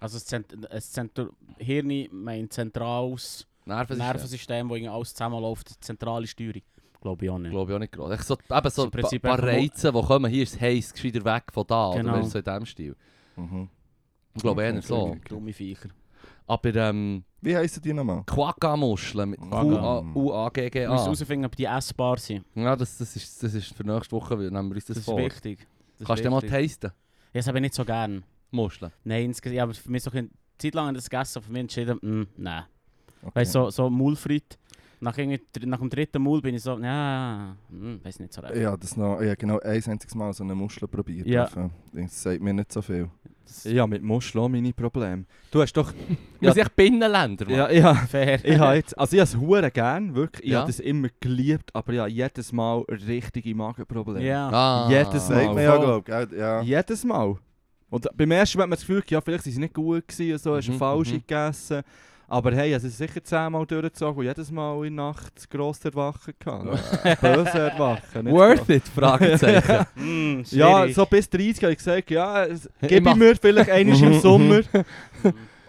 Also 0.00 0.16
das, 0.16 0.24
Zent 0.26 0.46
das 0.70 0.90
Zentr 0.90 1.30
Hirn 1.58 2.08
meint 2.10 2.52
zentrales 2.52 3.46
Nervensystem. 3.64 3.98
Nervensystem, 4.06 4.68
wo 4.68 4.74
alles 4.74 5.14
zusammenläuft. 5.14 5.84
Zentrale 5.84 6.26
Steuerung. 6.26 6.62
Glaube 7.00 7.24
ich 7.24 7.30
auch 7.30 7.38
nicht. 7.38 7.50
Glaube 7.50 7.70
ich 7.72 7.76
auch 7.76 7.80
nicht 7.80 7.92
gerade. 7.92 8.16
So, 8.22 8.34
eben 8.34 8.70
so 8.70 8.84
ein 8.84 9.20
paar 9.20 9.42
Reize, 9.42 9.92
die 9.92 10.02
kommen, 10.02 10.30
hier 10.30 10.42
ist 10.44 10.54
es 10.54 10.60
heiß, 10.60 10.92
gescheiter 10.92 11.24
weg 11.24 11.44
von 11.52 11.64
da. 11.66 11.92
Genau. 11.94 12.14
Oder 12.14 12.24
so 12.24 12.38
in 12.38 12.44
diesem 12.44 12.66
Stil. 12.66 12.96
Mhm. 13.36 13.68
Ich 14.34 14.42
glaube 14.42 14.62
eher 14.62 14.80
so. 14.82 15.16
Dumme 15.28 15.52
Viecher. 15.52 15.88
Aber 16.46 16.74
ähm, 16.74 17.24
Wie 17.40 17.56
heissen 17.56 17.82
die 17.82 17.92
nochmal? 17.92 18.24
Quagga-Muscheln 18.26 19.30
mit 19.30 19.40
Quagga. 19.40 19.62
Wir 19.62 20.02
müssen 20.02 20.14
Q-A-U-A-G-G-A. 20.14 20.90
herausfinden, 20.90 21.46
ob 21.46 21.56
die 21.56 21.64
essbar 21.64 22.18
sind. 22.18 22.44
Ja, 22.54 22.74
das, 22.76 22.98
das, 22.98 23.14
ist, 23.16 23.42
das 23.42 23.54
ist 23.54 23.74
für 23.74 23.84
nächste 23.84 24.12
Woche, 24.12 24.38
wir 24.38 24.50
nehmen 24.50 24.68
wir 24.70 24.74
uns 24.76 24.86
das, 24.86 24.96
Das 24.96 24.98
ist 24.98 25.04
vor. 25.04 25.18
wichtig. 25.18 25.66
Das 25.98 26.06
Kannst 26.08 26.20
ist 26.22 26.26
du 26.26 26.30
mal 26.30 26.40
tasten? 26.42 26.86
Ja, 26.86 26.92
das 27.32 27.46
habe 27.46 27.58
ich 27.58 27.62
nicht 27.62 27.74
so 27.74 27.84
gern. 27.84 28.24
Muscheln. 28.50 28.92
Nein, 29.04 29.26
insgesamt, 29.26 29.56
ja, 29.56 29.62
aber 29.62 29.72
für 29.74 29.90
mich 29.90 30.02
so 30.02 30.10
eine 30.10 30.28
Zeit 30.58 30.74
lang 30.74 30.92
das 30.94 31.08
gegessen, 31.08 31.38
aber 31.38 31.46
für 31.46 31.52
mich 31.52 31.60
entschieden, 31.60 31.98
mm, 32.02 32.26
nein. 32.36 32.64
Okay. 33.22 33.30
Weißt 33.34 33.54
du, 33.54 33.64
so, 33.64 33.70
so 33.70 33.90
Maulfrit. 33.90 34.58
Nach, 35.00 35.16
nach 35.16 35.78
dem 35.80 35.90
dritten 35.90 36.22
Maul 36.22 36.40
bin 36.42 36.54
ich 36.54 36.62
so, 36.62 36.78
ja, 36.78 37.56
mm, 37.70 37.94
weiß 38.04 38.20
nicht 38.20 38.32
so 38.32 38.40
recht. 38.42 38.56
Ja, 38.56 38.76
das 38.76 38.96
noch, 38.96 39.20
ich 39.20 39.26
habe 39.26 39.36
genau 39.36 39.58
ein 39.60 39.82
einziges 39.84 40.14
Mal 40.14 40.32
so 40.32 40.44
eine 40.44 40.54
Muschel 40.54 40.86
probiert. 40.86 41.26
Ja. 41.26 41.48
Das 41.92 42.22
sagt 42.22 42.40
mir 42.40 42.52
nicht 42.52 42.70
so 42.70 42.82
viel. 42.82 43.08
Das- 43.52 43.64
Ja, 43.72 43.86
mit 43.86 44.02
Muscheln 44.02 44.42
auch 44.44 44.48
meine 44.48 44.72
Probleme. 44.72 45.24
Du 45.50 45.60
hast 45.60 45.72
doch... 45.74 45.92
Wir 46.40 46.48
Ja. 46.48 46.54
sind 46.54 46.62
echt 46.62 46.76
Binnenländer, 46.76 47.44
Mann. 47.44 47.54
Ja, 47.54 47.70
ja. 47.70 47.94
Fair. 47.94 48.44
Ich 48.44 48.58
habe 48.58 48.74
jetzt, 48.76 48.98
also 48.98 49.14
ich 49.16 49.20
habe 49.20 49.28
es 49.30 49.36
hure 49.36 49.70
gern, 49.70 50.14
wirklich. 50.14 50.46
Ich 50.46 50.52
Ja. 50.52 50.60
habe 50.60 50.68
das 50.72 50.80
immer 50.80 51.08
geliebt, 51.20 51.70
aber 51.74 51.92
ich 51.92 51.98
habe 52.00 52.10
jedes 52.10 52.52
Mal 52.52 52.80
richtige 52.88 53.54
Magenprobleme. 53.54 54.24
ja. 54.24 54.48
Ah. 54.50 54.88
Jedes 54.90 55.28
Mal. 55.28 55.44
Sagt 55.44 55.60
ja, 55.60 55.76
glaube 55.76 56.28
ich. 56.32 56.38
Ja. 56.38 56.62
Jedes 56.62 57.04
Mal. 57.04 57.36
Und 57.90 58.08
beim 58.16 58.30
ersten 58.30 58.56
Mal 58.58 58.62
hat 58.64 58.70
man 58.70 58.76
das 58.76 58.86
Gefühl, 58.86 59.02
ja, 59.08 59.20
vielleicht 59.20 59.44
sind 59.44 59.52
sie 59.52 59.60
nicht 59.60 59.74
gut 59.74 60.08
gewesen, 60.08 60.32
und 60.32 60.38
so, 60.40 60.56
hast 60.56 60.66
du 60.68 60.72
Mhm, 60.72 60.78
falsch 60.78 61.10
mhm. 61.12 61.18
gegessen. 61.26 61.82
Aber 62.32 62.50
hey, 62.54 62.72
also 62.72 62.88
sicher 62.88 63.22
zehnmal 63.22 63.66
durchgezogen 63.66 64.16
und 64.20 64.24
jedes 64.24 64.50
Mal 64.50 64.86
in 64.86 64.96
der 64.96 65.04
Nacht 65.08 65.50
gross 65.50 65.84
erwachen 65.84 66.32
gehabt. 66.38 67.20
Böse 67.20 67.58
erwachen. 67.58 68.30
Worth 68.30 68.70
it? 68.70 68.84
Fragezeichen. 68.88 69.86
Mm, 69.96 70.42
Ja, 70.50 70.88
so 70.88 71.04
bis 71.04 71.28
30 71.28 71.62
habe 71.62 71.72
ich 71.72 71.78
gesagt, 71.78 72.10
ja, 72.10 72.44
es- 72.46 72.70
Ich 72.80 73.00
mir 73.14 73.36
vielleicht 73.36 73.68
einmal 73.68 74.02
im 74.02 74.20
Sommer. 74.20 74.60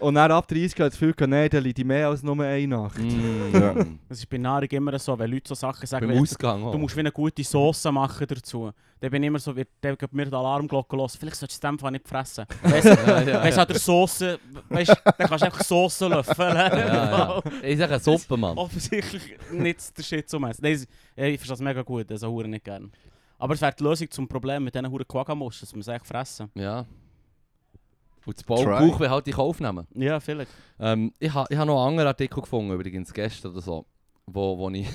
Und 0.00 0.14
dann 0.16 0.30
ab 0.32 0.46
30 0.48 0.72
habe 0.78 0.88
ich 0.88 0.92
das 0.92 0.98
Gefühl, 0.98 1.14
nein, 1.28 1.48
da 1.50 1.58
liegt 1.58 1.78
ich 1.78 1.84
mehr 1.84 2.08
als 2.08 2.22
nur 2.22 2.38
eine 2.44 2.66
Nacht. 2.66 2.98
mm. 2.98 3.54
Ja. 3.54 3.74
Das 4.08 4.18
ist 4.18 4.28
bei 4.28 4.36
Nahrung 4.38 4.68
immer 4.68 4.98
so, 4.98 5.18
wenn 5.18 5.30
Leute 5.30 5.48
so 5.48 5.54
Sachen 5.54 5.86
sagen, 5.86 6.06
Beim 6.08 6.16
wie- 6.16 6.20
Ausgang 6.20 6.62
auch. 6.64 6.72
du 6.72 6.78
musst 6.78 6.94
wie 6.96 7.00
eine 7.00 7.12
gute 7.12 7.42
Sauce 7.44 7.84
machen 7.84 8.26
dazu. 8.26 8.70
Dann 9.00 9.10
bin 9.10 9.22
ich 9.22 9.26
immer 9.28 9.38
so, 9.38 9.54
wird 9.54 9.68
der 9.82 9.96
gibt 9.96 10.12
mir 10.12 10.24
die 10.26 10.34
Alarmglocke 10.34 10.96
los. 10.96 11.14
Vielleicht 11.16 11.36
solltest 11.36 11.62
du 11.62 11.66
es 11.66 11.70
in 11.70 11.76
dem 11.76 11.78
Fall 11.78 11.90
nicht 11.92 12.08
fressen. 12.08 12.44
Weißt 12.62 12.84
du, 12.86 12.90
ja, 12.90 13.20
ja, 13.22 13.42
weißt, 13.44 13.74
Sauce, 13.84 14.24
weißt, 14.68 14.88
dann 15.18 15.28
kannst 15.28 15.42
du 15.42 15.46
einfach 15.46 15.62
Sauce 15.62 16.00
löffeln. 16.00 16.54
Ja, 16.56 16.76
ja. 16.76 17.42
Ich 17.62 17.78
sage 17.78 17.94
eine 17.94 18.02
Suppe, 18.02 18.36
Mann. 18.36 18.56
Offensichtlich 18.58 19.36
nicht 19.52 19.96
der 19.96 20.02
Shit 20.02 20.28
zum 20.28 20.44
Essen. 20.44 20.62
Nein, 20.62 20.72
ich 20.72 20.82
ich 21.16 21.38
verstehe 21.38 21.48
das 21.54 21.60
mega 21.60 21.82
gut, 21.82 22.10
das 22.10 22.22
Huren 22.22 22.50
nicht 22.50 22.64
gern. 22.64 22.90
Aber 23.38 23.54
es 23.54 23.60
wäre 23.60 23.74
die 23.78 23.82
Lösung 23.82 24.10
zum 24.10 24.26
Problem 24.28 24.64
mit 24.64 24.74
diesen 24.74 24.90
Huren 24.90 25.06
Quaggamusch, 25.06 25.60
dass 25.60 25.72
wir 25.74 25.80
es 25.80 25.88
echt 25.88 26.06
fressen. 26.06 26.50
Ja. 26.54 26.84
Und 28.26 28.36
das 28.36 28.44
Bauch, 28.44 28.62
Try. 28.62 28.88
Bauch 28.88 29.00
will 29.00 29.10
halt 29.10 29.26
dich 29.26 29.36
aufnehmen. 29.36 29.86
Ja, 29.94 30.20
vielleicht. 30.20 30.50
Ähm, 30.78 31.12
ich 31.18 31.32
habe 31.32 31.46
ich 31.50 31.58
ha 31.58 31.64
noch 31.64 31.78
einen 31.80 31.88
anderen 31.90 32.08
Artikel 32.08 32.40
gefunden, 32.40 32.72
übrigens 32.72 33.12
gestern 33.12 33.52
oder 33.52 33.60
so. 33.60 33.86
Wo, 34.26 34.58
wo 34.58 34.70
ich. 34.70 34.88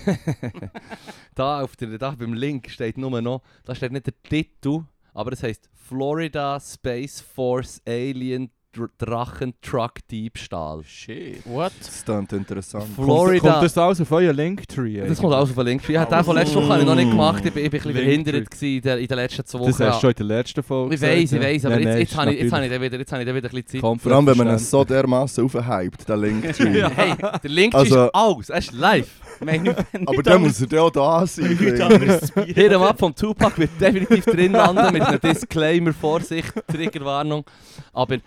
da, 1.36 1.62
auf 1.62 1.76
der, 1.76 1.98
da 1.98 2.12
beim 2.12 2.34
Link 2.34 2.70
steht 2.70 2.98
nur 2.98 3.22
noch. 3.22 3.42
Da 3.64 3.76
steht 3.76 3.92
nicht 3.92 4.08
der 4.08 4.22
Titel, 4.24 4.84
aber 5.14 5.32
es 5.34 5.44
heißt 5.44 5.70
Florida 5.74 6.60
Space 6.60 7.22
Force 7.22 7.82
Alien 7.88 8.52
Drachentruck-Diebstahl. 8.98 10.84
Shit. 10.84 11.42
What? 11.46 11.72
Das 11.80 12.04
klingt 12.06 12.32
interessant. 12.34 12.86
Florida. 12.96 13.40
Kommt 13.52 13.64
das 13.64 13.78
alles 13.78 14.02
auf 14.02 14.12
euer 14.12 14.34
Linktree? 14.34 15.08
Das 15.08 15.20
kommt 15.20 15.34
alles 15.34 15.50
auf 15.50 15.56
den 15.56 15.66
Link. 15.66 15.90
Ich 15.90 15.98
habe 15.98 16.14
den 16.14 16.24
von 16.24 16.36
letzter 16.36 16.56
Woche 16.56 16.70
habe 16.70 16.82
ich 16.82 16.86
noch 16.88 16.96
nicht 16.96 17.10
gemacht. 17.10 17.44
Ich 17.46 17.54
bin 17.54 17.64
ein 17.64 17.70
bisschen 17.72 17.92
Linktree. 17.92 18.04
verhindert 18.06 18.52
gewesen 18.52 18.76
in, 18.76 18.82
der, 18.82 18.98
in 19.00 19.08
den 19.08 19.18
letzten 19.18 19.46
zwei 19.46 19.60
Wochen. 19.60 19.72
Das 19.72 19.80
hast 19.80 19.98
du 19.98 20.02
schon 20.02 20.10
in 20.12 20.16
der 20.18 20.26
letzten 20.26 20.64
Folge 20.64 20.96
ich 20.96 21.02
weiß, 21.02 21.32
ich 21.32 21.42
weiß, 21.42 21.66
aber 21.66 21.80
Nein, 21.80 21.98
jetzt, 22.00 22.16
habe 22.16 22.34
ich, 22.34 22.42
jetzt, 22.42 22.54
habe 22.54 22.66
ich 22.66 22.72
wieder, 22.82 22.98
jetzt 23.00 23.12
habe 23.12 23.24
ich 23.24 23.28
wieder 23.28 23.38
ein 23.38 23.42
bisschen 23.52 23.68
Zeit. 23.68 23.82
Komplett 23.82 24.04
Vor 24.04 24.16
allem, 24.16 24.28
wenn 24.28 24.38
man 24.38 24.48
es 24.50 24.70
so 24.70 24.84
dermaßen 24.84 25.46
aufhypt, 25.46 26.08
der 26.08 26.18
Linktree. 26.18 26.84
Hey, 26.96 27.14
der 27.44 27.50
Link 27.50 27.76
Also- 27.76 28.06
ist 28.06 28.16
alles. 28.16 28.50
Er 28.50 28.58
ist 28.60 28.72
live. 28.74 29.10
Meine, 29.42 29.76
Aber 30.06 30.24
dann 30.24 30.42
muss 30.42 30.62
er 30.62 30.68
ja 30.72 30.82
auch 30.82 30.90
da 30.92 31.26
sein. 31.26 31.58
Hier 31.58 32.76
am 32.76 32.84
Ab 32.84 33.00
vom 33.00 33.16
Tupac 33.16 33.58
wird 33.58 33.72
definitiv 33.80 34.26
drin 34.26 34.52
landen 34.52 34.92
mit 34.94 35.02
einem 35.02 35.20
Disclaimer, 35.20 35.94
Vorsicht, 35.94 36.54
Triggerwarnung. 36.68 37.46
Aber 37.94 38.18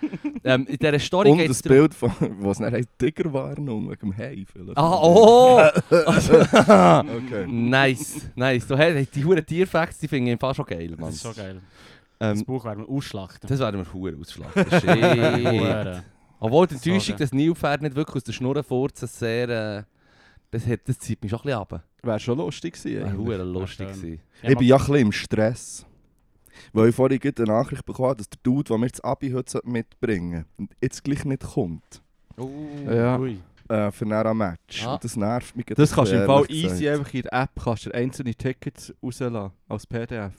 ähm, 0.45 0.67
in 0.67 0.77
dieser. 0.77 0.99
Story 0.99 1.31
Und 1.31 1.39
geht 1.39 1.51
das 1.51 1.57
es 1.57 1.63
darum... 1.63 1.79
Bild, 1.79 1.95
von, 1.95 2.13
was 2.41 2.61
es 2.61 2.73
heisst, 2.73 2.89
Tigerwarnung 2.99 3.91
wegen 3.91 4.11
dem 4.11 4.17
Hai. 4.17 4.45
vielleicht. 4.51 4.77
Ah, 4.79 4.99
oh! 5.03 5.61
Okay. 7.23 7.47
nice, 7.47 8.29
nice. 8.35 8.67
Du, 8.67 8.77
hey, 8.77 9.07
die 9.07 9.25
huren 9.25 9.45
Tierfacts, 9.45 9.99
die 9.99 10.09
finde 10.09 10.33
ich 10.33 10.41
Fall 10.41 10.55
schon 10.55 10.67
geil, 10.67 10.91
Mann. 10.99 11.07
Das 11.11 11.15
ist 11.17 11.23
schon 11.23 11.35
geil. 11.35 11.61
Das 12.19 12.39
Ähm, 12.39 12.45
Buch 12.45 12.65
werden 12.65 12.85
wir 12.87 12.89
ausschlachten. 12.89 13.49
das 13.49 13.59
werden 13.59 13.85
wir 13.85 13.93
huren. 13.93 14.25
Shit. 14.25 14.45
Huren. 15.45 16.03
Obwohl 16.39 16.67
die 16.67 16.75
So, 16.75 16.91
Enttäuschung, 16.91 17.17
gell. 17.17 17.27
das 17.27 17.33
Nilpferd 17.33 17.83
nicht 17.83 17.95
wirklich 17.95 18.17
aus 18.17 18.25
der 18.25 18.33
Schnur 18.33 18.63
furzen, 18.63 19.09
sehr... 19.09 19.49
Äh, 19.49 19.83
das, 20.53 20.67
hat, 20.67 20.81
das 20.85 20.99
zieht 20.99 21.21
mich 21.23 21.31
schon 21.31 21.41
ein 21.41 21.43
bisschen 21.45 21.59
runter. 21.59 21.83
Wäre 22.03 22.21
schon 22.21 22.39
lustig 22.39 22.75
gewesen. 22.75 23.05
Wäre 23.05 23.17
huren 23.17 23.53
lustig 23.53 23.89
gewesen. 23.89 24.21
Ja, 24.43 24.51
Ich 24.51 24.59
bin 24.59 24.69
ja 24.69 24.77
ein 24.77 24.81
bisschen 24.81 24.97
im 24.97 25.13
Stress. 25.13 25.87
Weil 26.75 26.91
ich 26.91 26.95
vorhin 26.95 27.19
gerade 27.19 27.43
eine 27.43 27.53
Nachricht 27.53 27.85
bekommen 27.85 28.11
habe, 28.11 28.19
dass 28.19 28.29
der 28.29 28.39
Dude, 28.43 28.65
der 28.69 28.79
mir 28.79 28.89
das 28.91 29.01
Abi 29.01 29.31
heute 29.31 29.61
mitbringen 29.65 30.45
sollte, 30.59 30.75
jetzt 30.83 31.03
gleich 31.03 31.25
nicht 31.25 31.43
kommt. 31.43 32.03
Oh. 32.37 32.51
Ja. 32.87 33.19
Ui. 33.19 33.39
Äh, 33.69 33.91
für 33.91 34.05
ein 34.05 34.37
Match. 34.37 34.85
Ah. 34.85 34.95
Und 34.95 35.05
das 35.05 35.17
nervt 35.17 35.57
mich 35.57 35.65
Das 35.67 35.93
kannst 35.95 36.13
du 36.13 36.17
im 36.17 36.27
Fall 36.27 36.45
easy 36.49 36.85
gesagt. 36.85 36.99
einfach 36.99 37.15
in 37.15 37.23
der 37.23 37.33
App 37.33 37.51
kannst 37.63 37.87
du 37.87 37.95
einzelne 37.95 38.35
Tickets 38.35 38.93
rauslassen 39.03 39.53
als 39.69 39.87
PDF. 39.87 40.35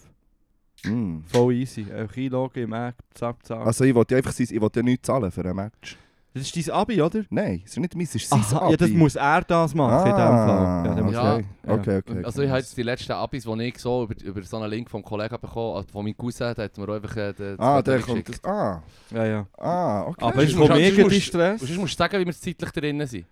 Mm. 0.84 1.22
Voll 1.26 1.54
easy. 1.56 1.92
Einfach 1.92 2.18
einloggen 2.18 2.64
im 2.64 2.74
App, 2.74 2.96
zack, 3.16 3.44
zack. 3.44 3.66
Also 3.66 3.84
ich 3.86 3.96
wollte 3.96 4.14
ja 4.14 4.18
einfach 4.18 4.34
sein, 4.34 4.48
ich 4.52 4.62
wollte 4.62 4.82
ja 4.82 4.84
nichts 4.84 5.08
zahlen 5.08 5.32
für 5.32 5.44
ein 5.46 5.56
Match. 5.56 5.98
Das 6.34 6.44
ist 6.44 6.68
dein 6.68 6.74
Abi, 6.76 7.02
oder? 7.02 7.24
Nein, 7.30 7.62
es 7.64 7.72
ist 7.72 7.80
nicht 7.80 7.96
meins, 7.96 8.10
es 8.16 8.24
ist 8.24 8.30
sein 8.30 8.40
Aha, 8.42 8.58
Abi. 8.62 8.72
ja, 8.72 8.78
das 8.78 8.90
muss 8.90 9.16
er 9.16 9.42
das 9.42 9.76
machen 9.76 10.00
in 10.00 10.06
dem 10.06 10.16
Fall. 10.16 10.86
Ja, 10.86 10.96
dann 10.96 11.04
muss 11.06 11.14
Ja. 11.14 11.34
okay. 11.36 11.46
Ja. 11.68 11.74
okay, 11.74 11.98
okay. 11.98 12.24
Also 12.26 12.42
ich 12.42 12.50
habe 12.50 12.60
jetzt 12.60 12.76
die 12.78 12.84
letzten 12.84 13.12
Abis, 13.12 13.44
die 13.44 13.64
ich 13.64 13.78
so 13.78 14.04
über, 14.04 14.16
über 14.24 14.44
so 14.44 14.58
einen 14.58 14.70
Link 14.70 14.90
vom 14.90 15.04
Kollegen 15.04 15.38
bekommen 15.40 15.76
habe, 15.78 15.88
von 15.92 16.04
meinem 16.06 16.18
Cousin, 16.18 16.54
der 16.56 16.66
hat 16.66 16.78
mir 16.78 16.90
auch 16.90 16.96
einfach 16.96 17.16
äh, 17.18 17.34
den, 17.34 17.60
ah, 17.60 17.82
das 17.82 17.84
der 17.84 18.00
Foto 18.00 18.14
kommt... 18.14 18.26
geschickt. 18.26 18.46
Ah, 18.48 18.84
ja, 19.12 19.26
ja. 19.26 19.48
ah, 19.58 20.02
okay. 20.08 20.26
Aber 20.26 20.36
musst 20.42 20.54
du- 20.54 20.58
sonst 20.68 20.80
irgendwie 20.80 21.04
musst- 21.04 21.22
Stress. 21.22 21.62
Musst 21.62 21.94
du 21.94 21.98
sagen, 21.98 22.20
wie 22.22 22.26
wir 22.26 22.34
zeitlich 22.34 22.72
drinnen 22.72 23.08
sind. 23.08 23.26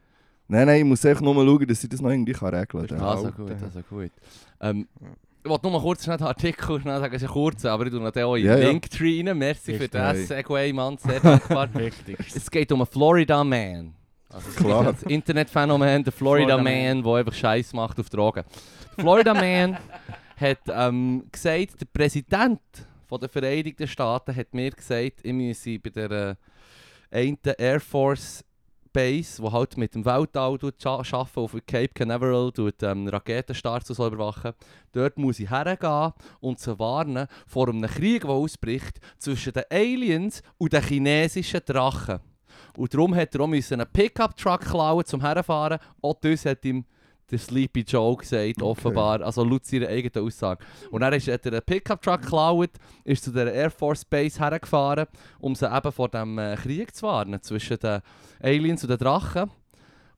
Nein, 0.47 0.68
nein, 0.68 0.80
ich 0.80 0.86
muss 0.86 1.06
einfach 1.06 1.22
nur 1.22 1.34
schauen, 1.34 1.66
dass 1.68 1.84
ich 1.84 1.89
das 1.89 2.02
noch 2.02 2.10
irgendwie 2.10 2.34
kann 2.34 2.54
regeln 2.54 2.88
kann. 2.88 2.97
Ja. 2.97 3.08
Also 3.10 3.26
Alter. 3.28 3.38
gut, 3.38 3.52
also 3.64 3.80
gut. 3.89 4.12
Ähm, 4.60 4.88
ich 5.44 5.50
wollte 5.50 5.66
nur 5.68 5.74
mal 5.74 5.82
kurz 5.82 6.04
den 6.04 6.22
Artikel 6.22 6.80
schnell 6.82 7.00
sagen, 7.00 7.16
es 7.16 7.24
ist 7.24 7.30
kurz, 7.30 7.66
aber 7.66 7.86
ich 7.86 7.92
tue 7.92 8.00
noch 8.00 8.12
den 8.12 8.24
auch 8.24 8.36
in 8.36 8.46
Ja. 8.46 8.56
Linktree 8.56 9.24
rein. 9.26 9.38
Merci 9.38 9.74
für 9.74 9.82
Richtig. 9.82 9.92
das 9.92 10.28
Segway, 10.28 10.72
Mann, 10.74 10.98
sehr 10.98 11.20
dankbar. 11.20 11.70
Es 12.36 12.50
geht 12.50 12.72
um 12.72 12.82
einen 12.82 12.88
Florida 12.88 13.44
Man. 13.44 13.94
Also 14.30 14.50
Klar. 14.52 14.84
das 14.86 15.04
Internetphänomen, 15.04 16.04
der 16.04 16.14
Florida, 16.14 16.58
Florida 16.58 16.94
Man, 16.94 17.04
der 17.04 17.14
einfach 17.14 17.34
Scheiß 17.34 17.74
macht 17.74 18.00
auf 18.00 18.10
Drogen. 18.10 18.44
Der 18.98 19.04
Florida 19.04 19.34
Man 19.34 19.78
hat 20.38 20.60
ähm, 20.70 21.24
gesagt, 21.32 21.82
der 21.82 21.86
Präsident 21.92 22.62
von 23.08 23.20
der 23.20 23.28
Vereinigten 23.30 23.88
Staaten 23.88 24.36
hat 24.36 24.54
mir 24.54 24.72
gesagt, 24.72 25.20
ich 25.24 25.34
müsse 25.34 25.80
bei 25.80 25.89
der 25.89 26.38
äh, 27.12 27.18
einen 27.20 27.38
Air 27.58 27.82
Force 27.82 28.44
Base, 28.94 29.42
wo 29.42 29.52
halt 29.52 29.78
mit 29.78 29.96
dem 29.96 30.06
Weltall 30.06 30.58
arbeiten, 30.62 31.39
auf 31.39 31.56
Cape 31.66 31.89
Canaveral 31.89 32.52
tut, 32.52 32.84
ähm, 32.84 33.08
Raketenstarts 33.08 33.89
und 33.89 33.96
so 33.96 34.08
überwachen. 34.08 34.54
Dort 34.92 35.18
muss 35.18 35.39
ich 35.39 35.50
hergehen 35.50 36.14
und 36.39 36.60
sie 36.60 36.78
warnen 36.78 37.28
vor 37.48 37.70
einem 37.70 37.89
Krieg, 37.89 38.22
der 38.22 38.32
ausbricht 38.32 39.00
zwischen 39.18 39.54
den 39.54 39.64
Aliens 39.70 40.42
und 40.58 40.74
den 40.74 40.84
chinesischen 40.84 41.62
Drachen. 41.66 42.20
Und 42.78 42.94
darum 42.94 43.16
hat 43.16 43.36
er 43.36 43.42
auch 43.42 43.48
einen 43.48 43.88
Pickup-Truck 43.92 44.62
klauen 44.62 45.06
zum 45.06 45.22
Herfahren. 45.22 45.80
Auch 46.02 46.16
das 46.22 46.46
hat 46.46 46.64
ihm 46.66 46.86
der 47.32 47.39
Sleepy 47.39 47.82
Joe 47.82 48.15
gesagt, 48.15 48.61
offenbar, 48.61 49.21
also 49.21 49.43
laut 49.43 49.65
seiner 49.65 49.88
eigenen 49.88 50.25
Aussage. 50.25 50.63
Und 50.91 51.01
dann 51.01 51.13
ist, 51.13 51.27
hat 51.27 51.45
er 51.45 51.53
einen 51.53 51.61
Pickup-Truck 51.61 52.21
geklaut, 52.21 52.71
ist 53.03 53.23
zu 53.23 53.32
der 53.32 53.53
Air 53.53 53.71
Force 53.71 54.05
Base 54.05 54.39
hergefahren, 54.39 55.07
um 55.39 55.55
sie 55.55 55.65
eben 55.65 55.91
vor 55.91 56.09
dem 56.09 56.37
äh, 56.37 56.55
Krieg 56.55 56.95
zu 56.95 57.08
warnen 57.08 57.41
zwischen 57.41 57.78
den 57.79 58.01
Aliens 58.41 58.83
und 58.83 58.89
den 58.89 58.97
Drachen. 58.97 59.49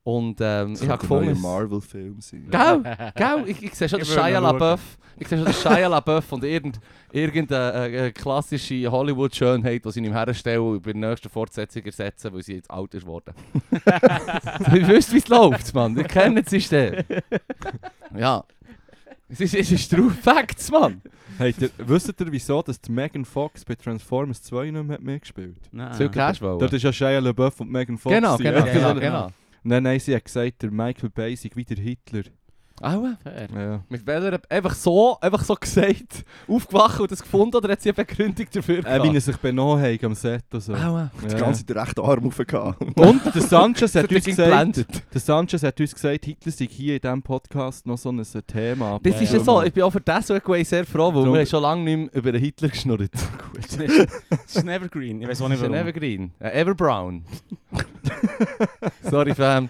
Und 0.04 0.40
ähm, 0.42 0.74
ich 0.74 0.90
habe 0.90 1.00
gefunden... 1.00 1.30
ein 1.30 1.36
es- 1.36 1.42
Marvel-Film 1.42 2.20
sein. 2.20 2.48
Gell? 2.52 3.12
Gell? 3.16 3.44
Ich, 3.48 3.64
ich 3.64 3.74
sehe 3.74 3.88
schon 3.88 4.00
den 4.00 4.06
Shia. 4.06 4.40
LaBeouf. 4.40 4.98
Ich 5.18 5.28
sehe 5.30 5.38
schon 5.38 5.46
den 5.46 5.54
Shia 5.54 5.88
LaBeouf 5.88 6.30
und 6.34 6.44
irgend, 6.44 6.80
irgendeine 7.14 7.88
äh, 7.88 8.08
äh, 8.08 8.12
klassische 8.12 8.92
Hollywood-Schönheit, 8.92 9.86
die 9.86 9.92
sie 9.92 10.02
ihm 10.02 10.12
herstellen 10.12 10.62
und 10.62 10.84
bei 10.84 10.92
der 10.92 11.10
nächsten 11.10 11.30
Fortsetzung 11.30 11.84
ersetzen, 11.86 12.34
weil 12.34 12.44
sie 12.44 12.56
jetzt 12.56 12.70
alt 12.70 12.94
ist 12.94 13.06
worden. 13.06 13.34
Ihr 14.74 14.88
wisst, 14.90 15.14
wie 15.14 15.20
es 15.20 15.28
läuft, 15.30 15.74
Mann. 15.74 15.96
Ihr 15.96 16.04
kennt 16.04 16.38
das 16.38 16.50
System. 16.50 17.04
Ja. 18.14 18.44
Es 19.30 19.40
ist, 19.40 19.56
es 19.56 19.72
ist 19.72 19.90
True 19.90 20.12
Facts, 20.12 20.70
Mann. 20.70 21.02
Hey, 21.38 21.54
der, 21.54 21.70
wisst 21.78 22.10
ihr, 22.10 22.32
wieso 22.32 22.62
dass 22.62 22.80
die 22.80 22.92
Megan 22.92 23.24
Fox 23.24 23.64
bei 23.64 23.76
Transformers 23.76 24.44
2 24.44 24.70
nicht 24.70 24.84
mehr 24.84 24.98
hat 24.98 25.02
mitgespielt 25.02 25.58
Nein. 25.72 25.94
Zu 25.94 26.12
wollen. 26.14 26.60
Dort 26.60 26.74
ist 26.74 26.84
ja 26.84 26.92
Shia 26.92 27.20
LaBeouf 27.20 27.62
und 27.62 27.72
Megan 27.72 27.98
Fox. 27.98 28.14
Genau, 28.14 28.38
gewesen, 28.38 28.54
genau, 28.66 28.88
ja. 28.88 28.94
genau, 28.94 29.02
ja, 29.02 29.32
genau. 29.64 29.80
Nein, 29.80 30.00
sie 30.00 30.16
hat 30.16 30.26
gesagt, 30.26 30.62
der 30.62 30.72
Michael 30.72 31.10
Bay 31.10 31.36
sei 31.36 31.50
wie 31.56 31.66
der 31.66 31.78
Hitler. 31.78 32.24
Aua. 32.82 33.18
Fair. 33.24 33.48
Ja. 33.56 33.80
Mit 33.88 34.06
welcher, 34.06 34.40
einfach 34.50 34.74
so, 34.74 35.18
einfach 35.22 35.44
so 35.44 35.56
gesagt, 35.56 36.26
aufgewacht 36.48 37.00
und 37.00 37.12
das 37.12 37.22
gefunden 37.22 37.56
oder 37.56 37.72
hat 37.72 37.82
sie 37.82 37.90
eine 37.90 37.94
Begründung 38.04 38.46
dafür 38.52 38.86
Äh, 38.86 39.04
wie 39.04 39.16
er 39.16 39.22
sich 39.22 39.38
benommen 39.38 39.82
hat 39.82 40.04
am 40.04 40.16
Set 40.16 40.44
und 40.52 40.60
so. 40.62 40.74
Das 40.74 40.82
Ja. 41.34 41.40
Ganze 41.40 41.64
den 41.66 41.78
rechten 41.78 42.02
Arm 42.02 42.26
aufgehauen. 42.28 42.76
Und 42.96 43.22
der 43.34 43.42
Sanchez 43.42 43.96
hat 43.96 44.06
Das 44.06 44.16
uns 44.16 44.26
gesagt, 44.26 44.86
der 45.14 45.22
Sanchez 45.22 45.64
hat 45.64 45.80
uns 45.80 45.94
gesagt, 45.94 46.26
Hitler 46.26 46.52
sei 46.52 46.66
hier 46.66 46.96
in 46.96 47.02
diesem 47.02 47.22
Podcast 47.22 47.86
noch 47.86 47.98
so 47.98 48.10
ein 48.12 48.22
Thema. 48.48 49.00
Das 49.02 49.14
Ja, 49.16 49.22
ist 49.22 49.32
ja 49.34 49.38
ja. 49.38 49.44
so, 49.46 49.62
ich 49.64 49.72
bin 49.72 49.84
auch 49.84 49.92
für 49.92 50.02
das 50.02 50.28
Segway 50.28 50.64
sehr 50.64 50.86
froh, 50.86 51.14
weil 51.14 51.24
Drum- 51.24 51.34
wir 51.34 51.40
haben 51.42 51.48
schon 51.48 51.62
lange 51.62 51.84
nicht 51.84 51.98
mehr 52.14 52.16
über 52.22 52.32
den 52.34 52.42
Hitler 52.42 52.70
geschnurrt. 52.70 53.12
Das 53.56 53.76
ist- 53.78 54.08
das 54.30 54.46
ist 54.48 54.58
ein 54.58 54.68
Evergreen. 54.70 55.22
Ich 55.22 55.28
weiß 55.28 55.42
auch 55.42 55.46
Das 55.50 55.50
nicht 55.52 55.60
ist 55.60 55.66
ein 55.66 55.72
warum. 55.74 55.88
Evergreen. 55.88 56.32
Ein 56.40 56.52
Everbrown. 56.52 57.24
Sorry, 59.04 59.34
Fam. 59.36 59.70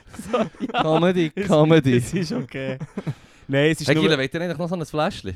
Comedy, 0.81 1.31
Es- 1.35 1.47
Comedy. 1.47 1.97
Es 1.97 2.13
ist 2.13 2.31
okay. 2.31 2.77
Nein, 3.47 3.71
es 3.71 3.81
ist 3.81 3.87
Hey, 3.87 3.95
nur... 3.95 4.03
Gila, 4.05 4.17
wollt 4.17 4.33
ihr 4.33 4.41
eigentlich 4.41 4.57
noch 4.57 4.69
so 4.69 4.75
ein 4.75 4.85
Fläschchen? 4.85 5.35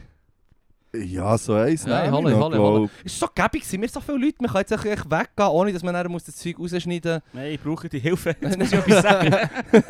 Ja, 0.95 1.37
so 1.37 1.53
eins. 1.53 1.85
Hol 1.85 1.91
ich, 2.31 2.35
hol 2.35 2.51
glaub. 2.51 2.89
Es 3.03 3.11
ist 3.13 3.19
so 3.19 3.27
gäbig, 3.35 3.65
sind 3.65 3.81
wir 3.81 3.89
so 3.89 3.99
viele 3.99 4.17
Leute, 4.17 4.37
man 4.39 4.49
kann 4.51 4.61
jetzt 4.61 4.71
echt 4.71 5.05
weggehen, 5.11 5.49
ohne 5.49 5.73
dass 5.73 5.83
man 5.83 5.93
dann 5.93 6.09
muss 6.09 6.23
das 6.23 6.37
Zeug 6.37 6.57
rausschneiden 6.57 7.21
Nein, 7.33 7.51
ich 7.53 7.61
brauche 7.61 7.89
die 7.89 7.99
Hilfe. 7.99 8.35
Jetzt 8.39 8.57
muss 8.57 8.71
ich 8.71 8.79
etwas 8.79 9.03
sagen. 9.03 9.49
muss. 9.71 9.83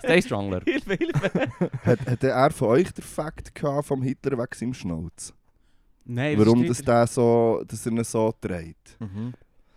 Stay 0.00 0.22
stronger. 0.22 0.60
Hilfe, 0.66 0.94
Hilfe. 0.94 1.30
Hat, 1.84 2.00
hat 2.06 2.22
er 2.24 2.50
von 2.50 2.68
euch 2.68 2.92
den 2.92 3.02
Fakt 3.02 3.54
gehabt 3.54 3.86
vom 3.86 4.02
Hitler 4.02 4.36
weg 4.38 4.54
seinem 4.54 4.74
Schnauz? 4.74 5.32
Nein, 6.04 6.38
Warum 6.38 6.62
ist 6.64 6.80
das 6.80 6.84
der 6.84 7.06
so, 7.06 7.64
dass 7.66 7.86
er 7.86 7.92
ihn 7.92 8.04
so 8.04 8.34
dreht? 8.40 8.76
Mhm. 9.00 9.32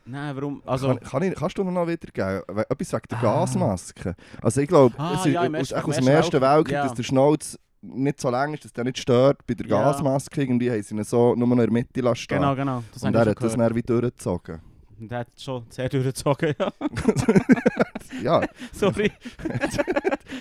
Nein, 0.08 0.36
warum? 0.36 0.62
Also... 0.66 0.88
kann, 0.88 1.00
kann 1.00 1.24
ich, 1.24 1.36
kannst 1.36 1.58
du 1.58 1.64
mir 1.64 1.72
noch 1.72 1.88
wiedergeben? 1.88 2.42
We- 2.48 2.70
Etwas 2.70 2.94
wegen 2.94 3.02
der 3.12 3.18
Ah. 3.20 3.22
Gasmaske. 3.22 4.16
Also 4.42 4.62
ich 4.62 4.68
glaube, 4.68 4.96
Ah, 4.98 5.14
es 5.16 5.26
ist 5.26 5.34
ja, 5.34 5.44
im 5.44 5.56
aus, 5.56 5.72
im 5.72 5.78
aus 5.78 5.96
dem 5.98 6.08
Ersten 6.08 6.42
Weltkrieg, 6.42 6.74
ja. 6.74 6.84
dass 6.84 6.94
der 6.94 7.04
Schnauz 7.04 7.58
nicht 7.82 8.20
so 8.20 8.30
lang 8.30 8.54
ist, 8.54 8.66
dass 8.66 8.74
der 8.74 8.84
nicht 8.86 8.98
stört 8.98 9.46
bei 9.46 9.54
der. 9.54 9.68
Gasmaske. 9.68 10.42
Irgendwie 10.42 10.72
haben 10.72 10.82
sie 10.82 10.96
ihn 10.96 11.04
so 11.04 11.36
nur 11.36 11.48
noch 11.48 11.54
in 11.56 11.60
der 11.60 11.72
Mitte 11.72 12.16
stehen. 12.16 12.40
Genau, 12.40 12.56
genau. 12.56 12.84
Das 12.94 13.04
Und 13.04 13.16
er 13.16 13.26
hat 13.26 13.42
das 13.44 13.56
dann 13.56 13.76
wieder 13.76 14.02
durchgezogen. 14.02 14.62
Der 15.00 15.20
hat 15.20 15.28
schon 15.38 15.64
sehr 15.70 15.88
durchgezogen, 15.90 16.56
ja. 16.60 16.72
Ja, 18.24 18.42
Sorry. 18.74 19.12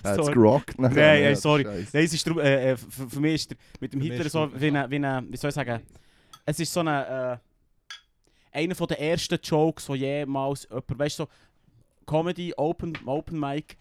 er 0.03 0.11
hat 0.19 0.33
gerockt. 0.33 0.79
Nein, 0.79 0.95
Ja, 0.97 1.37
sorry. 1.37 1.65
Nein, 1.65 1.87
es 1.93 2.15
ist 2.15 2.27
drum, 2.27 2.39
äh, 2.39 2.71
äh, 2.73 2.77
für, 2.77 3.09
für 3.09 3.21
mich 3.21 3.35
ist 3.35 3.51
der, 3.51 3.59
mit 3.81 3.93
dem 3.93 4.01
Hitler 4.01 4.29
so 4.31 4.49
wie 4.55 4.69
eine, 4.69 4.91
wie 4.91 5.01
wie 5.33 5.37
soll 5.37 5.49
ich 5.51 5.55
sagen, 5.55 5.81
es 6.47 6.59
ist 6.61 6.73
so 6.73 6.81
eine, 6.81 7.07
äh, 7.35 7.37
einer 8.57 8.75
von 8.75 8.89
den 8.89 8.99
ersten 8.99 9.39
Jokes, 9.43 9.87
die 9.87 9.95
jemals 9.95 10.67
jemand, 10.69 10.99
weißt 10.99 11.19
du, 11.19 11.25
so 11.25 11.29
Comedy, 12.07 12.55
Open, 12.57 12.97
Open 13.05 13.39
Mic, 13.39 13.77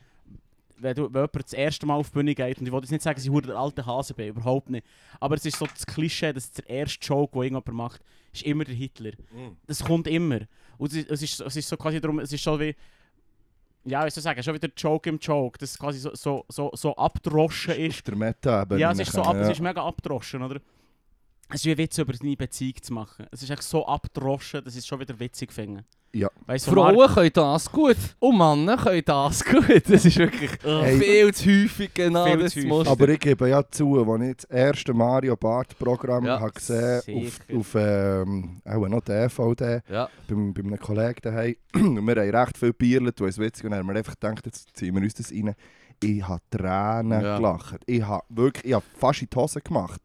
wenn, 0.77 0.95
du, 0.95 1.03
wenn 1.05 1.21
jemand 1.21 1.43
das 1.43 1.53
erste 1.53 1.85
Mal 1.85 1.95
auf 1.95 2.09
die 2.09 2.13
Bühne 2.13 2.35
geht, 2.35 2.59
und 2.59 2.65
ich 2.65 2.71
wollte 2.71 2.85
jetzt 2.85 2.91
nicht 2.91 3.03
sagen, 3.03 3.19
sie 3.19 3.29
hure 3.29 3.43
der 3.43 3.55
alte 3.55 3.85
Hase 3.85 4.13
bin, 4.13 4.27
überhaupt 4.27 4.69
nicht, 4.69 4.85
aber 5.19 5.35
es 5.35 5.45
ist 5.45 5.57
so 5.57 5.65
das 5.65 5.85
Klischee, 5.85 6.33
dass 6.33 6.51
der 6.51 6.69
erste 6.69 7.05
Joke, 7.05 7.33
den 7.33 7.43
irgendjemand 7.43 7.93
macht, 7.93 8.01
ist 8.33 8.43
immer 8.43 8.65
der 8.65 8.75
Hitler. 8.75 9.11
Das 9.67 9.83
kommt 9.83 10.07
immer. 10.07 10.41
Und 10.77 10.91
es 10.91 10.97
ist, 10.97 11.09
es 11.09 11.21
ist, 11.21 11.39
es 11.41 11.55
ist 11.55 11.69
so 11.69 11.77
quasi 11.77 12.01
darum, 12.01 12.19
es 12.19 12.33
ist 12.33 12.43
so 12.43 12.59
wie, 12.59 12.75
ja, 13.85 14.05
wie 14.05 14.09
soll 14.09 14.19
ich 14.19 14.23
sagen, 14.23 14.43
schon 14.43 14.55
wieder 14.55 14.69
Joke 14.75 15.09
im 15.09 15.19
Joke, 15.19 15.57
dass 15.59 15.71
es 15.71 15.79
quasi 15.79 15.99
so, 15.99 16.13
so, 16.15 16.43
so, 16.49 16.71
so 16.73 16.95
abgedroschen 16.95 17.75
ist. 17.75 18.05
Der 18.07 18.15
Meta-Ebene. 18.15 18.81
Ja, 18.81 18.91
es 18.91 18.99
ist, 18.99 19.11
so 19.11 19.21
ab, 19.21 19.35
es 19.35 19.47
ja. 19.47 19.51
ist 19.53 19.61
mega 19.61 19.85
abgedroschen, 19.85 20.41
oder? 20.41 20.59
Es 21.49 21.55
ist 21.61 21.65
wie 21.65 21.71
ein 21.71 21.77
Witz 21.77 21.97
über 21.97 22.13
deine 22.13 22.35
Beziehung 22.35 22.75
zu 22.81 22.93
machen. 22.93 23.27
Es 23.31 23.43
ist 23.43 23.49
echt 23.51 23.63
so 23.63 23.85
abgedroschen, 23.85 24.63
dass 24.63 24.73
ich 24.73 24.79
es 24.79 24.87
schon 24.87 24.99
wieder 24.99 25.17
witzig 25.19 25.53
finde. 25.53 25.83
Ja. 26.13 26.29
Weißt 26.45 26.67
Frauen 26.69 27.13
können 27.13 27.31
das 27.33 27.69
gut 27.69 27.97
und 28.19 28.37
Männer 28.37 28.77
können 28.77 29.01
das 29.05 29.43
gut. 29.43 29.83
Das 29.89 30.05
ist 30.05 30.15
wirklich 30.17 30.49
Hey. 30.63 30.97
viel 30.97 31.33
zu 31.33 31.49
häufig 31.49 31.93
genau 31.93 32.25
Viel 32.25 32.37
das 32.39 32.53
zu 32.53 32.69
häufig. 32.69 32.89
Aber 32.89 33.09
ich 33.09 33.19
gebe 33.19 33.49
ja 33.49 33.61
zu, 33.69 34.01
als 34.09 34.23
ich 34.23 34.35
das 34.37 34.45
erste 34.45 34.93
Mario 34.93 35.35
Bart 35.35 35.77
Programm 35.77 36.25
Ja, 36.25 36.39
habe 36.39 36.53
gesehen 36.53 36.99
auf, 36.99 37.03
sicher. 37.05 37.59
auf 37.59 37.75
ähm, 37.75 38.61
auch 38.63 38.87
noch 38.87 39.01
DVD, 39.01 39.81
ja. 39.89 40.09
bei, 40.27 40.35
bei 40.53 40.61
einem 40.63 40.79
Kollegen 40.79 41.19
daheim. 41.21 41.55
Und 41.75 42.07
wir 42.07 42.15
haben 42.15 42.35
recht 42.35 42.57
viel 42.57 42.69
gebierlet, 42.69 43.19
weil 43.19 43.29
es 43.29 43.37
witzig 43.37 43.65
und 43.65 43.71
dann 43.71 43.81
haben 43.81 43.87
wir 43.89 43.97
einfach 43.97 44.13
gedacht, 44.17 44.45
jetzt 44.45 44.69
ziehen 44.77 44.95
wir 44.95 45.01
uns 45.01 45.13
das 45.15 45.31
rein. 45.33 45.53
Ich 46.01 46.25
habe 46.25 46.41
Tränen 46.49 47.21
Ja. 47.21 47.35
gelacht. 47.37 47.75
Ich 47.87 48.01
habe 48.03 48.23
wirklich, 48.29 48.65
ich 48.65 48.73
habe 48.73 48.85
fast 48.97 49.21
in 49.21 49.27
die 49.29 49.35
Hose 49.37 49.59
gemacht. 49.59 50.01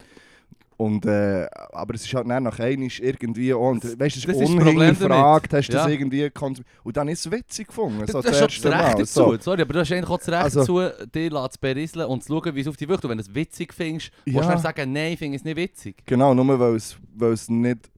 Und, 0.81 1.05
äh, 1.05 1.45
aber 1.73 1.93
es 1.93 2.05
ist 2.05 2.13
halt 2.15 2.27
dann 2.27 2.41
nach 2.43 2.57
einmal 2.59 2.89
irgendwie, 2.99 3.53
oh, 3.53 3.69
und, 3.69 3.83
weißt 3.83 3.99
du, 3.99 4.19
es 4.19 4.25
Das 4.25 4.35
ist 4.35 4.41
das 4.41 4.49
unhingefragt, 4.49 5.53
hast 5.53 5.67
du 5.67 5.73
das 5.73 5.85
Ja. 5.85 5.91
irgendwie 5.91 6.25
konsum- 6.31 6.63
Und 6.83 6.97
dann 6.97 7.07
ist 7.07 7.23
es 7.25 7.31
witzig 7.31 7.67
gefunden, 7.67 7.99
so 8.07 8.13
Du 8.21 8.27
das 8.27 8.41
hast 8.41 8.51
schon 8.53 8.71
das 8.71 8.81
Recht 8.87 8.99
dazu. 8.99 9.05
So. 9.05 9.37
Sorry, 9.39 9.61
aber 9.61 9.73
du 9.73 9.79
hast 9.79 9.91
eigentlich 9.91 10.09
auch 10.09 10.17
das 10.17 10.29
Recht 10.29 10.41
Also- 10.57 10.59
dazu, 10.81 11.05
dir 11.13 11.49
zu 11.51 11.59
berieseln 11.59 12.07
und 12.07 12.23
zu 12.23 12.33
schauen, 12.33 12.55
wie 12.55 12.61
es 12.61 12.67
auf 12.67 12.77
dich 12.77 12.89
wirkt. 12.89 13.03
Und 13.05 13.11
wenn 13.11 13.17
du 13.19 13.23
es 13.23 13.35
witzig 13.35 13.73
findest, 13.73 14.11
Ja. 14.25 14.33
musst 14.33 14.45
du 14.47 14.51
dann 14.53 14.61
sagen, 14.61 14.91
nein, 14.91 15.13
ich 15.13 15.19
finde 15.19 15.35
es 15.37 15.43
nicht 15.43 15.55
witzig. 15.57 15.97
Genau, 16.07 16.33
nur 16.33 16.59
weil 16.59 16.75
es, 16.75 16.97
weil 17.15 17.33
es 17.33 17.47
nicht 17.47 17.91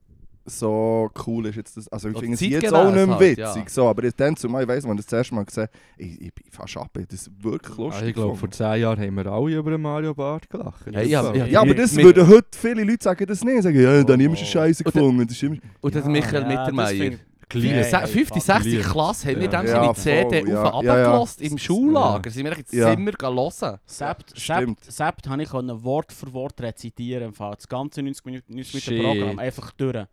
so 0.46 1.10
cool 1.26 1.46
ist. 1.46 1.56
Jetzt 1.56 1.76
das, 1.76 1.88
also 1.88 2.08
ich 2.10 2.18
finde 2.18 2.34
es 2.34 2.40
jetzt 2.40 2.72
auch 2.72 2.84
nicht 2.92 2.94
mehr 3.06 3.08
halt, 3.08 3.20
witzig. 3.20 3.38
ja. 3.38 3.64
So, 3.68 3.88
aber 3.88 4.04
jetzt 4.04 4.18
dann 4.20 4.36
zumal, 4.36 4.62
ich 4.62 4.68
weiss, 4.68 4.84
wenn 4.84 4.98
ich 4.98 5.04
das 5.04 5.12
erste 5.12 5.34
Mal 5.34 5.44
gesehen 5.44 5.68
ich, 5.96 6.20
ich 6.20 6.34
bin 6.34 6.44
fast 6.50 6.76
ab, 6.76 6.90
das 7.08 7.30
wirklich 7.40 7.76
lustig 7.76 7.94
Also 7.94 8.06
ich 8.06 8.14
glaube, 8.14 8.36
vor. 8.36 8.50
10 8.50 8.80
Jahren 8.80 9.00
haben 9.00 9.14
wir 9.16 9.26
alle 9.26 9.56
über 9.56 9.70
den 9.70 9.80
Mario 9.82 10.14
Bart 10.14 10.48
gelacht. 10.50 10.84
Hey, 10.92 11.08
ja, 11.08 11.34
ja. 11.34 11.46
Ja, 11.46 11.60
aber 11.62 11.74
das 11.74 11.96
würden 11.96 12.26
heute 12.28 12.46
viele 12.56 12.84
Leute 12.84 13.02
sagen 13.04 13.26
das 13.26 13.42
nicht. 13.44 13.62
Sagen, 13.62 13.80
ja, 13.80 14.02
dann 14.04 14.20
Oh. 14.20 14.24
immer 14.24 14.36
schon 14.36 14.46
Scheiße 14.46 14.84
Und 14.84 14.92
gefunden. 14.92 15.26
Das 15.26 15.36
ist 15.36 15.42
immer... 15.42 15.56
Und 15.80 15.94
das 15.94 16.04
Ja, 16.04 16.10
Michael 16.10 16.42
ja, 16.42 16.48
Mittermeier. 16.48 17.10
das 17.10 17.18
Geliebt. 17.48 17.74
Ja, 17.76 17.84
Se- 17.84 17.90
ja, 17.90 18.06
50, 18.06 18.36
ja, 18.36 18.40
60 18.54 18.72
geliebt. 18.72 18.90
Klasse 18.90 19.28
haben 19.28 19.36
wir 19.40 19.50
Ja. 19.50 19.62
dem 19.62 19.66
Ja, 19.66 19.94
seine 19.94 19.94
CD 19.94 20.40
voll, 20.40 20.48
ja. 20.48 20.62
auf 20.64 20.74
und 20.80 20.84
Ja, 20.86 20.98
ja. 20.98 21.24
im 21.40 21.58
Schullager. 21.58 22.30
Sind 22.30 22.44
wir 22.46 22.58
ins 22.58 22.72
Ja. 22.72 22.90
Zimmer 22.90 23.12
hören. 23.20 23.78
Sept. 23.86 24.38
Sept, 24.38 24.84
Sept 24.92 25.28
habe 25.28 25.42
ich 25.42 25.52
Wort 25.52 26.12
für 26.12 26.32
Wort 26.32 26.60
rezitieren. 26.60 27.32
Das 27.38 27.68
ganze 27.68 28.02
90 28.02 28.24
Minuten, 28.24 28.54
90 28.54 28.82
Shit. 28.82 28.98
Minuten 28.98 29.18
Programm 29.20 29.38
einfach 29.38 29.72
durch. 29.72 30.06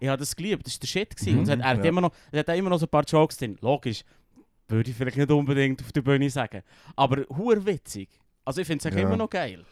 Ich 0.00 0.08
habe 0.08 0.18
das 0.18 0.34
geliebt, 0.34 0.66
das 0.66 0.74
war 0.74 0.80
der 0.80 0.86
Shit. 0.88 1.16
gewesen. 1.16 1.38
Und 1.38 1.44
es 1.44 1.50
hat, 1.50 1.58
er, 1.60 1.64
hat 1.68 1.78
ja. 1.84 1.84
immer 1.90 2.00
noch, 2.00 2.12
er 2.32 2.40
hat 2.40 2.50
auch 2.50 2.54
immer 2.54 2.70
noch 2.70 2.78
so 2.78 2.86
ein 2.86 2.90
paar 2.90 3.04
Jokes 3.04 3.36
drin. 3.36 3.56
Logisch, 3.60 4.02
würde 4.68 4.90
ich 4.90 4.96
vielleicht 4.96 5.16
nicht 5.18 5.30
unbedingt 5.30 5.80
auf 5.82 5.92
der 5.92 6.02
Bühne 6.02 6.28
sagen. 6.30 6.62
Aber 6.96 7.24
hure 7.36 7.64
witzig. 7.66 8.08
Also 8.44 8.62
ich 8.62 8.66
finde 8.66 8.88
es 8.88 8.94
Ja. 8.94 9.00
immer 9.02 9.16
noch 9.16 9.30
geil. 9.30 9.64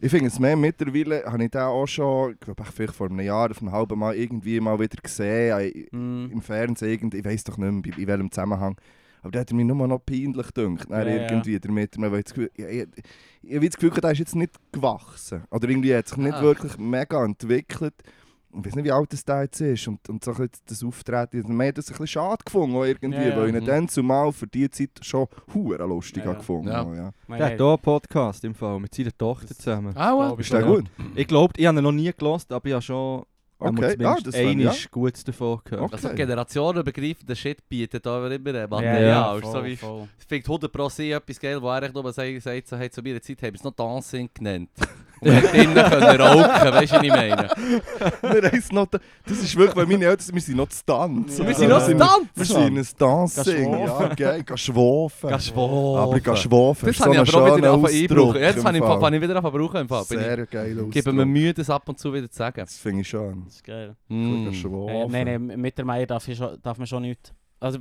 Ich 0.00 0.10
finde 0.10 0.26
es 0.26 0.38
mehr, 0.38 0.56
mittlerweile 0.56 1.24
habe 1.24 1.44
ich 1.44 1.50
den 1.50 1.60
auch 1.60 1.86
schon, 1.86 2.32
ich 2.32 2.40
glaube 2.40 2.64
vielleicht 2.64 2.94
vor 2.94 3.08
einem 3.08 3.20
Jahr, 3.20 3.50
auf 3.50 3.60
einem 3.62 3.72
halben 3.72 3.98
Mal 3.98 4.14
irgendwie 4.16 4.58
mal 4.60 4.78
wieder 4.78 4.96
gesehen, 5.00 5.86
Mm. 5.92 6.30
im 6.32 6.42
Fernsehen, 6.42 6.90
irgend- 6.90 7.14
ich 7.14 7.24
weiß 7.24 7.44
doch 7.44 7.56
nicht 7.56 7.86
mehr, 7.86 7.98
in 7.98 8.06
welchem 8.06 8.30
Zusammenhang. 8.30 8.76
Aber 9.22 9.30
der 9.30 9.42
hat 9.42 9.52
mir 9.52 9.64
nur 9.64 9.86
noch 9.88 10.00
peinlich 10.04 10.34
gedacht. 10.52 10.56
Dann 10.58 10.78
Ja, 10.90 11.02
ja. 11.06 11.30
irgendwie 11.30 11.58
damit, 11.58 11.96
man 11.96 12.12
das 12.12 12.24
Gefühl, 12.24 12.50
ich, 12.56 12.64
ich, 12.64 12.86
ich 13.42 13.54
habe 13.56 13.66
das 13.66 13.76
Gefühl, 13.76 13.90
der 14.00 14.10
ist 14.10 14.18
jetzt 14.18 14.34
nicht 14.34 14.52
gewachsen. 14.72 15.44
Oder 15.50 15.68
irgendwie 15.68 15.94
hat 15.94 16.08
sich 16.08 16.18
nicht 16.18 16.34
Ah. 16.34 16.42
wirklich 16.42 16.76
mega 16.76 17.24
entwickelt. 17.24 17.94
Ich 18.56 18.66
weiß 18.66 18.74
nicht, 18.76 18.84
wie 18.84 18.92
alt 18.92 19.12
das 19.12 19.24
der 19.24 19.42
jetzt 19.42 19.60
ist. 19.60 19.88
Und, 19.88 20.08
und 20.08 20.22
so 20.24 20.30
ein 20.32 20.36
bisschen 20.36 20.62
das 20.66 20.84
Auftreten, 20.84 21.56
mir 21.56 21.68
hat 21.68 21.78
das 21.78 21.86
ein 21.88 21.92
bisschen 21.92 22.06
schade 22.06 22.44
gefunden, 22.44 22.76
irgendwie, 22.76 23.18
Ja, 23.18 23.28
ja. 23.30 23.36
weil 23.36 23.48
ich 23.48 23.54
ihn 23.54 23.62
Mhm. 23.62 23.66
dann 23.66 23.88
zumal 23.88 24.32
für 24.32 24.46
die 24.46 24.70
Zeit 24.70 24.90
schon 25.02 25.26
hure 25.52 25.84
lustig 25.86 26.18
Ja, 26.18 26.22
ja. 26.24 26.28
habe 26.30 26.38
gefunden 26.38 26.68
Ja. 26.68 26.74
habe, 26.76 26.96
ja. 26.96 27.10
Mein 27.26 27.38
Der 27.38 27.46
hat 27.50 27.56
hier 27.56 27.66
einen 27.66 27.78
Podcast 27.78 28.44
im 28.44 28.54
Fall 28.54 28.78
mit 28.80 28.94
seiner 28.94 29.16
Tochter 29.16 29.54
zusammen. 29.54 29.96
Aua. 29.96 30.36
Ist 30.38 30.52
der 30.52 30.60
Ja. 30.60 30.66
gut? 30.66 30.84
Ich 31.14 31.26
glaube, 31.26 31.52
ich 31.56 31.66
habe 31.66 31.78
ihn 31.78 31.82
noch 31.82 31.92
nie 31.92 32.12
gelost, 32.16 32.52
aber 32.52 32.66
ich 32.66 32.72
habe 32.74 32.82
schon 32.82 33.24
Okay, 33.56 33.82
ja, 33.82 33.90
zumindest 34.16 34.26
das 34.26 34.34
einmal 34.34 34.64
ja. 34.66 34.72
Gutes 34.90 35.24
davon 35.24 35.60
gehört. 35.64 35.82
Okay. 35.84 35.94
Also 35.94 36.08
generationenübergreifender 36.10 37.34
Shit 37.36 37.66
bietet 37.68 38.04
da 38.04 38.26
immer 38.26 38.50
ein 38.50 38.54
Ja, 38.56 38.66
Material. 38.66 39.02
ja, 39.04 39.34
so 39.40 39.52
voll, 39.52 39.64
wie 39.64 39.76
voll. 39.76 40.08
Es 40.18 40.24
findet 40.26 40.48
100 40.48 40.72
Pro 40.72 40.88
sie 40.88 41.12
etwas 41.12 41.40
geil, 41.40 41.62
wo 41.62 41.68
er 41.70 41.90
nur 41.92 42.12
sagt, 42.12 42.42
sagt 42.42 42.68
so, 42.68 42.76
hey, 42.76 42.90
zu 42.90 43.00
meiner 43.00 43.22
Zeit 43.22 43.38
haben 43.42 43.52
wir 43.52 43.54
es 43.54 43.64
noch 43.64 43.72
Dancing 43.74 44.28
genannt. 44.34 44.70
Und 45.24 45.32
wir 45.32 45.32
hätten 45.34 45.74
drinnen 45.74 45.90
können 45.90 46.20
rauchen, 46.20 46.72
weißt 46.74 46.92
du, 46.92 46.96
was 46.96 47.02
ich 47.02 47.10
meine? 47.10 47.48
wir 48.22 48.42
haben 48.50 48.58
es 48.58 48.72
noch, 48.72 48.86
das 48.86 49.38
ist 49.38 49.56
wirklich, 49.56 49.76
weil 49.76 49.86
meine 49.86 50.04
Eltern, 50.04 50.34
wir 50.34 50.40
sind 50.42 50.56
noch 50.56 50.68
zu 50.68 50.84
tanzen. 50.84 51.42
Ja. 51.42 51.48
Wir 51.48 51.54
sind 51.54 51.68
noch 51.68 51.78
Ja. 51.78 51.84
zu 51.84 51.90
Wir 51.90 51.98
tanzen! 51.98 52.44
sind 52.44 52.78
ein 52.78 52.86
Dancing, 52.98 53.72
Geh 53.72 53.80
ja, 53.84 54.08
geil, 54.14 54.42
geh 54.44 54.56
schwafen. 54.56 55.30
Geh 55.30 55.38
schwafen. 55.40 55.96
Aber 55.98 56.16
ich 56.16 56.24
gehe 56.24 56.36
schwafen, 56.36 56.86
Das 56.86 56.96
ist 56.96 56.98
so 56.98 57.04
habe 57.04 57.14
ich 57.14 57.20
ein 57.20 57.28
aber 57.28 57.52
auch 57.52 57.56
wieder 57.56 57.56
schöner 57.56 57.72
Ausdruck 57.72 57.94
einbrauchen. 58.10 58.40
Jetzt 58.40 58.64
habe 58.64 58.76
ich, 58.78 58.84
fange 58.84 59.16
ich 59.16 59.22
wieder 59.22 59.42
brauchen. 59.42 59.86
Bin 59.86 60.04
Sehr 60.04 60.46
geil 60.46 60.72
Ausdruck. 60.72 60.90
gebe 60.92 61.12
mir 61.12 61.24
Mühe, 61.26 61.54
das 61.54 61.70
ab 61.70 61.88
und 61.88 61.98
zu 61.98 62.12
wieder 62.12 62.30
zu 62.30 62.36
sagen. 62.36 62.60
Das 62.60 62.76
finde 62.76 63.00
ich 63.00 63.08
schön. 63.08 63.42
Das 63.46 63.54
ist 63.56 63.64
geil. 63.64 63.94
Mm. 64.08 64.52
Schwafen. 64.52 64.88
Äh, 64.88 65.06
nein, 65.24 65.46
nein, 65.46 65.60
mit 65.60 65.78
der 65.78 65.84
Meier 65.84 66.06
darf, 66.06 66.26
ich 66.28 66.36
schon, 66.38 66.58
darf 66.62 66.78
man 66.78 66.86
schon 66.86 67.02
nicht. 67.02 67.32
Also, 67.60 67.78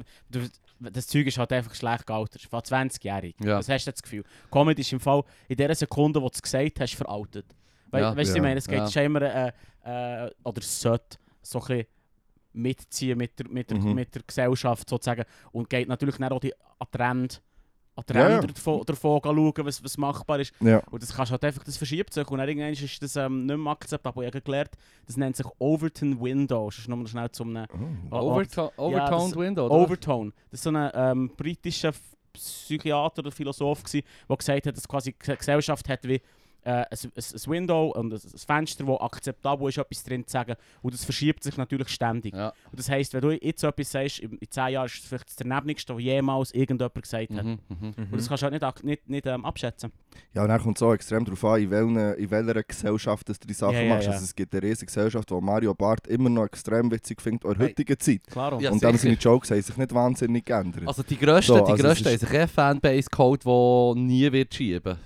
das 0.80 1.08
Zeug 1.08 1.28
ist 1.28 1.38
halt 1.38 1.52
einfach 1.54 1.74
schlecht 1.76 2.06
gealtert. 2.06 2.42
Von 2.44 2.60
20-jährig. 2.62 3.36
Ja. 3.44 3.58
Was 3.60 3.70
hast 3.70 3.86
du 3.88 3.92
das 3.92 4.02
Gefühl? 4.04 4.24
Comedy 4.52 4.82
ist 4.82 4.92
im 4.94 5.00
Fall 5.00 5.24
in 5.48 5.56
der 5.58 5.74
Sekunde, 5.76 6.22
wo 6.22 6.28
du 6.28 6.34
es 6.34 6.42
gesagt 6.42 6.80
hast, 6.80 6.96
veraltet. 6.96 7.46
We 7.92 8.00
Ja. 8.00 8.16
Weißt 8.16 8.32
du, 8.32 8.34
Ja, 8.34 8.36
ich 8.38 8.42
meine? 8.42 8.58
Es 8.58 8.68
geht 8.68 8.78
ja. 8.80 8.90
schon 8.92 9.04
immer, 9.04 9.22
äh, 9.22 9.52
äh, 9.86 10.32
oder 10.44 10.62
sollte 10.62 11.18
so 11.42 11.60
ein 11.62 11.68
bisschen 11.68 11.86
mitziehen 12.54 13.18
mit 13.18 13.40
der, 13.40 13.48
mit, 13.50 13.70
der, 13.70 13.78
Mhm. 13.78 13.94
mit 13.96 14.14
der 14.16 14.22
Gesellschaft 14.24 14.90
sozusagen. 14.90 15.24
Und 15.52 15.70
geht 15.70 15.88
natürlich 15.88 16.18
dann 16.18 16.32
auch 16.32 16.40
die, 16.40 16.54
an 16.80 16.88
die 16.94 16.98
Ränder, 16.98 17.36
an 17.96 18.04
die 18.10 18.14
Ja, 18.14 18.20
ja. 18.22 18.28
Ränder 18.38 18.48
davon, 18.54 18.82
davon 18.86 19.22
schauen, 19.24 19.54
was, 19.66 19.84
was 19.84 19.98
machbar 19.98 20.40
ist. 20.40 20.54
Ja. 20.60 20.80
Und 20.90 21.02
das 21.04 21.14
kannst 21.16 21.30
du 21.30 21.34
halt 21.34 21.44
einfach, 21.46 21.64
das 21.64 21.78
verschiebt 21.78 22.14
sich 22.14 22.28
und 22.28 22.38
dann 22.40 22.48
irgendwann 22.48 22.74
ist 22.74 23.02
das 23.04 23.16
ähm, 23.16 23.46
nicht 23.46 23.58
mehr 23.58 23.72
akzeptabel. 23.72 24.24
Ich 24.24 24.28
habe 24.34 24.42
gelernt, 24.42 24.72
das 25.06 25.18
nennt 25.18 25.36
sich 25.36 25.46
Overton 25.60 26.20
Window. 26.22 26.66
Das 26.70 26.80
ist 26.80 26.88
nur 26.88 27.08
schnell 27.08 27.30
zum... 27.32 27.56
Oh. 27.56 27.68
Oh, 28.12 28.16
Overto 28.32 28.72
Ja, 28.78 28.84
Overtoned 28.84 29.32
das- 29.32 29.36
Window, 29.40 29.66
oder? 29.66 29.76
Overtone. 29.76 30.32
Das 30.50 30.60
ist 30.60 30.64
so 30.64 30.70
ein 30.72 30.92
ähm, 30.94 31.32
britischer 31.38 31.92
Psychiater 32.34 33.20
oder 33.20 33.32
Philosoph, 33.32 33.84
gewesen, 33.84 34.06
der 34.28 34.38
gesagt 34.38 34.66
hat, 34.66 34.76
dass 34.78 34.88
quasi 34.88 35.14
die 35.14 35.36
Gesellschaft 35.38 35.88
hat 35.88 36.04
wie 36.08 36.20
äh, 36.66 36.70
ein, 36.72 36.86
ein, 36.92 37.10
ein 37.16 37.52
Window 37.52 37.88
und 37.92 38.14
ein, 38.14 38.20
ein 38.20 38.38
Fenster, 38.38 38.84
das 38.86 39.00
akzeptabel 39.02 39.70
ist, 39.70 39.78
etwas 39.78 40.04
drin 40.04 40.26
zu 40.26 40.32
sagen. 40.32 40.56
Und 40.82 40.94
das 40.94 41.04
verschiebt 41.06 41.44
sich 41.44 41.58
natürlich 41.58 41.90
ständig. 41.90 42.34
Ja. 42.36 42.50
Und 42.72 42.80
das 42.80 42.90
heisst, 42.90 43.14
wenn 43.14 43.22
du 43.22 43.32
jetzt 43.32 43.64
etwas 43.64 43.92
sagst, 43.92 44.20
in 44.20 44.34
in 44.38 44.50
10 44.50 44.68
Jahren 44.74 44.86
ist 44.86 45.00
es 45.00 45.06
vielleicht 45.08 45.28
das 45.28 45.36
Danebnigste, 45.36 45.96
was 45.96 46.02
jemals 46.04 46.52
irgendjemand 46.54 47.02
gesagt 47.02 47.32
hat. 47.34 47.46
Mhm, 47.46 47.60
mhm. 47.70 47.94
Und 48.12 48.16
das 48.16 48.28
kannst 48.28 48.44
du 48.44 48.50
halt 48.52 48.62
nicht, 48.62 48.84
nicht, 48.84 49.10
nicht 49.10 49.26
ähm, 49.26 49.46
abschätzen. 49.46 49.92
Ja, 50.34 50.44
und 50.44 50.50
dann 50.50 50.62
kommt 50.62 50.78
es 50.78 50.84
auch 50.84 50.94
extrem 50.94 51.26
darauf 51.26 51.44
an, 51.46 51.62
in, 51.62 51.72
welchen, 51.72 51.98
in 52.16 52.32
welcher 52.32 52.64
Gesellschaft 52.64 53.30
dass 53.30 53.40
du 53.40 53.48
die 53.48 53.54
Sachen 53.54 53.76
Ja, 53.76 53.82
ja, 53.82 53.94
machst. 53.96 54.08
ja. 54.08 54.14
Also 54.14 54.24
es 54.26 54.36
gibt 54.36 54.54
eine 54.54 54.64
riesige 54.64 54.86
Gesellschaft, 54.88 55.30
die 55.30 55.34
Mario 55.42 55.74
Barth 55.74 56.08
immer 56.08 56.30
noch 56.30 56.46
extrem 56.46 56.92
witzig 56.92 57.22
findet, 57.22 57.44
in 57.46 57.50
der 57.52 57.60
Hey. 57.60 57.68
heutigen 57.70 58.00
Zeit. 58.00 58.22
Klar. 58.30 58.62
Ja, 58.62 58.72
und 58.72 58.84
dann 58.84 58.98
seine 58.98 59.16
Jokes 59.16 59.52
haben 59.52 59.62
sich 59.62 59.78
nicht 59.78 59.94
wahnsinnig 59.94 60.46
geändert. 60.46 60.88
Also 60.88 61.04
die 61.04 61.18
grössten, 61.18 61.58
So, 61.58 61.66
die 61.66 61.72
also 61.72 61.84
grössten 61.84 62.04
es 62.08 62.10
haben 62.10 62.14
ist- 62.16 62.30
sich 62.30 62.34
eh 62.40 62.48
Fanbase-Code, 62.48 63.44
der 63.46 64.02
nie 64.04 64.32
wird 64.32 64.54
schieben. 64.54 64.98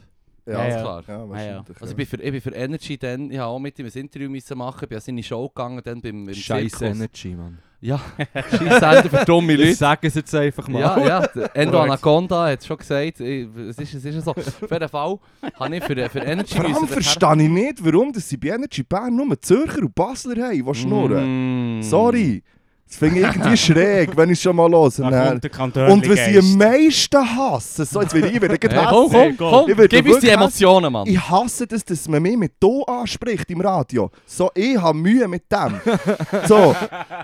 Ja, 0.47 0.67
ja. 0.67 0.81
klar. 0.81 1.03
Ja, 1.07 1.29
wahrscheinlich. 1.29 1.81
Also 1.81 1.91
ich 1.91 1.95
bin 1.97 2.05
für, 2.05 2.21
ich 2.23 2.31
bin 2.31 2.41
für 2.41 2.51
Energy 2.51 2.97
dann, 2.97 3.29
ich 3.31 3.37
habe 3.37 3.47
auch 3.47 3.59
mit 3.59 3.77
ihm 3.79 3.85
ein 3.85 3.91
Interview 3.91 4.29
müssen 4.29 4.57
machen, 4.57 4.79
ich 4.83 4.89
bin 4.89 4.97
an 4.97 5.01
seine 5.01 5.23
Show 5.23 5.47
gegangen, 5.49 5.81
dann 5.83 6.01
beim, 6.01 6.25
beim 6.25 6.33
Scheiß. 6.35 6.81
Energy, 6.81 7.35
Mann. 7.35 7.57
Ja, 7.79 8.01
scheiß 8.33 8.79
Sender 8.79 9.03
für 9.03 9.23
dumme 9.25 9.53
Ich 9.53 9.59
Leute. 9.59 9.75
sage 9.75 10.07
es 10.07 10.15
jetzt 10.15 10.33
einfach 10.33 10.67
mal. 10.67 10.79
Ja, 10.79 10.99
ja, 10.99 11.19
Endo 11.53 11.79
Anaconda 11.79 12.47
hat 12.47 12.59
es 12.61 12.65
schon 12.65 12.77
gesagt, 12.77 13.19
ich- 13.19 13.47
es 13.55 13.77
ist, 13.77 13.93
es 13.93 14.05
ist 14.05 14.25
so. 14.25 14.31
Auf 14.31 14.71
jeden 14.71 14.89
Fall 14.89 15.19
habe 15.59 15.75
ich 15.75 15.83
für, 15.83 16.09
für 16.09 16.19
Energy 16.19 16.55
Vor 16.55 16.65
allem 16.65 16.87
verstehe 16.87 17.43
ich 17.43 17.49
nicht, 17.49 17.85
warum 17.85 18.11
dass 18.11 18.27
sie 18.27 18.37
bei 18.37 18.47
Energy 18.47 18.81
Bern 18.81 19.15
nur 19.15 19.39
Zürcher 19.39 19.81
und 19.81 19.93
Basler 19.93 20.43
haben, 20.47 20.65
die 20.65 20.73
schnurren. 20.75 21.79
Mm. 21.79 21.81
Sorry. 21.83 22.41
Das 22.87 22.97
finde 22.97 23.19
ich 23.19 23.25
irgendwie 23.25 23.57
schräg, 23.57 24.15
wenn 24.15 24.29
ich 24.29 24.37
es 24.37 24.43
schon 24.43 24.55
mal 24.55 24.71
höre. 24.71 25.89
Und 25.91 26.09
was 26.09 26.25
sie 26.25 26.39
am 26.39 26.57
meisten 26.57 27.37
hassen, 27.37 27.85
so 27.85 28.01
jetzt 28.01 28.13
will 28.13 28.25
ich 28.25 28.41
wieder 28.41 28.47
Hey, 28.69 28.85
komm, 28.89 29.11
komm, 29.11 29.37
komm, 29.37 29.69
Ich 29.69 29.89
gib 29.89 30.07
uns 30.07 30.19
die 30.19 30.29
Emotionen, 30.29 30.93
Mann. 30.93 31.07
Ich 31.07 31.29
hasse 31.29 31.67
das, 31.67 31.83
dass 31.83 32.07
man 32.07 32.21
mich 32.21 32.37
mit 32.37 32.53
«do» 32.59 32.83
anspricht 32.83 33.49
im 33.51 33.61
Radio. 33.61 34.09
So, 34.25 34.49
ich 34.55 34.77
habe 34.77 34.97
Mühe 34.97 35.27
mit 35.27 35.43
dem. 35.51 35.81
so, 36.47 36.75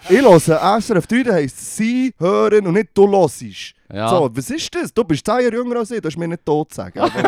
ich 0.09 0.21
höre 0.21 0.81
SRF 0.81 1.07
3, 1.07 1.23
das 1.23 1.33
heisst 1.35 1.75
«Sie 1.77 2.13
hören» 2.19 2.67
und 2.67 2.73
nicht 2.73 2.89
«du 2.93 3.09
hörst». 3.09 3.73
Ja. 3.93 4.09
So, 4.09 4.29
was 4.33 4.49
ist 4.49 4.73
das? 4.73 4.93
Du 4.93 5.03
bist 5.03 5.25
10 5.25 5.33
Jahre 5.41 5.53
jünger 5.53 5.77
als 5.77 5.91
ich, 5.91 6.01
du 6.01 6.07
hast 6.07 6.17
mir 6.17 6.27
nicht 6.27 6.43
«tot» 6.45 6.71
zu 6.71 6.77
sagen. 6.77 6.99
Okay. 6.99 7.21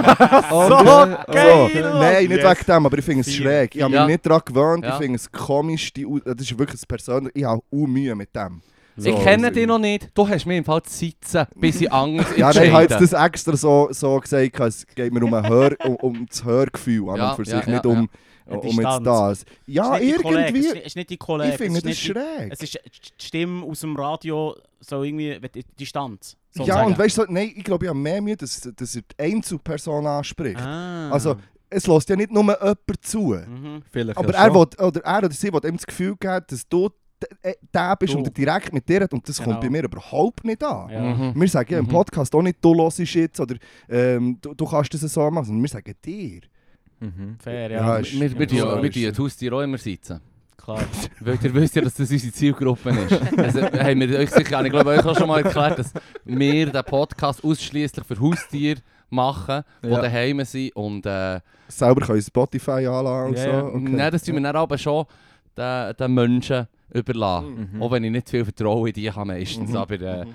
geil, 1.32 1.70
so, 1.74 1.80
nein, 2.00 2.28
nicht 2.28 2.32
Yes. 2.44 2.44
wegen 2.60 2.66
dem, 2.68 2.86
aber 2.86 2.98
ich 2.98 3.06
finde 3.06 3.22
es 3.22 3.34
schräg. 3.34 3.76
Ich 3.76 3.82
habe 3.82 3.92
mich 3.92 4.00
Ja. 4.00 4.08
nicht 4.08 4.26
daran 4.26 4.42
gewöhnt, 4.46 4.86
ich 4.86 4.94
finde 4.96 5.16
es 5.18 5.32
komisch. 5.32 5.94
Die, 5.94 6.06
das 6.26 6.36
ist 6.42 6.58
wirklich 6.58 6.82
ein 6.82 6.86
persönlich, 6.88 7.32
ich 7.36 7.44
habe 7.44 7.62
auch 7.62 7.88
Mühe 7.88 8.16
mit 8.16 8.36
dem. 8.36 8.62
So, 8.98 9.10
ich 9.10 9.24
kenne 9.24 9.52
dich 9.52 9.68
noch 9.68 9.78
nicht, 9.78 10.10
du 10.14 10.28
hast 10.28 10.46
mir 10.46 10.58
im 10.58 10.64
Fall 10.64 10.82
Zeit, 10.84 11.48
bis 11.56 11.82
ich 11.82 11.92
anders 11.92 12.28
Ja, 12.38 12.52
nein, 12.54 12.64
ich 12.66 12.72
habe 12.72 12.84
jetzt 12.84 13.02
das 13.02 13.12
extra 13.14 13.56
so, 13.58 13.90
so 13.92 14.18
gesagt, 14.20 14.58
es 14.62 14.88
geht 14.88 15.14
mir 15.14 15.22
um, 15.24 15.34
ein 15.34 15.48
Hör, 15.48 15.76
um, 15.86 15.96
um 15.98 16.26
das 16.28 16.44
Hörgefühl 16.46 17.10
an 17.10 17.18
Ja, 17.18 17.30
und 17.32 17.36
für 17.36 17.44
ja, 17.52 17.58
sich, 17.58 17.68
ja, 17.68 17.74
nicht 17.74 17.86
um, 17.86 18.10
um 18.46 18.62
jetzt 18.82 19.00
das. 19.06 19.46
Ja, 19.68 19.90
Kollege, 19.98 20.06
irgendwie. 20.30 20.68
Es 20.68 20.86
ist- 20.86 20.96
nicht 20.96 21.10
die 21.10 21.18
Kollege. 21.18 21.52
Ich 21.52 21.58
finde 21.58 21.78
es 21.80 21.84
das 21.84 21.90
nicht 21.90 22.04
die- 22.04 22.08
schräg. 22.12 22.52
Es 22.54 22.62
ist 22.64 22.74
die 22.76 23.26
Stimme 23.26 23.66
aus 23.66 23.82
dem 23.82 23.96
Radio, 23.98 24.56
so 24.80 25.04
irgendwie 25.04 25.40
die 25.54 25.64
Distanz. 25.78 26.38
Ja, 26.58 26.64
sozusagen. 26.66 26.88
und 26.88 26.98
weißt 27.00 27.18
du, 27.18 27.26
nein, 27.30 27.52
ich 27.56 27.64
glaube, 27.64 27.86
ich 27.86 27.90
habe 27.90 28.00
mehr 28.00 28.22
Mühe, 28.22 28.38
dass, 28.38 28.62
dass 28.76 28.96
er 28.96 29.02
die 29.02 29.24
Einzelperson 29.24 30.06
anspricht. 30.08 30.60
Ah. 30.60 31.10
Also, 31.12 31.36
es 31.70 31.86
lässt 31.88 32.10
ja 32.10 32.16
nicht 32.16 32.32
nur 32.32 32.44
jemand 32.44 32.78
zu. 33.02 33.36
Mhm. 33.36 33.82
Vielleicht 33.92 34.18
Aber 34.18 34.32
ja 34.34 34.46
er, 34.46 34.54
will, 34.54 34.62
oder 34.80 35.02
er 35.04 35.18
oder 35.18 35.32
sie 35.32 35.52
will 35.52 35.66
ihm 35.66 35.76
das 35.78 35.86
Gefühl 35.86 36.16
geben, 36.18 36.46
dass 36.48 36.68
du 36.70 36.90
äh, 37.42 37.54
der 37.74 37.96
bist 37.98 38.14
Du. 38.14 38.18
und 38.20 38.28
er 38.28 38.32
direkt 38.32 38.72
mit 38.74 38.88
dir 38.88 39.02
hat. 39.02 39.14
Und 39.14 39.28
das 39.28 39.38
Genau. 39.38 39.52
kommt 39.52 39.62
bei 39.62 39.70
mir 39.70 39.84
überhaupt 39.84 40.44
nicht 40.46 40.64
an. 40.64 40.90
Ja. 40.90 41.02
Mhm. 41.02 41.34
Wir 41.42 41.48
sagen 41.50 41.72
ja 41.74 41.80
im 41.80 41.86
Mhm. 41.86 41.90
Podcast 41.90 42.34
auch 42.36 42.42
nicht, 42.42 42.58
du 42.64 42.76
hörst 42.76 43.00
jetzt 43.00 43.40
oder 43.40 43.56
ähm, 43.90 44.38
du, 44.42 44.54
du 44.54 44.66
kannst 44.66 44.94
das 44.94 45.02
so 45.02 45.30
machen, 45.32 45.46
sondern 45.46 45.64
wir 45.64 45.70
sagen 45.70 45.94
dir. 46.04 46.42
Mhm. 47.00 47.38
Fair, 47.40 47.72
Ja, 47.72 47.78
ja. 47.78 47.98
ist- 47.98 48.14
Wir, 48.20 48.38
wir, 48.38 48.48
Ja, 48.48 48.66
wir, 48.76 48.82
wir 48.84 48.90
ist- 48.90 48.96
die 48.96 49.12
Haustiere 49.24 49.56
auch 49.56 49.62
immer 49.62 49.78
sitzen. 49.78 50.20
Klar. 50.66 50.80
Weil 51.20 51.38
ihr 51.44 51.54
wisst 51.54 51.76
ja, 51.76 51.82
dass 51.84 51.94
das 51.94 52.10
unsere 52.12 52.34
Zielgruppe 52.34 52.90
ist. 52.90 53.38
Also, 53.38 53.62
haben 53.62 54.00
wir 54.00 54.18
euch 54.20 54.32
sicher, 54.32 54.66
ich 54.66 54.72
glaube, 54.72 54.90
euch 54.90 55.06
auch 55.06 55.16
schon 55.18 55.28
mal 55.28 55.44
erklärt, 55.44 55.78
dass 55.80 55.94
wir 56.24 56.66
den 56.72 56.84
Podcast 56.84 57.44
ausschließlich 57.44 58.04
für 58.06 58.20
Haustiere 58.20 58.82
machen, 59.12 59.62
die 59.84 59.90
Ja. 59.90 60.02
daheim 60.02 60.44
sind. 60.44 60.76
Und 60.76 61.06
äh, 61.06 61.40
Selber 61.68 62.02
können 62.06 62.22
Spotify 62.22 62.88
anladen 62.88 63.30
und 63.30 63.38
Ja, 63.38 63.62
so. 63.62 63.68
Okay. 63.68 63.78
nein, 63.90 64.12
das 64.12 64.24
tun 64.24 64.36
wir 64.36 64.42
dann 64.42 64.56
aber 64.56 64.78
schon 64.78 65.06
den, 65.56 65.94
den 65.96 66.14
Menschen 66.14 66.68
überlassen. 66.94 67.70
Mhm. 67.74 67.82
Auch 67.84 67.92
wenn 67.92 68.04
ich 68.04 68.12
nicht 68.12 68.30
viel 68.30 68.44
Vertrauen 68.44 68.88
in 68.88 68.94
die 68.94 69.12
habe 69.12 69.26
meistens. 69.28 69.70
Mhm. 69.70 69.78
Aber 69.78 70.02
äh, 70.02 70.26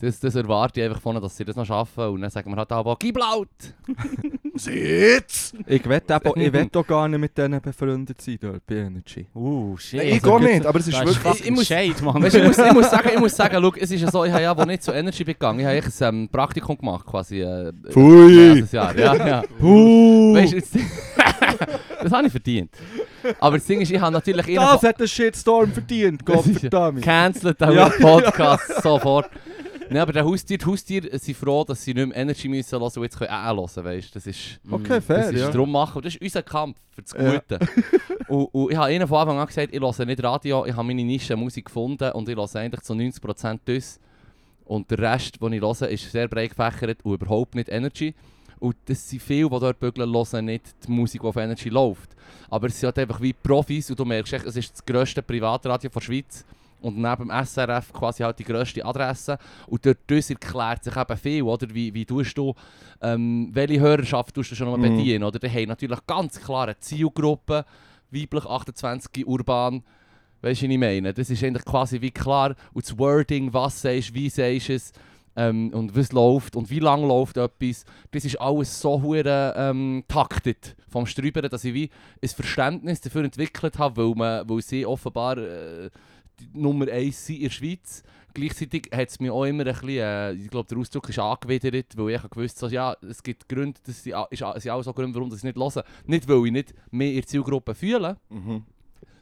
das, 0.00 0.20
das 0.20 0.34
erwarte 0.34 0.80
ich 0.80 0.86
einfach 0.86 1.00
von 1.00 1.14
ihnen, 1.16 1.22
dass 1.22 1.36
sie 1.36 1.44
das 1.44 1.56
noch 1.56 1.64
schaffen. 1.66 2.04
Und 2.04 2.20
dann 2.20 2.30
sagen 2.30 2.50
wir 2.50 2.56
halt 2.56 2.72
auch, 2.72 2.98
gib 2.98 3.16
laut! 3.18 3.48
Sitz! 4.54 5.52
Ich 5.66 5.88
wette 5.88 6.14
aber- 6.14 6.36
ich 6.36 6.52
wett 6.52 6.76
auch 6.76 6.86
gar 6.86 7.08
nicht 7.08 7.20
mit 7.20 7.36
denen 7.36 7.60
befreundet 7.60 8.20
sein 8.20 8.38
dort 8.40 8.66
bei 8.66 8.76
Energy. 8.76 9.26
Uh, 9.34 9.76
shit. 9.76 9.98
Nein, 10.00 10.08
ich 10.08 10.24
Also, 10.24 10.38
gehe 10.38 10.54
nicht, 10.54 10.66
aber 10.66 10.78
es 10.78 10.88
ist 10.88 11.00
Das 11.00 11.10
ist 11.10 11.24
wirklich... 11.24 11.44
ich 11.44 11.50
muss- 11.50 11.66
Shade, 11.66 12.04
Mann. 12.04 12.22
Weißt, 12.22 12.36
ich, 12.36 12.44
muss, 12.44 12.58
ich, 12.58 12.72
muss 12.72 12.90
sagen, 12.90 13.08
ich 13.14 13.20
muss 13.20 13.36
sagen, 13.36 13.56
schau, 13.62 13.72
es 13.78 13.90
ist 13.90 14.00
ja 14.00 14.10
so, 14.10 14.24
ich 14.24 14.32
habe 14.32 14.42
ja, 14.42 14.56
wo 14.56 14.64
nicht 14.64 14.82
zu 14.82 14.92
Energy 14.92 15.24
bin 15.24 15.34
gegangen, 15.34 15.60
ich 15.60 15.66
habe 15.66 15.76
eigentlich 15.76 16.00
ein 16.02 16.14
ähm, 16.14 16.28
Praktikum 16.28 16.76
gemacht, 16.78 17.06
quasi. 17.06 17.40
Äh, 17.42 17.72
Pfui! 17.90 18.50
Ein 18.62 18.68
Jahr, 18.70 18.96
ja, 18.98 19.14
ja. 19.26 19.42
Puh! 19.58 20.34
Weißt 20.34 20.52
du, 20.52 20.56
jetzt, 20.56 20.74
das 22.02 22.12
habe 22.12 22.26
ich 22.26 22.32
verdient. 22.32 22.70
Aber 23.40 23.58
das 23.58 23.66
Ding 23.66 23.80
ist, 23.80 23.90
ich 23.90 24.00
habe 24.00 24.12
natürlich 24.12 24.54
Das 24.54 24.82
hat 24.82 24.98
einen 24.98 25.08
Shitstorm 25.08 25.72
verdient, 25.72 26.22
Das 26.24 26.46
ist- 26.46 26.52
Gottverdammt. 26.54 27.02
cancelt 27.02 27.60
den 27.60 27.72
Ja. 27.72 27.88
Podcast 27.88 28.82
sofort. 28.82 29.28
Nein, 29.90 30.02
aber 30.02 30.12
der 30.12 30.24
Haustier, 30.24 30.58
die 30.58 30.66
Haustiere 30.66 31.18
sind 31.18 31.36
froh, 31.36 31.64
dass 31.64 31.82
sie 31.82 31.94
nicht 31.94 32.08
mehr 32.08 32.16
Energy 32.16 32.48
müssen 32.48 32.78
hören 32.78 32.82
und 32.82 33.02
jetzt 33.02 33.18
können 33.18 33.30
auch 33.30 33.56
hören, 33.56 33.84
weißt. 33.84 34.14
Das 34.14 34.26
ist... 34.26 34.60
Okay, 34.70 35.00
fair, 35.00 35.18
Das 35.18 35.32
ist 35.32 35.40
ja. 35.40 35.50
drum 35.50 35.70
machen. 35.70 35.96
Und 35.96 36.04
das 36.04 36.14
ist 36.14 36.22
unser 36.22 36.42
Kampf 36.42 36.78
für 36.90 37.02
das 37.02 37.12
Ja. 37.12 37.32
Gute. 37.32 37.58
und, 38.28 38.44
und 38.46 38.72
ich 38.72 38.76
habe 38.76 38.92
ihnen 38.92 39.06
von 39.06 39.18
Anfang 39.18 39.38
an 39.38 39.46
gesagt, 39.46 39.72
ich 39.72 39.80
höre 39.80 40.06
nicht 40.06 40.22
Radio, 40.22 40.66
ich 40.66 40.72
habe 40.72 40.86
meine 40.86 41.04
Nische 41.04 41.36
Musik 41.36 41.66
gefunden 41.66 42.10
und 42.12 42.28
ich 42.28 42.36
höre 42.36 42.56
eigentlich 42.56 42.82
zu 42.82 42.92
90% 42.92 43.60
das. 43.64 44.00
Und 44.64 44.90
der 44.90 44.98
Rest, 44.98 45.40
den 45.40 45.52
ich 45.52 45.62
höre, 45.62 45.88
ist 45.88 46.10
sehr 46.10 46.28
breit 46.28 46.50
gefächert 46.50 46.98
und 47.04 47.14
überhaupt 47.14 47.54
nicht 47.54 47.68
Energy. 47.68 48.14
Und 48.58 48.76
das 48.86 49.08
sind 49.08 49.22
viele, 49.22 49.48
die 49.48 49.60
dort 49.60 49.78
bügeln, 49.78 50.12
hören 50.12 50.44
nicht 50.44 50.74
die 50.86 50.90
Musik, 50.90 51.22
die 51.22 51.26
auf 51.26 51.36
Energy 51.36 51.68
läuft. 51.68 52.10
Aber 52.50 52.66
es 52.66 52.78
sind 52.78 52.88
halt 52.88 52.98
einfach 52.98 53.20
wie 53.20 53.32
Profis 53.32 53.90
und 53.90 53.98
du 53.98 54.04
merkst, 54.04 54.32
es 54.32 54.56
ist 54.56 54.72
das 54.72 54.84
grösste 54.84 55.22
Privatradio 55.22 55.90
der 55.90 56.00
Schweiz. 56.00 56.44
Und 56.80 56.96
neben 56.96 57.28
dem 57.28 57.44
SRF 57.44 57.92
quasi 57.92 58.22
halt 58.22 58.38
die 58.38 58.44
grösste 58.44 58.84
Adresse. 58.84 59.38
Und 59.66 59.84
dort 59.84 59.98
das 60.06 60.30
erklärt 60.30 60.84
sich 60.84 60.96
eben 60.96 61.16
viel, 61.16 61.42
oder? 61.42 61.66
Wie, 61.74 61.92
wie 61.94 62.04
tust 62.04 62.36
du, 62.38 62.54
ähm, 63.02 63.50
welche 63.52 63.80
Hörerschaft 63.80 64.34
tust 64.34 64.50
du 64.52 64.54
schon 64.54 64.70
mal 64.70 64.76
Mhm. 64.78 64.82
bedienen, 64.96 65.24
oder? 65.24 65.38
Die 65.38 65.48
haben 65.50 65.68
natürlich 65.68 65.98
ganz 66.06 66.40
klare 66.40 66.78
Zielgruppe, 66.78 67.64
weiblich 68.10 68.44
28, 68.46 69.26
urban. 69.26 69.82
Weißt 70.40 70.62
du, 70.62 70.66
was 70.66 70.72
ich 70.72 70.78
meine? 70.78 71.12
Das 71.12 71.30
ist 71.30 71.42
eigentlich 71.42 71.64
quasi 71.64 72.00
wie 72.00 72.12
klar. 72.12 72.54
Und 72.72 72.84
das 72.84 72.96
Wording, 72.98 73.52
was 73.52 73.82
sagst 73.82 74.14
wie 74.14 74.28
sagst 74.28 74.70
es, 74.70 74.92
ähm, 75.36 75.70
und 75.72 75.96
was 75.96 76.10
läuft 76.12 76.56
und 76.56 76.68
wie 76.70 76.80
lange 76.80 77.06
läuft 77.06 77.36
etwas, 77.36 77.84
das 78.10 78.24
ist 78.24 78.40
alles 78.40 78.80
so 78.80 79.02
hure 79.02 79.54
ähm, 79.56 80.02
taktet 80.08 80.74
vom 80.88 81.06
Strüberen, 81.06 81.48
dass 81.48 81.64
ich 81.64 81.74
wie 81.74 81.90
ein 82.20 82.28
Verständnis 82.28 83.00
dafür 83.00 83.22
entwickelt 83.24 83.78
habe, 83.78 83.96
weil, 84.02 84.14
man, 84.16 84.48
weil 84.48 84.62
sie 84.62 84.84
offenbar 84.84 85.38
äh, 85.38 85.90
Nummer 86.52 86.88
1 86.90 87.26
sind 87.26 87.36
in 87.36 87.42
der 87.44 87.50
Schweiz. 87.50 88.02
Gleichzeitig 88.34 88.88
hat 88.94 89.08
es 89.08 89.18
mir 89.20 89.32
auch 89.32 89.44
immer 89.44 89.66
ein 89.66 89.72
bisschen, 89.72 89.88
äh, 89.88 90.32
ich 90.32 90.50
glaube 90.50 90.68
der 90.68 90.78
Ausdruck 90.78 91.08
ist 91.08 91.18
angewidert, 91.18 91.96
weil 91.96 92.10
ich 92.10 92.18
habe 92.18 92.28
gewusst 92.28 92.58
so, 92.58 92.68
ja, 92.68 92.94
es 93.08 93.22
gibt 93.22 93.48
Gründe, 93.48 93.80
das 93.84 94.02
sind, 94.02 94.14
auch 94.14 94.82
so 94.82 94.92
Gründe, 94.92 95.14
warum 95.16 95.28
ich 95.30 95.34
es 95.36 95.42
nicht 95.44 95.56
höre. 95.56 95.84
Nicht, 96.06 96.28
weil 96.28 96.46
ich 96.46 96.52
nicht 96.52 96.74
mehr 96.90 97.08
in 97.08 97.14
der 97.16 97.26
Zielgruppe 97.26 97.74
fühle, 97.74 98.16
Mhm. 98.28 98.64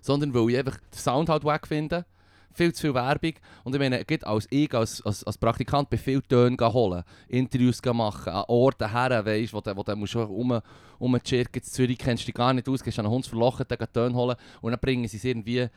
sondern 0.01 0.35
weil 0.35 0.51
ich 0.51 0.59
einfach 0.59 0.77
den 0.79 0.99
Sound 0.99 1.29
halt 1.29 1.45
wack 1.45 1.67
finde. 1.67 2.05
Viel 2.53 2.73
zu 2.73 2.81
viel 2.83 2.95
Werbung. 2.95 3.35
Und 3.65 3.75
ich 3.75 3.79
meine, 3.79 4.03
als 4.23 4.47
ich 4.51 4.75
als, 4.75 5.03
als, 5.05 5.23
als 5.25 5.37
Praktikant 5.37 5.91
bei 5.91 5.99
viel 5.99 6.23
Tönen 6.23 6.59
holen, 6.59 7.05
Interviews 7.29 7.83
machen, 7.85 8.33
an 8.33 8.45
Orten 8.49 8.91
her, 8.91 9.25
weißt, 9.25 9.53
wo 9.53 9.61
du, 9.61 9.77
wo 9.77 9.83
du 9.83 9.95
musst 9.95 10.17
um, 10.17 10.59
um 10.99 11.19
Chirk 11.23 11.55
in 11.55 11.63
Zürich 11.63 11.99
kennst 11.99 12.23
du 12.23 12.27
dich 12.27 12.35
gar 12.35 12.55
nicht 12.55 12.67
aus, 12.67 12.83
gehst 12.83 12.99
an 12.99 13.05
einen 13.05 13.15
Hund 13.15 13.27
verlochen, 13.27 13.67
dann 13.69 13.93
Töne 13.93 14.15
holen 14.15 14.37
und 14.63 14.71
dann 14.71 14.81
bringen 14.81 15.07
sie 15.07 15.19
es 15.19 15.25
irgendwie 15.25 15.69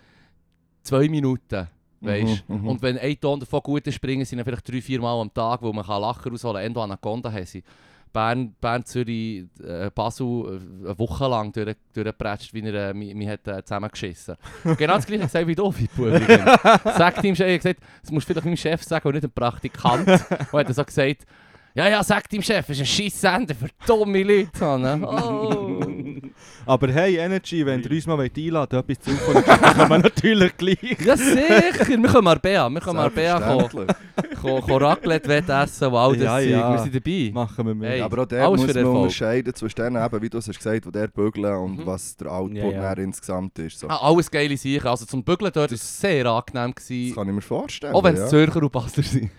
zwei 0.84 1.10
Minuten. 1.10 1.68
Weißt? 2.02 2.48
Mhm, 2.48 2.62
mhm. 2.62 2.68
Und 2.68 2.82
wenn 2.82 2.98
ein 2.98 3.20
Ton 3.20 3.40
davon 3.40 3.62
gut 3.62 3.86
ist, 3.88 4.00
bringen 4.00 4.24
sie 4.26 4.36
ihn 4.36 4.44
vielleicht 4.44 4.72
drei, 4.72 4.82
vier 4.82 5.02
Mal 5.02 5.20
am 5.20 5.34
Tag, 5.34 5.62
wo 5.62 5.74
man 5.74 5.86
kann 5.86 6.02
Lacher 6.02 6.30
rausholen 6.30 6.58
kann. 6.58 6.66
Endo 6.66 6.84
Anaconda 6.84 7.32
haben 7.32 7.46
sie. 7.46 7.64
Bern, 8.12 8.56
Bern 8.60 8.84
Zürich, 8.86 9.46
äh, 9.64 9.92
Basel 9.94 10.26
äh, 10.26 10.88
eine 10.88 10.98
Woche 10.98 11.28
lang 11.28 11.52
durch, 11.52 11.76
durchgepratscht, 11.94 12.54
wie 12.54 12.62
er 12.62 12.90
äh, 12.90 12.94
mich, 12.94 13.14
mich 13.14 13.28
hat, 13.28 13.48
äh, 13.48 13.64
zusammengeschissen 13.64 14.36
Genau 14.78 14.96
das 14.96 15.06
gleiche 15.06 15.24
gesagt 15.24 15.48
wie 15.48 15.54
du, 15.54 15.72
Fippo. 15.72 16.08
übrigens. 16.08 16.44
Sagt 16.98 17.24
ihm, 17.24 17.34
ich 17.34 17.38
gesagt, 17.38 17.82
das 18.02 18.12
musst 18.12 18.28
du 18.28 18.34
vielleicht 18.34 18.46
meinem 18.46 18.58
Chef 18.58 18.82
sagen 18.82 19.08
und 19.08 19.14
nicht 19.14 19.24
dem 19.26 19.32
Praktikant. 19.32 20.08
Und 20.08 20.60
hat 20.60 20.68
er 20.68 20.74
so 20.74 20.84
gesagt, 20.84 21.26
ja, 21.76 21.88
ja, 21.88 22.04
sagt 22.04 22.34
ihm 22.34 22.42
Chef, 22.42 22.68
es 22.70 22.80
ist 22.80 22.82
ein 22.82 22.86
Scheisssender 22.86 23.56
für 23.56 23.68
dumme 23.86 24.24
Leute. 24.24 24.50
Oh. 25.02 25.80
Aber 26.66 26.88
hey, 26.92 27.18
Energy, 27.18 27.66
wenn 27.66 27.82
ihr 27.82 27.92
uns 27.92 28.06
mal 28.08 28.20
einladen 28.20 28.72
wollt, 28.78 28.90
etwas 28.90 29.00
zu 29.00 29.16
kommen, 29.26 29.44
dann 29.46 29.62
können 29.76 29.90
wir 29.90 29.98
natürlich 30.00 30.58
gleich. 30.58 30.78
Ja, 31.06 31.16
sicher. 31.18 31.88
Wir 31.88 32.10
können 32.10 32.24
mal 32.24 32.38
Bea, 32.40 32.70
wir 32.70 32.80
können 32.82 32.98
mal 32.98 33.10
Bea 33.10 33.40
kommen. 33.40 33.60
Selbstverständlich. 33.60 34.40
ko- 34.42 34.62
ko 34.62 34.78
Raclette 34.78 35.34
essen, 35.54 35.92
wo 35.92 35.98
all 35.98 36.16
das 36.16 36.24
Ja, 36.24 36.38
Zeug, 36.38 36.50
ja. 36.50 36.72
wir 36.74 36.80
sind 36.80 36.96
dabei. 36.96 37.32
Machen 37.34 37.68
wir 37.68 37.76
mit. 37.76 37.90
Hey. 37.90 38.02
Aber 38.02 38.22
auch 38.22 38.26
der 38.26 38.50
muss 38.50 38.62
man 38.62 38.70
Erfolg. 38.76 38.96
unterscheiden 38.96 39.56
zwischen 39.56 39.76
denen, 39.76 40.06
eben, 40.06 40.22
wie 40.22 40.30
du 40.30 40.38
es 40.38 40.48
hast 40.48 40.58
gesagt 40.58 40.86
die 40.86 40.92
der 40.92 41.08
bügeln 41.08 41.56
und 41.56 41.78
Mhm. 41.80 41.86
was 41.86 42.16
der 42.18 42.32
Output 42.32 42.56
Ja, 42.58 42.72
ja. 42.72 42.94
insgesamt 42.94 43.58
ist. 43.60 43.80
So. 43.80 43.88
Ah, 43.88 43.98
alles 44.08 44.30
geile 44.30 44.56
Sachen. 44.58 44.88
Also 44.88 45.06
zum 45.06 45.24
Bügeln 45.24 45.52
dort 45.54 45.72
war 45.72 45.76
es 45.76 46.00
sehr 46.02 46.26
angenehm. 46.26 46.74
Das 46.76 46.86
Gewesen, 46.88 47.16
kann 47.16 47.28
ich 47.30 47.34
mir 47.36 47.42
vorstellen. 47.42 47.94
auch 47.94 48.04
wenn 48.04 48.14
es 48.16 48.20
ja. 48.22 48.28
Zürcher 48.28 48.62
und 48.62 48.72
Basler 48.72 49.04
sind. 49.04 49.32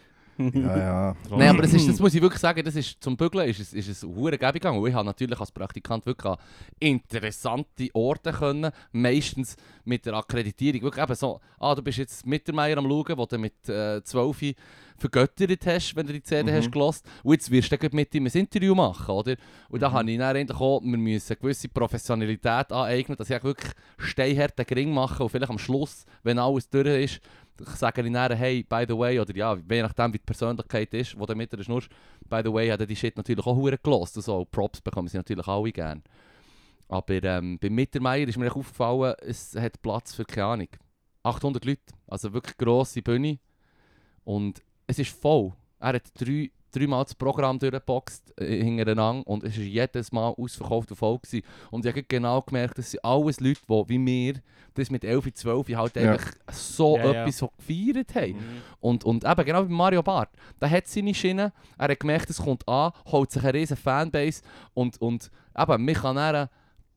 Ja, 0.55 0.77
ja. 0.77 1.17
Nein, 1.31 1.49
aber 1.51 1.63
das, 1.63 1.75
ist, 1.75 1.89
das 1.89 1.99
muss 1.99 2.15
ich 2.15 2.23
wirklich 2.23 2.41
sagen, 2.41 2.65
das 2.65 2.75
ist, 2.75 3.03
zum 3.03 3.17
Bügeln 3.17 3.49
ist 3.49 3.61
es, 3.61 3.73
ist 3.73 3.89
es 3.89 4.03
hure 4.03 4.39
gäbig 4.39 4.55
gegangen. 4.55 4.79
Und 4.79 4.89
ich 4.89 4.95
habe 4.95 5.05
natürlich 5.05 5.39
als 5.39 5.53
Praktikant 5.53 6.07
wirklich 6.07 6.33
an 6.33 6.39
interessante 6.79 7.89
Orte 7.93 8.33
können, 8.33 8.71
meistens 8.93 9.57
mit 9.85 10.07
der 10.07 10.15
Akkreditierung. 10.15 10.83
Wirklich 10.83 11.05
eben 11.05 11.15
so, 11.15 11.41
ah, 11.59 11.75
du 11.75 11.83
bist 11.83 11.99
jetzt 11.99 12.27
Mittermeier 12.27 12.79
am 12.79 12.89
Schauen, 12.89 13.19
wo 13.19 13.27
du 13.27 13.39
mit 13.39 13.69
äh, 13.69 14.03
12 14.03 14.55
vergöttert 15.01 15.67
hast, 15.67 15.97
wenn 15.97 16.07
du 16.07 16.13
die 16.13 16.23
CD 16.23 16.51
Mhm. 16.51 16.57
hast 16.57 16.71
gelost. 16.73 17.07
Und 17.23 17.33
jetzt 17.33 17.51
wirst 17.51 17.73
du 17.73 17.79
dann 17.79 17.91
mit 17.93 18.15
ihm 18.15 18.27
ein 18.27 18.33
Interview 18.33 18.75
machen, 18.75 19.11
oder? 19.13 19.37
Und 19.69 19.81
da 19.83 19.89
Mhm. 19.89 19.93
habe 19.95 20.11
ich 20.11 20.19
dann 20.19 20.37
endlich 20.37 20.61
auch, 20.61 20.81
wir 20.83 20.99
müssen 20.99 21.33
eine 21.33 21.37
gewisse 21.41 21.69
Professionalität 21.69 22.71
aneignen, 22.73 23.17
dass 23.17 23.31
ich 23.31 23.43
wirklich 23.43 23.73
steinharten 23.99 24.65
Gring 24.67 24.93
mache 24.93 25.23
und 25.23 25.29
vielleicht 25.31 25.51
am 25.51 25.59
Schluss, 25.59 26.05
wenn 26.23 26.39
alles 26.39 26.69
durch 26.69 26.87
ist, 27.05 27.21
sage 27.77 28.03
ich 28.07 28.13
dann, 28.13 28.37
hey, 28.37 28.63
by 28.63 28.85
the 28.89 28.97
way, 28.97 29.19
oder 29.21 29.35
ja, 29.37 29.55
je 29.71 29.83
nachdem 29.83 30.13
wie 30.15 30.19
die 30.19 30.25
Persönlichkeit 30.25 30.95
ist, 30.95 31.15
die 31.21 31.27
da 31.27 31.35
mit 31.35 31.53
der 31.53 31.63
Schnurst, 31.63 31.89
by 32.29 32.41
the 32.45 32.53
way, 32.53 32.69
hat 32.71 32.81
er 32.81 32.87
die 32.87 32.97
Shit 32.97 33.17
natürlich 33.17 33.45
auch 33.47 33.57
hure 33.57 33.77
gelost 33.77 34.17
und 34.17 34.23
so. 34.23 34.45
Props 34.51 34.81
bekommen 34.81 35.09
sie 35.09 35.17
natürlich 35.19 35.47
alle 35.47 35.71
gerne. 35.73 36.03
Aber 36.89 37.23
ähm, 37.23 37.59
beim 37.61 37.75
Mittermeier 37.75 38.27
ist 38.27 38.39
mir 38.39 38.51
aufgefallen, 38.55 39.15
es 39.21 39.55
hat 39.55 39.81
Platz 39.83 40.15
für, 40.15 40.25
keine 40.25 40.47
Ahnung, 40.47 40.69
800 41.23 41.65
Leute. 41.65 41.83
Also 42.07 42.33
wirklich 42.33 42.57
grosse 42.57 43.03
Bühne. 43.03 43.39
Und 44.25 44.63
es 44.91 44.99
ist 44.99 45.17
voll. 45.17 45.53
Er 45.79 45.95
hat 45.95 46.03
drei, 46.19 46.51
dreimal 46.73 47.05
das 47.05 47.15
Programm 47.15 47.59
durchgeboxt 47.59 48.33
äh, 48.41 48.63
hintereinander 48.63 49.27
und 49.27 49.43
es 49.45 49.57
war 49.57 49.65
jedes 49.65 50.13
Mal 50.13 50.29
ausverkauft 50.37 50.91
und 50.91 50.97
voll. 50.97 51.19
Gewesen. 51.19 51.45
Und 51.71 51.85
ich 51.87 51.91
habe 51.93 52.03
genau 52.03 52.43
gemerkt, 52.43 52.79
das 52.79 52.91
sind 52.91 53.05
alles 53.05 53.41
Leute, 53.41 53.61
die 53.69 53.85
wie 53.89 53.99
mir 53.99 54.35
das 54.75 54.91
mit 54.91 55.05
11, 55.05 55.33
12 55.35 55.69
halt 55.77 55.97
Ja. 55.97 56.13
einfach 56.13 56.33
so 56.53 56.97
Ja, 56.97 57.05
ja. 57.13 57.23
etwas 57.23 57.39
so 57.39 57.49
gefeiert 57.57 58.15
haben. 58.15 58.33
Mhm. 58.35 58.63
Und, 58.81 59.05
und 59.05 59.25
eben 59.25 59.45
genau 59.45 59.69
wie 59.69 59.73
Mario 59.73 60.03
Barth. 60.03 60.31
Der 60.61 60.71
hat 60.71 60.87
seine 60.87 61.15
Schiene, 61.15 61.53
er 61.79 61.89
hat 61.89 62.01
gemerkt, 62.01 62.31
es 62.31 62.39
kommt 62.39 62.67
an, 62.69 62.93
holt 63.07 63.31
sich 63.31 63.43
eine 63.43 63.55
riesen 63.55 63.77
Fanbase 63.77 64.43
und, 64.75 65.01
und 65.01 65.31
eben, 65.59 65.85
mich 65.85 65.99
kann 65.99 66.17
er 66.17 66.51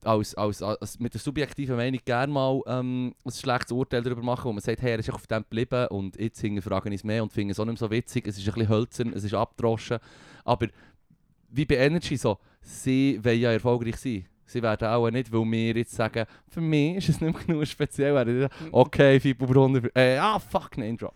als, 0.06 0.36
als, 0.36 0.62
als, 0.62 1.00
mit 1.00 1.14
der 1.14 1.22
subjektiven 1.22 1.76
Meinung 1.76 2.00
gerne 2.04 2.32
mal 2.32 2.62
ähm, 2.68 3.14
ein 3.26 3.32
schlechtes 3.32 3.72
Urteil 3.72 4.02
darüber 4.02 4.24
machen, 4.24 4.46
wo 4.46 4.54
man 4.54 4.62
sagt, 4.62 4.82
hey, 4.82 4.92
er 4.92 5.00
ist 5.00 5.12
auf 5.12 5.28
dem 5.28 5.44
geblieben 5.44 5.88
und 5.88 6.20
jetzt 6.20 6.42
hinterfragen 6.42 6.92
ich 6.92 7.02
es 7.02 7.04
mehr 7.04 7.24
und 7.24 7.32
finde 7.32 7.52
es 7.52 7.60
auch 7.60 7.66
nicht 7.66 7.80
mehr 7.80 7.88
so 7.88 7.92
witzig, 7.92 8.28
es 8.28 8.38
ist 8.38 8.48
ein 8.48 8.54
bisschen 8.54 8.70
hölzern, 8.70 9.14
es 9.14 9.24
ist 9.24 9.34
abgedroschen, 9.34 10.00
aber 10.44 10.68
wie 11.50 11.66
bei 11.66 11.76
Energy 11.76 12.18
so, 12.18 12.38
sie 12.62 13.20
wollen 13.24 13.40
ja 13.40 13.52
erfolgreich 13.52 13.98
sein. 13.98 14.26
Sie 14.46 14.62
werden 14.62 14.88
auch 14.88 15.10
nicht, 15.10 15.32
weil 15.32 15.52
wir 15.52 15.76
jetzt 15.76 15.96
sagen, 15.96 16.26
für 16.48 16.62
mich 16.62 16.98
ist 16.98 17.10
es 17.10 17.22
nicht 17.22 17.34
mehr 17.34 17.44
genug 17.46 17.66
speziell. 17.66 18.14
sagen, 18.14 18.50
Okay, 18.72 19.20
Fippo 19.20 19.46
Brunner, 19.46 19.82
äh, 19.96 20.18
ah 20.18 20.38
fuck, 20.38 20.78
Name 20.78 20.98
Drop. 20.98 21.14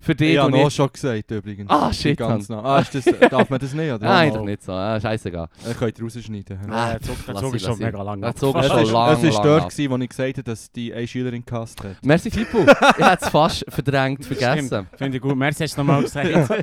Für 0.00 0.14
dich 0.14 0.34
Ich 0.34 0.38
habe 0.38 0.58
ich... 0.58 0.74
schon 0.74 0.90
gesagt 0.92 1.30
übrigens. 1.30 1.68
Ah, 1.70 1.92
shit, 1.92 2.16
ganz 2.16 2.48
nah. 2.48 2.62
Ah, 2.62 2.80
ist 2.80 2.94
das, 2.94 3.04
darf 3.04 3.50
man 3.50 3.58
das 3.58 3.72
nicht, 3.74 3.90
oder? 3.90 3.98
Nein, 4.06 4.32
doch 4.32 4.44
nicht 4.44 4.62
so, 4.62 4.72
ah, 4.72 5.00
scheißegal. 5.00 5.48
Ihr 5.66 5.74
könnt 5.74 6.02
rausschneiden. 6.02 6.58
Ah, 6.70 6.92
der 6.92 7.00
Zug, 7.02 7.16
der 7.26 7.54
ist 7.54 7.64
schon 7.64 7.78
mega 7.78 8.02
lang. 8.02 8.20
Der 8.20 8.34
Zug 8.34 8.56
ist 8.56 8.66
schon 8.68 8.82
ist, 8.82 8.92
lang, 8.92 9.12
es 9.12 9.22
ist 9.22 9.34
lang 9.34 9.44
dort, 9.44 9.78
wo 9.78 9.96
ich 9.96 10.08
gesagt 10.08 10.38
habe, 10.38 10.42
dass 10.44 10.72
die 10.72 10.94
eine 10.94 11.06
Schülerin 11.06 11.44
gehasst 11.44 11.82
hat. 11.82 11.96
Merci 12.02 12.30
Fippo, 12.30 12.58
ich 12.98 13.04
hätte 13.04 13.18
es 13.24 13.28
fast 13.28 13.64
verdrängt, 13.68 14.24
vergessen. 14.24 14.86
Finde 14.96 15.16
ich 15.16 15.22
gut. 15.22 15.36
Merci, 15.36 15.64
hast 15.64 15.76
du 15.76 15.82
nochmal 15.82 16.02
gesagt. 16.02 16.28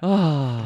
Ah. 0.00 0.62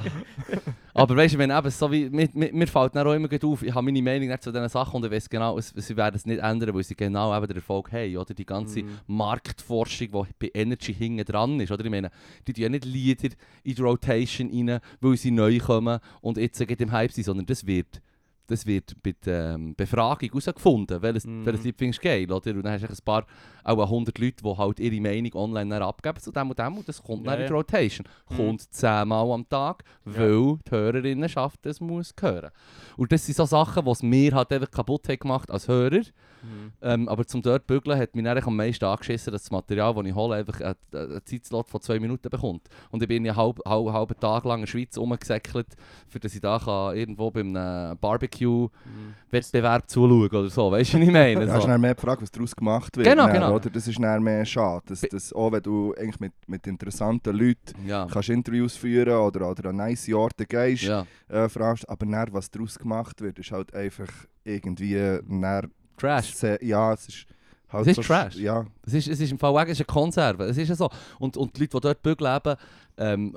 Aber 0.97 1.17
weißt 1.17 1.35
du, 1.35 1.39
wenn 1.39 1.51
eben 1.51 1.71
so 1.71 1.91
wie, 1.93 2.09
mir, 2.11 2.29
mir, 2.35 2.53
mir 2.53 2.67
fällt 2.67 2.97
dann 2.97 3.07
auch 3.07 3.13
immer 3.13 3.29
auf, 3.45 3.63
ich 3.63 3.75
habe 3.75 3.85
meine 3.85 4.03
Meinung 4.03 4.29
nicht 4.29 4.43
zu 4.43 4.51
diesen 4.53 4.69
Sachen 4.69 4.97
und 4.97 5.05
ich 5.05 5.11
weiß 5.11 5.29
genau, 5.29 5.59
es, 5.59 5.69
sie 5.77 5.97
werden 5.97 6.17
es 6.17 6.27
nicht 6.27 6.41
ändern, 6.41 6.75
weil 6.75 6.83
sie 6.83 6.95
genau 6.97 7.37
eben 7.37 7.47
den 7.47 7.57
Erfolg 7.57 7.93
haben, 7.93 8.17
oder? 8.17 8.35
Die 8.35 8.47
ganze 8.47 8.83
Mhm. 8.83 8.99
Marktforschung, 9.07 10.09
die 10.11 10.49
bei 10.51 10.61
Energy 10.61 10.95
hinten 10.95 11.25
dran 11.25 11.61
ist, 11.61 11.71
oder? 11.71 11.85
Ich 11.85 11.91
meine, 11.91 12.11
die 12.47 12.53
tun 12.53 12.63
ja 12.63 12.69
nicht 12.69 12.85
Lieder 12.85 13.29
in 13.65 13.75
die 13.75 13.83
Rotation 13.83 14.51
rein, 14.51 14.81
weil 15.01 15.17
sie 15.17 15.31
neu 15.31 15.59
kommen 15.59 15.99
und 16.21 16.39
jetzt 16.39 16.59
geht 16.67 16.81
im 16.81 16.93
Hype 16.93 17.13
sind, 17.13 17.25
sondern 17.25 17.47
das 17.47 17.67
wird, 17.67 18.01
das 18.49 18.65
wird 18.65 18.95
bei 19.03 19.15
der 19.25 19.55
ähm, 19.55 19.75
Befragung 19.75 20.29
herausgefunden, 20.29 21.03
welches, 21.03 21.27
Mhm. 21.27 21.45
welches 21.45 21.65
Lied 21.65 21.77
findest 21.79 22.03
du 22.03 22.09
geil, 22.09 22.31
oder? 22.31 22.51
Und 22.53 22.63
dann 22.63 22.73
hast 22.75 22.85
du 22.85 22.89
ein 22.89 22.97
paar, 23.05 23.27
auch 23.67 23.83
100 23.83 24.19
Leute, 24.19 24.43
die 24.45 24.57
halt 24.57 24.81
ihre 24.81 25.01
Meinung 25.01 25.35
online 25.35 25.83
abgeben 25.85 26.19
zu 26.21 26.31
dem 26.33 26.51
und 26.51 26.59
dem 26.59 26.79
und 26.79 26.89
das 26.89 27.03
kommt 27.03 27.25
Ja, 27.27 27.33
dann 27.33 27.41
in 27.43 27.47
die 27.49 27.53
Rotation. 27.53 28.07
Mhm. 28.31 28.37
Kommt 28.37 28.73
zehnmal 28.75 29.31
am 29.33 29.49
Tag, 29.49 29.83
weil 30.05 30.59
die 30.67 30.71
Hörerinnen 30.71 31.29
schafft, 31.29 31.65
das 31.67 31.81
muss 31.81 32.15
hören. 32.21 32.51
Und 32.97 33.13
das 33.13 33.27
sind 33.27 33.37
so 33.37 33.45
Sachen, 33.45 33.85
die 33.85 33.91
es 33.91 34.03
mir 34.03 34.33
halt 34.35 34.53
einfach 34.53 34.71
kaputt 34.71 35.09
hat 35.09 35.21
gemacht 35.21 35.51
als 35.51 35.69
Hörer. 35.69 36.03
Mhm. 36.43 36.73
Ähm, 36.83 37.09
aber 37.09 37.27
zum 37.27 37.43
dort 37.43 37.67
bügeln 37.67 37.99
hat 37.99 38.15
mich 38.15 38.25
dann 38.25 38.39
am 38.39 38.57
meisten 38.57 38.85
angeschissen, 38.85 39.33
dass 39.33 39.43
das 39.45 39.51
Material, 39.51 39.93
das 39.95 40.05
ich 40.07 40.15
hole, 40.15 40.37
einfach 40.37 40.61
einen, 40.61 40.75
einen 40.93 41.21
Zeitslot 41.25 41.69
von 41.69 41.81
zwei 41.81 41.99
Minuten 41.99 42.29
bekommt. 42.29 42.69
Und 42.91 43.03
ich 43.03 43.09
bin 43.09 43.25
ja 43.25 43.35
halb, 43.35 43.59
halb, 43.67 43.89
halben 43.93 44.21
Tag 44.21 44.45
lang 44.45 44.59
in 44.61 44.65
der 44.65 44.67
Schweiz 44.69 44.97
rumgesäckelt, 44.97 45.67
für 46.09 46.21
dass 46.21 46.35
ich 46.35 46.41
da 46.41 46.59
kann 46.59 46.95
irgendwo 46.97 47.31
beim 47.31 47.53
Barbecue-Wettbewerb 48.01 49.83
Mhm. 49.85 49.89
zuschauen 49.89 50.29
oder 50.31 50.51
so. 50.51 50.71
Weißt 50.71 50.93
du, 50.95 50.99
was 50.99 51.07
ich 51.07 51.13
meine? 51.13 51.47
Da 51.47 51.53
hast 51.53 51.57
du 51.59 51.61
So. 51.63 51.67
dann 51.69 51.81
mehr 51.81 51.95
gefragt, 51.95 52.23
was 52.23 52.31
daraus 52.31 52.55
gemacht 52.55 52.97
wird. 52.97 53.09
Genau, 53.09 53.27
genau. 53.27 53.56
Oder? 53.57 53.71
Das 53.71 53.89
ist 53.89 53.99
dann 54.01 54.23
mehr 54.23 54.45
schade. 54.45 54.83
Dass, 54.87 55.01
dass 55.03 55.33
auch 55.33 55.53
wenn 55.53 55.63
du 55.63 55.95
eigentlich 55.99 56.21
mit, 56.21 56.33
mit 56.47 56.67
interessanten 56.67 57.35
Leuten 57.37 57.87
Ja. 57.87 58.07
kannst 58.11 58.29
Interviews 58.29 58.77
führen 58.77 59.15
oder, 59.17 59.51
oder 59.51 59.71
an 59.71 59.77
nice 59.77 60.09
Orte 60.13 60.47
gehst, 60.47 60.85
ja. 60.85 61.07
äh, 61.29 61.49
fragst, 61.49 61.89
aber 61.89 62.07
dann, 62.07 62.33
was 62.33 62.51
daraus 62.51 62.79
gemacht 62.79 63.21
wird, 63.21 63.39
ist 63.39 63.51
halt 63.51 63.75
einfach 63.75 64.09
irgendwie 64.45 64.95
dann 64.95 65.71
Trash. 65.97 66.35
sehr, 66.35 66.63
ja, 66.65 66.93
es 66.93 67.09
ist 67.09 67.27
halt 67.69 67.87
Es 67.87 67.97
ist 67.99 68.07
so, 68.07 68.15
Trash. 68.15 68.37
Ja, 68.37 68.65
Es 68.87 68.95
ist, 68.95 69.09
es 69.09 69.21
ist 69.21 69.31
im 69.33 69.39
Fall 69.39 69.55
weg, 69.55 69.69
es 69.69 69.81
ist 69.81 69.89
eine 69.89 69.93
Konserve. 69.95 70.45
Es 70.45 70.57
ist 70.57 70.69
ja 70.69 70.75
so. 70.77 70.89
Und, 71.19 71.37
und 71.37 71.57
die 71.57 71.63
Leute, 71.63 71.77
die 71.77 71.81
dort 71.81 72.03
bügeln, 72.03 72.37
eben, 72.37 72.57
ähm, 72.99 73.37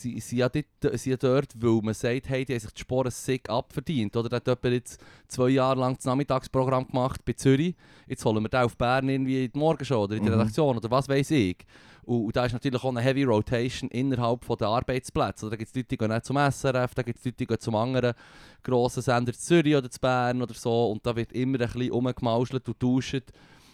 sie 0.00 0.20
sind 0.20 0.38
ja, 0.38 0.48
dort, 0.48 0.66
sind 0.98 1.06
ja 1.10 1.16
dort, 1.16 1.52
weil 1.60 1.80
man 1.82 1.94
sagt, 1.94 2.28
hey, 2.28 2.44
die 2.44 2.52
haben 2.54 2.60
sich 2.60 2.72
die 2.72 2.80
Sporen 2.80 3.10
sick 3.10 3.48
abverdient. 3.50 4.16
Oder 4.16 4.28
da 4.28 4.36
hat 4.36 4.46
jemand 4.46 4.64
jetzt 4.74 5.00
zwei 5.28 5.48
Jahre 5.50 5.80
lang 5.80 5.96
das 5.96 6.04
Nachmittagsprogramm 6.04 6.86
gemacht 6.86 7.24
bei 7.24 7.32
Zürich. 7.32 7.74
Jetzt 8.06 8.24
holen 8.24 8.42
wir 8.42 8.48
den 8.48 8.60
auf 8.60 8.76
Bern 8.76 9.08
irgendwie 9.08 9.44
in 9.46 9.52
die 9.52 9.58
Morgenshow 9.58 10.04
oder 10.04 10.16
in 10.16 10.22
die 10.22 10.28
Mhm. 10.30 10.34
Redaktion 10.38 10.76
oder 10.76 10.90
was 10.90 11.08
weiß 11.08 11.30
ich. 11.32 11.56
Und, 12.04 12.26
und 12.26 12.36
da 12.36 12.46
ist 12.46 12.52
natürlich 12.52 12.82
auch 12.82 12.88
eine 12.90 13.00
Heavy 13.00 13.24
Rotation 13.24 13.90
innerhalb 13.90 14.44
von 14.44 14.56
der 14.58 14.68
Arbeitsplätze. 14.68 15.46
Oder 15.46 15.56
Da 15.56 15.56
gibt 15.56 15.68
es 15.70 15.74
Leute, 15.74 15.88
die 15.88 15.96
gehen 15.96 16.10
nicht 16.10 16.24
zum 16.24 16.36
SRF, 16.36 16.94
da 16.94 17.02
gibt 17.02 17.18
es 17.18 17.24
Leute, 17.24 17.36
die 17.38 17.46
gehen 17.46 17.58
zum 17.60 17.74
anderen 17.74 18.14
grossen 18.62 19.02
Sender 19.02 19.32
in 19.32 19.38
Zürich 19.38 19.74
oder 19.76 19.90
zu 19.90 20.00
Bern 20.00 20.40
oder 20.42 20.54
so. 20.54 20.90
Und 20.92 21.04
da 21.04 21.16
wird 21.16 21.32
immer 21.32 21.60
ein 21.60 21.66
bisschen 21.66 21.90
rumgemauschelt 21.90 22.68
und 22.68 22.78
getauscht. 22.78 23.22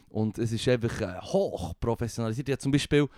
Und 0.08 0.36
es 0.38 0.52
ist 0.52 0.68
einfach 0.68 1.00
äh, 1.00 1.20
hoch 1.22 1.72
professionalisiert. 1.80 2.48
Habe 2.50 2.58
zum 2.58 2.70
Beispiel 2.72 3.08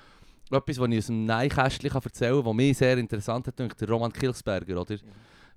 etwas, 0.50 0.78
was 0.78 0.90
ich 0.90 0.98
aus 0.98 1.06
dem 1.06 1.24
Neinkästchen 1.24 1.90
erzählen 1.90 2.36
kann, 2.36 2.44
was 2.44 2.54
mich 2.54 2.76
sehr 2.76 2.98
interessant 2.98 3.46
hat, 3.46 3.58
der 3.58 3.88
Roman 3.88 4.12
Kilsberger, 4.12 4.80
oder? 4.80 4.96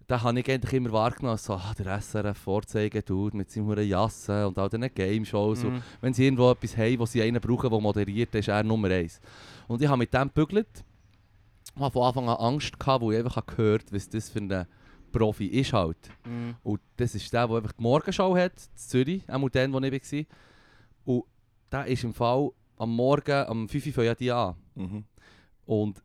Da 0.08 0.24
habe 0.24 0.40
ich 0.40 0.50
eigentlich 0.50 0.74
immer 0.74 0.92
wahrgenommen, 0.94 1.38
so, 1.38 1.54
ah, 1.54 1.74
der 1.78 2.00
SRF 2.02 2.38
vorzeigen 2.38 3.04
tut 3.04 3.34
mit 3.34 3.52
seinem 3.52 3.68
Huren 3.68 3.86
Jassen 3.86 4.46
und 4.46 4.58
all 4.58 4.70
diesen 4.70 4.94
Game-Shows. 4.94 5.64
Mhm. 5.64 5.84
Wenn 6.00 6.14
sie 6.14 6.24
irgendwo 6.24 6.50
etwas 6.50 6.78
haben, 6.78 7.00
wo 7.00 7.06
sie 7.06 7.22
einen 7.22 7.42
brauchen, 7.42 7.70
der 7.70 7.82
moderiert, 7.82 8.34
dann 8.34 8.40
ist 8.40 8.48
er 8.48 8.64
Nummer 8.64 8.90
eins. 8.90 9.20
Und 9.68 9.82
ich 9.82 9.88
habe 9.88 9.98
mit 9.98 10.14
dem 10.14 10.30
gebügelt. 10.30 10.86
Ich 11.76 11.82
hatte 11.82 11.92
von 11.92 12.04
Anfang 12.04 12.30
an 12.30 12.38
Angst, 12.38 12.80
gehabt, 12.80 13.04
weil 13.04 13.14
ich 13.16 13.20
einfach 13.20 13.46
gehört 13.46 13.88
habe, 13.88 13.96
was 13.98 14.08
das 14.08 14.30
für 14.30 14.40
ein 14.40 14.66
Profi 15.12 15.48
ist 15.48 15.74
halt. 15.74 15.98
Mhm. 16.26 16.56
Und 16.64 16.80
das 16.96 17.14
ist 17.14 17.32
der, 17.34 17.46
der 17.46 17.58
einfach 17.58 17.74
die 17.74 17.84
Morgenschau 17.84 18.36
hat, 18.38 18.54
in 18.54 18.78
Zürich, 18.78 19.24
auch 19.30 19.50
den, 19.50 19.74
wo 19.74 19.80
ich 19.82 19.92
war. 19.92 20.26
Und 21.04 21.24
der 21.70 21.86
ist 21.86 22.04
im 22.06 22.14
Fall 22.14 22.52
am 22.78 22.96
Morgen, 22.96 23.46
am 23.48 23.68
5 23.68 23.88
Uhr 23.88 23.94
fangen 23.94 24.08
ja 24.08 24.16
die 24.16 24.32
an. 24.32 24.56
mhm. 24.76 25.04
Und 25.66 26.02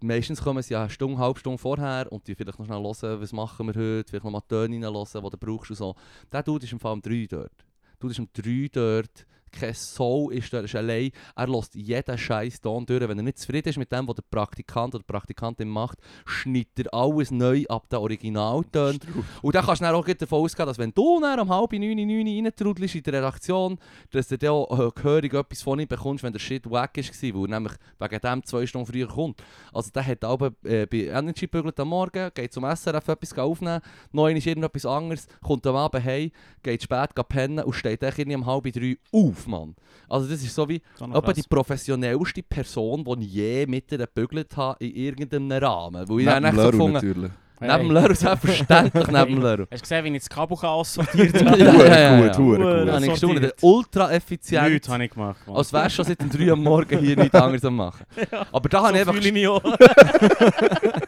meistens 0.00 0.42
kommen 0.42 0.62
sie 0.62 0.74
ja 0.74 0.82
eine 0.82 0.90
Stunde, 0.90 1.16
eine 1.16 1.24
halbe 1.24 1.38
Stunde 1.38 1.58
vorher 1.58 2.10
und 2.10 2.26
die 2.26 2.34
vielleicht 2.34 2.58
noch 2.58 2.66
schnell 2.66 2.82
hören, 2.82 3.20
was 3.20 3.32
machen 3.32 3.66
wir 3.66 3.74
heute, 3.74 4.08
vielleicht 4.08 4.24
noch 4.24 4.30
mal 4.30 4.40
die 4.40 4.48
Töne 4.48 4.86
reinhören, 4.86 5.06
die 5.12 5.30
du 5.30 5.36
brauchst 5.36 5.70
und 5.70 5.76
so. 5.76 5.94
Der 6.30 6.42
Dude 6.42 6.64
ist 6.64 6.72
im 6.72 6.80
Fall 6.80 6.92
um 6.92 7.02
3 7.02 7.26
dort. 7.28 7.58
Der 7.58 7.98
Dude 7.98 8.12
ist 8.12 8.20
um 8.20 8.28
3 8.32 8.68
dort. 8.72 9.26
Kein 9.52 9.74
Soul 9.74 10.34
ist 10.34 10.52
dort, 10.52 10.64
ist 10.64 10.74
allein. 10.74 11.10
Er 11.36 11.46
lässt 11.46 11.74
jeden 11.74 12.18
scheiß 12.18 12.60
Ton 12.60 12.86
durch. 12.86 13.06
Wenn 13.06 13.18
er 13.18 13.22
nicht 13.22 13.38
zufrieden 13.38 13.68
ist 13.68 13.78
mit 13.78 13.92
dem, 13.92 14.08
was 14.08 14.16
der 14.16 14.24
Praktikant 14.30 14.94
oder 14.94 15.04
die 15.04 15.12
Praktikantin 15.12 15.68
macht, 15.68 15.98
schneidet 16.24 16.86
er 16.86 16.94
alles 16.94 17.30
neu 17.30 17.64
ab 17.68 17.88
den 17.88 17.98
Originaltönen. 17.98 19.00
Und 19.42 19.54
dann 19.54 19.64
kannst 19.64 19.82
du 19.82 19.84
dann 19.84 19.94
auch 19.94 20.06
davon 20.06 20.40
ausgehen, 20.40 20.66
dass 20.66 20.78
wenn 20.78 20.92
du 20.92 21.20
dann 21.20 21.40
um 21.40 21.48
halb 21.48 21.72
neun, 21.72 21.96
neun 21.96 22.26
reintrudelst 22.26 22.94
in 22.94 23.02
der 23.02 23.14
Redaktion, 23.14 23.78
dass 24.10 24.28
du 24.28 24.38
dann 24.38 24.50
auch 24.50 24.78
äh, 24.78 24.90
gehörig 24.94 25.34
etwas 25.34 25.62
von 25.62 25.78
ihm 25.78 25.88
bekommst, 25.88 26.24
wenn 26.24 26.32
der 26.32 26.40
Shit 26.40 26.66
weg 26.66 26.72
war, 26.72 27.34
weil 27.34 27.42
er 27.42 27.48
nämlich 27.48 27.72
wegen 27.98 28.20
dem 28.20 28.44
zwei 28.44 28.66
Stunden 28.66 28.86
früher 28.86 29.08
kommt. 29.08 29.42
Also 29.72 29.90
der 29.90 30.06
hat 30.06 30.24
auch 30.24 30.40
äh, 30.64 30.86
bei 30.86 31.06
Energy 31.06 31.46
bügelt 31.46 31.78
am 31.78 31.88
Morgen, 31.88 32.30
geht 32.34 32.52
zum 32.52 32.64
SRF 32.64 33.08
etwas 33.08 33.38
aufnehmen, 33.38 33.80
neun 34.12 34.36
ist 34.36 34.46
irgendetwas 34.46 34.86
anderes, 34.86 35.26
kommt 35.42 35.66
am 35.66 35.76
Abend 35.76 36.04
heim, 36.04 36.30
geht 36.62 36.82
spät 36.82 37.14
gehen 37.14 37.24
pennen 37.28 37.64
und 37.64 37.72
steht 37.72 38.02
dann 38.02 38.12
irgendwie 38.16 38.36
um 38.36 38.46
halb 38.46 38.72
drei 38.72 38.96
auf. 39.12 39.41
Auf, 39.42 39.46
Mann. 39.48 39.74
Also 40.08 40.28
das 40.28 40.42
ist 40.42 40.54
so 40.54 40.68
wie 40.68 40.80
So 40.94 41.06
noch 41.06 41.16
etwa 41.16 41.26
krass. 41.32 41.34
die 41.36 41.48
professionellste 41.48 42.42
Person, 42.42 43.04
die 43.04 43.24
ich 43.26 43.32
je 43.32 43.66
mit 43.66 43.90
ihr 43.92 43.98
gebügelt 43.98 44.56
habe 44.56 44.84
in 44.84 44.94
irgendeinem 44.94 45.52
Rahmen. 45.62 46.08
Wo 46.08 46.18
ich 46.18 46.24
dann 46.26 46.44
echt 46.44 46.56
so 46.56 46.70
gefunden 46.70 46.92
natürlich. 46.94 47.32
Hey. 47.62 47.78
Neben 47.78 47.90
Leru, 47.92 48.14
selbstverständlich 48.14 49.06
neben 49.08 49.40
Leru. 49.40 49.64
Hast 49.70 49.78
du 49.78 49.80
gesehen, 49.80 50.04
wie 50.04 50.08
ich 50.16 50.22
das 50.22 50.28
Kabelchaos 50.28 50.94
sortiert 50.94 51.40
Ja, 51.40 51.50
habe? 51.50 51.58
ja, 51.58 51.84
ja, 51.86 52.00
ja. 52.00 52.28
gut, 52.28 52.36
gut. 52.36 52.60
Da 52.60 52.92
habe 52.94 53.04
ich 53.04 53.10
gestaunt, 53.12 53.54
ultra 53.60 54.12
effizient. 54.12 54.68
Nichts 54.70 54.88
habe 54.88 55.04
ich 55.04 55.10
gemacht. 55.10 55.40
Mann. 55.46 55.56
Als 55.56 55.72
wärst 55.72 55.86
du 55.90 55.96
schon 55.96 56.04
seit 56.06 56.20
dem 56.20 56.30
3 56.30 56.46
Uhr 56.46 56.52
am 56.52 56.62
Morgen 56.62 56.98
hier 56.98 57.16
nichts 57.16 57.34
anderes 57.34 57.64
am 57.64 57.76
machen. 57.76 58.04
Aber 58.52 58.68
da 58.68 58.82
habe 58.82 58.98
ich 58.98 59.04
so 59.04 59.10
einfach 59.10 59.14
fühle 59.14 59.26
ich 59.28 59.32
mich 59.32 59.48
auch. 59.48 59.62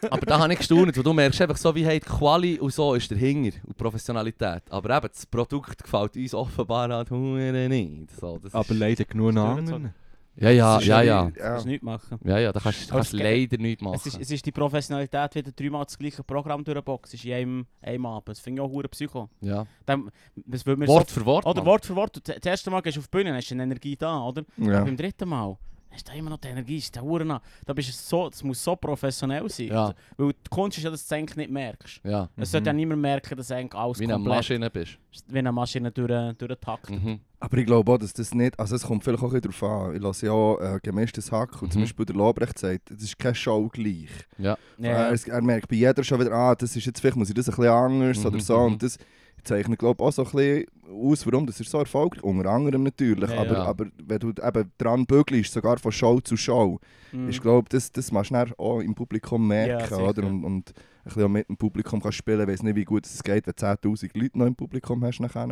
Aber 0.09 0.25
da 0.25 0.39
habe 0.39 0.53
ich 0.53 0.59
gestaunt, 0.59 0.95
weil 0.95 1.03
du 1.03 1.13
merkst 1.13 1.41
einfach 1.41 1.57
so, 1.57 1.75
wie 1.75 1.85
hey, 1.85 1.99
die 1.99 2.05
Quali 2.05 2.59
und 2.59 2.73
so 2.73 2.93
ist 2.93 3.09
der 3.11 3.17
Hinger 3.17 3.51
und 3.65 3.77
Professionalität. 3.77 4.63
Aber 4.69 4.97
eben, 4.97 5.07
das 5.07 5.25
Produkt 5.25 5.83
gefällt 5.83 6.15
uns 6.15 6.33
offenbar 6.33 6.89
halt 6.89 7.11
nicht. 7.11 8.11
So, 8.19 8.39
das 8.41 8.53
Aber 8.53 8.73
leider 8.73 9.03
genug 9.05 9.35
anderen. 9.37 9.93
Ja, 10.37 10.49
ja, 10.49 10.77
ist 10.77 10.85
ja, 10.85 11.01
ja. 11.01 11.25
Du 11.25 11.31
kannst 11.39 11.65
nichts 11.65 11.83
machen. 11.83 12.19
Ja, 12.23 12.39
ja, 12.39 12.51
da 12.51 12.59
kannst 12.59 12.81
du 12.81 12.89
Aber 12.91 12.99
kannst 12.99 13.13
es- 13.13 13.19
leider 13.21 13.57
nichts 13.57 13.81
machen. 13.81 13.95
Es 13.95 14.05
ist, 14.05 14.19
es 14.19 14.31
ist 14.31 14.45
die 14.45 14.51
Professionalität, 14.51 15.35
wie 15.35 15.43
du 15.43 15.51
dreimal 15.53 15.85
das 15.85 15.97
gleiche 15.97 16.23
Programm 16.23 16.63
durchboxst 16.63 17.23
in 17.25 17.33
einem, 17.33 17.65
einem 17.81 18.05
Abend. 18.05 18.29
Das 18.29 18.39
finde 18.39 18.61
ich 18.61 18.67
auch 18.67 18.71
hure 18.71 18.87
Psycho. 18.89 19.29
ja. 19.41 19.65
Dann, 19.85 20.09
das 20.35 20.65
mir 20.65 20.87
Wort 20.87 21.09
so, 21.09 21.19
für 21.19 21.25
Wort. 21.25 21.45
oder 21.45 21.59
Mann. 21.61 21.65
Wort 21.67 21.85
für 21.85 21.95
Wort. 21.95 22.21
Das 22.27 22.37
erste 22.45 22.69
Mal 22.71 22.81
gehst 22.81 22.97
du 22.97 23.01
auf 23.01 23.07
die 23.07 23.17
Bühne, 23.17 23.33
hast 23.35 23.49
du 23.49 23.55
eine 23.55 23.63
Energie 23.63 23.95
da, 23.95 24.19
oder? 24.23 24.43
Ja. 24.57 24.83
Beim 24.83 24.97
dritten 24.97 25.29
Mal 25.29 25.57
hast 25.95 26.07
du 26.07 26.11
da 26.11 26.17
immer 26.17 26.29
noch 26.29 26.37
die 26.37 26.49
Energie, 26.49 26.77
ist 26.77 26.93
der 26.95 27.01
Huren 27.03 27.31
an. 27.31 27.39
Da 27.65 27.73
bist 27.73 27.89
du 27.89 27.93
so, 27.93 28.29
das 28.29 28.43
muss 28.43 28.63
so 28.63 28.75
professionell 28.75 29.49
sein. 29.49 29.67
Ja. 29.67 29.93
Weil 30.17 30.33
die 30.33 30.49
Kunst 30.49 30.77
ist 30.77 30.83
ja, 30.83 30.91
dass 30.91 31.01
du 31.07 31.13
es 31.15 31.17
eigentlich 31.19 31.37
nicht 31.37 31.49
merkst. 31.51 32.01
Ja, 32.03 32.29
Es 32.37 32.51
sollte 32.51 32.67
ja 32.67 32.73
niemand 32.73 33.01
merken, 33.01 33.35
dass 33.37 33.49
eigentlich 33.51 33.73
alles 33.79 33.99
wie 33.99 34.03
eine 34.03 34.13
komplett 34.13 34.35
Maschine 34.35 34.69
bist. 34.69 34.97
wie 35.27 35.39
eine 35.39 35.51
Maschine 35.51 35.91
durch, 35.91 36.07
durch 36.37 36.49
den 36.51 36.59
Takt. 36.61 36.89
Mhm. 36.91 37.19
Aber 37.39 37.57
ich 37.57 37.65
glaube 37.65 37.91
auch, 37.91 37.97
dass 37.97 38.13
das 38.13 38.33
nicht, 38.33 38.59
also 38.59 38.75
es 38.75 38.83
kommt 38.83 39.03
vielleicht 39.03 39.21
auch 39.23 39.31
ein 39.33 39.39
bisschen 39.41 39.59
darauf 39.61 39.87
an. 39.89 39.95
Ich 39.95 40.01
lasse 40.01 40.25
ja 40.25 40.31
auch 40.31 40.57
äh, 40.59 40.79
gemischtes 40.81 41.31
Hack 41.31 41.61
und 41.61 41.71
zum 41.71 41.81
Mhm. 41.81 41.85
Beispiel 41.85 42.05
der 42.05 42.15
Lobrecht 42.15 42.57
sagt, 42.59 42.89
das 42.91 43.01
ist 43.03 43.17
keine 43.19 43.35
Show 43.35 43.67
gleich. 43.69 44.09
Ja. 44.37 44.57
Ja. 44.77 45.09
Er, 45.09 45.27
er 45.27 45.41
merkt 45.41 45.67
bei 45.67 45.75
jeder 45.75 46.03
schon 46.03 46.19
wieder, 46.19 46.31
ah, 46.31 46.55
das 46.55 46.75
ist 46.75 46.85
jetzt 46.85 46.99
vielleicht, 46.99 47.17
muss 47.17 47.29
ich 47.29 47.35
das 47.35 47.47
ein 47.49 47.55
bisschen 47.55 47.71
anders 47.71 48.19
Mhm, 48.19 48.25
oder 48.25 48.39
so. 48.39 48.57
mhm. 48.59 48.65
Und 48.73 48.83
das 48.83 48.97
zeichnet, 49.45 49.79
glaube 49.79 50.03
auch 50.03 50.11
so 50.11 50.23
ein 50.25 50.31
bisschen 50.31 50.65
aus, 50.91 51.25
warum 51.25 51.45
das 51.47 51.59
ist 51.59 51.69
so 51.71 51.79
erfolgreich 51.79 52.23
Unter 52.23 52.49
anderem 52.49 52.83
natürlich. 52.83 53.29
Ja, 53.29 53.39
aber, 53.41 53.53
ja. 53.53 53.63
aber 53.65 53.85
wenn 54.03 54.19
du 54.19 54.29
eben 54.29 54.71
dran 54.77 55.05
bügelst, 55.05 55.53
sogar 55.53 55.77
von 55.77 55.91
Show 55.91 56.19
zu 56.21 56.35
Show, 56.37 56.79
Mhm. 57.11 57.29
ich 57.29 57.39
glaube, 57.41 57.69
das, 57.69 57.91
das 57.91 58.11
machst 58.11 58.31
du 58.31 58.59
auch 58.59 58.79
im 58.81 58.93
Publikum 58.93 59.47
merken. 59.47 59.83
sicher. 59.87 60.05
oder? 60.09 60.23
Und, 60.25 60.43
und 60.43 60.69
ein 60.69 60.73
bisschen 61.05 61.31
mit 61.31 61.47
dem 61.47 61.55
Publikum 61.57 62.01
kannst 62.01 62.17
spielen. 62.17 62.41
Ich 62.41 62.47
weiß 62.47 62.63
nicht, 62.63 62.75
wie 62.75 62.83
gut 62.83 63.05
es 63.05 63.23
geht, 63.23 63.47
wenn 63.47 63.53
10'000 63.53 64.09
Leute 64.19 64.37
noch 64.37 64.45
im 64.47 64.55
Publikum 64.55 65.01
hast. 65.05 65.19
Nachher. 65.21 65.47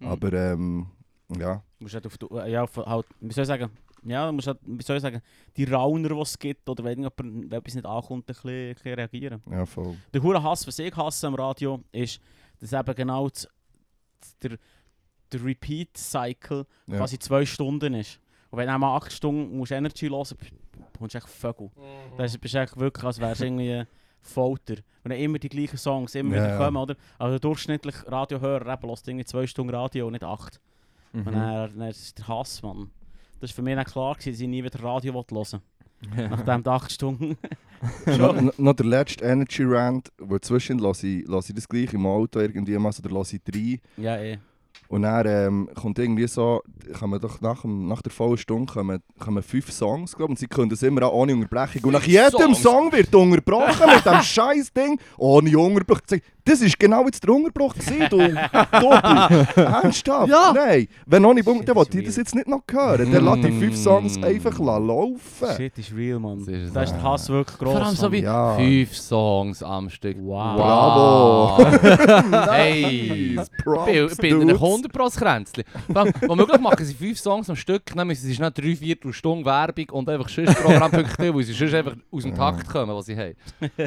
Mhm. 0.00 0.06
Aber 0.06 0.32
ähm, 0.34 0.86
ja. 1.38 1.62
Du 1.78 1.84
musst 1.84 1.94
halt 1.94 2.06
auf 2.06 2.18
die, 2.18 2.26
ja, 2.50 2.62
auf- 2.64 2.76
halt, 2.76 3.06
wie 3.20 3.32
soll 3.32 3.42
ich 3.42 3.48
sagen, 3.48 3.70
ja, 4.04 4.26
du 4.26 4.32
musst 4.32 4.46
halt, 4.48 4.58
wie 4.64 4.82
soll 4.82 4.96
ich 4.96 5.02
sagen, 5.02 5.20
die 5.56 5.64
Rauner, 5.64 6.08
die 6.10 6.20
es 6.20 6.38
gibt, 6.38 6.68
oder 6.68 6.84
wenn, 6.84 6.98
jemand, 6.98 7.18
wenn 7.18 7.52
etwas 7.52 7.74
nicht 7.74 7.86
ankommt, 7.86 8.24
ein 8.24 8.26
bisschen, 8.26 8.50
ein 8.50 8.74
bisschen 8.74 8.94
reagieren. 8.94 9.42
Ja, 9.50 9.64
voll. 9.66 9.96
Der 10.12 10.22
hure 10.22 10.42
Hass, 10.42 10.66
was 10.66 10.78
ich 10.78 10.94
hasse 10.96 11.26
am 11.26 11.34
Radio, 11.34 11.80
ist, 11.92 12.20
dass 12.60 12.72
eben 12.72 12.94
genau 12.94 13.28
das, 13.28 13.48
der, 14.42 14.58
der 15.32 15.44
Repeat-Cycle 15.44 16.66
Ja. 16.86 16.96
quasi 16.96 17.18
zwei 17.18 17.44
Stunden 17.46 17.94
ist. 17.94 18.20
Und 18.50 18.58
wenn 18.58 18.66
du 18.66 18.74
einmal 18.74 18.96
acht 18.96 19.12
Stunden 19.12 19.56
musst 19.56 19.72
Energy 19.72 20.08
hören 20.08 20.18
musst, 20.18 20.36
kommst 20.98 21.14
du 21.14 21.18
echt 21.18 21.28
Vögel. 21.28 21.70
Da 22.16 22.22
bist 22.24 22.54
du 22.54 22.58
echt 22.58 22.78
wirklich, 22.78 23.04
als 23.04 23.20
wärst 23.20 23.40
du 23.40 23.44
irgendwie 23.44 23.84
Folter. 24.20 24.76
Wenn 25.02 25.12
immer 25.12 25.38
die 25.38 25.48
gleichen 25.48 25.76
Songs 25.78 26.14
immer 26.14 26.36
Ja, 26.36 26.42
wieder 26.42 26.52
ja. 26.54 26.58
kommen, 26.58 26.76
oder? 26.76 26.96
Also 27.18 27.38
durchschnittlich 27.38 27.94
Radiohörer 28.06 28.72
eben 28.72 28.88
hört 28.88 29.06
irgendwie 29.06 29.24
zwei 29.24 29.46
Stunden 29.46 29.74
Radio 29.74 30.06
und 30.06 30.12
nicht 30.12 30.24
acht. 30.24 30.60
Mhm. 31.12 31.26
Und 31.26 31.32
dann, 31.34 31.78
dann 31.78 31.88
ist 31.88 32.18
der 32.18 32.28
Hass, 32.28 32.62
Mann. 32.62 32.90
Das 33.40 33.50
war 33.50 33.54
für 33.56 33.62
mich 33.62 33.76
dann 33.76 33.84
klar, 33.84 34.14
gewesen, 34.14 34.32
dass 34.32 34.40
ich 34.40 34.48
nie 34.48 34.64
wieder 34.64 34.82
Radio 34.82 35.14
hören 35.14 35.24
wollte. 35.30 35.62
Nachdem 36.16 36.62
die 36.62 36.70
acht 36.70 36.92
Stunden. 36.92 37.36
noch, 38.56 38.72
der 38.74 38.86
letzte 38.86 39.24
Energy 39.24 39.64
Rant, 39.64 40.10
wo 40.18 40.38
zwischen 40.38 40.78
lasse 40.78 41.06
ich, 41.06 41.28
lasse 41.28 41.50
ich 41.50 41.54
das 41.56 41.68
gleich 41.68 41.92
im 41.92 42.06
Auto 42.06 42.40
irgendwie 42.40 42.76
mal, 42.78 42.92
oder 42.98 43.10
lasse 43.10 43.36
ich 43.36 43.42
drei. 43.42 43.80
ja, 43.96 44.16
eh. 44.16 44.38
Und 44.88 45.02
dann 45.02 45.26
ähm, 45.26 45.68
kommt 45.74 45.98
irgendwie 45.98 46.26
so, 46.26 46.62
kann 46.98 47.10
man 47.10 47.20
doch 47.20 47.42
nach, 47.42 47.60
dem, 47.60 47.88
nach 47.88 48.00
der 48.00 48.10
vollen 48.10 48.38
Stunde 48.38 48.72
kommen, 48.72 49.02
kommen 49.18 49.42
fünf 49.42 49.70
Songs, 49.70 50.16
glaube 50.16 50.30
und 50.30 50.38
sie 50.38 50.46
können 50.46 50.70
das 50.70 50.82
immer 50.82 51.02
auch 51.02 51.12
ohne 51.12 51.34
Unterbrechung. 51.34 51.84
Und 51.84 51.92
nach 51.92 52.04
jedem 52.04 52.30
Songs? 52.30 52.62
Song 52.62 52.92
wird 52.92 53.14
unterbrochen 53.14 53.86
mit 53.94 54.06
dem 54.06 54.22
scheiß 54.22 54.72
Ding, 54.72 54.98
ohne 55.18 55.58
Unterbruch. 55.58 56.00
Das 56.48 56.60
ist 56.62 56.78
genau 56.78 57.04
jetzt 57.04 57.22
der 57.22 57.30
Unterbruch 57.34 57.74
gewesen, 57.74 58.06
du 58.10 58.18
Doppel. 58.18 59.46
Ernsthaft? 59.64 60.28
Ja. 60.30 60.52
Nein. 60.54 60.88
Wenn 61.06 61.22
noch 61.22 61.34
nicht 61.34 61.44
bunkt, 61.44 61.68
dann 61.68 61.76
ist 61.76 61.94
ich 61.94 62.04
das 62.06 62.16
jetzt 62.16 62.34
nicht 62.34 62.48
noch 62.48 62.62
hören. 62.70 63.12
Dann 63.12 63.24
lass 63.24 63.40
die 63.40 63.52
fünf 63.52 63.76
Songs 63.76 64.18
Mm. 64.18 64.24
einfach 64.24 64.58
laufen. 64.58 65.48
Shit 65.56 65.76
ist 65.78 65.94
real, 65.94 66.18
Mann. 66.18 66.38
Das 66.38 66.48
ist 66.48 66.74
Da 66.74 66.82
ist 66.82 66.92
der 66.92 67.02
Hass 67.02 67.28
wirklich 67.28 67.58
gross. 67.58 67.72
Vor 67.72 67.82
allem 67.86 67.94
so 67.96 68.12
wie 68.12 68.20
Ja. 68.22 68.54
fünf 68.56 68.96
Songs 68.96 69.62
am 69.62 69.90
Stück. 69.90 70.16
Wow. 70.20 70.56
Bravo. 70.56 71.66
hey! 72.50 73.38
Ich 73.40 73.64
Props, 73.64 73.84
bin- 73.86 74.06
ich 74.06 74.16
bin 74.16 74.40
in 74.42 74.48
dudes. 74.48 74.62
100 74.62 74.92
Pro 74.92 75.08
Kränzli. 75.08 75.64
Womöglich 76.26 76.60
machen 76.60 76.84
sie 76.84 76.94
fünf 76.94 77.18
Songs 77.18 77.50
am 77.50 77.56
Stück, 77.56 77.82
dann 77.94 78.06
müssen 78.06 78.26
sie 78.26 78.34
schnell 78.34 78.50
drei 78.52 78.74
Viertelstunde 78.74 79.44
Werbung 79.44 79.90
und 79.90 80.08
einfach 80.08 80.28
sonst 80.28 80.54
Programmpunkte, 80.62 81.34
weil 81.34 81.42
sie 81.44 81.52
sonst 81.52 81.74
einfach 81.74 81.94
aus 82.10 82.22
dem. 82.22 82.34
Takt 82.34 82.68
kommen, 82.68 82.94
was 82.94 83.06
sie 83.06 83.16
haben. 83.16 83.34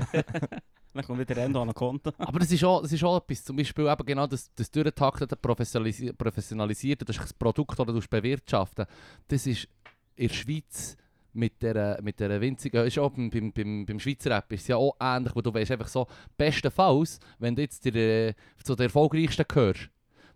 Dann 0.94 1.04
kommt 1.04 1.20
wieder 1.20 1.38
Endo 1.38 1.64
den 1.64 1.74
Konto. 1.74 2.12
Aber 2.18 2.40
das 2.40 2.52
ist 2.52 2.64
auch, 2.64 2.82
das 2.82 2.92
ist 2.92 3.04
auch 3.04 3.18
etwas, 3.18 3.44
zum 3.44 3.56
Beispiel 3.56 3.88
eben 3.88 4.06
genau 4.06 4.28
das, 4.28 4.54
das 4.54 4.70
durchtaktete, 4.70 5.36
professionalisi 5.36 6.12
professionalisierte, 6.14 7.06
das 7.06 7.16
ist 7.16 7.24
das 7.24 7.34
Produkt, 7.34 7.78
das 7.80 7.86
du 7.86 8.02
bewirtschaften 8.10 8.86
Das 9.28 9.48
ist 9.48 9.68
in 10.16 10.28
der 10.28 10.34
Schweiz 10.34 10.98
mit 11.34 11.62
der, 11.62 12.00
mit 12.02 12.20
der 12.20 12.42
winzigen, 12.42 12.86
ist 12.86 13.00
auch 13.00 13.10
beim, 13.12 13.30
beim, 13.30 13.86
beim, 13.86 14.00
Schweizer 14.00 14.32
Rap 14.32 14.52
ist 14.52 14.68
ja 14.68 14.76
auch 14.76 14.96
ähnlich, 15.00 15.34
wo 15.36 15.42
du 15.42 15.54
weißt 15.54 15.72
einfach 15.72 15.88
so, 15.88 16.08
bestenfalls, 16.38 17.20
wenn 17.40 17.56
du 17.56 17.62
jetzt 17.62 17.86
der, 17.86 18.30
äh, 18.30 18.34
zu 18.64 18.76
den 18.76 18.84
erfolgreichsten 18.84 19.46
gehörst, 19.48 19.90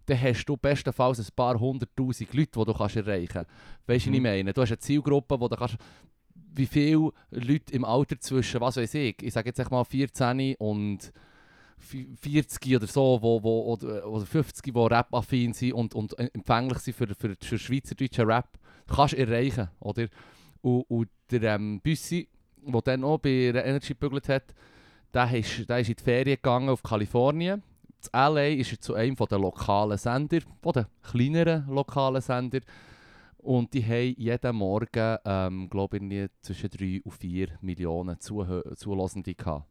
dann 0.05 0.21
hast 0.21 0.45
du 0.45 0.55
bestenfalls 0.55 1.19
ein 1.19 1.35
paar 1.35 1.59
hunderttausend 1.59 2.33
Leute, 2.33 2.59
die 2.59 2.65
du 2.65 2.73
kannst 2.73 2.95
erreichen 2.95 3.27
kannst. 3.33 3.49
Weißt 3.87 4.05
du, 4.05 4.09
was 4.09 4.15
ich 4.15 4.21
Mhm. 4.21 4.23
meine? 4.23 4.53
Du 4.53 4.61
hast 4.61 4.69
eine 4.69 4.79
Zielgruppe, 4.79 5.39
wo 5.39 5.47
du 5.47 5.55
kannst, 5.55 5.77
wie 6.55 6.65
viele 6.65 7.11
Leute 7.31 7.73
im 7.73 7.85
Alter 7.85 8.19
zwischen, 8.19 8.61
was 8.61 8.77
weiß 8.77 8.93
ich, 8.95 9.21
ich 9.21 9.33
sage 9.33 9.49
jetzt 9.49 9.71
mal 9.71 9.83
14 9.83 10.55
und 10.57 11.11
vi- 11.91 12.07
40 12.17 12.75
oder 12.75 12.87
so, 12.87 13.19
wo, 13.21 13.43
wo, 13.43 13.73
oder, 13.73 14.07
oder 14.07 14.25
50, 14.25 14.73
die 14.73 14.79
Rap-affin 14.79 15.53
sind 15.53 15.73
und, 15.73 15.93
und 15.95 16.17
empfänglich 16.17 16.79
sind 16.79 16.95
für, 16.95 17.13
für, 17.15 17.35
für 17.39 17.59
schweizerdeutschen 17.59 18.25
Rap, 18.25 18.47
kannst 18.87 19.13
du 19.13 19.17
erreichen, 19.17 19.69
oder? 19.79 20.07
Und, 20.61 20.81
und 20.89 21.09
der 21.31 21.55
ähm, 21.55 21.79
Büssi, 21.81 22.27
der 22.57 22.81
dann 22.81 23.03
auch 23.03 23.19
bei 23.19 23.29
Energy 23.29 23.93
gebügelt 23.93 24.29
hat, 24.29 24.53
der 25.13 25.33
ist, 25.33 25.69
der 25.69 25.79
ist 25.79 25.89
in 25.89 25.95
die 25.95 26.03
Ferien 26.03 26.35
gegangen 26.35 26.69
auf 26.69 26.83
Kalifornien. 26.83 27.63
In 28.13 28.19
LA 28.19 28.47
ist 28.47 28.71
er 28.73 28.81
zu 28.81 28.93
einem 28.93 29.15
der 29.15 29.39
lokalen 29.39 29.97
Sender, 29.97 30.39
von 30.61 30.73
den 30.73 30.85
kleineren 31.01 31.65
lokalen 31.67 32.21
Sender. 32.21 32.59
Und 33.45 33.73
die 33.75 33.83
haben 33.85 34.15
jeden 34.17 34.55
Morgen, 34.55 35.17
ähm, 35.23 35.69
glaube 35.69 35.97
ich, 35.97 36.29
zwischen 36.41 36.69
3 36.69 37.01
und 37.03 37.11
4 37.11 37.49
Millionen 37.61 38.15
Zuhö- 38.17 38.75
Zulassende 38.75 39.35
gehabt. 39.35 39.65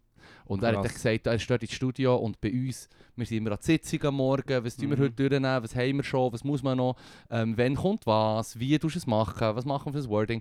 Und 0.44 0.62
er 0.62 0.76
hat 0.76 0.84
Krass. 0.84 0.94
gesagt, 0.94 1.26
er 1.26 1.34
ist 1.34 1.50
dort 1.50 1.62
ins 1.62 1.72
Studio 1.72 2.16
und 2.16 2.40
bei 2.40 2.50
uns, 2.52 2.88
wir 3.16 3.26
sind 3.26 3.38
immer 3.38 3.52
an 3.52 3.58
Sitzung 3.60 4.02
am 4.04 4.14
Morgen, 4.16 4.64
was 4.64 4.76
tun 4.76 4.90
wir 4.90 4.96
Mhm. 4.96 5.02
heute 5.02 5.14
durchnehmen, 5.28 5.62
was 5.62 5.74
haben 5.74 5.96
wir 5.96 6.04
schon, 6.04 6.32
was 6.32 6.44
muss 6.44 6.62
man 6.62 6.78
noch, 6.78 6.96
ähm, 7.30 7.54
wann 7.58 7.74
kommt 7.74 8.06
was, 8.06 8.58
wie 8.58 8.78
tust 8.78 8.94
du 8.94 8.98
es 9.00 9.06
machen, 9.08 9.54
was 9.56 9.64
machen 9.64 9.86
wir 9.86 9.92
für 9.92 9.98
das 9.98 10.08
Wording. 10.08 10.40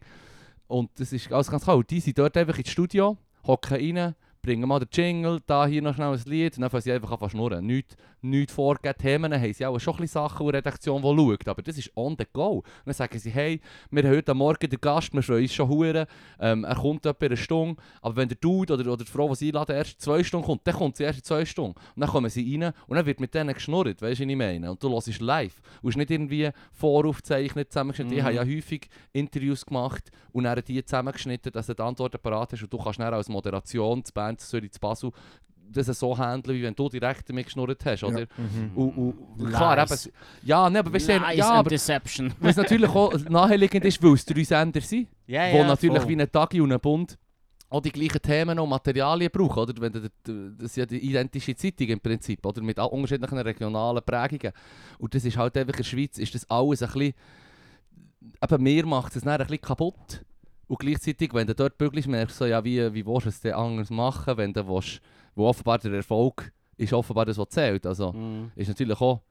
Und 0.68 0.92
das 1.00 1.12
ist 1.12 1.32
alles 1.32 1.50
ganz 1.50 1.64
klar. 1.64 1.76
Und 1.78 1.90
die 1.90 2.00
sind 2.00 2.18
dort 2.18 2.38
einfach 2.38 2.58
ins 2.60 2.70
Studio, 2.70 3.18
hocken 3.48 3.98
rein, 3.98 4.16
bringen 4.44 4.68
mal 4.68 4.80
den 4.80 4.90
Jingle, 4.92 5.40
da 5.48 5.66
hier 5.66 5.82
noch 5.82 5.96
schnell 5.96 6.14
ein 6.14 6.22
Lied 6.26 6.58
und 6.58 6.62
dann 6.62 6.70
fangen 6.70 6.82
sie 6.82 6.92
einfach 6.92 7.20
an 7.20 7.30
schnurren. 7.30 7.66
Nicht, 7.66 7.96
nicht 8.22 8.52
vorgegeben 8.52 8.98
Themen, 9.00 9.34
haben 9.34 9.54
sie 9.54 9.66
auch 9.66 9.80
schon 9.80 9.94
ein 9.96 10.02
bisschen 10.02 10.22
Sachen, 10.22 10.46
die 10.46 10.52
Redaktion 10.54 11.02
die 11.02 11.08
schaut, 11.08 11.48
aber 11.48 11.62
das 11.62 11.78
ist 11.78 11.92
on 11.96 12.16
the 12.20 12.26
go. 12.32 12.58
Und 12.58 12.66
dann 12.86 12.94
sagen 12.94 13.18
sie, 13.18 13.30
hey, 13.32 13.62
wir 13.90 14.04
haben 14.04 14.16
heute 14.18 14.32
am 14.32 14.38
Morgen 14.40 14.70
den 14.70 14.80
Gast, 14.82 15.14
wir 15.14 15.24
freuen 15.24 15.44
uns 15.44 15.54
schon 15.54 15.70
hure. 15.70 16.08
Ähm, 16.40 16.66
er 16.66 16.76
kommt 16.76 17.06
etwa 17.06 17.26
eine 17.26 17.38
Stunde, 17.38 17.82
aber 18.02 18.18
wenn 18.18 18.28
der 18.28 18.38
Dude 18.38 18.74
oder, 18.74 18.92
oder 18.92 19.06
die 19.06 19.10
Frau, 19.12 19.30
die 19.30 19.36
sie 19.36 19.48
einladen, 19.48 19.76
erst 19.76 20.02
zwei 20.02 20.24
Stunden 20.24 20.46
kommt, 20.46 20.68
dann 20.68 20.76
kommt 20.76 20.98
sie 20.98 21.04
erst 21.04 21.20
in 21.20 21.24
zwei 21.24 21.46
Stunden. 21.46 21.78
Und 21.96 22.02
dann 22.02 22.10
kommen 22.10 22.30
sie 22.30 22.58
rein 22.62 22.74
und 22.88 22.98
dann 22.98 23.06
wird 23.06 23.22
mit 23.22 23.34
denen 23.34 23.54
geschnurrt, 23.54 24.02
weißt 24.02 24.20
du, 24.20 24.26
was 24.26 24.30
ich 24.30 24.36
meine? 24.38 24.70
Und 24.72 24.84
du 24.84 24.90
hörst 24.92 25.08
es 25.08 25.22
live. 25.22 25.62
Und 25.82 25.90
es 25.90 25.94
ist 25.96 25.98
nicht 25.98 26.12
irgendwie 26.12 26.50
voraufgezeichnet, 26.74 27.72
zusammengeschnitten. 27.72 28.14
Ich 28.18 28.20
Mhm. 28.24 28.26
habe 28.26 28.36
ja 28.36 28.42
häufig 28.58 28.90
Interviews 29.14 29.66
gemacht 29.66 30.12
und 30.34 30.44
dann 30.44 30.62
die 30.68 30.84
zusammengeschnitten, 30.84 31.52
dass 31.52 31.68
du 31.68 31.74
die 31.74 31.82
Antworten 31.82 32.20
parat 32.22 32.52
hast 32.52 32.62
und 32.62 32.72
du 32.74 32.78
kannst 32.78 33.00
dann 33.00 33.14
als 33.14 33.30
Moderation 33.30 34.04
zu 34.04 34.14
Band 34.34 34.42
Zürich, 34.42 34.72
zu 34.72 34.80
Basel 34.80 35.12
das 35.72 35.88
so 35.88 36.16
handeln, 36.16 36.56
wie 36.56 36.64
wenn 36.64 36.76
du 36.76 36.88
direkt 36.88 37.28
damit 37.28 37.46
geschnurrt 37.46 37.84
hast, 37.86 38.04
oder? 38.04 38.28
Mhm. 38.38 38.72
Und, 38.76 38.98
und, 39.40 39.50
klar, 39.50 39.82
eben, 39.82 40.00
ja, 40.44 40.70
nee, 40.70 40.78
aber 40.78 40.94
weißt 40.94 41.10
du, 41.10 41.14
ja, 41.34 41.50
aber 41.50 41.70
Deception. 41.70 42.32
was 42.40 42.58
natürlich 42.58 42.90
auch 42.90 43.12
naheliegend 43.28 43.84
ist, 43.86 44.04
weil 44.04 44.14
es 44.14 44.24
drei 44.24 44.44
Sender 44.44 44.82
sind, 44.82 45.08
Ja, 45.26 45.52
wo 45.52 45.58
ja, 45.58 45.68
natürlich 45.68 46.02
voll. 46.02 46.10
wie 46.10 46.22
ein 46.22 46.32
Tagi 46.32 46.62
und 46.62 46.72
ein 46.72 46.80
Bund 46.80 47.18
auch 47.70 47.82
die 47.82 47.92
gleichen 47.92 48.22
Themen 48.22 48.60
und 48.60 48.70
Materialien 48.70 49.32
brauchen, 49.32 49.58
oder? 49.58 49.74
Wenn 49.82 49.94
das 49.94 50.66
ist 50.66 50.78
ja 50.78 50.86
die 50.86 51.00
identische 51.10 51.56
Zeitung 51.56 51.88
im 51.88 52.00
Prinzip, 52.00 52.46
oder? 52.46 52.62
Mit 52.62 52.78
unterschiedlichen 52.78 53.40
regionalen 53.40 54.04
Prägungen. 54.06 54.54
Und 55.00 55.16
das 55.16 55.26
ist 55.26 55.38
halt 55.38 55.58
einfach 55.58 55.74
in 55.74 55.78
der 55.78 55.84
Schweiz, 55.84 56.20
ist 56.20 56.36
das 56.36 56.48
alles 56.52 56.84
ein 56.84 56.90
bisschen 56.90 57.14
eben 58.42 58.64
mir 58.64 58.86
macht 58.86 59.16
es 59.16 59.24
dann 59.24 59.34
ein 59.34 59.38
bisschen 59.40 59.62
kaputt. 59.62 60.24
Und 60.68 60.80
gleichzeitig, 60.80 61.34
wenn 61.34 61.48
du 61.48 61.54
dort 61.56 61.78
bügelst, 61.78 62.08
merkst 62.08 62.40
du 62.40 62.46
so, 62.46 62.50
ja, 62.50 62.64
wie, 62.64 62.94
wie 62.94 63.06
willst 63.06 63.26
du 63.26 63.30
es 63.30 63.42
denn 63.42 63.54
anders 63.54 63.90
machen, 63.90 64.38
wenn 64.38 64.54
du 64.54 64.66
willst, 64.68 65.02
wo 65.36 65.48
offenbar 65.48 65.78
der 65.80 65.92
Erfolg 65.94 66.52
ist 66.78 66.94
offenbar 66.94 67.26
das, 67.26 67.38
was 67.38 67.50
zählt. 67.50 67.86
Also, 67.86 68.14
Mhm. 68.14 68.52
ist 68.56 68.68
natürlich 68.70 69.00
auch, 69.00 69.22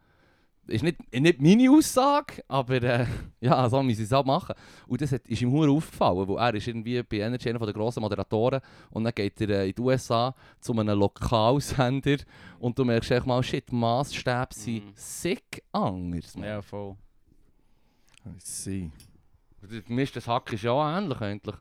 ist 0.69 0.85
nicht, 0.85 0.97
nicht 1.13 1.41
meine 1.41 1.71
Aussage, 1.71 2.45
aber 2.47 2.81
äh, 2.83 3.07
ja, 3.41 3.69
so 3.69 3.83
müssen 3.83 3.97
sie 3.99 4.03
es 4.05 4.13
auch 4.13 4.25
machen. 4.25 4.55
Und 4.87 5.01
das 5.01 5.11
hat, 5.11 5.27
ist 5.27 5.43
ihm 5.43 5.51
hure 5.51 5.71
aufgefallen, 5.71 6.29
weil 6.29 6.37
er 6.39 6.55
ist 6.55 6.69
irgendwie 6.69 7.03
bei 7.03 7.17
Energy 7.19 7.49
einer 7.49 7.59
der 7.59 7.73
grossen 7.73 8.01
Moderatoren 8.01 8.61
und 8.91 9.03
dann 9.05 9.13
geht 9.15 9.41
er 9.41 9.49
äh, 9.49 9.69
in 9.71 9.75
die 9.75 9.81
USA 9.83 10.35
zu 10.61 10.73
einem 10.73 10.97
Lokalsender 10.99 12.19
und 12.61 12.79
du 12.79 12.85
merkst 12.85 13.11
echt 13.11 13.27
mal, 13.27 13.43
shit, 13.43 13.69
die 13.71 13.75
Massstäbe 13.75 14.49
sind 14.51 14.85
Mhm. 14.87 14.93
sick 14.95 15.65
anders. 15.73 16.37
man. 16.37 16.45
Ja, 16.49 16.63
voll. 16.63 16.95
I 18.25 18.31
see. 18.39 18.91
Gemischtes 19.87 20.27
Hack 20.27 20.53
ist 20.53 20.63
ja 20.63 20.73
auch 20.73 20.85
ähnlich 20.99 21.21
eigentlich. 21.21 21.55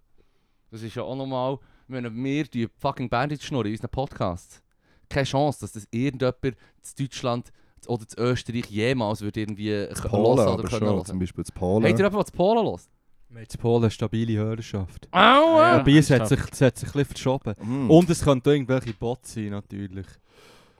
Das 0.71 0.81
ist 0.81 0.95
ja 0.95 1.03
auch 1.03 1.15
nochmal, 1.15 1.57
wenn 1.87 2.23
wir 2.23 2.43
die 2.45 2.67
fucking 2.79 3.09
Bandits 3.09 3.43
schnurren 3.45 3.67
in 3.67 3.73
unseren 3.73 3.89
Podcasts. 3.89 4.61
Keine 5.09 5.25
Chance, 5.25 5.59
dass 5.61 5.73
das 5.73 5.87
irgendjemand 5.91 6.37
in 6.43 6.55
Deutschland 6.97 7.51
oder 7.87 8.05
in 8.17 8.23
Österreich 8.23 8.65
jemals 8.67 9.21
würde 9.21 9.41
irgendwie 9.41 9.69
Das 9.89 10.01
hören 10.03 10.11
Polen 10.11 10.47
oder 10.47 10.55
können 10.63 10.69
schon, 10.69 10.87
hören. 10.87 11.05
zum 11.05 11.19
Beispiel 11.19 11.43
das 11.43 11.51
Polen. 11.51 11.83
Habt 11.83 11.91
ihr 11.91 11.97
jemanden, 11.97 12.15
der 12.17 12.25
zu 12.25 12.31
Polen 12.33 12.65
hört? 12.65 12.81
Mit 13.29 13.59
Polen 13.59 13.83
eine 13.83 13.91
stabile 13.91 14.37
Hörerschaft. 14.39 15.07
Aua! 15.11 15.19
Ja. 15.21 15.79
Aber 15.79 15.91
es 15.91 16.09
hat 16.11 16.27
sich, 16.27 16.39
es 16.51 16.61
hat 16.61 16.77
sich 16.77 16.89
ein 16.89 16.91
bisschen 16.93 17.05
verschoben. 17.05 17.53
Mm, 17.61 17.89
Und 17.89 18.09
es 18.09 18.23
könnten 18.23 18.49
auch 18.49 18.53
irgendwelche 18.53 18.93
Bots 18.93 19.33
sein, 19.33 19.49
natürlich. 19.49 20.05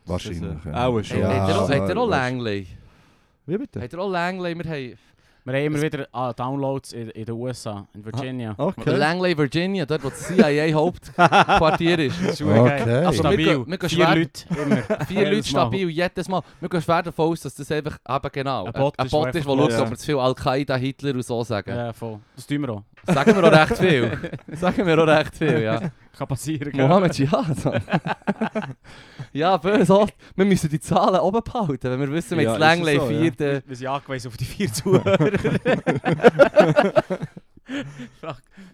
wahrscheinlich. 0.06 0.41
das, 0.41 0.65
äh, 0.65 0.69
ja. 0.69 0.88
auch 0.88 1.02
schon. 1.03 1.18
Hey, 1.18 1.22
Ja, 1.22 1.68
habt 1.69 1.89
ihr 1.89 1.98
auch- 1.98 2.10
Langley? 2.10 2.68
Wie 3.45 3.57
bitte? 3.57 3.81
Habt 3.81 3.93
ihr 3.93 3.99
auch 3.99 4.10
Langley? 4.10 4.56
Wir 4.57 4.65
haben... 4.65 4.98
Wir 5.43 5.53
haben 5.55 5.65
immer 5.65 5.81
wieder 5.81 6.07
ah, 6.11 6.34
Downloads 6.34 6.93
in, 6.93 7.09
in 7.09 7.26
den 7.26 7.34
USA, 7.35 7.88
in 7.95 8.05
Virginia. 8.05 8.53
Okay. 8.57 8.91
Langley, 8.95 9.35
Virginia, 9.35 9.85
dort 9.88 10.03
wo 10.03 10.09
das 10.09 10.27
CIA-Hauptquartier 11.07 11.99
ist. 11.99 12.15
Das 12.23 12.31
ist 12.39 12.41
Okay. 12.41 12.85
geil. 12.85 13.05
Also, 13.05 13.19
Stabil. 13.23 13.45
wir 13.47 13.68
wir 13.68 13.80
Vier 13.80 13.89
schwer- 13.89 14.15
Leute 14.15 14.41
immer. 14.49 15.05
Vier 15.07 15.30
Leute 15.31 15.47
stabil, 15.47 15.89
jedes 15.89 16.30
Mal. 16.30 16.41
Wir 16.59 16.69
gehen 16.69 16.81
schwer 16.81 17.03
davon 17.03 17.31
aus, 17.31 17.41
dass 17.41 17.55
das 17.55 17.72
einfach, 17.72 17.97
eben 18.07 18.30
genau, 18.31 18.65
Ein 18.65 18.73
Bot 18.73 18.99
ein 18.99 19.05
ist, 19.07 19.11
Bot 19.11 19.27
ist, 19.27 19.34
der 19.34 19.43
schaut, 19.43 19.80
ob 19.81 19.89
wir 19.89 19.97
zu 19.97 20.05
viel 20.05 20.19
Al-Qaida, 20.19 20.76
Hitler 20.76 21.13
und 21.15 21.26
so 21.26 21.43
sagen. 21.43 21.69
Ja, 21.76 21.93
voll. 21.93 22.19
Das 22.35 22.45
tun 22.45 22.61
wir 22.61 22.69
auch. 22.69 22.84
Sagen 23.07 23.35
wir 23.35 23.43
auch 23.43 23.51
recht 23.51 23.77
viel. 23.77 24.11
Sagen 24.53 24.85
wir 24.85 24.99
auch 25.03 25.07
recht 25.07 25.35
viel, 25.35 25.61
ja. 25.63 25.81
Kann 26.17 26.27
passieren, 26.27 26.71
gell? 26.71 26.88
Mohammed 26.88 27.17
Jihad. 27.17 27.65
Mann. 27.65 27.81
ja, 29.33 29.57
böse 29.57 29.93
auch. 29.93 30.09
Wir 30.35 30.45
müssen 30.45 30.69
die 30.69 30.79
Zahlen 30.79 31.19
oben 31.21 31.41
behalten, 31.43 31.89
wenn 31.91 31.99
wir 31.99 32.11
wissen, 32.11 32.38
wir 32.38 32.43
Ja, 32.43 32.53
es 32.53 32.59
Langley 32.59 32.97
so, 32.97 33.09
ja. 33.09 33.19
vier, 33.19 33.31
dann- 33.31 33.63
Wir 33.65 33.75
sind 33.75 33.88
angewiesen 33.88 34.27
auf 34.27 34.38
die 34.38 34.45
vier 34.45 34.71
Zuhörer. 34.73 35.29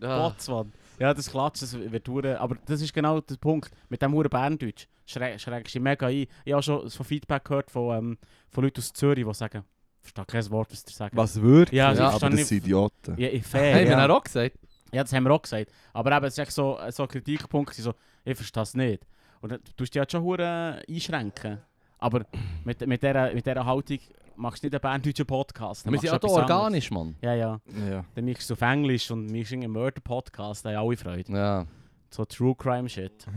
Ah. 0.01 0.29
Bots, 0.29 0.47
Mann. 0.47 0.71
Ja, 0.99 1.13
das 1.13 1.29
klatscht, 1.29 1.61
das 1.61 1.77
wird 1.77 2.07
hure- 2.09 2.39
Aber 2.39 2.55
das 2.65 2.81
ist 2.81 2.93
genau 2.93 3.21
der 3.21 3.35
Punkt. 3.35 3.69
Mit 3.89 4.01
dem 4.01 4.11
Huren 4.13 4.29
Berndeutsch 4.29 4.87
schrä- 5.07 5.37
schrägst 5.37 5.75
du 5.75 5.79
dich 5.79 5.81
mega 5.81 6.07
ein. 6.07 6.25
Ich 6.45 6.51
habe 6.53 6.63
schon 6.63 6.87
so 6.89 7.03
Feedback 7.03 7.43
gehört 7.45 7.69
von, 7.69 7.95
ähm, 7.95 8.17
von 8.49 8.63
Leuten 8.63 8.79
aus 8.79 8.91
Zürich, 8.93 9.25
die 9.25 9.33
sagen, 9.35 9.63
ich 10.03 10.11
verstehe 10.13 10.25
kein 10.25 10.49
Wort, 10.51 10.71
was 10.71 10.83
sie 10.87 10.93
sagen. 10.93 11.15
Was 11.15 11.39
würde? 11.39 11.75
Ja, 11.75 11.91
Ja, 11.93 12.09
ich 12.09 12.15
aber 12.23 12.29
das 12.31 12.47
sind 12.47 12.57
Idioten. 12.63 13.15
Ja, 13.19 13.27
ich 13.27 13.33
Hey, 13.33 13.41
fair, 13.41 13.75
wir 13.75 13.91
ja. 13.91 14.01
haben 14.01 14.11
auch 14.11 14.23
gesagt. 14.23 14.57
Ja, 14.91 15.03
das 15.03 15.13
haben 15.13 15.23
wir 15.23 15.31
auch 15.31 15.41
gesagt. 15.41 15.71
Aber 15.93 16.15
eben, 16.15 16.25
es 16.25 16.33
ist 16.33 16.39
echt 16.39 16.51
so, 16.51 16.77
so 16.89 17.03
ein 17.03 17.09
Kritikpunkt, 17.09 17.73
so, 17.73 17.93
ich 18.25 18.35
verstehe 18.35 18.63
es 18.63 18.73
nicht. 18.73 19.05
Und 19.41 19.51
dann 19.51 19.63
tust 19.63 19.77
du 19.79 19.85
dich 19.85 19.99
halt 19.99 20.11
schon 20.11 20.23
hure 20.23 20.81
einschränken. 20.89 21.59
Aber 21.99 22.25
mit, 22.63 22.85
mit, 22.85 23.01
dieser, 23.01 23.33
mit 23.33 23.45
dieser 23.45 23.65
Haltung 23.65 23.99
machst 24.35 24.63
du 24.63 24.67
nicht 24.67 24.75
einen 24.75 24.81
berndeutschen 24.81 25.25
Podcast. 25.25 25.85
Wir 25.85 25.99
sind 25.99 26.09
du 26.09 26.13
anderes. 26.13 26.51
organisch, 26.51 26.91
Mann. 26.91 27.15
Ja, 27.21 27.33
ja. 27.33 27.59
Ja. 27.89 28.05
Dann 28.13 28.25
machst 28.25 28.49
du 28.49 28.53
auf 28.53 28.61
Englisch 28.61 29.09
und 29.11 29.31
machst 29.31 29.53
einen 29.53 29.71
Murder-Podcast, 29.71 30.65
da 30.65 30.69
haben 30.71 30.87
alle 30.87 30.97
Freude. 30.97 31.31
Ja. 31.31 31.65
So 32.09 32.25
True 32.25 32.55
Crime 32.55 32.89
Shit. 32.89 33.25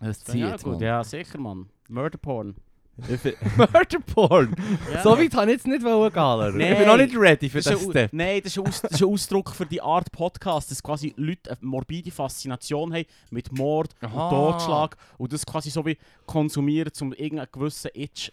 Das 0.00 0.22
zieht, 0.22 0.42
ja, 0.42 0.56
gut, 0.56 0.66
Mann. 0.66 0.80
ja, 0.80 1.02
sicher, 1.02 1.38
Mann. 1.38 1.70
Murder 1.88 2.18
Porn. 2.18 2.54
Murder 3.56 3.98
Porn. 4.14 4.54
Ja. 4.92 5.02
So 5.02 5.18
weit 5.18 5.34
habe 5.34 5.46
ich 5.50 5.56
jetzt 5.56 5.66
nicht 5.66 5.82
wollen 5.82 6.12
gehen, 6.12 6.22
Alter. 6.22 6.56
Ich 6.58 6.78
bin 6.78 6.86
noch 6.86 6.96
nicht 6.96 7.16
ready 7.16 7.48
für 7.48 7.58
Das 7.58 7.72
das 7.72 7.82
Step. 7.82 8.12
Nein, 8.12 8.40
das 8.42 8.52
ist, 8.52 8.58
ein 8.58 8.66
Aus, 8.68 8.82
das 8.82 8.92
ist 8.92 9.02
ein 9.02 9.08
Ausdruck 9.08 9.50
für 9.50 9.66
die 9.66 9.80
Art 9.82 10.12
Podcast, 10.12 10.70
dass 10.70 10.82
quasi 10.82 11.12
Leute 11.16 11.50
eine 11.50 11.58
morbide 11.62 12.10
Faszination 12.12 12.92
haben 12.94 13.04
mit 13.30 13.50
Mord 13.56 13.94
Aha. 14.00 14.28
und 14.28 14.30
Totschlag 14.30 14.96
und 15.18 15.32
das 15.32 15.44
quasi 15.44 15.70
so 15.70 15.84
wie 15.84 15.98
konsumieren, 16.26 16.92
um 17.00 17.12
irgendeinen 17.12 17.48
gewissen 17.50 17.90
Itch 17.94 18.30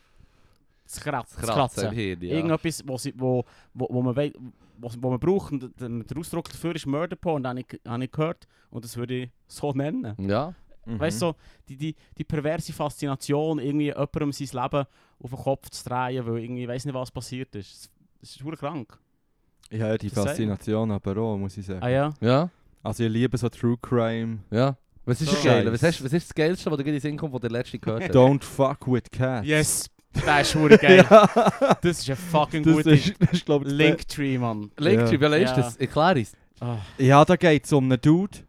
zu 0.85 1.01
kratzen. 1.01 1.39
Zu 1.39 1.47
Kratzen 1.47 1.91
Hirn, 1.91 2.21
ja. 2.21 2.35
Irgendetwas, 2.35 2.83
wo, 2.85 2.97
sie, 2.97 3.13
wo, 3.17 3.43
wo, 3.73 3.87
wo, 3.89 4.01
man 4.01 4.15
wei- 4.15 4.33
wo, 4.77 4.91
wo 4.99 5.09
man 5.09 5.19
braucht. 5.19 5.53
Und 5.53 5.71
der, 5.79 6.17
Ausdruck 6.17 6.49
dafür 6.49 6.75
ist 6.75 6.85
Murder 6.85 7.15
Porn, 7.15 7.47
habe 7.47 7.61
ich, 7.61 7.79
habe 7.87 8.03
ich 8.03 8.11
gehört 8.11 8.47
und 8.69 8.83
das 8.83 8.95
würde 8.97 9.23
ich 9.23 9.29
so 9.47 9.71
nennen. 9.71 10.15
Ja. 10.19 10.53
Mhm. 10.85 10.99
Weißt 10.99 11.21
du, 11.21 11.27
so, 11.27 11.35
die, 11.69 11.77
die, 11.77 11.95
die 12.17 12.23
perverse 12.23 12.73
Faszination, 12.73 13.59
irgendwie 13.59 13.87
jemandem 13.87 14.31
sein 14.31 14.63
Leben 14.63 14.85
auf 15.19 15.29
den 15.29 15.39
Kopf 15.39 15.69
zu 15.69 15.87
drehen, 15.87 16.25
weil 16.25 16.39
irgendwie, 16.43 16.63
ich 16.63 16.67
weiß 16.67 16.85
nicht, 16.85 16.93
was 16.95 17.11
passiert 17.11 17.53
ist. 17.55 17.89
Das- 18.21 18.29
ist 18.29 18.59
krank. 18.59 18.97
Ich 19.69 19.81
habe 19.81 19.97
die 19.97 20.09
Das. 20.09 20.23
Faszination 20.25 20.91
aber 20.91 21.17
auch, 21.17 21.37
muss 21.37 21.57
ich 21.57 21.65
sagen. 21.65 21.81
Ah 21.81 21.89
ja? 21.89 22.09
Ja. 22.19 22.49
Also 22.83 23.03
ich 23.03 23.09
liebe 23.11 23.37
so 23.37 23.47
True 23.49 23.77
Crime. 23.81 24.39
Ja. 24.51 24.75
Was 25.05 25.21
ist 25.21 25.29
So. 25.29 25.35
das 25.35 25.43
Geile? 25.43 25.71
Was, 25.71 25.81
hast, 25.81 26.03
was 26.03 26.13
ist 26.13 26.29
das 26.29 26.35
Geilste, 26.35 26.69
was 26.69 26.77
du 26.77 26.83
gerade 26.83 26.89
in 26.89 26.95
den 26.95 27.01
Sinn 27.01 27.17
kommt, 27.17 27.33
was 27.33 27.41
der 27.41 27.49
letzte 27.51 27.79
gehört 27.79 28.03
hast? 28.03 28.11
Don't 28.11 28.43
fuck 28.43 28.85
with 28.87 29.03
cats. 29.11 29.47
Yes! 29.47 29.87
Das 30.25 30.41
ist 30.41 30.51
verdammt 30.51 30.81
geil. 30.81 31.05
ja. 31.09 31.75
Das 31.81 31.99
ist 31.99 32.09
ein 32.09 32.17
fucking 32.17 32.63
Das 32.63 32.73
guter 32.75 32.91
ist, 32.91 33.13
das 33.17 33.31
ist 33.31 33.45
glaube 33.45 33.63
ich, 33.65 33.71
das 33.71 33.77
Linktree, 33.77 34.37
Mann. 34.37 34.69
Linktree, 34.77 35.15
Ja. 35.15 35.21
welcher 35.21 35.37
ist 35.37 35.49
Ja. 35.51 35.55
das? 35.63 35.77
Erklär 35.77 36.17
es. 36.17 36.33
Ah. 36.59 36.77
Ja, 36.97 37.23
da 37.23 37.37
geht 37.37 37.63
es 37.63 37.71
um 37.71 37.85
einen 37.85 38.01
Dude, 38.01 38.39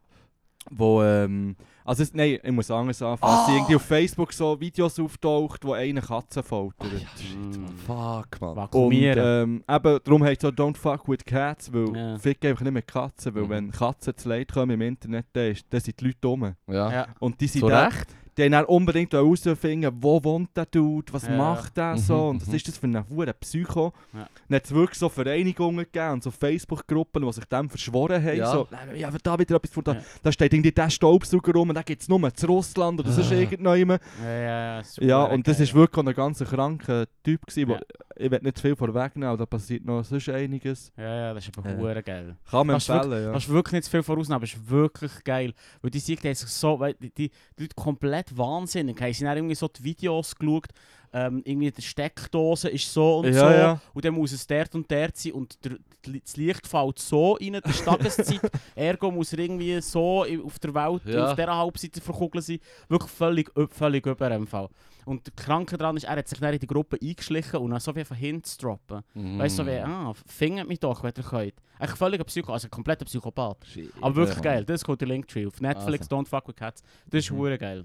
wo, 0.71 1.03
ähm, 1.05 1.55
also 1.93 2.03
es, 2.05 2.15
nein, 2.15 2.39
ich 2.43 2.53
muss 2.53 2.71
anders 2.71 3.03
anfangen. 3.03 3.33
Ah! 3.35 3.47
irgendwie 3.53 3.77
auf 3.77 3.83
Facebook 3.83 4.33
so 4.33 4.59
Videos 4.59 4.99
auftaucht, 4.99 5.63
wo 5.65 5.75
eine 5.75 6.01
Katze 6.01 6.43
foltert. 6.43 6.91
Mm. 6.91 7.67
Fuck, 7.87 8.41
man. 8.41 8.51
Und 8.51 8.57
Vakuumieren. 8.57 9.43
ähm, 9.43 9.65
eben, 9.69 9.99
darum 10.05 10.25
heißt 10.25 10.43
es 10.43 10.49
so 10.49 10.55
Don't 10.55 10.77
fuck 10.77 11.07
with 11.09 11.25
cats, 11.25 11.73
weil 11.73 11.95
Ja. 11.95 12.19
fick 12.19 12.45
einfach 12.45 12.63
nicht 12.63 12.73
mit 12.73 12.87
Katzen, 12.87 13.35
weil 13.35 13.43
Mhm. 13.45 13.49
wenn 13.51 13.71
Katzen 13.71 14.17
zu 14.17 14.29
leid 14.29 14.51
kommen 14.53 14.71
im 14.71 14.81
Internet, 14.81 15.27
dann, 15.35 15.51
ist, 15.53 15.67
dann 15.71 15.81
sind 15.81 16.01
die 16.01 16.05
Leute 16.07 16.19
dumm. 16.21 16.55
Ja. 16.67 16.93
ja. 16.93 17.07
Und 17.21 17.41
die 17.41 17.47
sind 17.47 17.69
da, 17.69 17.85
Recht. 17.89 18.15
Die 18.37 18.45
haben 18.45 18.53
dann 18.53 18.65
unbedingt 18.65 19.13
herausfinden, 19.13 19.93
wo 20.01 20.23
wohnt 20.25 20.57
der 20.57 20.67
Dude, 20.67 21.13
was 21.13 21.27
Ja. 21.27 21.37
macht 21.37 21.77
der 21.77 21.93
Mhm, 21.93 21.99
so 21.99 22.29
und 22.29 22.41
was 22.41 22.49
mhm. 22.49 22.55
ist 22.55 22.69
das 22.69 22.79
für 22.79 22.87
ein 22.87 22.93
verdammter 22.93 23.33
Psycho. 23.35 23.93
Ja. 24.15 24.29
Dann 24.49 24.57
hat 24.57 24.65
es 24.65 24.71
wirklich 24.75 24.99
so 24.99 25.09
Vereinigungen 25.09 25.85
gegeben 25.85 26.13
und 26.13 26.23
so 26.23 26.31
Facebook-Gruppen, 26.31 27.25
die 27.25 27.33
sich 27.33 27.45
dem 27.45 27.69
verschworen 27.69 28.23
haben. 28.25 28.37
Ja. 28.37 28.51
So, 28.51 28.69
«Nein, 28.71 28.97
ja, 28.97 29.11
da 29.23 29.39
wieder 29.39 29.57
etwas 29.57 29.71
vor, 29.71 29.83
da, 29.83 29.95
Ja. 29.95 30.01
da 30.23 30.33
steht 30.33 30.53
irgendwie 30.53 30.73
der 30.73 30.91
Staubsauger 30.91 31.53
rum 31.53 31.69
und 31.69 31.75
da 31.75 31.83
gibt 31.83 32.03
es 32.03 32.09
nur 32.09 32.35
zu 32.35 32.47
Russland 32.47 33.01
oder 33.01 33.11
sonst 33.13 33.33
Ah. 33.33 33.35
irgendjemand. 33.35 34.01
Ja, 34.23 34.31
ja, 34.41 34.81
ist 34.81 34.99
Ja, 34.99 35.25
und 35.25 35.47
das 35.47 35.61
ist 35.61 35.75
wirklich 35.75 36.07
ein 36.07 36.15
ganz 36.15 36.39
kranker 36.39 37.07
Typ 37.23 37.47
gewesen, 37.47 37.69
wo, 37.69 37.77
ich 38.17 38.31
will 38.31 38.41
nicht 38.43 38.57
zu 38.57 38.63
viel 38.63 38.77
vorwegnehmen, 38.77 39.29
aber 39.29 39.39
da 39.39 39.47
passiert 39.47 39.85
noch 39.85 40.03
sonst 40.05 40.29
einiges. 40.29 40.93
Ja, 40.97 41.05
ja, 41.05 41.35
das 41.35 41.47
ist 41.49 41.57
aber 41.59 41.69
Ja. 41.71 41.77
verdammt 41.77 42.07
geil. 42.07 42.37
Kann 42.51 42.67
man 42.67 42.77
ist 42.77 42.89
wirklich- 42.89 43.05
empfehlen, 43.05 43.25
ja. 43.27 43.33
Das 43.33 43.43
ist 43.45 43.51
wirklich 43.51 43.73
nicht 43.73 43.85
zu 43.85 43.91
viel 43.91 44.03
vorausnehmen, 44.03 44.37
aber 44.37 44.45
es 44.45 44.55
ist 44.55 44.71
wirklich 44.71 45.13
geil. 45.25 45.55
Weil 45.81 45.91
die 45.91 45.99
Sieg, 45.99 46.21
die 46.21 46.35
sich 46.35 46.49
so, 46.49 46.79
die, 47.01 47.11
die, 47.11 47.31
die 47.59 47.63
Leute 47.63 47.75
komplett 47.75 48.22
wahnsinnig. 48.37 49.01
Haben 49.01 49.13
sie 49.13 49.25
dann 49.25 49.37
irgendwie 49.37 49.55
so 49.55 49.69
die 49.69 49.83
Videos 49.85 50.35
geschaut, 50.35 50.69
ähm, 51.15 51.43
irgendwie 51.45 51.71
die 51.71 51.83
Steckdose 51.83 52.71
ist 52.71 52.91
so 52.93 53.19
und 53.19 53.27
Ja, 53.27 53.33
so. 53.33 53.47
ja. 53.51 53.81
Und 53.93 54.05
dann 54.05 54.15
muss 54.15 54.33
es 54.33 54.47
dort 54.47 54.75
und 54.75 54.91
dort 54.91 55.15
sein 55.17 55.33
und 55.33 55.63
der, 55.63 55.77
das 56.25 56.37
Licht 56.39 56.67
fällt 56.67 56.99
so 56.99 57.33
rein, 57.35 57.55
ist 57.55 57.85
Tageszeit. 57.85 58.41
Ergo 58.75 59.11
muss 59.11 59.33
er 59.35 59.41
irgendwie 59.41 59.79
so 59.83 60.25
auf 60.45 60.59
der 60.59 60.75
Welt, 60.75 61.03
Ja. 61.05 61.27
auf 61.31 61.37
dieser 61.37 61.55
Halbseite 61.55 62.01
verkugeln 62.01 62.43
sein. 62.43 62.59
Wirklich 62.89 63.11
völlig, 63.11 63.51
völlig 63.71 64.07
über 64.07 64.31
im 64.31 64.47
Fall. 64.47 64.69
Und 65.05 65.27
der 65.27 65.35
Kranke 65.35 65.77
daran 65.77 65.97
ist, 65.99 66.05
er 66.05 66.17
hat 66.17 66.29
sich 66.29 66.39
dann 66.39 66.55
in 66.55 66.61
die 66.61 66.67
Gruppe 66.67 66.97
eingeschlichen 67.03 67.59
und 67.61 67.73
dann 67.73 67.81
so 67.81 67.95
wie 67.95 68.05
von 68.05 68.17
hinten 68.17 68.45
zu 68.45 68.57
droppen. 68.59 69.03
Mhm. 69.15 69.39
Weißt 69.39 69.59
du, 69.59 69.65
so 69.65 69.69
wie, 69.69 69.77
ah, 69.81 70.15
finget 70.27 70.67
mich 70.69 70.81
doch, 70.81 71.03
wenn 71.03 71.13
ihr 71.15 71.25
könnt. 71.25 71.55
Eigentlich 71.79 71.99
völlig 71.99 72.21
ein 72.21 72.27
Psycho, 72.27 72.53
also 72.53 72.69
ein 72.69 72.71
kompletter 72.71 73.05
Psychopath. 73.05 73.67
Shit. 73.67 73.93
Aber 74.01 74.15
wirklich 74.17 74.41
geil, 74.41 74.65
das 74.65 74.83
kommt 74.85 75.01
der 75.01 75.09
Linktree 75.09 75.47
auf 75.47 75.61
Netflix, 75.61 76.09
Don't 76.09 76.27
Fuck 76.29 76.49
With 76.49 76.57
Cats. 76.57 76.83
Das 77.11 77.19
ist 77.25 77.31
Mhm. 77.33 77.59
geil. 77.59 77.85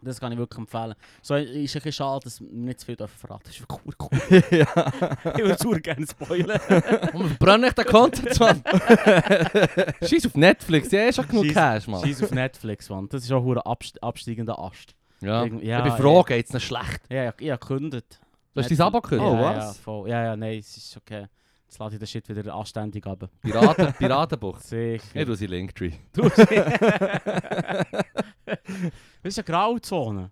Das 0.00 0.20
kann 0.20 0.30
ich 0.32 0.38
wirklich 0.38 0.58
empfehlen. 0.58 0.94
So 1.22 1.34
ist 1.34 1.48
ein 1.50 1.62
bisschen 1.62 1.92
schade, 1.92 2.24
dass 2.24 2.40
wir 2.40 2.48
nicht 2.50 2.80
zu 2.80 2.86
viel 2.86 2.96
verraten. 2.96 3.42
Das 3.44 3.54
ist 3.54 3.60
wirklich 3.60 3.94
cool. 4.00 4.42
ja. 4.58 4.66
ich 5.34 5.42
würde 5.42 5.52
es 5.58 5.64
hure 5.64 5.80
gerne 5.80 6.06
spoilern. 6.06 6.60
Und 7.14 7.20
wir 7.20 7.28
verbrennen 7.30 7.60
nicht 7.62 7.78
den 7.78 7.84
Content, 7.86 8.40
Mann. 8.40 8.62
Scheiß 10.02 10.26
auf 10.26 10.34
Netflix, 10.36 10.90
ja, 10.92 11.00
eh 11.00 11.12
schon 11.12 11.26
genug 11.26 11.46
Scheiss- 11.46 11.54
Cash, 11.54 11.88
Mann. 11.88 12.04
Scheiß 12.06 12.22
auf 12.22 12.30
Netflix, 12.30 12.88
Mann. 12.90 13.08
Das 13.08 13.24
ist 13.24 13.32
auch 13.32 13.42
hure 13.42 13.64
abst 13.66 14.02
absteigender 14.02 14.58
Ast. 14.58 14.94
Ja. 15.20 15.42
Irgend- 15.42 15.62
Ich 15.62 15.68
ja, 15.68 15.80
bin 15.80 15.90
ja. 15.92 15.96
froh, 15.96 16.22
geht's 16.22 16.52
noch 16.52 16.60
schlecht. 16.60 17.00
Ja, 17.08 17.24
ja, 17.24 17.34
ich 17.38 17.50
habe 17.50 17.58
gekündigt. 17.58 18.20
Du 18.54 18.60
hast 18.62 18.70
dein 18.70 18.80
Abo 18.80 19.00
gekündigt? 19.00 19.30
Oh, 19.30 19.34
ja, 19.36 19.56
was? 19.56 19.80
Ja, 19.84 20.06
ja, 20.06 20.24
ja, 20.24 20.36
nein, 20.36 20.58
es 20.58 20.76
ist 20.76 20.96
okay. 20.96 21.26
Jetzt 21.66 21.78
lade 21.78 21.94
ich 21.96 21.98
den 21.98 22.06
Shit 22.06 22.28
wieder 22.34 22.54
anständig 22.54 23.06
ab. 23.06 23.28
Piraten, 23.42 23.92
Piratenbuch. 23.92 24.58
Sicher. 24.60 25.04
Ich 25.12 25.24
tue 25.26 25.36
sie 25.36 25.46
Linktree. 25.46 25.92
Das 29.22 29.36
ist 29.36 29.38
eine 29.38 29.44
Grauzone. 29.44 30.30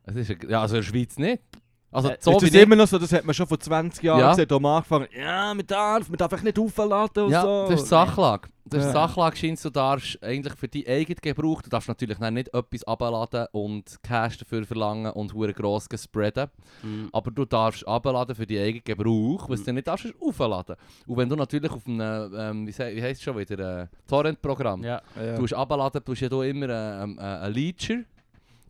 Ja, 0.49 0.63
also 0.63 0.77
in 0.77 0.83
der 0.83 0.89
Schweiz 0.89 1.19
nicht. 1.19 1.43
Also 1.93 2.11
Äh, 2.11 2.17
so 2.21 2.33
ist 2.33 2.43
wie 2.43 2.47
das 2.47 2.55
ich, 2.55 2.63
immer 2.63 2.77
noch 2.77 2.87
so, 2.89 2.99
das 2.99 3.13
hat 3.13 3.25
man 3.25 3.35
schon 3.35 3.47
vor 3.47 3.59
20 3.61 4.03
Jahren 4.03 4.21
Ja. 4.21 4.31
gesehen, 4.31 4.51
wir 4.51 4.69
angefangen, 4.69 5.07
ja, 5.17 5.55
man 5.55 5.67
darf, 5.67 6.09
man 6.09 6.19
darf 6.19 6.33
echt 6.33 6.45
nicht 6.45 6.59
aufladen 6.59 7.25
und 7.25 7.31
Ja, 7.31 7.43
so. 7.43 7.67
das 7.69 7.77
ist 7.81 7.85
die 7.85 7.89
Sachlage. 7.89 8.49
Das 8.69 8.81
ist 8.85 8.91
die 8.93 8.95
Ja. 8.97 9.07
Sachlage, 9.07 9.37
scheint 9.37 9.65
du 9.65 9.71
darfst 9.71 10.21
eigentlich 10.23 10.55
für 10.55 10.67
deinen 10.67 10.89
eigenen 10.89 11.19
Gebrauch, 11.23 11.63
du 11.63 11.71
darfst 11.71 11.89
natürlich 11.89 12.19
nicht 12.19 12.53
etwas 12.53 12.83
abladen 12.85 13.47
und 13.53 13.85
Cash 14.03 14.39
dafür 14.39 14.65
verlangen 14.67 15.13
und 15.13 15.33
hure 15.33 15.55
gross 15.55 15.87
spreaden. 15.97 16.51
Mhm. 16.83 17.09
Aber 17.13 17.31
du 17.31 17.45
darfst 17.45 17.87
abladen 17.87 18.35
für 18.35 18.47
deinen 18.47 18.65
eigenen 18.65 18.85
Gebrauch, 18.85 19.49
was 19.49 19.61
Mhm. 19.61 19.65
du 19.67 19.73
nicht 19.75 19.87
darfst, 19.87 20.07
ist 20.07 20.15
aufladen. 20.21 20.75
Und 21.07 21.17
wenn 21.17 21.29
du 21.29 21.37
natürlich 21.37 21.71
auf 21.71 21.87
einem, 21.87 22.35
ähm, 22.37 22.67
wie, 22.67 22.73
wie 22.77 23.03
heisst 23.03 23.21
es 23.21 23.23
schon 23.23 23.39
wieder, 23.39 23.83
äh, 23.83 23.87
Torrent-Programm, 24.09 24.83
Ja. 24.83 25.01
Ja. 25.15 25.37
du 25.37 25.45
hast 25.45 25.53
abladen, 25.55 26.03
du 26.05 26.13
hast 26.13 26.21
ja 26.21 26.29
hier 26.29 26.43
immer 26.43 26.67
einen, 26.67 27.01
einen, 27.01 27.19
einen 27.21 27.55
Leacher. 27.55 28.01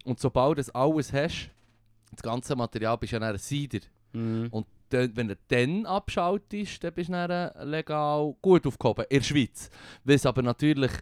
Und 0.05 0.21
sobald 0.21 0.51
du 0.53 0.55
das 0.57 0.71
alles 0.75 1.13
hast, 1.13 1.51
das 2.11 2.23
ganze 2.23 2.57
Material 2.57 2.97
bist 2.99 3.13
du 3.13 3.17
ja 3.17 3.21
dann 3.21 3.33
ein 3.33 3.39
Cider. 3.39 3.81
Mhm. 4.13 4.49
Und 4.51 4.67
dann, 4.91 5.17
wenn 5.17 5.29
du 5.29 5.37
dann 5.49 5.87
abschaltest, 5.87 6.83
dann 6.85 6.93
bist 6.95 7.09
du 7.09 7.13
dann 7.13 7.69
legal 7.69 8.35
gut 8.41 8.67
aufgehoben, 8.67 9.05
in 9.09 9.19
der 9.19 9.25
Schweiz. 9.25 9.71
Was 10.05 10.27
aber 10.27 10.43
natürlich 10.43 10.93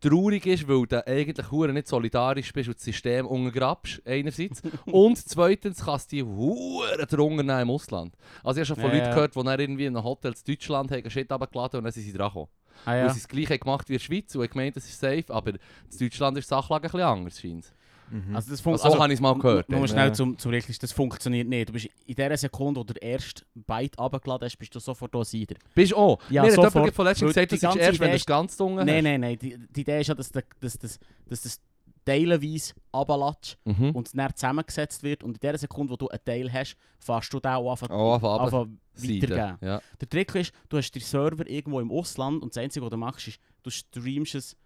traurig 0.00 0.46
ist, 0.46 0.66
weil 0.66 0.86
du 0.86 1.06
eigentlich 1.06 1.50
hure 1.50 1.72
nicht 1.72 1.88
solidarisch 1.88 2.52
bist 2.52 2.68
und 2.68 2.76
das 2.76 2.84
System 2.84 3.26
untergrabst, 3.26 4.00
einerseits. 4.06 4.62
und 4.86 5.18
zweitens 5.18 5.84
kannst 5.84 6.10
du 6.10 6.16
die 6.16 6.22
hure 6.22 7.06
drunter 7.06 7.42
nehmen 7.42 7.60
im 7.60 7.70
Ausland. 7.70 8.16
Also 8.42 8.60
ich 8.60 8.68
habe 8.68 8.80
schon 8.80 8.88
von 8.88 8.96
Ja, 8.96 9.04
Leuten 9.04 9.14
gehört, 9.14 9.36
die 9.36 9.42
dann 9.42 9.60
irgendwie 9.60 9.84
in 9.86 9.96
einem 9.96 10.04
Hotel 10.04 10.32
in 10.32 10.54
Deutschland 10.54 10.90
haben 10.90 11.10
Shit 11.10 11.30
runtergeladen 11.30 11.78
und 11.78 11.84
dann 11.84 11.92
sind 11.92 12.04
sie 12.04 12.12
dran 12.12 12.28
gekommen. 12.28 12.48
Ah, 12.86 12.92
Weil 12.92 12.98
ja. 13.00 13.08
sie 13.10 13.20
das 13.20 13.28
gleiche 13.28 13.58
gemacht 13.58 13.88
wie 13.90 13.94
in 13.94 13.98
der 13.98 14.04
Schweiz 14.04 14.34
und 14.34 14.42
haben 14.42 14.50
gemeint, 14.50 14.76
das 14.76 14.86
ist 14.86 14.98
safe, 14.98 15.26
aber 15.28 15.50
in 15.50 15.58
Deutschland 15.98 16.38
ist 16.38 16.46
die 16.46 16.54
Sachlage 16.54 16.88
ein 16.88 16.90
bisschen 16.90 17.00
anders, 17.06 17.40
scheint 17.40 17.72
Mhm. 18.10 18.34
Also 18.36 18.50
das 18.50 18.58
also, 18.58 18.62
funkt- 18.62 18.80
So 18.80 18.98
habe 19.02 19.12
ich 19.12 19.18
es 19.18 19.20
mal 19.20 19.38
gehört. 19.38 19.68
Nur 19.68 19.86
schnell 19.88 20.08
Ja. 20.08 20.12
zum, 20.12 20.36
zum 20.38 20.50
Richten, 20.50 20.74
das 20.80 20.92
funktioniert 20.92 21.48
nicht. 21.48 21.68
Du 21.68 21.72
bist 21.72 21.88
in 22.06 22.14
der 22.14 22.36
Sekunde, 22.36 22.80
wo 22.80 22.84
du 22.84 22.94
den 22.94 23.02
ersten 23.02 23.42
Byte 23.54 23.98
runtergeladen 23.98 24.46
hast, 24.46 24.56
bist 24.56 24.74
du 24.74 24.78
sofort 24.80 25.14
da 25.14 25.24
Cider. 25.24 25.56
Bist 25.74 25.92
du 25.92 25.96
auch? 25.96 26.18
Ja, 26.30 26.42
Mir 26.42 26.48
hat 26.48 26.54
sofort. 26.56 26.74
jemand 26.74 26.94
von 26.94 27.04
letztem 27.06 27.28
gesagt, 27.28 27.50
bist 27.50 27.62
ganze 27.62 27.78
erst, 27.78 28.00
wenn 28.00 28.10
du 28.10 28.16
es 28.16 28.26
ganz 28.26 28.58
unten 28.60 28.76
Nein, 28.84 28.88
hast. 28.96 29.02
nein, 29.04 29.20
nein. 29.20 29.38
Die, 29.38 29.56
die 29.70 29.80
Idee 29.82 30.00
ist 30.00 30.06
ja, 30.08 30.14
dass, 30.14 30.30
der- 30.32 30.44
dass, 30.60 30.78
dass, 30.78 30.98
dass 31.28 31.40
das 31.42 31.60
teilenweise 32.04 32.72
runterlässt 32.94 33.58
Mhm. 33.64 33.90
und 33.90 34.06
es 34.06 34.12
dann 34.12 34.34
zusammengesetzt 34.34 35.02
wird. 35.02 35.22
Und 35.22 35.34
in 35.34 35.40
der 35.40 35.58
Sekunde, 35.58 35.92
wo 35.92 35.96
du 35.96 36.08
einen 36.08 36.24
Teil 36.24 36.52
hast, 36.52 36.76
fährst 36.98 37.32
du 37.32 37.40
den 37.40 37.52
auch 37.52 37.82
an, 37.82 37.90
Oh, 37.90 38.14
einfach 38.14 38.52
an 38.62 38.78
weitergeben. 38.96 39.58
Ja. 39.60 39.80
Der 40.00 40.08
Trick 40.08 40.34
ist, 40.34 40.52
du 40.68 40.78
hast 40.78 40.90
den 40.92 41.02
Server 41.02 41.46
irgendwo 41.48 41.80
im 41.80 41.90
Ausland 41.92 42.42
und 42.42 42.54
das 42.54 42.62
Einzige, 42.62 42.84
was 42.84 42.90
du 42.90 42.96
machst, 42.96 43.28
ist, 43.28 43.38
du 43.62 43.70
streamst 43.70 44.34
es 44.34 44.56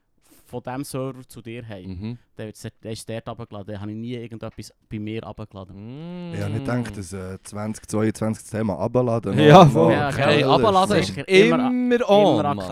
von 0.55 0.62
diesem 0.62 0.85
Server 0.85 1.28
zu 1.28 1.43
dir 1.43 1.66
heim. 1.66 1.89
Mhm. 1.89 2.18
Der 2.39 2.48
ist 2.93 3.09
dort 3.09 3.28
runtergeladen. 3.28 3.66
Den 3.74 3.81
habe 3.81 3.90
ich 3.90 3.97
nie 3.97 4.14
irgendetwas 4.14 4.72
bei 4.89 4.98
mir 4.98 5.22
runtergeladen. 5.24 6.31
Mm. 6.31 6.35
Ich 6.35 6.40
habe 6.40 6.52
nicht 6.52 6.64
gedacht, 6.64 6.97
dass 6.97 7.12
äh, 7.12 7.39
2022 7.43 8.43
das 8.44 8.51
Thema 8.51 8.78
abladen 8.78 9.39
Ja, 9.39 9.66
voll. 9.66 9.93
Ja, 9.93 10.12
Hey, 10.14 10.40
Ja, 10.40 10.51
abladen 10.55 10.98
ist 10.98 11.16
immer, 11.16 11.68
Immer- 11.70 12.09
on, 12.10 12.40
Immer 12.40 12.70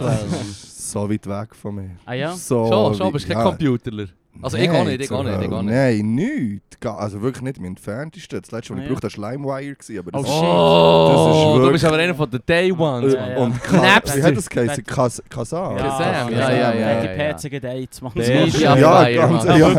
so 0.54 1.08
weit 1.10 1.26
weg 1.26 1.54
von 1.54 1.74
mir. 1.74 1.96
Ah 2.04 2.12
ja? 2.14 2.32
So 2.32 2.66
Schon, 2.66 2.94
schon, 2.94 3.12
bist 3.12 3.26
kein 3.26 3.38
ja. 3.38 3.44
Computerler. 3.44 4.06
Also 4.40 4.56
ich 4.56 4.70
auch 4.70 4.84
nicht, 4.84 5.00
ich 5.02 5.10
auch 5.12 5.22
nicht, 5.22 5.40
ich 5.42 5.52
auch 5.52 5.62
nicht. 5.62 5.72
Nein, 5.74 6.14
nichts. 6.14 6.62
Also 6.84 7.20
wirklich 7.20 7.42
nicht 7.42 7.58
im 7.58 7.64
entferntesten. 7.66 8.40
Das 8.40 8.50
letzte, 8.50 8.72
was 8.74 8.80
ich 8.80 8.86
ja. 8.88 8.92
brauchte, 8.98 9.18
war 9.20 9.30
LimeWire. 9.32 9.74
gewesen, 9.76 9.98
Aber 9.98 10.10
das 10.10 10.22
Oh, 10.22 10.24
ist- 10.24 10.32
shit. 10.32 10.42
Oh, 10.42 11.08
Das 11.52 11.58
ist 11.60 11.66
du 11.66 11.72
bist 11.72 11.84
aber 11.84 11.96
einer 11.98 12.14
von 12.14 12.30
den 12.30 12.40
Day 12.48 12.72
Ones, 12.72 13.14
Äh, 13.14 13.16
Ja, 13.18 13.28
ja. 13.30 13.36
Und 13.38 13.62
Ka 13.62 13.76
Napster. 13.76 14.16
wie 14.18 14.22
hat 14.22 14.36
das 14.36 14.48
geheißen? 14.48 14.84
Kas 14.84 15.22
Kazan? 15.28 15.76
Ja, 15.76 15.98
Sam, 15.98 16.32
ja, 16.32 16.50
ja, 16.50 16.74
ja, 16.74 16.74
ja, 16.74 17.32
Die 17.34 17.50
Gates, 17.60 18.00
man. 18.00 18.12
Der- 18.14 18.46
Media 18.46 18.76
Ja, 18.78 19.10
ganz, 19.26 19.44
ja, 19.44 19.74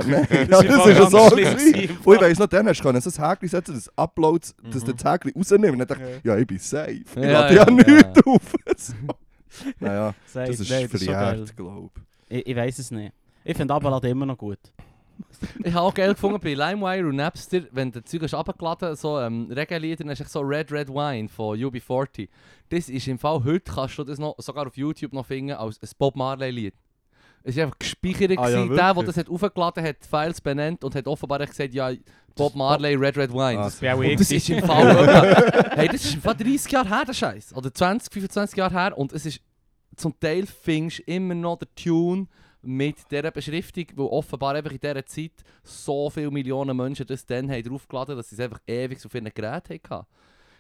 das 0.45 0.63
ist 0.63 0.87
ja 0.87 1.09
so. 1.09 1.29
schlimm. 1.29 1.97
Und 2.05 2.15
ich 2.15 2.21
weiss 2.21 2.39
noch, 2.39 2.47
dann 2.47 2.67
hast 2.67 2.81
du 2.83 2.89
ein 2.89 2.95
Häkchen 3.29 3.49
setzen, 3.49 3.73
das 3.75 3.89
Uploads, 3.97 4.55
dass 4.71 4.83
Mhm. 4.83 4.85
du 4.87 4.93
das 4.93 5.11
Häkchen 5.13 5.31
rausnimmst. 5.35 5.71
Und 5.71 5.79
dann 5.79 5.87
dachte 5.87 6.03
ich, 6.19 6.23
ja, 6.25 6.37
ich 6.37 6.47
bin 6.47 6.59
safe. 6.59 6.91
Ich 6.91 7.15
Ja, 7.15 7.21
lade 7.31 7.55
ja, 7.55 7.65
ja, 7.65 7.71
nichts 7.71 8.25
auf. 8.25 8.41
Naja, 9.79 10.13
das 10.33 10.59
ist 10.59 10.67
verjährt, 10.67 11.55
glaube 11.57 11.89
ich. 12.29 12.37
Ich, 12.39 12.47
ich 12.47 12.55
weiß 12.55 12.79
es 12.79 12.91
nicht. 12.91 13.13
Ich 13.43 13.57
finde 13.57 13.73
Abladen 13.73 14.09
immer 14.09 14.25
noch 14.25 14.37
gut. 14.37 14.59
Ich 15.63 15.73
habe 15.73 15.85
auch 15.85 15.93
geil 15.93 16.13
gefunden 16.13 16.39
bei 16.39 16.53
LimeWire 16.53 17.07
und 17.07 17.17
Napster, 17.17 17.61
wenn 17.71 17.91
du 17.91 18.03
Zeug 18.03 18.23
hast 18.23 18.33
runtergeladen 18.33 18.95
so 18.95 19.19
ähm, 19.19 19.47
Reggae-Lieder, 19.51 20.03
dann 20.03 20.09
hast 20.09 20.19
du 20.21 20.25
so 20.25 20.39
Red 20.39 20.71
Red 20.71 20.89
Wine 20.89 21.29
von 21.29 21.57
UB40. 21.57 22.29
Das 22.69 22.89
ist 22.89 23.07
im 23.07 23.19
Fall, 23.19 23.43
heute 23.43 23.71
kannst 23.71 23.97
du 23.99 24.03
das 24.03 24.17
noch, 24.17 24.35
sogar 24.39 24.65
auf 24.67 24.75
YouTube 24.75 25.13
noch 25.13 25.25
finden 25.25 25.51
als 25.51 25.79
ein 25.81 25.89
Bob 25.99 26.15
Marley-Lied. 26.15 26.73
Es 27.43 27.57
war 27.57 27.65
einfach 27.65 27.77
gespeichert. 27.77 28.37
Ah, 28.37 28.49
ja, 28.49 28.65
der, 28.65 28.93
der 28.93 29.03
das 29.03 29.17
hat 29.17 29.29
aufgeladen 29.29 29.83
hat, 29.83 29.97
die 30.03 30.07
Files 30.07 30.39
benannt 30.41 30.83
und 30.83 30.95
hat 30.95 31.07
offenbar 31.07 31.45
gesagt, 31.45 31.73
ja, 31.73 31.91
Bob 32.35 32.55
Marley, 32.55 32.95
Red 32.95 33.17
Red 33.17 33.31
Wine. 33.31 33.59
Ah, 33.59 33.63
Das, 33.65 33.81
und 33.81 34.19
das 34.19 34.31
ist 34.31 34.49
im 34.49 34.63
Fall, 34.63 35.71
hey, 35.75 35.87
das 35.89 36.05
ist 36.05 36.15
im 36.15 36.21
Fall 36.21 36.35
30 36.35 36.71
Jahre 36.71 36.89
her, 36.89 37.03
der 37.05 37.13
Scheiß. 37.13 37.53
Oder 37.55 37.71
20, 37.73 38.11
25 38.11 38.57
Jahre 38.57 38.73
her. 38.73 38.97
Und 38.97 39.13
es 39.13 39.25
ist 39.25 39.41
zum 39.95 40.17
Teil 40.19 40.47
findest 40.47 40.99
du 40.99 41.03
immer 41.03 41.35
noch 41.35 41.57
der 41.57 41.67
Tune 41.75 42.27
mit 42.63 43.09
dieser 43.11 43.31
Beschriftung, 43.31 43.85
weil 43.95 44.05
offenbar 44.07 44.55
einfach 44.55 44.71
in 44.71 44.79
dieser 44.79 45.05
Zeit 45.05 45.31
so 45.63 46.09
viele 46.09 46.31
Millionen 46.31 46.75
Menschen 46.75 47.05
das 47.05 47.25
dann 47.25 47.49
haben 47.51 47.63
draufgeladen 47.63 48.15
dass 48.15 48.29
sie 48.29 48.35
es 48.35 48.39
einfach 48.41 48.59
ewig 48.67 49.05
auf 49.05 49.13
ihren 49.13 49.31
Geräten 49.33 49.79
hatten. 49.89 50.07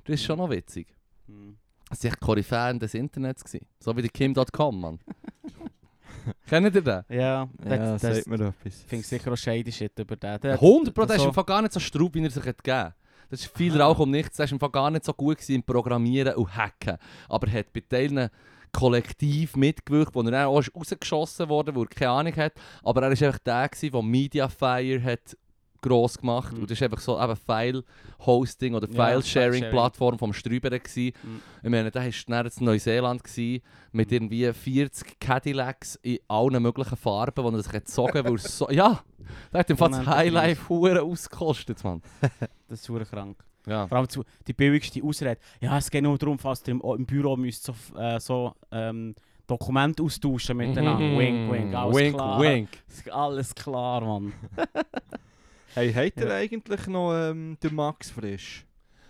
Das 0.05 0.13
ist 0.15 0.23
schon 0.25 0.37
noch 0.37 0.49
witzig. 0.49 0.87
Hm. 1.27 1.55
Das 1.89 2.03
war 2.03 2.11
echt 2.11 2.19
Koryphäen 2.19 2.79
des 2.79 2.93
Internets. 2.93 3.43
Gewesen. 3.43 3.65
So 3.79 3.95
wie 3.95 4.01
der 4.01 4.09
Kim.com, 4.09 4.79
Mann. 4.81 4.99
Kennt 6.47 6.65
ihr 6.75 6.81
den? 6.81 7.03
Ja, 7.09 7.17
Ja, 7.19 7.47
das, 7.77 8.01
sagt 8.01 8.27
mir 8.27 8.35
etwas. 8.35 8.81
finde 8.87 9.01
ich 9.01 9.07
sicher 9.07 9.31
auch 9.31 9.37
shady 9.37 9.71
shit 9.71 9.97
über 9.99 10.15
den. 10.15 10.39
Der- 10.41 10.53
100 10.53 10.93
Pro, 10.93 11.05
der 11.05 11.15
ist 11.17 11.21
so- 11.23 11.27
im 11.29 11.33
Fall 11.33 11.43
gar 11.43 11.61
nicht 11.61 11.73
so 11.73 11.79
straub, 11.79 12.13
wie 12.15 12.23
er 12.23 12.29
sich 12.29 12.45
hat 12.45 12.63
gegeben 12.63 12.93
Das 13.29 13.41
ist 13.41 13.57
viel 13.57 13.79
Rauch 13.81 13.99
um 13.99 14.09
nichts. 14.11 14.37
Der 14.37 14.45
ist 14.45 14.51
im 14.51 14.59
Fall 14.59 14.69
gar 14.69 14.89
nicht 14.91 15.03
so 15.05 15.13
gut 15.13 15.37
gewesen 15.37 15.55
im 15.55 15.63
Programmieren 15.63 16.35
und 16.35 16.55
Hacken. 16.55 16.97
Aber 17.27 17.47
er 17.47 17.59
hat 17.59 17.73
bei 17.73 17.81
Teilen 17.81 18.29
kollektiv 18.73 19.55
mitgewirkt, 19.55 20.13
wo 20.15 20.21
er 20.21 20.31
dann 20.31 20.45
auch 20.45 20.61
rausgeschossen 20.75 21.47
wurde, 21.49 21.73
wo 21.75 21.83
er 21.83 21.87
keine 21.87 22.11
Ahnung 22.11 22.35
hat. 22.35 22.53
Aber 22.83 23.01
er 23.03 23.11
war 23.11 23.27
einfach 23.27 23.39
der, 23.39 23.69
gewesen, 23.69 23.91
der 23.91 24.01
Mediafire 24.01 25.03
hat 25.03 25.37
gross 25.81 26.17
gemacht 26.17 26.53
Mhm. 26.53 26.61
und 26.61 26.71
das 26.71 26.79
war 26.79 26.85
einfach 26.85 27.01
so 27.01 27.21
eben 27.21 27.35
File-Hosting 27.35 28.73
oder 28.73 28.87
File-Sharing-Plattform 28.87 30.17
vom 30.17 30.31
Strüber. 30.33 30.69
gewesen. 30.69 31.13
Mhm. 31.23 31.41
Ich 31.61 31.69
meine, 31.69 31.91
da 31.91 32.03
war 32.03 32.11
dann 32.27 32.45
in 32.47 32.65
Neuseeland 32.65 33.23
gewesen, 33.23 33.61
mit 33.91 34.11
irgendwie 34.11 34.51
40 34.51 35.19
Cadillacs 35.19 35.99
in 36.01 36.19
allen 36.27 36.63
möglichen 36.63 36.95
Farben, 36.95 37.45
die 37.45 37.53
er 37.57 37.63
sich 37.63 37.73
hat 37.73 37.85
gezogen 37.85 38.25
er 38.25 38.37
so... 38.37 38.69
Ja, 38.71 39.01
der 39.51 39.59
hat 39.59 39.69
im 39.69 39.77
Fall 39.77 39.89
das 39.89 39.99
Unendlich 39.99 40.15
Highlife 40.17 40.69
hure 40.69 41.01
ausgekostet, 41.01 41.83
Mann. 41.83 42.01
Das 42.69 42.79
ist 42.79 43.09
krank. 43.11 43.43
Ja. 43.65 43.87
Vor 43.87 43.97
allem 43.97 44.09
zu, 44.09 44.23
die 44.47 44.53
billigste 44.53 45.01
Ausrede. 45.03 45.37
Ja, 45.61 45.77
es 45.77 45.89
geht 45.89 46.03
nur 46.03 46.17
darum, 46.17 46.37
falls 46.39 46.61
ihr 46.67 46.71
im, 46.73 46.81
im 46.81 47.05
Büro 47.05 47.35
müsst 47.37 47.63
so, 47.63 47.73
äh, 47.97 48.19
so 48.19 48.53
ähm, 48.71 49.15
Dokumente 49.47 50.03
austauschen 50.03 50.57
miteinander. 50.57 51.03
Mhm. 51.05 51.17
Wink, 51.19 51.51
wink, 51.51 51.75
alles 51.75 51.95
wink, 51.95 52.15
klar. 52.15 52.41
wink. 52.41 52.69
Alles 53.11 53.55
klar, 53.55 54.01
Mann. 54.01 54.33
Hey, 55.75 55.91
habt 55.91 56.19
ihr 56.19 56.27
Ja. 56.27 56.35
eigentlich 56.35 56.85
noch 56.87 57.13
ähm, 57.15 57.57
den 57.63 57.73
Max 57.73 58.11
frisch? 58.11 58.63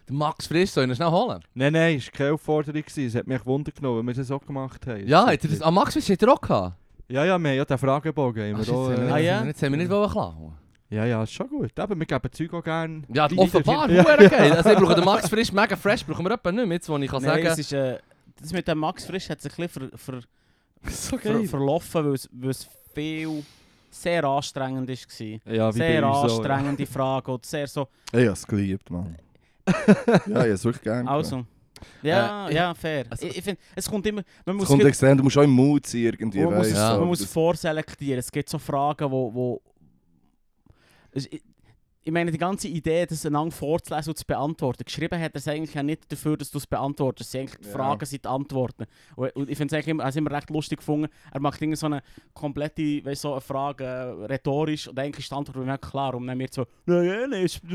Der 0.07 0.15
Max 0.15 0.47
Frisch, 0.47 0.69
soll 0.71 0.85
ich 0.85 0.89
ihn 0.91 0.95
schnell 0.95 1.11
holen? 1.11 1.39
Nein, 1.53 1.73
nein, 1.73 1.97
es 1.97 2.05
war 2.07 2.11
keine 2.13 2.34
Aufforderung. 2.34 2.84
Es 2.85 3.15
hat 3.15 3.27
mich 3.27 3.45
Wunder 3.45 3.71
genommen, 3.71 3.99
wenn 3.99 4.07
wir 4.07 4.13
das 4.13 4.27
so 4.27 4.39
gemacht 4.39 4.85
haben. 4.88 5.05
Ja, 5.07 5.25
hat 5.27 5.43
er 5.43 5.49
das... 5.49 5.61
Ah, 5.61 5.71
Max 5.71 5.93
Frisch 5.93 6.09
hat 6.09 6.21
er 6.23 6.34
auch 6.34 6.39
gehabt? 6.41 6.77
Ja, 7.09 7.25
ja, 7.25 7.38
wir 7.38 7.49
haben 7.49 7.57
ja 7.57 7.65
den 7.65 7.77
Fragebogen. 7.77 8.55
Ach, 8.57 8.65
wir 8.65 8.73
auch, 8.73 8.89
shit, 8.89 8.97
äh, 8.99 9.11
Ah, 9.11 9.17
ja? 9.17 9.43
Jetzt 9.45 9.61
haben 9.61 9.71
wir 9.73 9.77
nicht 9.77 9.89
wollen 9.91 10.09
klauen. 10.09 10.53
Ja, 10.94 11.06
ja, 11.06 11.24
ist 11.24 11.34
schon 11.34 11.48
gut. 11.49 11.78
Aber 11.80 11.98
wir 11.98 12.06
geben 12.06 12.32
Zeug 12.32 12.53
auch 12.53 12.64
gerne. 12.64 13.02
Ja, 13.14 13.28
offenbar, 13.36 13.90
Ja. 13.90 14.03
geil. 14.03 14.52
Also 14.57 14.70
ich 14.70 14.78
brauche 14.78 14.95
den 14.95 15.03
Max 15.06 15.28
Frisch 15.30 15.52
mega 15.52 15.76
fresh, 15.76 16.06
brauchen 16.06 16.24
wir 16.26 16.32
etwa 16.32 16.52
nicht 16.52 16.65
mehr, 16.68 16.76
jetzt, 16.76 16.88
wo 16.90 16.98
ich 16.98 17.10
kann 17.10 17.24
Nein, 17.24 17.40
es 17.45 17.45
sagen... 17.45 17.60
ist, 17.60 17.74
äh, 17.74 17.98
das 18.40 18.53
mit 18.53 18.68
dem 18.68 18.78
Max 18.78 19.06
Frisch 19.06 19.30
hat 19.30 19.41
sich 19.41 19.52
ein 19.57 19.68
bisschen 19.68 19.90
ver, 19.98 19.98
ver, 19.98 20.22
So 20.91 21.18
ver, 21.18 21.44
verlaufen, 21.45 22.06
weil 22.06 22.14
es, 22.14 22.30
es 22.48 22.68
viel 22.94 23.44
sehr 23.90 24.24
anstrengend 24.24 24.90
war. 24.90 25.53
Ja, 25.53 25.74
wie 25.74 25.78
Sehr 25.78 26.06
uns 26.07 26.15
auch, 26.18 26.28
ja. 26.28 26.36
anstrengende 26.36 26.86
Fragen 26.86 27.32
und 27.32 27.45
sehr 27.45 27.68
so... 27.68 27.88
Ich 28.11 28.20
habe 28.20 28.28
es 28.28 28.45
geliebt, 28.45 28.90
Mann. 28.90 29.15
ja, 29.68 29.76
ich 30.26 30.28
habe 30.36 30.49
es 30.49 30.64
wirklich 30.65 30.84
gerne 30.84 31.10
Also... 31.10 31.45
Ja, 32.02 32.48
Äh, 32.49 32.56
ja, 32.56 32.74
fair. 32.74 33.06
also- 33.10 33.26
ich 33.28 33.38
ich 33.38 33.44
finde, 33.44 33.60
es 33.76 33.90
kommt 33.90 34.06
immer... 34.07 34.24
Man 34.45 34.56
Es 34.56 34.60
muss 34.61 34.68
kommt 34.68 34.80
ge- 34.82 34.90
extrem, 34.90 35.18
du 35.18 35.24
musst 35.24 35.38
auch 35.38 35.44
im 35.44 35.49
Mut 35.52 35.86
sein 35.86 36.02
irgendwie, 36.02 36.40
man 36.40 36.53
muss, 36.53 36.57
weißt 36.60 36.72
es, 36.72 36.78
Ja. 36.78 36.94
so. 36.94 36.99
man 36.99 37.07
muss 37.07 37.26
vorselektieren. 37.26 38.20
Es 38.20 38.32
gibt 38.32 38.48
so 38.49 38.57
Fragen, 38.60 39.10
wo... 39.11 39.34
wo 39.34 39.61
es, 39.72 39.72
ich, 41.14 41.41
ich 42.06 42.11
meine, 42.11 42.31
die 42.31 42.38
ganze 42.38 42.68
Idee, 42.68 43.06
das 43.06 43.26
einander 43.26 43.56
vorzulesen 43.56 44.10
und 44.11 44.18
zu 44.18 44.26
beantworten, 44.26 44.84
geschrieben 44.84 45.18
hat 45.22 45.31
er 45.34 45.38
es 45.38 45.48
eigentlich 45.48 45.73
ja 45.73 45.81
nicht 45.84 46.11
dafür, 46.11 46.35
dass 46.35 46.52
du 46.52 46.57
es 46.57 46.68
beantwortest. 46.68 47.27
Es 47.27 47.31
sind 47.31 47.41
eigentlich 47.41 47.60
die 47.61 47.68
Ja. 47.68 47.72
Fragen 47.72 48.06
sind 48.06 48.26
die 48.26 48.30
Antworten. 48.30 48.85
Und, 49.15 49.34
und 49.38 49.49
ich 49.49 49.57
finde 49.57 49.73
es 49.73 49.77
eigentlich 49.77 49.88
immer, 49.91 50.03
also 50.03 50.19
immer 50.19 50.31
recht 50.31 50.49
lustig 50.49 50.80
gefunden. 50.80 51.07
Er 51.31 51.40
macht 51.40 51.61
irgendwie 51.61 51.77
so 51.77 51.85
eine 51.85 52.03
komplette, 52.34 53.06
weißt, 53.06 53.22
so 53.22 53.31
eine 53.31 53.40
Frage 53.41 53.85
äh, 53.85 54.26
rhetorisch 54.26 54.90
und 54.90 54.99
eigentlich 54.99 55.23
ist 55.23 55.31
die 55.31 55.35
Antwort 55.35 55.65
mir 55.65 55.77
klar. 55.77 56.14
Und 56.15 56.27
dann 56.27 56.38
wird 56.40 56.53
so, 56.53 56.65
nein, 56.85 57.30
nein, 57.30 57.44
ist? 57.44 57.61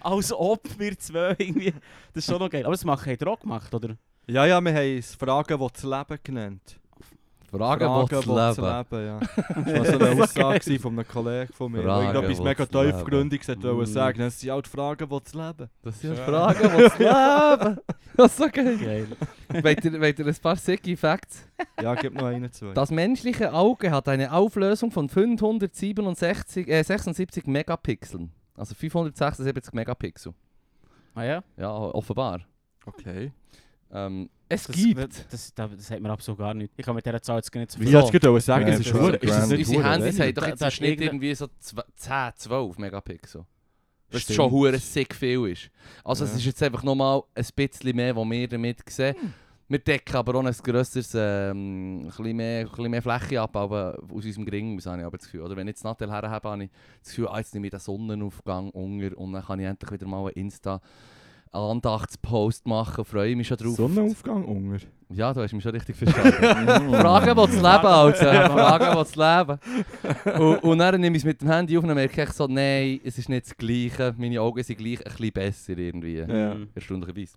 Als 0.00 0.32
ob 0.32 0.60
wir 0.78 0.98
zwei 0.98 1.34
irgendwie. 1.38 1.72
Das 2.12 2.24
ist 2.24 2.30
schon 2.30 2.38
noch 2.38 2.50
geil. 2.50 2.62
Aber 2.64 2.72
das 2.74 2.84
machen, 2.84 3.10
hat 3.12 3.20
er 3.20 3.28
auch 3.28 3.40
gemacht, 3.40 3.74
oder? 3.74 3.96
Ja, 4.26 4.46
ja, 4.46 4.60
wir 4.60 4.72
haben 4.72 4.98
es 4.98 5.14
Fragen, 5.16 5.58
die 5.58 5.66
das 5.72 5.82
Leben 5.82 6.18
genannt. 6.22 6.80
Fragen, 7.58 7.84
Fragen, 7.86 8.10
will's 8.10 8.26
will's 8.26 8.56
leben. 8.56 8.88
leben, 8.90 9.06
ja. 9.06 9.20
Das 9.64 9.78
war 9.78 9.84
so 9.84 10.04
eine 10.04 10.22
Aussage 10.22 10.78
von 10.78 10.92
einem 10.98 11.08
Kollegen 11.08 11.52
von 11.52 11.72
mir, 11.72 11.82
Fragen, 11.82 12.06
irgendetwas 12.06 12.38
mega 12.44 12.58
will's 12.58 12.72
leben. 12.72 12.92
tiefgründiges 12.98 13.48
hat 13.48 13.62
wollen 13.62 13.80
Mm. 13.80 13.86
sagen. 13.86 14.18
Das 14.18 14.40
sind 14.40 14.50
halt 14.50 14.68
Fragen, 14.68 15.08
die 15.08 15.22
zu 15.24 15.38
leben. 15.38 15.70
Das 15.82 16.00
sind 16.00 16.16
Ja. 16.16 16.24
Fragen, 16.24 16.72
will's 16.76 16.98
leben. 16.98 17.78
Das 18.16 18.26
ist 18.30 18.36
so 18.38 18.44
geil. 18.48 18.78
Geil. 18.78 19.06
Wollt 19.64 19.84
ihr, 19.84 20.00
wollt 20.00 20.18
ihr 20.20 20.26
ein 20.26 20.34
paar 20.40 20.54
sicky 20.54 20.96
Facts? 20.96 21.48
Ja, 21.82 21.96
gib 21.96 22.14
noch 22.14 22.26
einen, 22.26 22.52
zwei. 22.52 22.72
Das 22.72 22.92
menschliche 22.92 23.52
Auge 23.52 23.90
hat 23.90 24.08
eine 24.08 24.32
Auflösung 24.32 24.92
von 24.92 25.08
577 25.08 26.68
äh, 26.68 26.82
76 26.84 27.46
Megapixeln. 27.48 28.30
Also 28.56 28.76
576 28.76 29.74
Megapixel. 29.74 30.32
Ah 31.16 31.24
ja? 31.24 31.42
Ja, 31.56 31.72
offenbar. 31.76 32.42
Okay. 32.86 33.32
Ähm, 33.94 34.28
es 34.48 34.64
Das, 34.66 34.76
gibt. 34.76 34.98
Das, 34.98 35.28
das, 35.30 35.54
das 35.54 35.86
sagt 35.86 36.02
mir 36.02 36.10
absolut 36.10 36.38
gar 36.38 36.52
nicht. 36.52 36.72
Ich 36.76 36.84
kann 36.84 36.94
mit 36.94 37.06
dieser 37.06 37.22
Zahl 37.22 37.36
jetzt 37.36 37.50
gar 37.50 37.60
nicht 37.60 37.70
so 37.72 37.80
Wie 37.80 37.86
So. 37.86 37.98
hast 37.98 38.12
du 38.12 38.18
gerade 38.18 38.40
sagen? 38.40 38.66
Ja, 38.66 38.74
Es 38.74 38.80
ist 38.80 38.92
nicht 38.92 39.68
Unsere 39.68 39.90
Handys 39.92 40.20
haben 40.20 40.34
doch 40.34 40.46
jetzt 40.46 40.62
im 40.62 40.70
Schnitt 40.70 40.90
irgende- 40.90 41.04
irgendwie 41.06 41.34
so 41.34 41.44
zw- 41.46 41.84
10, 41.94 42.32
12 42.36 42.78
Megapixel. 42.78 43.46
Was 44.10 44.22
Stimmt. 44.22 44.36
schon 44.36 44.50
hure 44.50 44.78
sick 44.78 45.14
viel 45.14 45.46
ist. 45.48 45.70
Also 46.04 46.24
es 46.24 46.32
Ja. 46.32 46.36
ist 46.38 46.44
jetzt 46.44 46.62
einfach 46.62 46.82
nochmal 46.82 47.22
ein 47.34 47.44
bisschen 47.56 47.96
mehr, 47.96 48.14
was 48.14 48.28
wir 48.28 48.48
damit 48.48 48.78
sehen. 48.90 49.14
Wir 49.66 49.78
decken 49.78 50.14
aber 50.16 50.34
auch 50.34 50.44
ein 50.44 50.52
grösseres, 50.62 51.14
ähm, 51.16 52.02
ein 52.02 52.06
bisschen 52.08 52.36
mehr, 52.36 52.60
ein 52.66 52.68
bisschen 52.68 52.90
mehr 52.90 53.02
Fläche 53.02 53.40
ab, 53.40 53.56
aber 53.56 53.98
aus 54.12 54.24
unserem 54.24 54.44
Gringhaus 54.44 54.84
habe 54.86 55.00
ich 55.00 55.06
aber 55.06 55.16
das 55.16 55.24
Gefühl. 55.26 55.40
Oder 55.40 55.56
wenn 55.56 55.66
ich 55.66 55.72
jetzt 55.72 55.84
Nattel 55.84 56.10
her 56.10 56.28
habe, 56.30 56.48
habe 56.50 56.64
ich 56.64 56.70
das 57.00 57.08
Gefühl, 57.10 57.28
ah, 57.28 57.38
jetzt 57.38 57.54
nehme 57.54 57.66
ich 57.66 57.70
den 57.70 57.80
Sonnenaufgang 57.80 58.70
unter 58.70 59.16
und 59.16 59.32
dann 59.32 59.42
kann 59.44 59.58
ich 59.60 59.66
endlich 59.66 59.90
wieder 59.90 60.06
mal 60.06 60.18
einen 60.26 60.30
Insta 60.36 60.80
Andachtspost 61.54 62.66
machen 62.66 62.98
und 62.98 63.04
freue 63.04 63.36
mich 63.36 63.48
schon 63.48 63.56
drauf. 63.56 63.76
Sonnenaufgang 63.76 64.44
unter. 64.44 64.84
Ja, 65.10 65.32
du 65.32 65.42
hast 65.42 65.52
mich 65.52 65.62
schon 65.62 65.72
richtig 65.72 65.96
verstanden. 65.96 66.32
Fragen, 67.00 67.28
die 67.28 67.34
das 67.34 67.52
Leben, 67.52 67.66
Alter. 67.66 68.50
Fragen, 68.50 68.86
die 68.90 68.96
das 68.96 69.16
Leben. 69.16 70.38
Und, 70.38 70.64
und 70.64 70.78
dann 70.78 71.00
nehme 71.00 71.16
ich 71.16 71.22
es 71.22 71.26
mit 71.26 71.40
dem 71.40 71.48
Handy 71.48 71.78
auf 71.78 71.84
und 71.84 71.94
merke 71.94 72.22
ich 72.22 72.30
so, 72.30 72.46
nein, 72.46 73.00
es 73.04 73.18
ist 73.18 73.28
nicht 73.28 73.46
das 73.46 73.56
Gleiche. 73.56 74.14
Meine 74.18 74.40
Augen 74.40 74.62
sind 74.62 74.78
gleich 74.78 74.98
ein 75.06 75.12
bisschen 75.12 75.32
besser 75.32 75.78
irgendwie. 75.78 76.16
Ja. 76.16 76.56
Erstaunlicherweise. 76.74 77.36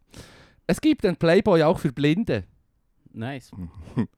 Es 0.66 0.82
gibt 0.82 1.06
einen 1.06 1.18
Playboy 1.18 1.62
auch 1.64 1.78
für 1.78 1.92
Blinde. 1.92 2.44
Nice. 3.14 3.52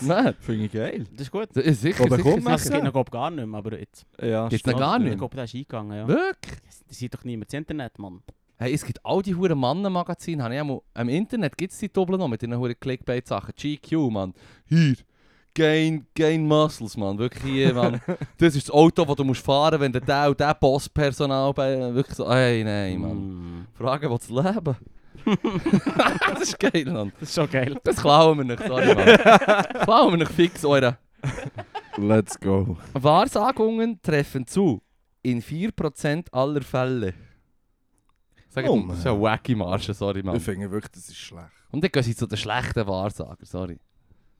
Nein, 0.00 0.34
Finde 0.40 0.64
ich 0.66 0.72
geil. 0.72 1.04
Das 1.12 1.22
ist 1.22 1.30
gut. 1.30 1.48
das 1.52 1.64
ist 1.64 1.80
sicher, 1.82 2.04
bekommt 2.04 2.36
sicher, 2.36 2.50
Das 2.50 2.62
sicher. 2.64 2.80
gibt 2.80 2.94
noch 2.94 3.04
gar 3.10 3.30
nicht 3.30 3.46
mehr, 3.46 3.58
aber 3.58 3.78
jetzt. 3.78 4.04
Ja, 4.20 4.46
stimmt. 4.48 4.66
noch 4.66 4.78
gar 4.78 4.96
Ich 4.98 5.04
nicht? 5.04 5.18
glaube, 5.18 5.34
der 5.36 5.44
ist 5.44 5.54
eingegangen, 5.54 5.96
ja. 5.96 6.08
Wirklich? 6.08 6.58
Das 6.88 6.98
sieht 6.98 7.14
doch 7.14 7.24
niemand 7.24 7.48
das 7.52 7.58
Internet, 7.58 7.98
Mann. 7.98 8.20
Hey, 8.58 8.74
es 8.74 8.84
gibt 8.84 9.00
all 9.04 9.22
die 9.22 9.34
huren 9.34 9.58
Mannenmagazine. 9.58 10.42
Habe 10.42 10.54
ich 10.54 10.60
einmal, 10.60 10.80
Am 10.94 11.08
Internet 11.08 11.56
gibt 11.56 11.72
es 11.72 11.78
die 11.78 11.92
Doppel 11.92 12.16
noch 12.16 12.28
mit 12.28 12.42
den 12.42 12.56
huren 12.56 12.74
Clickbait-Sachen. 12.78 13.54
GQ, 13.56 13.92
Mann. 14.10 14.34
Hier. 14.66 14.94
Gain, 15.54 16.06
gain 16.14 16.46
Muscles, 16.46 16.96
Mann. 16.96 17.18
Wirklich 17.18 17.42
hier, 17.44 17.74
Mann. 17.74 18.00
Das 18.38 18.54
ist 18.56 18.68
das 18.68 18.74
Auto, 18.74 19.04
das 19.04 19.16
du 19.16 19.24
musst 19.24 19.44
fahren 19.44 19.80
wenn 19.80 19.92
der 19.92 20.00
der 20.00 20.28
und 20.30 20.40
der 20.40 20.54
Bosspersonal 20.54 21.52
bei... 21.52 21.92
Wirklich 21.94 22.16
so... 22.16 22.30
Hey, 22.30 22.64
nein, 22.64 22.98
Mann. 23.00 23.16
Mm. 23.18 23.66
Fragen, 23.74 24.10
was 24.10 24.20
zu 24.26 24.34
leben. 24.40 24.76
das 26.34 26.40
ist 26.42 26.58
geil, 26.58 26.84
Mann. 26.86 27.12
Das 27.20 27.28
ist 27.28 27.34
schon 27.34 27.50
geil. 27.50 27.76
Das 27.84 27.96
klauen 27.96 28.38
wir 28.38 28.44
nicht, 28.44 28.62
sorry, 28.66 28.94
Mann. 28.94 29.64
klauen 29.84 30.12
wir 30.12 30.18
nicht 30.18 30.32
fix, 30.32 30.64
eure. 30.64 30.98
Let's 31.96 32.38
go. 32.38 32.76
Wahrsagungen 32.94 34.00
treffen 34.02 34.46
zu. 34.46 34.82
In 35.22 35.40
4% 35.42 36.32
aller 36.32 36.62
Fälle. 36.62 37.14
Sag 38.48 38.68
Oh, 38.68 38.76
ich, 38.76 38.86
das 38.88 38.98
ist 38.98 39.06
eine 39.06 39.20
wacky 39.20 39.54
Marge, 39.54 39.94
sorry, 39.94 40.22
Mann. 40.22 40.36
Ich 40.36 40.42
finde 40.42 40.70
wirklich, 40.70 40.90
das 40.92 41.08
ist 41.08 41.16
schlecht. 41.16 41.46
Und 41.70 41.82
dann 41.84 41.90
gehen 41.90 42.02
sie 42.02 42.14
zu 42.16 42.26
den 42.26 42.36
schlechten 42.36 42.86
Wahrsagern, 42.86 43.36
sorry. 43.46 43.78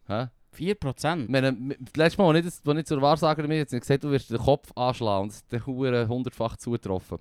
Hä? 0.06 0.26
4%? 0.58 1.22
Ich 1.22 1.28
meine, 1.30 1.48
m- 1.48 1.74
das 1.80 1.96
letzte 1.96 2.20
Mal, 2.20 2.34
als 2.36 2.60
ich, 2.60 2.68
als 2.68 2.78
ich 2.78 2.84
zur 2.86 3.00
Wahrsagerin 3.00 3.48
bin, 3.48 3.60
hat 3.60 3.70
sie 3.70 3.80
gesagt, 3.80 4.04
du 4.04 4.10
wirst 4.10 4.30
den 4.30 4.36
Kopf 4.38 4.70
anschlagen. 4.76 5.22
Und 5.22 5.28
das 5.30 5.36
ist 5.36 5.52
der 5.52 5.64
Hure 5.64 6.08
hundertfach 6.08 6.56
zugetroffen. 6.56 7.18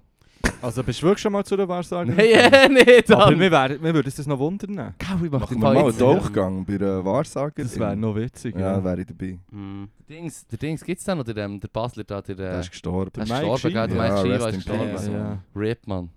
Also 0.61 0.83
bist 0.83 1.01
du 1.01 1.07
wirklich 1.07 1.21
schon 1.21 1.31
mal 1.33 1.43
zu 1.43 1.57
der 1.57 1.67
Wahrsagerin? 1.67 2.15
Nein, 2.15 2.75
eh 2.75 2.83
nicht, 2.95 3.11
Aber 3.11 3.37
wir, 3.39 3.51
wären, 3.51 3.81
wir 3.81 3.93
würden 3.93 4.05
uns 4.05 4.15
das 4.15 4.27
noch 4.27 4.37
wundern. 4.39 4.71
nehmen. 4.71 4.95
Gau, 4.99 5.25
ich 5.25 5.31
mach 5.31 5.39
Machen 5.41 5.55
den 5.55 5.61
wir 5.61 5.73
mal 5.73 5.83
einen. 5.85 5.97
Tauchgang 5.97 6.65
bei 6.65 6.77
der 6.77 7.03
Wahrsagerin. 7.03 7.67
Das 7.67 7.79
wäre 7.79 7.95
noch 7.95 8.15
witzig. 8.15 8.55
Ja, 8.57 8.83
wäre 8.83 9.01
ich 9.01 9.07
dabei. 9.07 9.39
Mm. 9.51 9.85
Der 10.07 10.17
Dings, 10.17 10.45
der 10.47 10.57
Dings 10.59 10.83
gibt's 10.83 11.03
dann 11.03 11.19
oder 11.19 11.35
ähm, 11.37 11.59
der 11.59 11.67
Basler 11.67 12.03
da, 12.03 12.21
der, 12.21 12.35
Der 12.35 12.51
äh, 12.53 12.59
ist 12.59 12.71
gestorben. 12.71 13.11
der 13.15 13.23
ist 13.23 13.29
gestorben, 13.29 13.73
gell? 13.73 13.87
Der 13.87 13.89
Schieber. 13.89 14.21
Mike 14.21 14.29
Ja, 14.29 14.47
ist 14.49 14.55
gestorben. 14.55 15.13
Ja. 15.13 15.37
Rip, 15.55 15.87
man. 15.87 16.09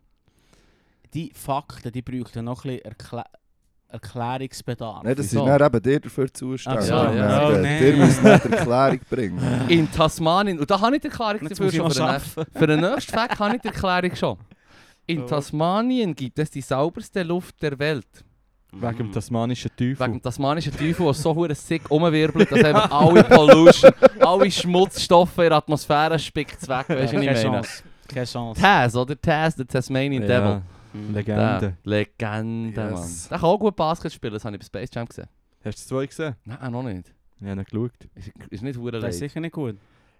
Die 1.14 1.30
Fakten, 1.34 1.92
die 1.92 2.02
bräuchten 2.02 2.44
noch 2.44 2.64
ein 2.64 2.80
bisschen 2.82 2.92
Erklärungsbedarf. 3.88 5.02
Nein, 5.04 5.14
das 5.14 5.30
sind 5.30 5.44
dann 5.46 5.62
eben 5.66 5.82
dir 5.82 6.00
dafür 6.00 6.32
zuständig. 6.32 6.88
Ja. 6.88 7.12
Ja, 7.14 7.46
Oh, 7.46 7.50
der- 7.52 7.60
nee. 7.60 7.78
Dir 7.92 7.96
müssen 7.96 8.24
nicht 8.24 8.44
Erklärung 8.46 9.00
bringen. 9.08 9.40
In 9.68 9.90
Tasmanien, 9.90 10.58
und 10.58 10.70
da 10.70 10.80
habe 10.80 10.96
ich 10.96 11.02
die 11.02 11.08
Erklärung 11.08 11.40
Jetzt 11.42 11.52
dafür 11.60 11.72
schon 11.72 11.90
für 11.90 11.98
den, 11.98 12.06
nächsten- 12.12 12.40
arbeiten. 12.40 12.58
für 12.58 12.66
den 12.66 12.80
nächsten 12.80 13.12
Fact 13.12 13.38
habe 13.38 13.56
ich 13.56 13.62
die 13.62 13.68
Erklärung 13.68 14.16
schon. 14.16 14.36
In 15.06 15.22
Oh. 15.22 15.26
Tasmanien 15.26 16.14
gibt 16.14 16.38
es 16.38 16.50
die 16.50 16.60
sauberste 16.62 17.22
Luft 17.22 17.62
der 17.62 17.78
Welt. 17.78 18.06
Wegen 18.72 18.96
dem 18.98 19.12
tasmanischen 19.12 19.70
Teufel. 19.76 20.00
Wegen 20.00 20.12
dem 20.14 20.22
tasmanischen 20.22 20.72
Teufel, 20.72 21.04
der 21.04 21.14
so 21.14 21.32
hure 21.34 21.54
sick 21.54 21.88
rumwirbelt, 21.88 22.50
dass 22.50 22.64
einfach 22.64 22.90
alle 22.90 23.22
Pollution, 23.22 23.92
alle 24.20 24.50
Schmutzstoffe 24.50 25.38
in 25.38 25.44
der 25.44 25.52
Atmosphäre 25.58 26.18
spickt 26.18 26.60
es 26.60 26.68
weg. 26.68 26.86
Weißt 26.88 26.90
du, 26.90 26.94
was 27.04 27.10
Keine 27.12 27.20
ich 27.24 27.30
meine? 27.30 27.42
Chance. 27.62 27.82
Keine 28.08 28.26
Chance. 28.26 28.60
Taz, 28.60 28.96
oder? 28.96 29.20
Taz, 29.20 29.54
der 29.54 29.66
Tasmanian 29.68 30.22
Devil. 30.22 30.34
ja, 30.34 30.54
Mm. 30.56 30.62
Legende. 30.94 31.58
Der 31.60 31.76
Legende, 31.84 32.80
Yes. 32.80 32.90
Mann. 32.90 33.28
Der 33.30 33.38
kann 33.38 33.48
auch 33.48 33.58
gut 33.58 33.76
Basket 33.76 34.12
spielen, 34.12 34.32
das 34.34 34.44
habe 34.44 34.56
ich 34.56 34.60
bei 34.60 34.66
Space 34.66 34.90
Jam 34.94 35.06
gesehen. 35.06 35.28
Hast 35.64 35.64
du 35.64 35.70
das 35.70 35.86
zwei 35.86 36.06
gesehen? 36.06 36.34
Nein, 36.44 36.72
noch 36.72 36.82
nicht. 36.82 37.12
Ich 37.40 37.46
habe 37.48 37.60
ihn 37.60 37.64
geschaut. 37.64 37.92
Ist, 38.14 38.30
ist 38.50 38.62
nicht 38.62 38.78
hure 38.78 38.92
Das 38.92 39.14
ist 39.14 39.18
sicher 39.18 39.40
nicht 39.40 39.52
gut. 39.52 39.76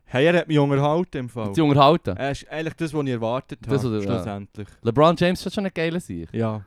Hey, 0.07 0.27
er 0.27 0.39
hat 0.41 0.49
mich 0.49 0.59
unterhalten 0.59 1.17
im 1.19 1.29
Fall. 1.29 1.53
Die 1.53 1.61
unterhalten. 1.63 2.17
Er 2.17 2.31
ist 2.33 2.47
eigentlich 2.51 2.75
das, 2.75 2.93
was 2.93 3.03
ich 3.05 3.11
erwartet 3.11 3.59
habe. 3.65 3.75
Das, 3.77 3.85
oder- 3.85 3.97
ja. 3.99 4.03
schlussendlich. 4.03 4.69
LeBron 4.83 5.17
James 5.17 5.47
ist 5.47 5.55
schon 5.55 5.65
ein 5.65 5.73
geiler 5.75 6.01
Sieg. 6.01 6.29
Ja. 6.33 6.63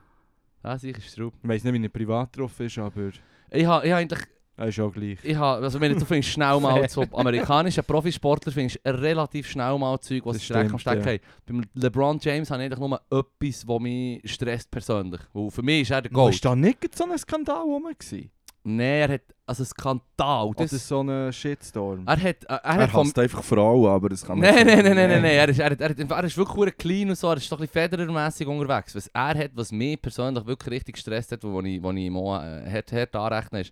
Ah, 0.64 0.78
sicher 0.78 0.98
ist 0.98 1.12
Straub. 1.14 1.34
Ich 1.44 1.48
weiß 1.50 1.64
nicht, 1.64 1.74
wie 1.74 1.84
er 1.84 1.90
privat 1.90 2.36
drauf 2.36 2.60
ist, 2.60 2.78
aber 2.80 3.10
Ich 3.52 3.66
habe 3.66 3.86
ich 3.86 3.92
ha 3.94 3.98
eigentlich, 3.98 4.20
er 4.58 4.68
ist 4.68 4.80
auch 4.80 4.92
gleich. 4.92 5.20
ich 5.24 5.36
ha, 5.38 5.56
also 5.56 5.80
wenn 5.80 5.94
du 5.98 6.04
findest 6.06 6.30
schnell 6.34 6.60
mal 6.60 6.88
so 6.90 7.04
amerikanische 7.14 7.84
Profisportler 7.84 8.52
findest 8.52 8.80
relativ 8.86 9.48
schnell 9.50 9.78
mal 9.78 10.00
Zeug, 10.00 10.26
was 10.26 10.38
Das 10.38 10.48
sie 10.48 10.54
direkt 10.54 10.72
am 10.74 10.80
Stecken 10.80 11.06
haben. 11.06 11.20
Beim 11.46 11.64
LeBron 11.76 12.20
James 12.22 12.50
habe 12.52 12.64
ich 12.64 12.72
eigentlich 12.72 12.80
nur 12.90 13.00
etwas, 13.10 13.66
das 13.66 13.80
mich 13.80 14.22
stresst 14.32 14.70
persönlich. 14.72 15.22
Weil 15.34 15.52
für 15.52 15.62
mich 15.64 15.82
ist 15.84 15.92
er 15.92 16.02
der 16.02 16.12
Gold. 16.12 16.34
ist 16.34 16.44
da 16.44 16.56
nicht 16.56 16.96
so 16.96 17.06
ein 17.06 17.18
Skandal 17.18 17.62
rum? 17.62 17.84
gewesen? 17.98 18.32
Nein, 18.70 18.80
er 18.80 19.08
hat, 19.14 19.22
also 19.46 19.64
Skandal. 19.64 20.48
Oder 20.48 20.66
Das, 20.68 20.86
so 20.88 21.00
ein 21.02 21.32
Shitstorm? 21.32 22.04
er 22.06 22.22
hat, 22.22 22.44
er, 22.44 22.56
er 22.58 22.64
Er 22.66 22.84
hat 22.84 22.90
vom... 22.92 23.14
einfach 23.16 23.42
Frauen, 23.42 23.90
aber 23.90 24.10
das 24.10 24.26
kann 24.26 24.38
man 24.40 24.54
nicht 24.54 24.66
nein, 24.66 24.76
nein, 24.76 24.84
sagen. 24.84 24.96
nein, 24.98 25.22
nein. 25.22 25.24
Er, 25.24 25.48
ist, 25.48 25.60
er, 25.60 25.70
hat- 25.70 25.80
er, 25.80 25.90
hat- 25.90 26.12
er 26.12 26.24
ist 26.26 26.38
wirklich 26.38 26.76
clean 26.78 27.08
und 27.10 27.16
so, 27.18 27.30
er 27.30 27.38
ist 27.38 27.50
doch 27.50 27.58
ein 27.58 27.62
bisschen 27.68 27.90
federermässig 27.90 28.46
unterwegs. 28.46 28.94
Was 28.94 29.08
er 29.08 29.38
hat, 29.38 29.52
was 29.54 29.72
mich 29.72 30.02
persönlich 30.02 30.46
wirklich 30.46 30.72
richtig 30.74 30.96
gestresst 30.96 31.32
hat, 31.32 31.44
wo 31.46 31.62
ich, 31.62 31.82
wo 31.82 31.92
ich 31.92 31.98
ihm 32.00 32.18
auch, 32.18 32.42
äh, 32.44 32.70
hart, 32.70 32.92
hart 32.92 33.16
anrechne, 33.16 33.62
ist, 33.62 33.72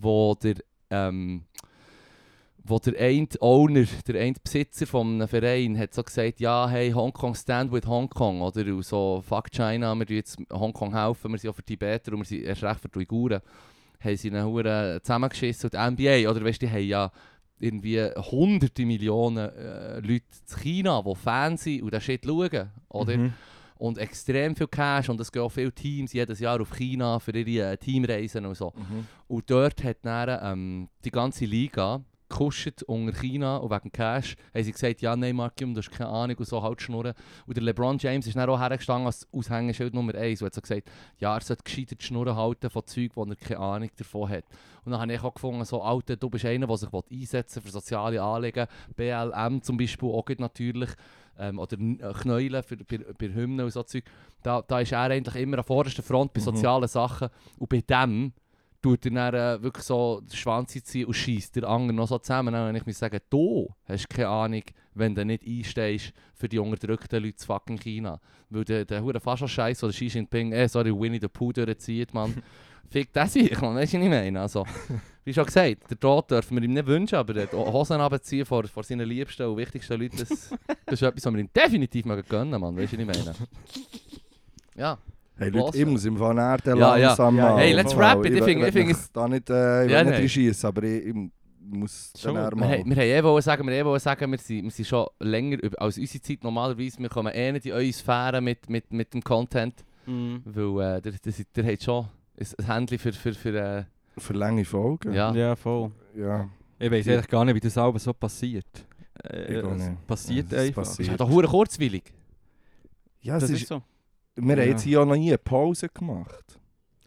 wo 0.00 0.34
der, 0.34 0.54
ähm, 0.90 1.44
wo 2.64 2.78
der 2.78 2.98
eine 3.00 3.28
Owner, 3.40 3.84
der 4.06 4.20
eine 4.20 4.34
Besitzer 4.42 4.86
von 4.86 5.14
einem 5.14 5.28
Verein 5.28 5.78
hat 5.78 5.94
so 5.94 6.02
gesagt, 6.02 6.40
ja, 6.40 6.68
hey, 6.68 6.90
Hongkong 6.90 7.34
stand 7.34 7.72
with 7.72 7.86
Hongkong, 7.86 8.42
oder? 8.42 8.62
Und 8.66 8.84
so, 8.84 9.22
fuck 9.26 9.50
China, 9.50 9.94
wir 9.94 10.06
jetzt 10.06 10.38
Hongkong 10.52 10.94
helfen, 10.94 11.32
wir 11.32 11.38
sind 11.38 11.50
auch 11.50 11.56
für 11.56 11.64
Tibeter 11.64 12.12
und 12.12 12.20
wir 12.20 12.24
sind 12.24 12.42
erst 12.42 12.62
recht 12.62 12.80
für 12.80 12.88
die 12.88 12.98
Uiguren. 12.98 13.40
Haben 14.02 14.16
sie 14.16 14.30
einen 14.30 14.46
Huren 14.46 15.00
zusammengeschissen 15.02 15.70
und 15.70 15.74
die 15.74 16.22
NBA, 16.24 16.30
oder 16.30 16.44
weißt 16.44 16.62
du, 16.62 16.66
die 16.66 16.72
haben 16.72 16.86
ja 16.86 17.12
irgendwie 17.58 18.00
hunderte 18.16 18.86
Millionen 18.86 19.50
äh, 19.50 19.96
Leute 19.96 20.24
in 20.50 20.62
China, 20.62 21.02
die 21.02 21.14
Fans 21.14 21.64
sind 21.64 21.82
und 21.82 21.92
den 21.92 22.00
Shit 22.00 22.24
schauen, 22.24 22.70
oder? 22.88 23.16
Mhm. 23.16 23.32
Und 23.80 23.96
extrem 23.96 24.54
viel 24.54 24.68
Cash 24.68 25.08
und 25.08 25.18
es 25.20 25.32
gehen 25.32 25.40
auch 25.40 25.48
viele 25.48 25.72
Teams 25.72 26.12
jedes 26.12 26.38
Jahr 26.38 26.60
auf 26.60 26.70
China 26.76 27.18
für 27.18 27.34
ihre 27.34 27.72
äh, 27.72 27.76
Teamreisen 27.78 28.44
und 28.44 28.54
so. 28.54 28.74
Mhm. 28.76 29.06
Und 29.26 29.50
dort 29.50 29.82
hat 29.82 29.96
dann 30.02 30.38
ähm, 30.42 30.88
die 31.02 31.10
ganze 31.10 31.46
Liga 31.46 32.02
gekuscht 32.28 32.82
unter 32.84 33.18
China 33.18 33.56
und 33.56 33.70
wegen 33.70 33.90
Cash 33.90 34.36
haben 34.54 34.64
sie 34.64 34.72
gesagt, 34.72 35.00
ja 35.00 35.16
nein 35.16 35.50
Kim, 35.56 35.74
du 35.74 35.80
hast 35.80 35.90
keine 35.90 36.10
Ahnung 36.10 36.36
und 36.36 36.46
so 36.46 36.62
halt 36.62 36.80
schnurren. 36.80 37.14
Und 37.46 37.56
der 37.56 37.64
LeBron 37.64 37.98
James 37.98 38.26
ist 38.26 38.36
dann 38.36 38.48
auch 38.48 38.60
hergestanden 38.60 39.06
als 39.06 39.26
Aushängeschild 39.32 39.92
Nummer 39.92 40.14
1 40.14 40.40
und 40.40 40.46
hat 40.46 40.54
so 40.54 40.60
gesagt, 40.60 40.90
ja 41.18 41.34
er 41.34 41.40
sollte 41.40 41.64
gescheiter 41.64 41.96
die 41.96 42.04
Schnurren 42.04 42.36
halten 42.36 42.70
von 42.70 42.86
Zeug, 42.86 43.10
wo 43.14 43.24
er 43.24 43.34
keine 43.34 43.60
Ahnung 43.60 43.90
davon 43.96 44.28
hat. 44.28 44.44
Und 44.84 44.92
dann 44.92 45.00
habe 45.00 45.12
ich 45.12 45.22
auch 45.22 45.34
gefunden, 45.34 45.64
so 45.64 45.82
Alter, 45.82 46.16
du 46.16 46.30
bist 46.30 46.44
einer, 46.44 46.66
der 46.66 46.76
sich 46.76 46.88
einsetzen 46.92 47.56
will 47.56 47.62
für 47.62 47.72
soziale 47.72 48.22
Anliegen, 48.22 48.66
BLM 48.94 49.62
zum 49.62 49.76
Beispiel 49.76 50.08
auch 50.08 50.28
natürlich, 50.38 50.90
ähm, 51.40 51.58
oder 51.58 51.76
äh, 51.78 52.12
Knäulen 52.20 52.62
für, 52.62 52.76
bei, 52.76 52.98
bei 52.98 53.28
Hymnen 53.34 53.64
und 53.64 53.70
so 53.72 53.82
Zeug. 53.82 54.04
Da, 54.42 54.62
da 54.62 54.80
ist 54.80 54.92
er 54.92 55.00
eigentlich 55.00 55.42
immer 55.42 55.58
an 55.58 55.64
vorderster 55.64 56.02
Front 56.02 56.32
bei 56.32 56.40
Mhm. 56.40 56.44
sozialen 56.44 56.88
Sachen 56.88 57.28
und 57.58 57.68
bei 57.68 57.80
dem 57.80 58.32
tut 58.82 59.04
er 59.06 59.10
dann 59.32 59.34
äh, 59.34 59.62
wirklich 59.62 59.84
so 59.84 60.20
den 60.20 60.34
Schwanz 60.36 60.72
ziehen 60.72 61.04
und 61.06 61.12
schießt 61.14 61.56
der 61.56 61.68
anderen 61.68 61.96
noch 61.96 62.08
so 62.08 62.18
zusammen. 62.18 62.54
Muss 62.54 62.80
ich 62.80 62.86
mir 62.86 62.92
sagen, 62.94 63.20
du 63.28 63.68
hast 63.84 64.08
keine 64.08 64.28
Ahnung, 64.28 64.62
wenn 64.94 65.14
du 65.14 65.24
nicht 65.24 65.44
einstehst 65.46 66.12
für 66.34 66.48
die 66.48 66.58
unterdrückten 66.58 67.22
Leute 67.22 67.36
in 67.40 67.46
fucking 67.46 67.78
China. 67.78 68.18
Weil 68.48 68.64
der, 68.64 68.84
der 68.86 69.02
hure 69.02 69.20
Fascha-Scheiß, 69.20 69.84
oder 69.84 69.92
Xi 69.92 70.06
Jinping, 70.06 70.52
äh, 70.52 70.66
sorry, 70.66 70.98
Winnie 70.98 71.18
the 71.20 71.28
Pooh 71.28 71.52
durchzieht, 71.52 72.14
Mann. 72.14 72.42
fick 72.88 73.12
das 73.12 73.36
ich, 73.36 73.60
man, 73.60 73.74
weißt 73.76 73.92
du, 73.94 73.98
was 73.98 74.04
ich 74.04 74.10
meine? 74.10 74.40
Also, 74.40 74.64
wie 75.24 75.34
schon 75.34 75.44
gesagt, 75.46 75.90
der 75.90 75.98
Tod 76.00 76.30
dürfen 76.30 76.56
wir 76.56 76.62
ihm 76.64 76.72
nicht 76.72 76.86
wünschen, 76.86 77.16
aber 77.16 77.34
die 77.34 77.46
Hosen 77.56 78.00
abziehen 78.00 78.46
vor, 78.46 78.64
vor 78.68 78.82
seinen 78.82 79.08
liebsten 79.08 79.42
und 79.46 79.56
wichtigsten 79.56 80.00
Leuten, 80.00 80.16
das, 80.18 80.28
das 80.28 80.50
ist 80.94 81.02
etwas, 81.02 81.24
was 81.26 81.32
wir 81.32 81.40
ihm 81.40 81.50
definitiv 81.54 82.04
mal 82.06 82.22
gönnen, 82.22 82.60
man, 82.60 82.76
weißt 82.76 82.92
du, 82.94 83.06
was 83.06 83.16
ich 83.18 83.24
meine? 83.24 83.36
Ja. 84.76 84.98
Hey. 85.36 85.48
Leute, 85.50 85.78
ich 85.78 85.86
muss 85.86 86.04
im 86.04 86.18
Van 86.18 86.38
Aert 86.38 86.66
Ja, 86.66 86.74
ja. 86.76 86.96
langsam 87.08 87.36
Ja, 87.38 87.56
hey, 87.56 87.72
let's 87.72 87.96
wrap 87.96 88.24
it. 88.26 88.34
Ich 88.34 88.44
will- 88.44 88.70
finde- 88.72 88.90
ich 88.92 88.96
Da 89.12 89.26
nicht, 89.26 89.48
äh, 89.48 89.86
ich 89.86 89.90
Ja, 89.92 89.98
will 90.00 90.10
nicht 90.10 90.18
reinschiessen, 90.20 90.66
aber 90.66 90.82
ich, 90.82 91.06
ich 91.06 91.14
muss 91.72 92.12
Schon. 92.18 92.34
dann 92.34 92.58
mal. 92.58 92.68
haben- 92.68 92.84
wir 92.90 92.96
haben 92.96 93.02
eh 93.08 93.22
wollen 93.22 93.40
sagen, 93.42 93.66
wir 93.66 93.72
eh 93.74 93.84
wollen 93.84 94.00
sagen, 94.00 94.30
wir 94.30 94.38
sind, 94.38 94.64
wir 94.64 94.70
sind 94.70 94.86
schon 94.86 95.06
länger 95.20 95.56
als 95.78 95.96
unsere 95.96 96.20
Zeit 96.22 96.42
normalerweise. 96.44 96.98
Wir 96.98 97.08
kommen 97.08 97.32
eh 97.32 97.52
nicht 97.52 97.64
in 97.66 97.72
eure 97.72 97.90
Sphäre 97.92 98.40
mit, 98.42 98.68
mit, 98.68 98.92
mit 98.92 99.14
dem 99.14 99.22
Content, 99.22 99.74
Mhm. 100.06 100.42
weil 100.44 100.96
äh, 100.98 101.00
der, 101.00 101.12
der, 101.12 101.32
der 101.56 101.72
hat 101.72 101.82
schon 101.82 102.06
ein 102.40 102.46
ein 102.58 102.66
Händchen 102.74 102.98
für, 102.98 103.12
für, 103.12 103.34
für 103.34 103.54
äh, 103.56 103.84
Für 104.18 104.32
lange 104.32 104.64
Folgen. 104.64 105.12
ja. 105.12 105.32
Ja, 105.34 105.56
voll. 105.56 105.90
ja. 106.16 106.48
Ich 106.78 106.90
weiß 106.90 107.06
eigentlich 107.08 107.28
gar 107.28 107.44
nicht, 107.44 107.54
wie 107.54 107.60
das 107.60 107.76
alles 107.76 108.04
so 108.04 108.12
passiert. 108.14 108.66
Äh, 109.24 109.58
Ich 109.60 109.64
es 109.64 109.90
passiert 110.06 110.50
Ja, 110.50 110.58
es 110.58 110.64
einfach. 110.68 110.82
Das 110.82 110.88
passiert. 110.90 111.04
ist 111.06 111.10
halt 111.10 111.20
doch 111.20 111.28
hure 111.30 111.46
kurzweilig. 111.46 112.04
Ja, 113.20 113.34
Das 113.34 113.44
es 113.44 113.50
ist 113.50 113.62
ist, 113.62 113.68
so. 113.68 113.82
wir 114.36 114.56
Ja. 114.56 114.62
haben 114.62 114.70
jetzt 114.70 114.82
hier 114.82 115.02
auch 115.02 115.04
noch 115.06 115.14
nie 115.16 115.28
eine 115.28 115.38
Pause 115.38 115.88
gemacht. 115.90 116.58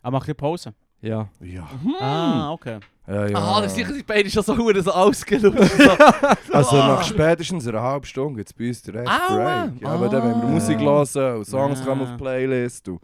Ah, 0.01 0.11
mach 0.11 0.27
ich 0.27 0.37
Pause? 0.37 0.73
Ja. 1.01 1.27
Ja. 1.41 1.67
Ah, 1.99 2.51
okay. 2.51 2.79
ja, 3.07 3.27
ja. 3.27 3.37
Ah, 3.37 3.61
das 3.61 3.71
ist 3.71 3.75
sicher 3.77 3.93
die 3.93 4.03
beiden 4.03 4.29
schon 4.31 4.43
so 4.43 4.55
hure 4.55 4.81
so 4.81 4.91
ausgelutscht. 4.91 5.71
so. 5.77 6.53
Also 6.53 6.77
Ah. 6.77 6.87
nach 6.95 7.03
spätestens 7.03 7.67
einer 7.67 7.81
halben 7.81 8.05
Stunde 8.05 8.37
gibt 8.37 8.49
es 8.49 8.53
bei 8.53 8.67
uns 8.67 8.81
den 8.83 9.07
Aua. 9.07 9.65
Break. 9.67 9.81
Ja, 9.81 9.87
aber 9.89 10.07
dann 10.09 10.23
wenn 10.23 10.41
wir 10.41 10.47
Ah. 10.47 10.51
Musik 10.51 10.79
hören 10.79 11.37
und 11.37 11.45
Songs 11.45 11.81
Ah. 11.81 11.85
kommen 11.85 12.01
auf 12.03 12.11
die 12.11 12.17
Playlist 12.17 12.87
und 12.89 13.01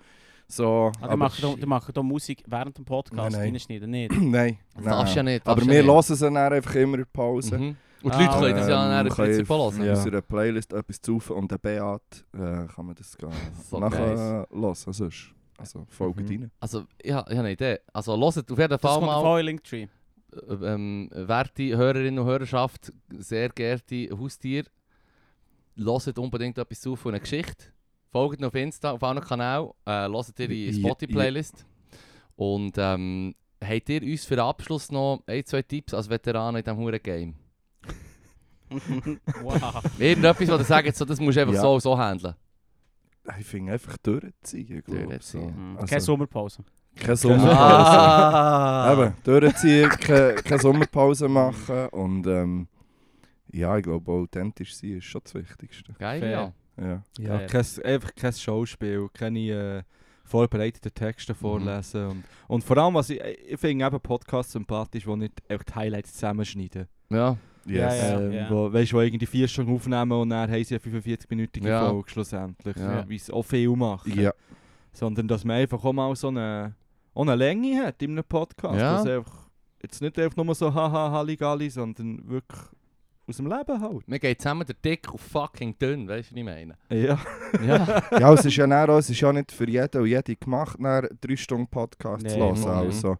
so. 0.49 0.91
Ah, 0.99 1.07
die 1.09 1.17
machen, 1.17 1.41
da- 1.41 1.55
die 1.55 1.65
machen 1.65 1.93
da 1.93 2.03
Musik 2.03 2.43
während 2.47 2.77
dem 2.77 2.85
Podcast 2.85 3.15
Nein, 3.15 3.31
nein. 3.31 3.41
reinschneiden, 3.51 3.89
nicht? 3.89 4.11
nein, 4.21 4.57
Das 4.76 4.84
darfst 4.85 5.13
du 5.13 5.17
ja 5.17 5.23
nein. 5.23 5.34
nicht. 5.35 5.47
Aber 5.47 5.61
wir 5.65 5.84
ja 5.84 5.84
hören 5.84 6.15
sie 6.15 6.17
dann 6.17 6.38
einfach 6.38 6.76
immer 6.76 6.95
in 6.95 7.01
der 7.01 7.05
Pause. 7.05 7.57
Mhm. 7.57 7.76
Und 8.01 8.13
die 8.15 8.23
Ah, 8.23 8.39
Leute 8.39 8.53
können 8.53 8.55
das 8.55 8.69
ja 8.69 8.76
dann 8.76 8.91
Prinzip 9.35 9.51
auch 9.51 9.73
hören. 9.73 9.84
Ja. 9.85 9.93
Aus 9.93 10.05
einer 10.07 10.21
Playlist 10.21 10.71
etwas 10.73 11.01
zu 11.01 11.21
und 11.30 11.51
der 11.51 11.57
Beat 11.57 12.26
äh, 12.34 12.65
kann 12.73 12.85
man 12.85 12.95
das 12.95 13.17
gar 13.17 13.31
So 13.69 13.77
nachher 13.80 14.07
nice. 14.07 14.19
hören. 14.19 14.45
Sonst. 14.93 15.35
Also 15.57 15.85
folgt 15.89 16.21
Mhm. 16.21 16.27
rein. 16.27 16.51
Also, 16.61 16.85
ich, 17.01 17.09
ich 17.09 17.11
habe 17.13 17.30
eine 17.39 17.51
Idee. 17.51 17.80
Also, 17.91 18.15
hört 18.15 18.49
auf 18.49 18.57
jeden 18.57 18.80
Fall 18.80 19.01
mal... 19.01 19.21
von 19.21 19.41
Linktree. 19.45 19.88
äh, 20.31 20.53
ähm, 20.65 21.09
werte 21.11 21.76
Hörerinnen 21.76 22.19
und 22.19 22.26
Hörerschaft, 22.26 22.93
sehr 23.17 23.49
geehrte 23.49 24.09
Haustier, 24.17 24.63
hört 25.76 26.17
unbedingt 26.19 26.57
etwas 26.57 26.80
zu 26.81 26.95
von 26.95 27.11
einer 27.13 27.19
Geschichte. 27.19 27.65
Folgt 28.11 28.44
auf 28.44 28.56
Insta, 28.56 28.91
auf 28.91 29.03
allen 29.03 29.22
Kanälen, 29.22 29.69
äh, 29.86 30.07
hört 30.07 30.40
ihre 30.40 30.53
Ja, 30.53 30.73
Spotify-Playlist. 30.73 31.65
Und 32.36 32.73
ähm, 32.77 33.36
habt 33.64 33.90
ihr 33.90 34.02
uns 34.02 34.26
für 34.26 34.36
den 34.36 34.45
Abschluss 34.45 34.91
noch 34.91 35.22
ein, 35.27 35.45
zwei 35.45 35.61
Tipps 35.61 35.94
als 35.94 36.10
Veteran 36.10 36.56
in 36.56 36.64
diesem 36.64 36.77
huren 36.77 36.99
Game? 37.03 37.36
wow. 39.41 39.81
Irgendetwas, 39.99 40.48
wo 40.48 40.53
ihr 40.56 40.64
sagt, 40.64 40.95
so, 40.95 41.06
das 41.06 41.19
musst 41.19 41.38
du 41.38 41.41
einfach 41.41 41.56
Ja. 41.56 41.61
so 41.61 41.80
so 41.80 41.98
handeln. 41.98 42.36
Ich 43.40 43.45
finde 43.45 43.73
einfach 43.73 43.98
durchziehen. 43.98 44.77
ich 44.77 44.84
glaube, 44.86 45.03
Durchziehen. 45.07 45.72
Mhm. 45.72 45.76
Also- 45.77 45.88
Keine 45.88 46.02
Sommerpause. 46.02 46.64
Keine 46.95 47.15
Sommerpause. 47.15 47.57
Ah. 47.60 48.94
Eben, 48.94 49.14
durchziehen, 49.23 49.90
keine, 49.90 50.36
keine 50.36 50.60
Sommerpause 50.61 51.27
machen 51.27 51.88
und 51.90 52.26
ähm, 52.27 52.68
ja, 53.52 53.77
ich 53.77 53.84
glaube, 53.84 54.11
authentisch 54.11 54.76
sein 54.76 54.98
ist 54.98 55.06
schon 55.06 55.22
das 55.23 55.34
Wichtigste. 55.36 55.94
Geil, 55.98 56.19
Fair. 56.19 56.31
ja. 56.31 56.53
Ja. 56.81 57.03
Ja, 57.18 57.38
Geil. 57.38 57.47
kein, 57.47 57.65
einfach 57.85 58.15
kein 58.15 58.34
Schauspiel, 58.34 59.07
keine 59.14 59.39
äh, 59.39 59.84
vorbereiteten 60.23 60.93
Texte 60.93 61.34
vorlesen. 61.35 62.07
Und, 62.07 62.23
und 62.47 62.64
vor 62.64 62.77
allem, 62.77 62.93
was 62.93 63.10
ich, 63.10 63.19
ich 63.22 63.60
finde 63.60 63.85
eben 63.85 63.99
Podcasts 63.99 64.53
sympathisch, 64.53 65.03
die 65.06 65.15
nicht 65.15 65.34
einfach 65.49 65.65
die 65.65 65.73
Highlights 65.76 66.14
zusammenschneiden. 66.14 66.88
Ja, 67.10 67.35
Ja, 67.65 67.93
ja. 67.93 68.19
ähm, 68.22 68.45
Wo, 68.49 68.72
weißt 68.72 68.91
du, 68.91 68.97
wo 68.97 69.01
irgendwie 69.01 69.26
vier 69.26 69.47
Stunden 69.47 69.73
aufnehmen 69.73 70.11
und 70.11 70.30
dann 70.30 70.49
haben 70.51 70.64
sie 70.64 70.76
eine 70.80 70.99
45-minütige 70.99 71.68
Ja. 71.68 71.89
Folge 71.89 72.10
schlussendlich. 72.10 72.76
Ja. 72.77 73.07
Wie 73.10 73.15
es 73.15 73.30
auch 73.31 73.43
viel 73.43 73.69
machen. 73.76 74.19
Ja. 74.19 74.31
Sondern 74.93 75.27
dass 75.27 75.43
man 75.43 75.57
einfach 75.57 75.84
auch 75.84 75.93
mal 75.93 76.15
so 76.15 76.27
eine, 76.30 76.76
auch 77.14 77.22
eine 77.23 77.35
Länge 77.35 77.84
hat 77.85 78.01
in 78.01 78.11
einem 78.11 78.23
Podcast. 78.23 78.80
Ja. 78.80 78.97
Dass 78.97 79.07
einfach, 79.07 79.49
jetzt 79.81 80.01
nicht 80.01 80.18
einfach 80.19 80.43
nur 80.43 80.53
so 80.56 80.73
haha, 80.73 81.11
Halligalli, 81.11 81.69
sondern 81.69 82.27
wirklich 82.30 82.60
aus 83.30 83.38
dem 83.38 83.47
Leben 83.47 83.81
halt. 83.81 84.03
wir 84.07 84.19
gehen 84.19 84.38
zusammen 84.38 84.65
der 84.65 84.76
dick 84.84 85.07
auf 85.14 85.22
fucking 85.22 85.77
dünn, 85.77 86.07
weißt 86.07 86.31
du, 86.31 86.35
was 86.35 86.38
ich 86.39 86.43
meine? 86.43 86.76
Ja. 86.89 87.19
Ja. 87.65 88.03
ja, 88.19 88.34
es 88.34 88.45
ist 88.45 88.56
ja 88.56 88.68
dann 88.68 88.89
auch, 88.89 88.97
es 88.97 89.10
ist 89.10 89.19
ja 89.22 89.31
nicht 89.31 89.51
für 89.51 89.68
jeden 89.69 90.01
und 90.01 90.07
jede 90.07 90.35
gemacht, 90.35 90.77
dann 90.80 91.07
drei 91.22 91.35
Stunden 91.35 91.68
Podcast 91.68 92.27
zu 92.27 92.35
Nee, 92.35 92.41
hören. 92.41 92.60
mhm. 92.60 92.68
Also, 92.68 93.18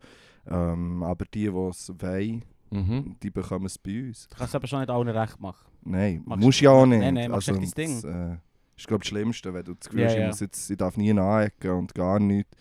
ähm, 0.50 1.04
aber 1.04 1.26
die, 1.26 1.50
die 1.50 1.68
es 1.70 1.94
wollen, 2.00 2.44
mhm. 2.72 3.16
die 3.22 3.30
bekommen 3.30 3.68
es 3.68 3.78
bei 3.78 4.08
uns. 4.08 4.28
Du 4.28 4.36
kannst 4.38 4.56
aber 4.56 4.68
schon 4.68 4.80
nicht 4.80 4.90
allen 4.90 5.08
recht 5.08 5.40
machen. 5.40 5.68
Nein, 5.84 6.24
Machst 6.26 6.44
musst 6.44 6.60
du- 6.60 6.66
ja 6.66 6.72
auch 6.72 6.86
nicht. 6.86 7.00
Nein, 7.00 7.14
nein, 7.14 7.32
machst 7.32 7.48
echt 7.50 7.58
dein 7.62 7.72
Ding. 7.72 8.02
Das 8.02 8.04
äh, 8.04 8.38
ist 8.78 8.88
glaube 8.88 9.04
ich 9.04 9.10
das 9.10 9.18
Schlimmste, 9.20 9.54
wenn 9.54 9.64
du 9.64 9.74
das 9.76 9.90
Gefühl 9.90 10.06
hast, 10.06 10.14
ich, 10.14 10.20
ja. 10.20 10.28
muss 10.28 10.40
jetzt, 10.40 10.70
ich 10.70 10.78
darf 10.78 10.98
nie 10.98 11.12
anecken 11.12 11.72
und 11.72 11.94
gar 11.94 12.20
nichts. 12.20 12.52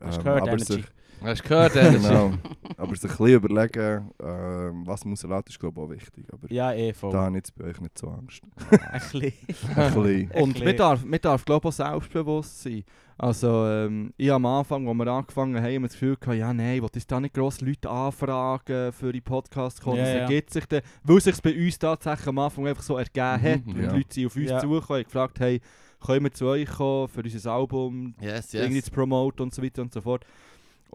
Hast 0.00 0.18
du 0.18 0.24
gehört, 0.24 0.42
aber 0.42 0.52
Energy? 0.52 0.72
sich, 0.72 0.84
Hast 1.22 1.44
du 1.44 1.48
gehört, 1.48 1.76
Energy? 1.76 1.96
genau, 2.08 2.32
aber 2.76 2.94
sich 2.96 3.10
ein 3.10 3.16
bisschen 3.16 3.34
überlegen, 3.34 4.10
ähm, 4.22 4.86
was 4.86 5.04
muss 5.04 5.22
erlaubt, 5.24 5.48
ist 5.48 5.58
glaube 5.58 5.80
ich 5.80 5.86
auch 5.86 5.90
wichtig. 5.90 6.24
Aber 6.32 6.52
Ja, 6.52 6.72
eh 6.72 6.92
voll. 6.92 7.10
da 7.12 7.22
habe 7.22 7.30
ich 7.30 7.36
jetzt 7.36 7.54
bei 7.56 7.64
euch 7.64 7.80
nicht 7.80 7.98
so 7.98 8.08
Angst. 8.08 8.42
Ein 8.70 9.00
bisschen. 9.00 9.32
Ein 9.74 9.94
bisschen. 9.94 10.30
Und 10.42 10.64
man 10.64 10.76
darf, 10.76 11.04
man 11.04 11.20
darf 11.20 11.44
glaube 11.44 11.68
ich 11.68 11.74
auch 11.74 11.76
selbstbewusst 11.92 12.62
sein. 12.62 12.84
Also 13.18 13.64
ähm, 13.66 14.12
ich 14.18 14.30
am 14.30 14.44
Anfang, 14.44 14.86
als 14.86 14.98
wir 14.98 15.06
angefangen 15.06 15.56
haben, 15.56 15.64
haben 15.64 15.72
wir 15.82 15.88
das 15.88 15.92
Gefühl 15.92 16.16
gehabt, 16.16 16.36
ja 16.38 16.52
nein, 16.52 16.76
ich 16.76 16.82
will 16.82 16.90
jetzt 16.94 17.10
da 17.10 17.18
nicht 17.18 17.34
gross 17.34 17.62
Leute 17.62 17.88
anfragen 17.88 18.92
für 18.92 19.10
die 19.10 19.22
Podcasts 19.22 19.80
kommen. 19.80 19.96
Ja, 19.96 20.04
das 20.04 20.12
ja. 20.14 20.20
ergibt 20.20 20.50
sich 20.52 20.66
dann, 20.66 20.82
weil 21.02 21.20
sich 21.22 21.40
bei 21.40 21.54
uns 21.56 21.78
tatsächlich 21.78 22.26
am 22.28 22.38
Anfang 22.38 22.66
einfach 22.66 22.82
so 22.82 22.98
ergeben 22.98 23.42
Mhm, 23.42 23.42
hat. 23.42 23.66
Und 23.66 23.82
ja. 23.82 23.88
die 23.90 23.96
Leute 23.96 24.14
sind 24.14 24.26
auf 24.26 24.36
uns 24.36 24.50
Ja. 24.50 24.58
zugekommen 24.60 24.98
und 25.00 25.04
gefragt, 25.06 25.40
hey, 25.40 25.60
können 26.04 26.24
wir 26.24 26.32
zu 26.32 26.44
euch 26.46 26.68
kommen, 26.68 27.08
für 27.08 27.22
unser 27.22 27.52
Album 27.52 28.14
Yes, 28.20 28.52
irgendwie 28.52 28.76
yes. 28.76 28.84
zu 28.84 28.90
promoten 28.90 29.44
und 29.44 29.54
so 29.54 29.62
weiter 29.62 29.80
und 29.80 29.92
so 29.94 30.02
fort. 30.02 30.26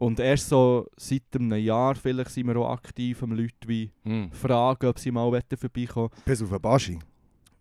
Und 0.02 0.20
erst 0.20 0.50
so 0.50 0.88
seit 0.98 1.22
einem 1.36 1.54
Jahr 1.60 1.94
vielleicht 1.94 2.32
sind 2.32 2.48
wir 2.48 2.56
auch 2.58 2.72
aktiv, 2.72 3.22
um 3.22 3.34
Leute 3.34 3.54
wie 3.68 3.92
Mhm. 4.04 4.32
fragen, 4.32 4.88
ob 4.88 4.98
sie 4.98 5.12
mal 5.12 5.26
wollen 5.32 5.44
vorbeikommen 5.56 6.10
Bis 6.26 6.42
auf 6.42 6.50
den 6.50 6.60
Baschi. 6.60 6.98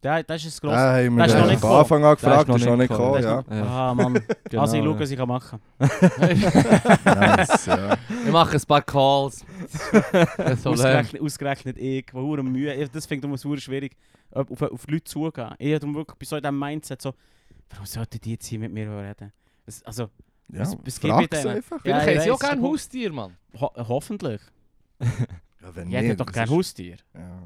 Ja, 0.03 0.23
das 0.23 0.43
ist 0.47 0.55
das 0.55 0.61
Grosse. 0.63 0.77
haben 0.79 1.17
wir 1.17 1.25
Das 1.25 1.35
ist 1.35 1.39
noch 1.39 1.51
nicht 1.51 1.63
am 1.63 1.73
Anfang 1.73 2.03
an 2.05 2.15
gefragt, 2.15 2.49
das 2.49 2.57
ist 2.57 2.67
noch 2.67 2.77
nicht 2.79 2.89
gekommen. 2.89 3.23
Ja. 3.23 3.45
Ja. 3.51 3.63
Ah, 3.91 3.95
Mann. 3.95 4.19
Genau, 4.49 4.63
also 4.63 4.77
ich 4.79 4.83
schaue, 4.83 4.95
ja. 4.95 5.01
was 5.01 5.11
ich 5.11 5.19
kann 5.19 5.29
machen 5.29 5.61
nice, 7.05 7.67
ja. 7.67 7.97
Wir 8.25 8.33
machen 8.33 8.55
ein 8.59 8.67
paar 8.67 8.83
Calls. 8.83 9.45
Ausgerechnet, 10.65 11.21
ausgerechnet 11.23 11.79
ich, 11.79 12.07
wo 12.13 12.21
hure 12.21 12.43
Mühe. 12.43 12.73
Ich- 12.75 12.91
Das 12.91 13.05
finde 13.07 13.29
ich 13.29 13.45
immer 13.45 13.59
schwierig, 13.59 13.97
auf, 14.33 14.51
auf, 14.51 14.63
auf 14.63 14.87
Leute 14.89 15.05
zugehen. 15.05 15.55
Ich 15.59 15.75
habe 15.75 15.95
wirklich 15.95 16.19
bei 16.19 16.25
so 16.25 16.37
in 16.37 16.43
diesem 16.43 16.59
Mindset 16.59 17.03
so, 17.03 17.13
warum 17.69 17.85
sollten 17.87 18.19
die 18.21 18.31
jetzt 18.33 18.47
hier 18.47 18.59
mit 18.59 18.73
mir 18.73 18.89
reden? 18.91 19.33
Das, 19.67 19.83
also, 19.83 20.09
ja. 20.53 20.61
Was- 20.61 20.77
was 20.85 21.01
gibt 21.01 21.33
denen? 21.33 21.47
einfach. 21.49 21.85
Ja, 21.85 22.01
Vielleicht 22.01 22.09
ich 22.09 22.17
haben 22.17 22.25
sie 22.25 22.31
auch 22.33 22.39
gerne 22.41 22.63
Haustier, 22.63 23.13
Mann. 23.13 23.37
ho 23.61 23.71
hoffentlich. 23.77 24.41
Ja, 25.63 25.77
wenn 25.77 25.89
Jeder 25.91 26.01
nicht, 26.03 26.11
hat 26.13 26.21
doch 26.21 26.25
das 26.27 26.35
gerne 26.35 26.51
ist- 26.51 26.57
Haustier. 26.57 26.97
Ja. 27.15 27.43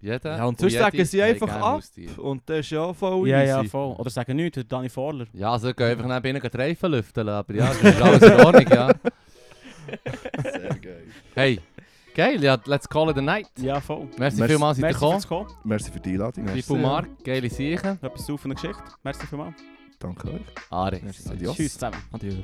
Jeder. 0.00 0.36
Ja, 0.38 0.44
und 0.46 0.58
sonst 0.58 0.72
sagen 0.72 1.04
sie 1.04 1.22
einfach 1.22 1.48
ab. 1.50 1.60
Haustier. 1.60 2.18
Und 2.18 2.42
das 2.46 2.60
ist 2.60 2.70
ja 2.70 2.90
voll 2.94 3.28
Ja, 3.28 3.42
easy. 3.42 3.48
ja, 3.48 3.64
voll. 3.64 3.94
Oder 3.96 4.08
sagen 4.08 4.34
nichts, 4.36 4.58
Dani 4.66 4.88
Vorler. 4.88 5.26
Ja, 5.34 5.52
also 5.52 5.74
gehen 5.74 5.98
einfach 6.00 6.24
ihnen 6.24 6.40
die 6.40 6.56
Reifen 6.56 6.90
lüften, 6.90 7.28
aber 7.28 7.54
ja, 7.54 7.66
das 7.66 7.82
ist 7.82 8.00
alles 8.00 8.22
in 8.22 8.32
Ordnung, 8.46 8.66
ja. 8.70 8.90
Sehr 10.42 10.68
geil. 10.76 11.02
Hey, 11.34 11.60
geil, 12.14 12.42
ja, 12.42 12.58
let's 12.64 12.88
call 12.88 13.10
it 13.10 13.18
a 13.18 13.20
night. 13.20 13.48
Ja, 13.58 13.78
voll. 13.80 14.08
Merci, 14.18 14.38
Merci. 14.38 14.52
vielmals, 14.54 14.78
seid 14.78 14.94
ihr 14.94 14.98
Merci 15.08 15.22
gekommen. 15.28 15.50
Merci 15.64 15.90
für 15.92 16.00
die 16.00 16.10
Einladung. 16.12 16.48
Viel 16.48 16.78
Mark, 16.78 17.08
geile 17.22 17.50
Sachen. 17.50 17.98
Etwas 18.02 18.24
zu 18.24 18.38
von 18.38 18.50
der 18.52 18.54
Geschichte. 18.60 18.82
Merci 19.02 19.26
vielmals. 19.26 19.56
Danke 20.00 20.32
euch. 20.32 20.40
Alex. 20.70 21.30
Adios. 21.30 21.56
Tschüss 21.56 21.74
zusammen. 21.74 22.02
Adieu. 22.10 22.34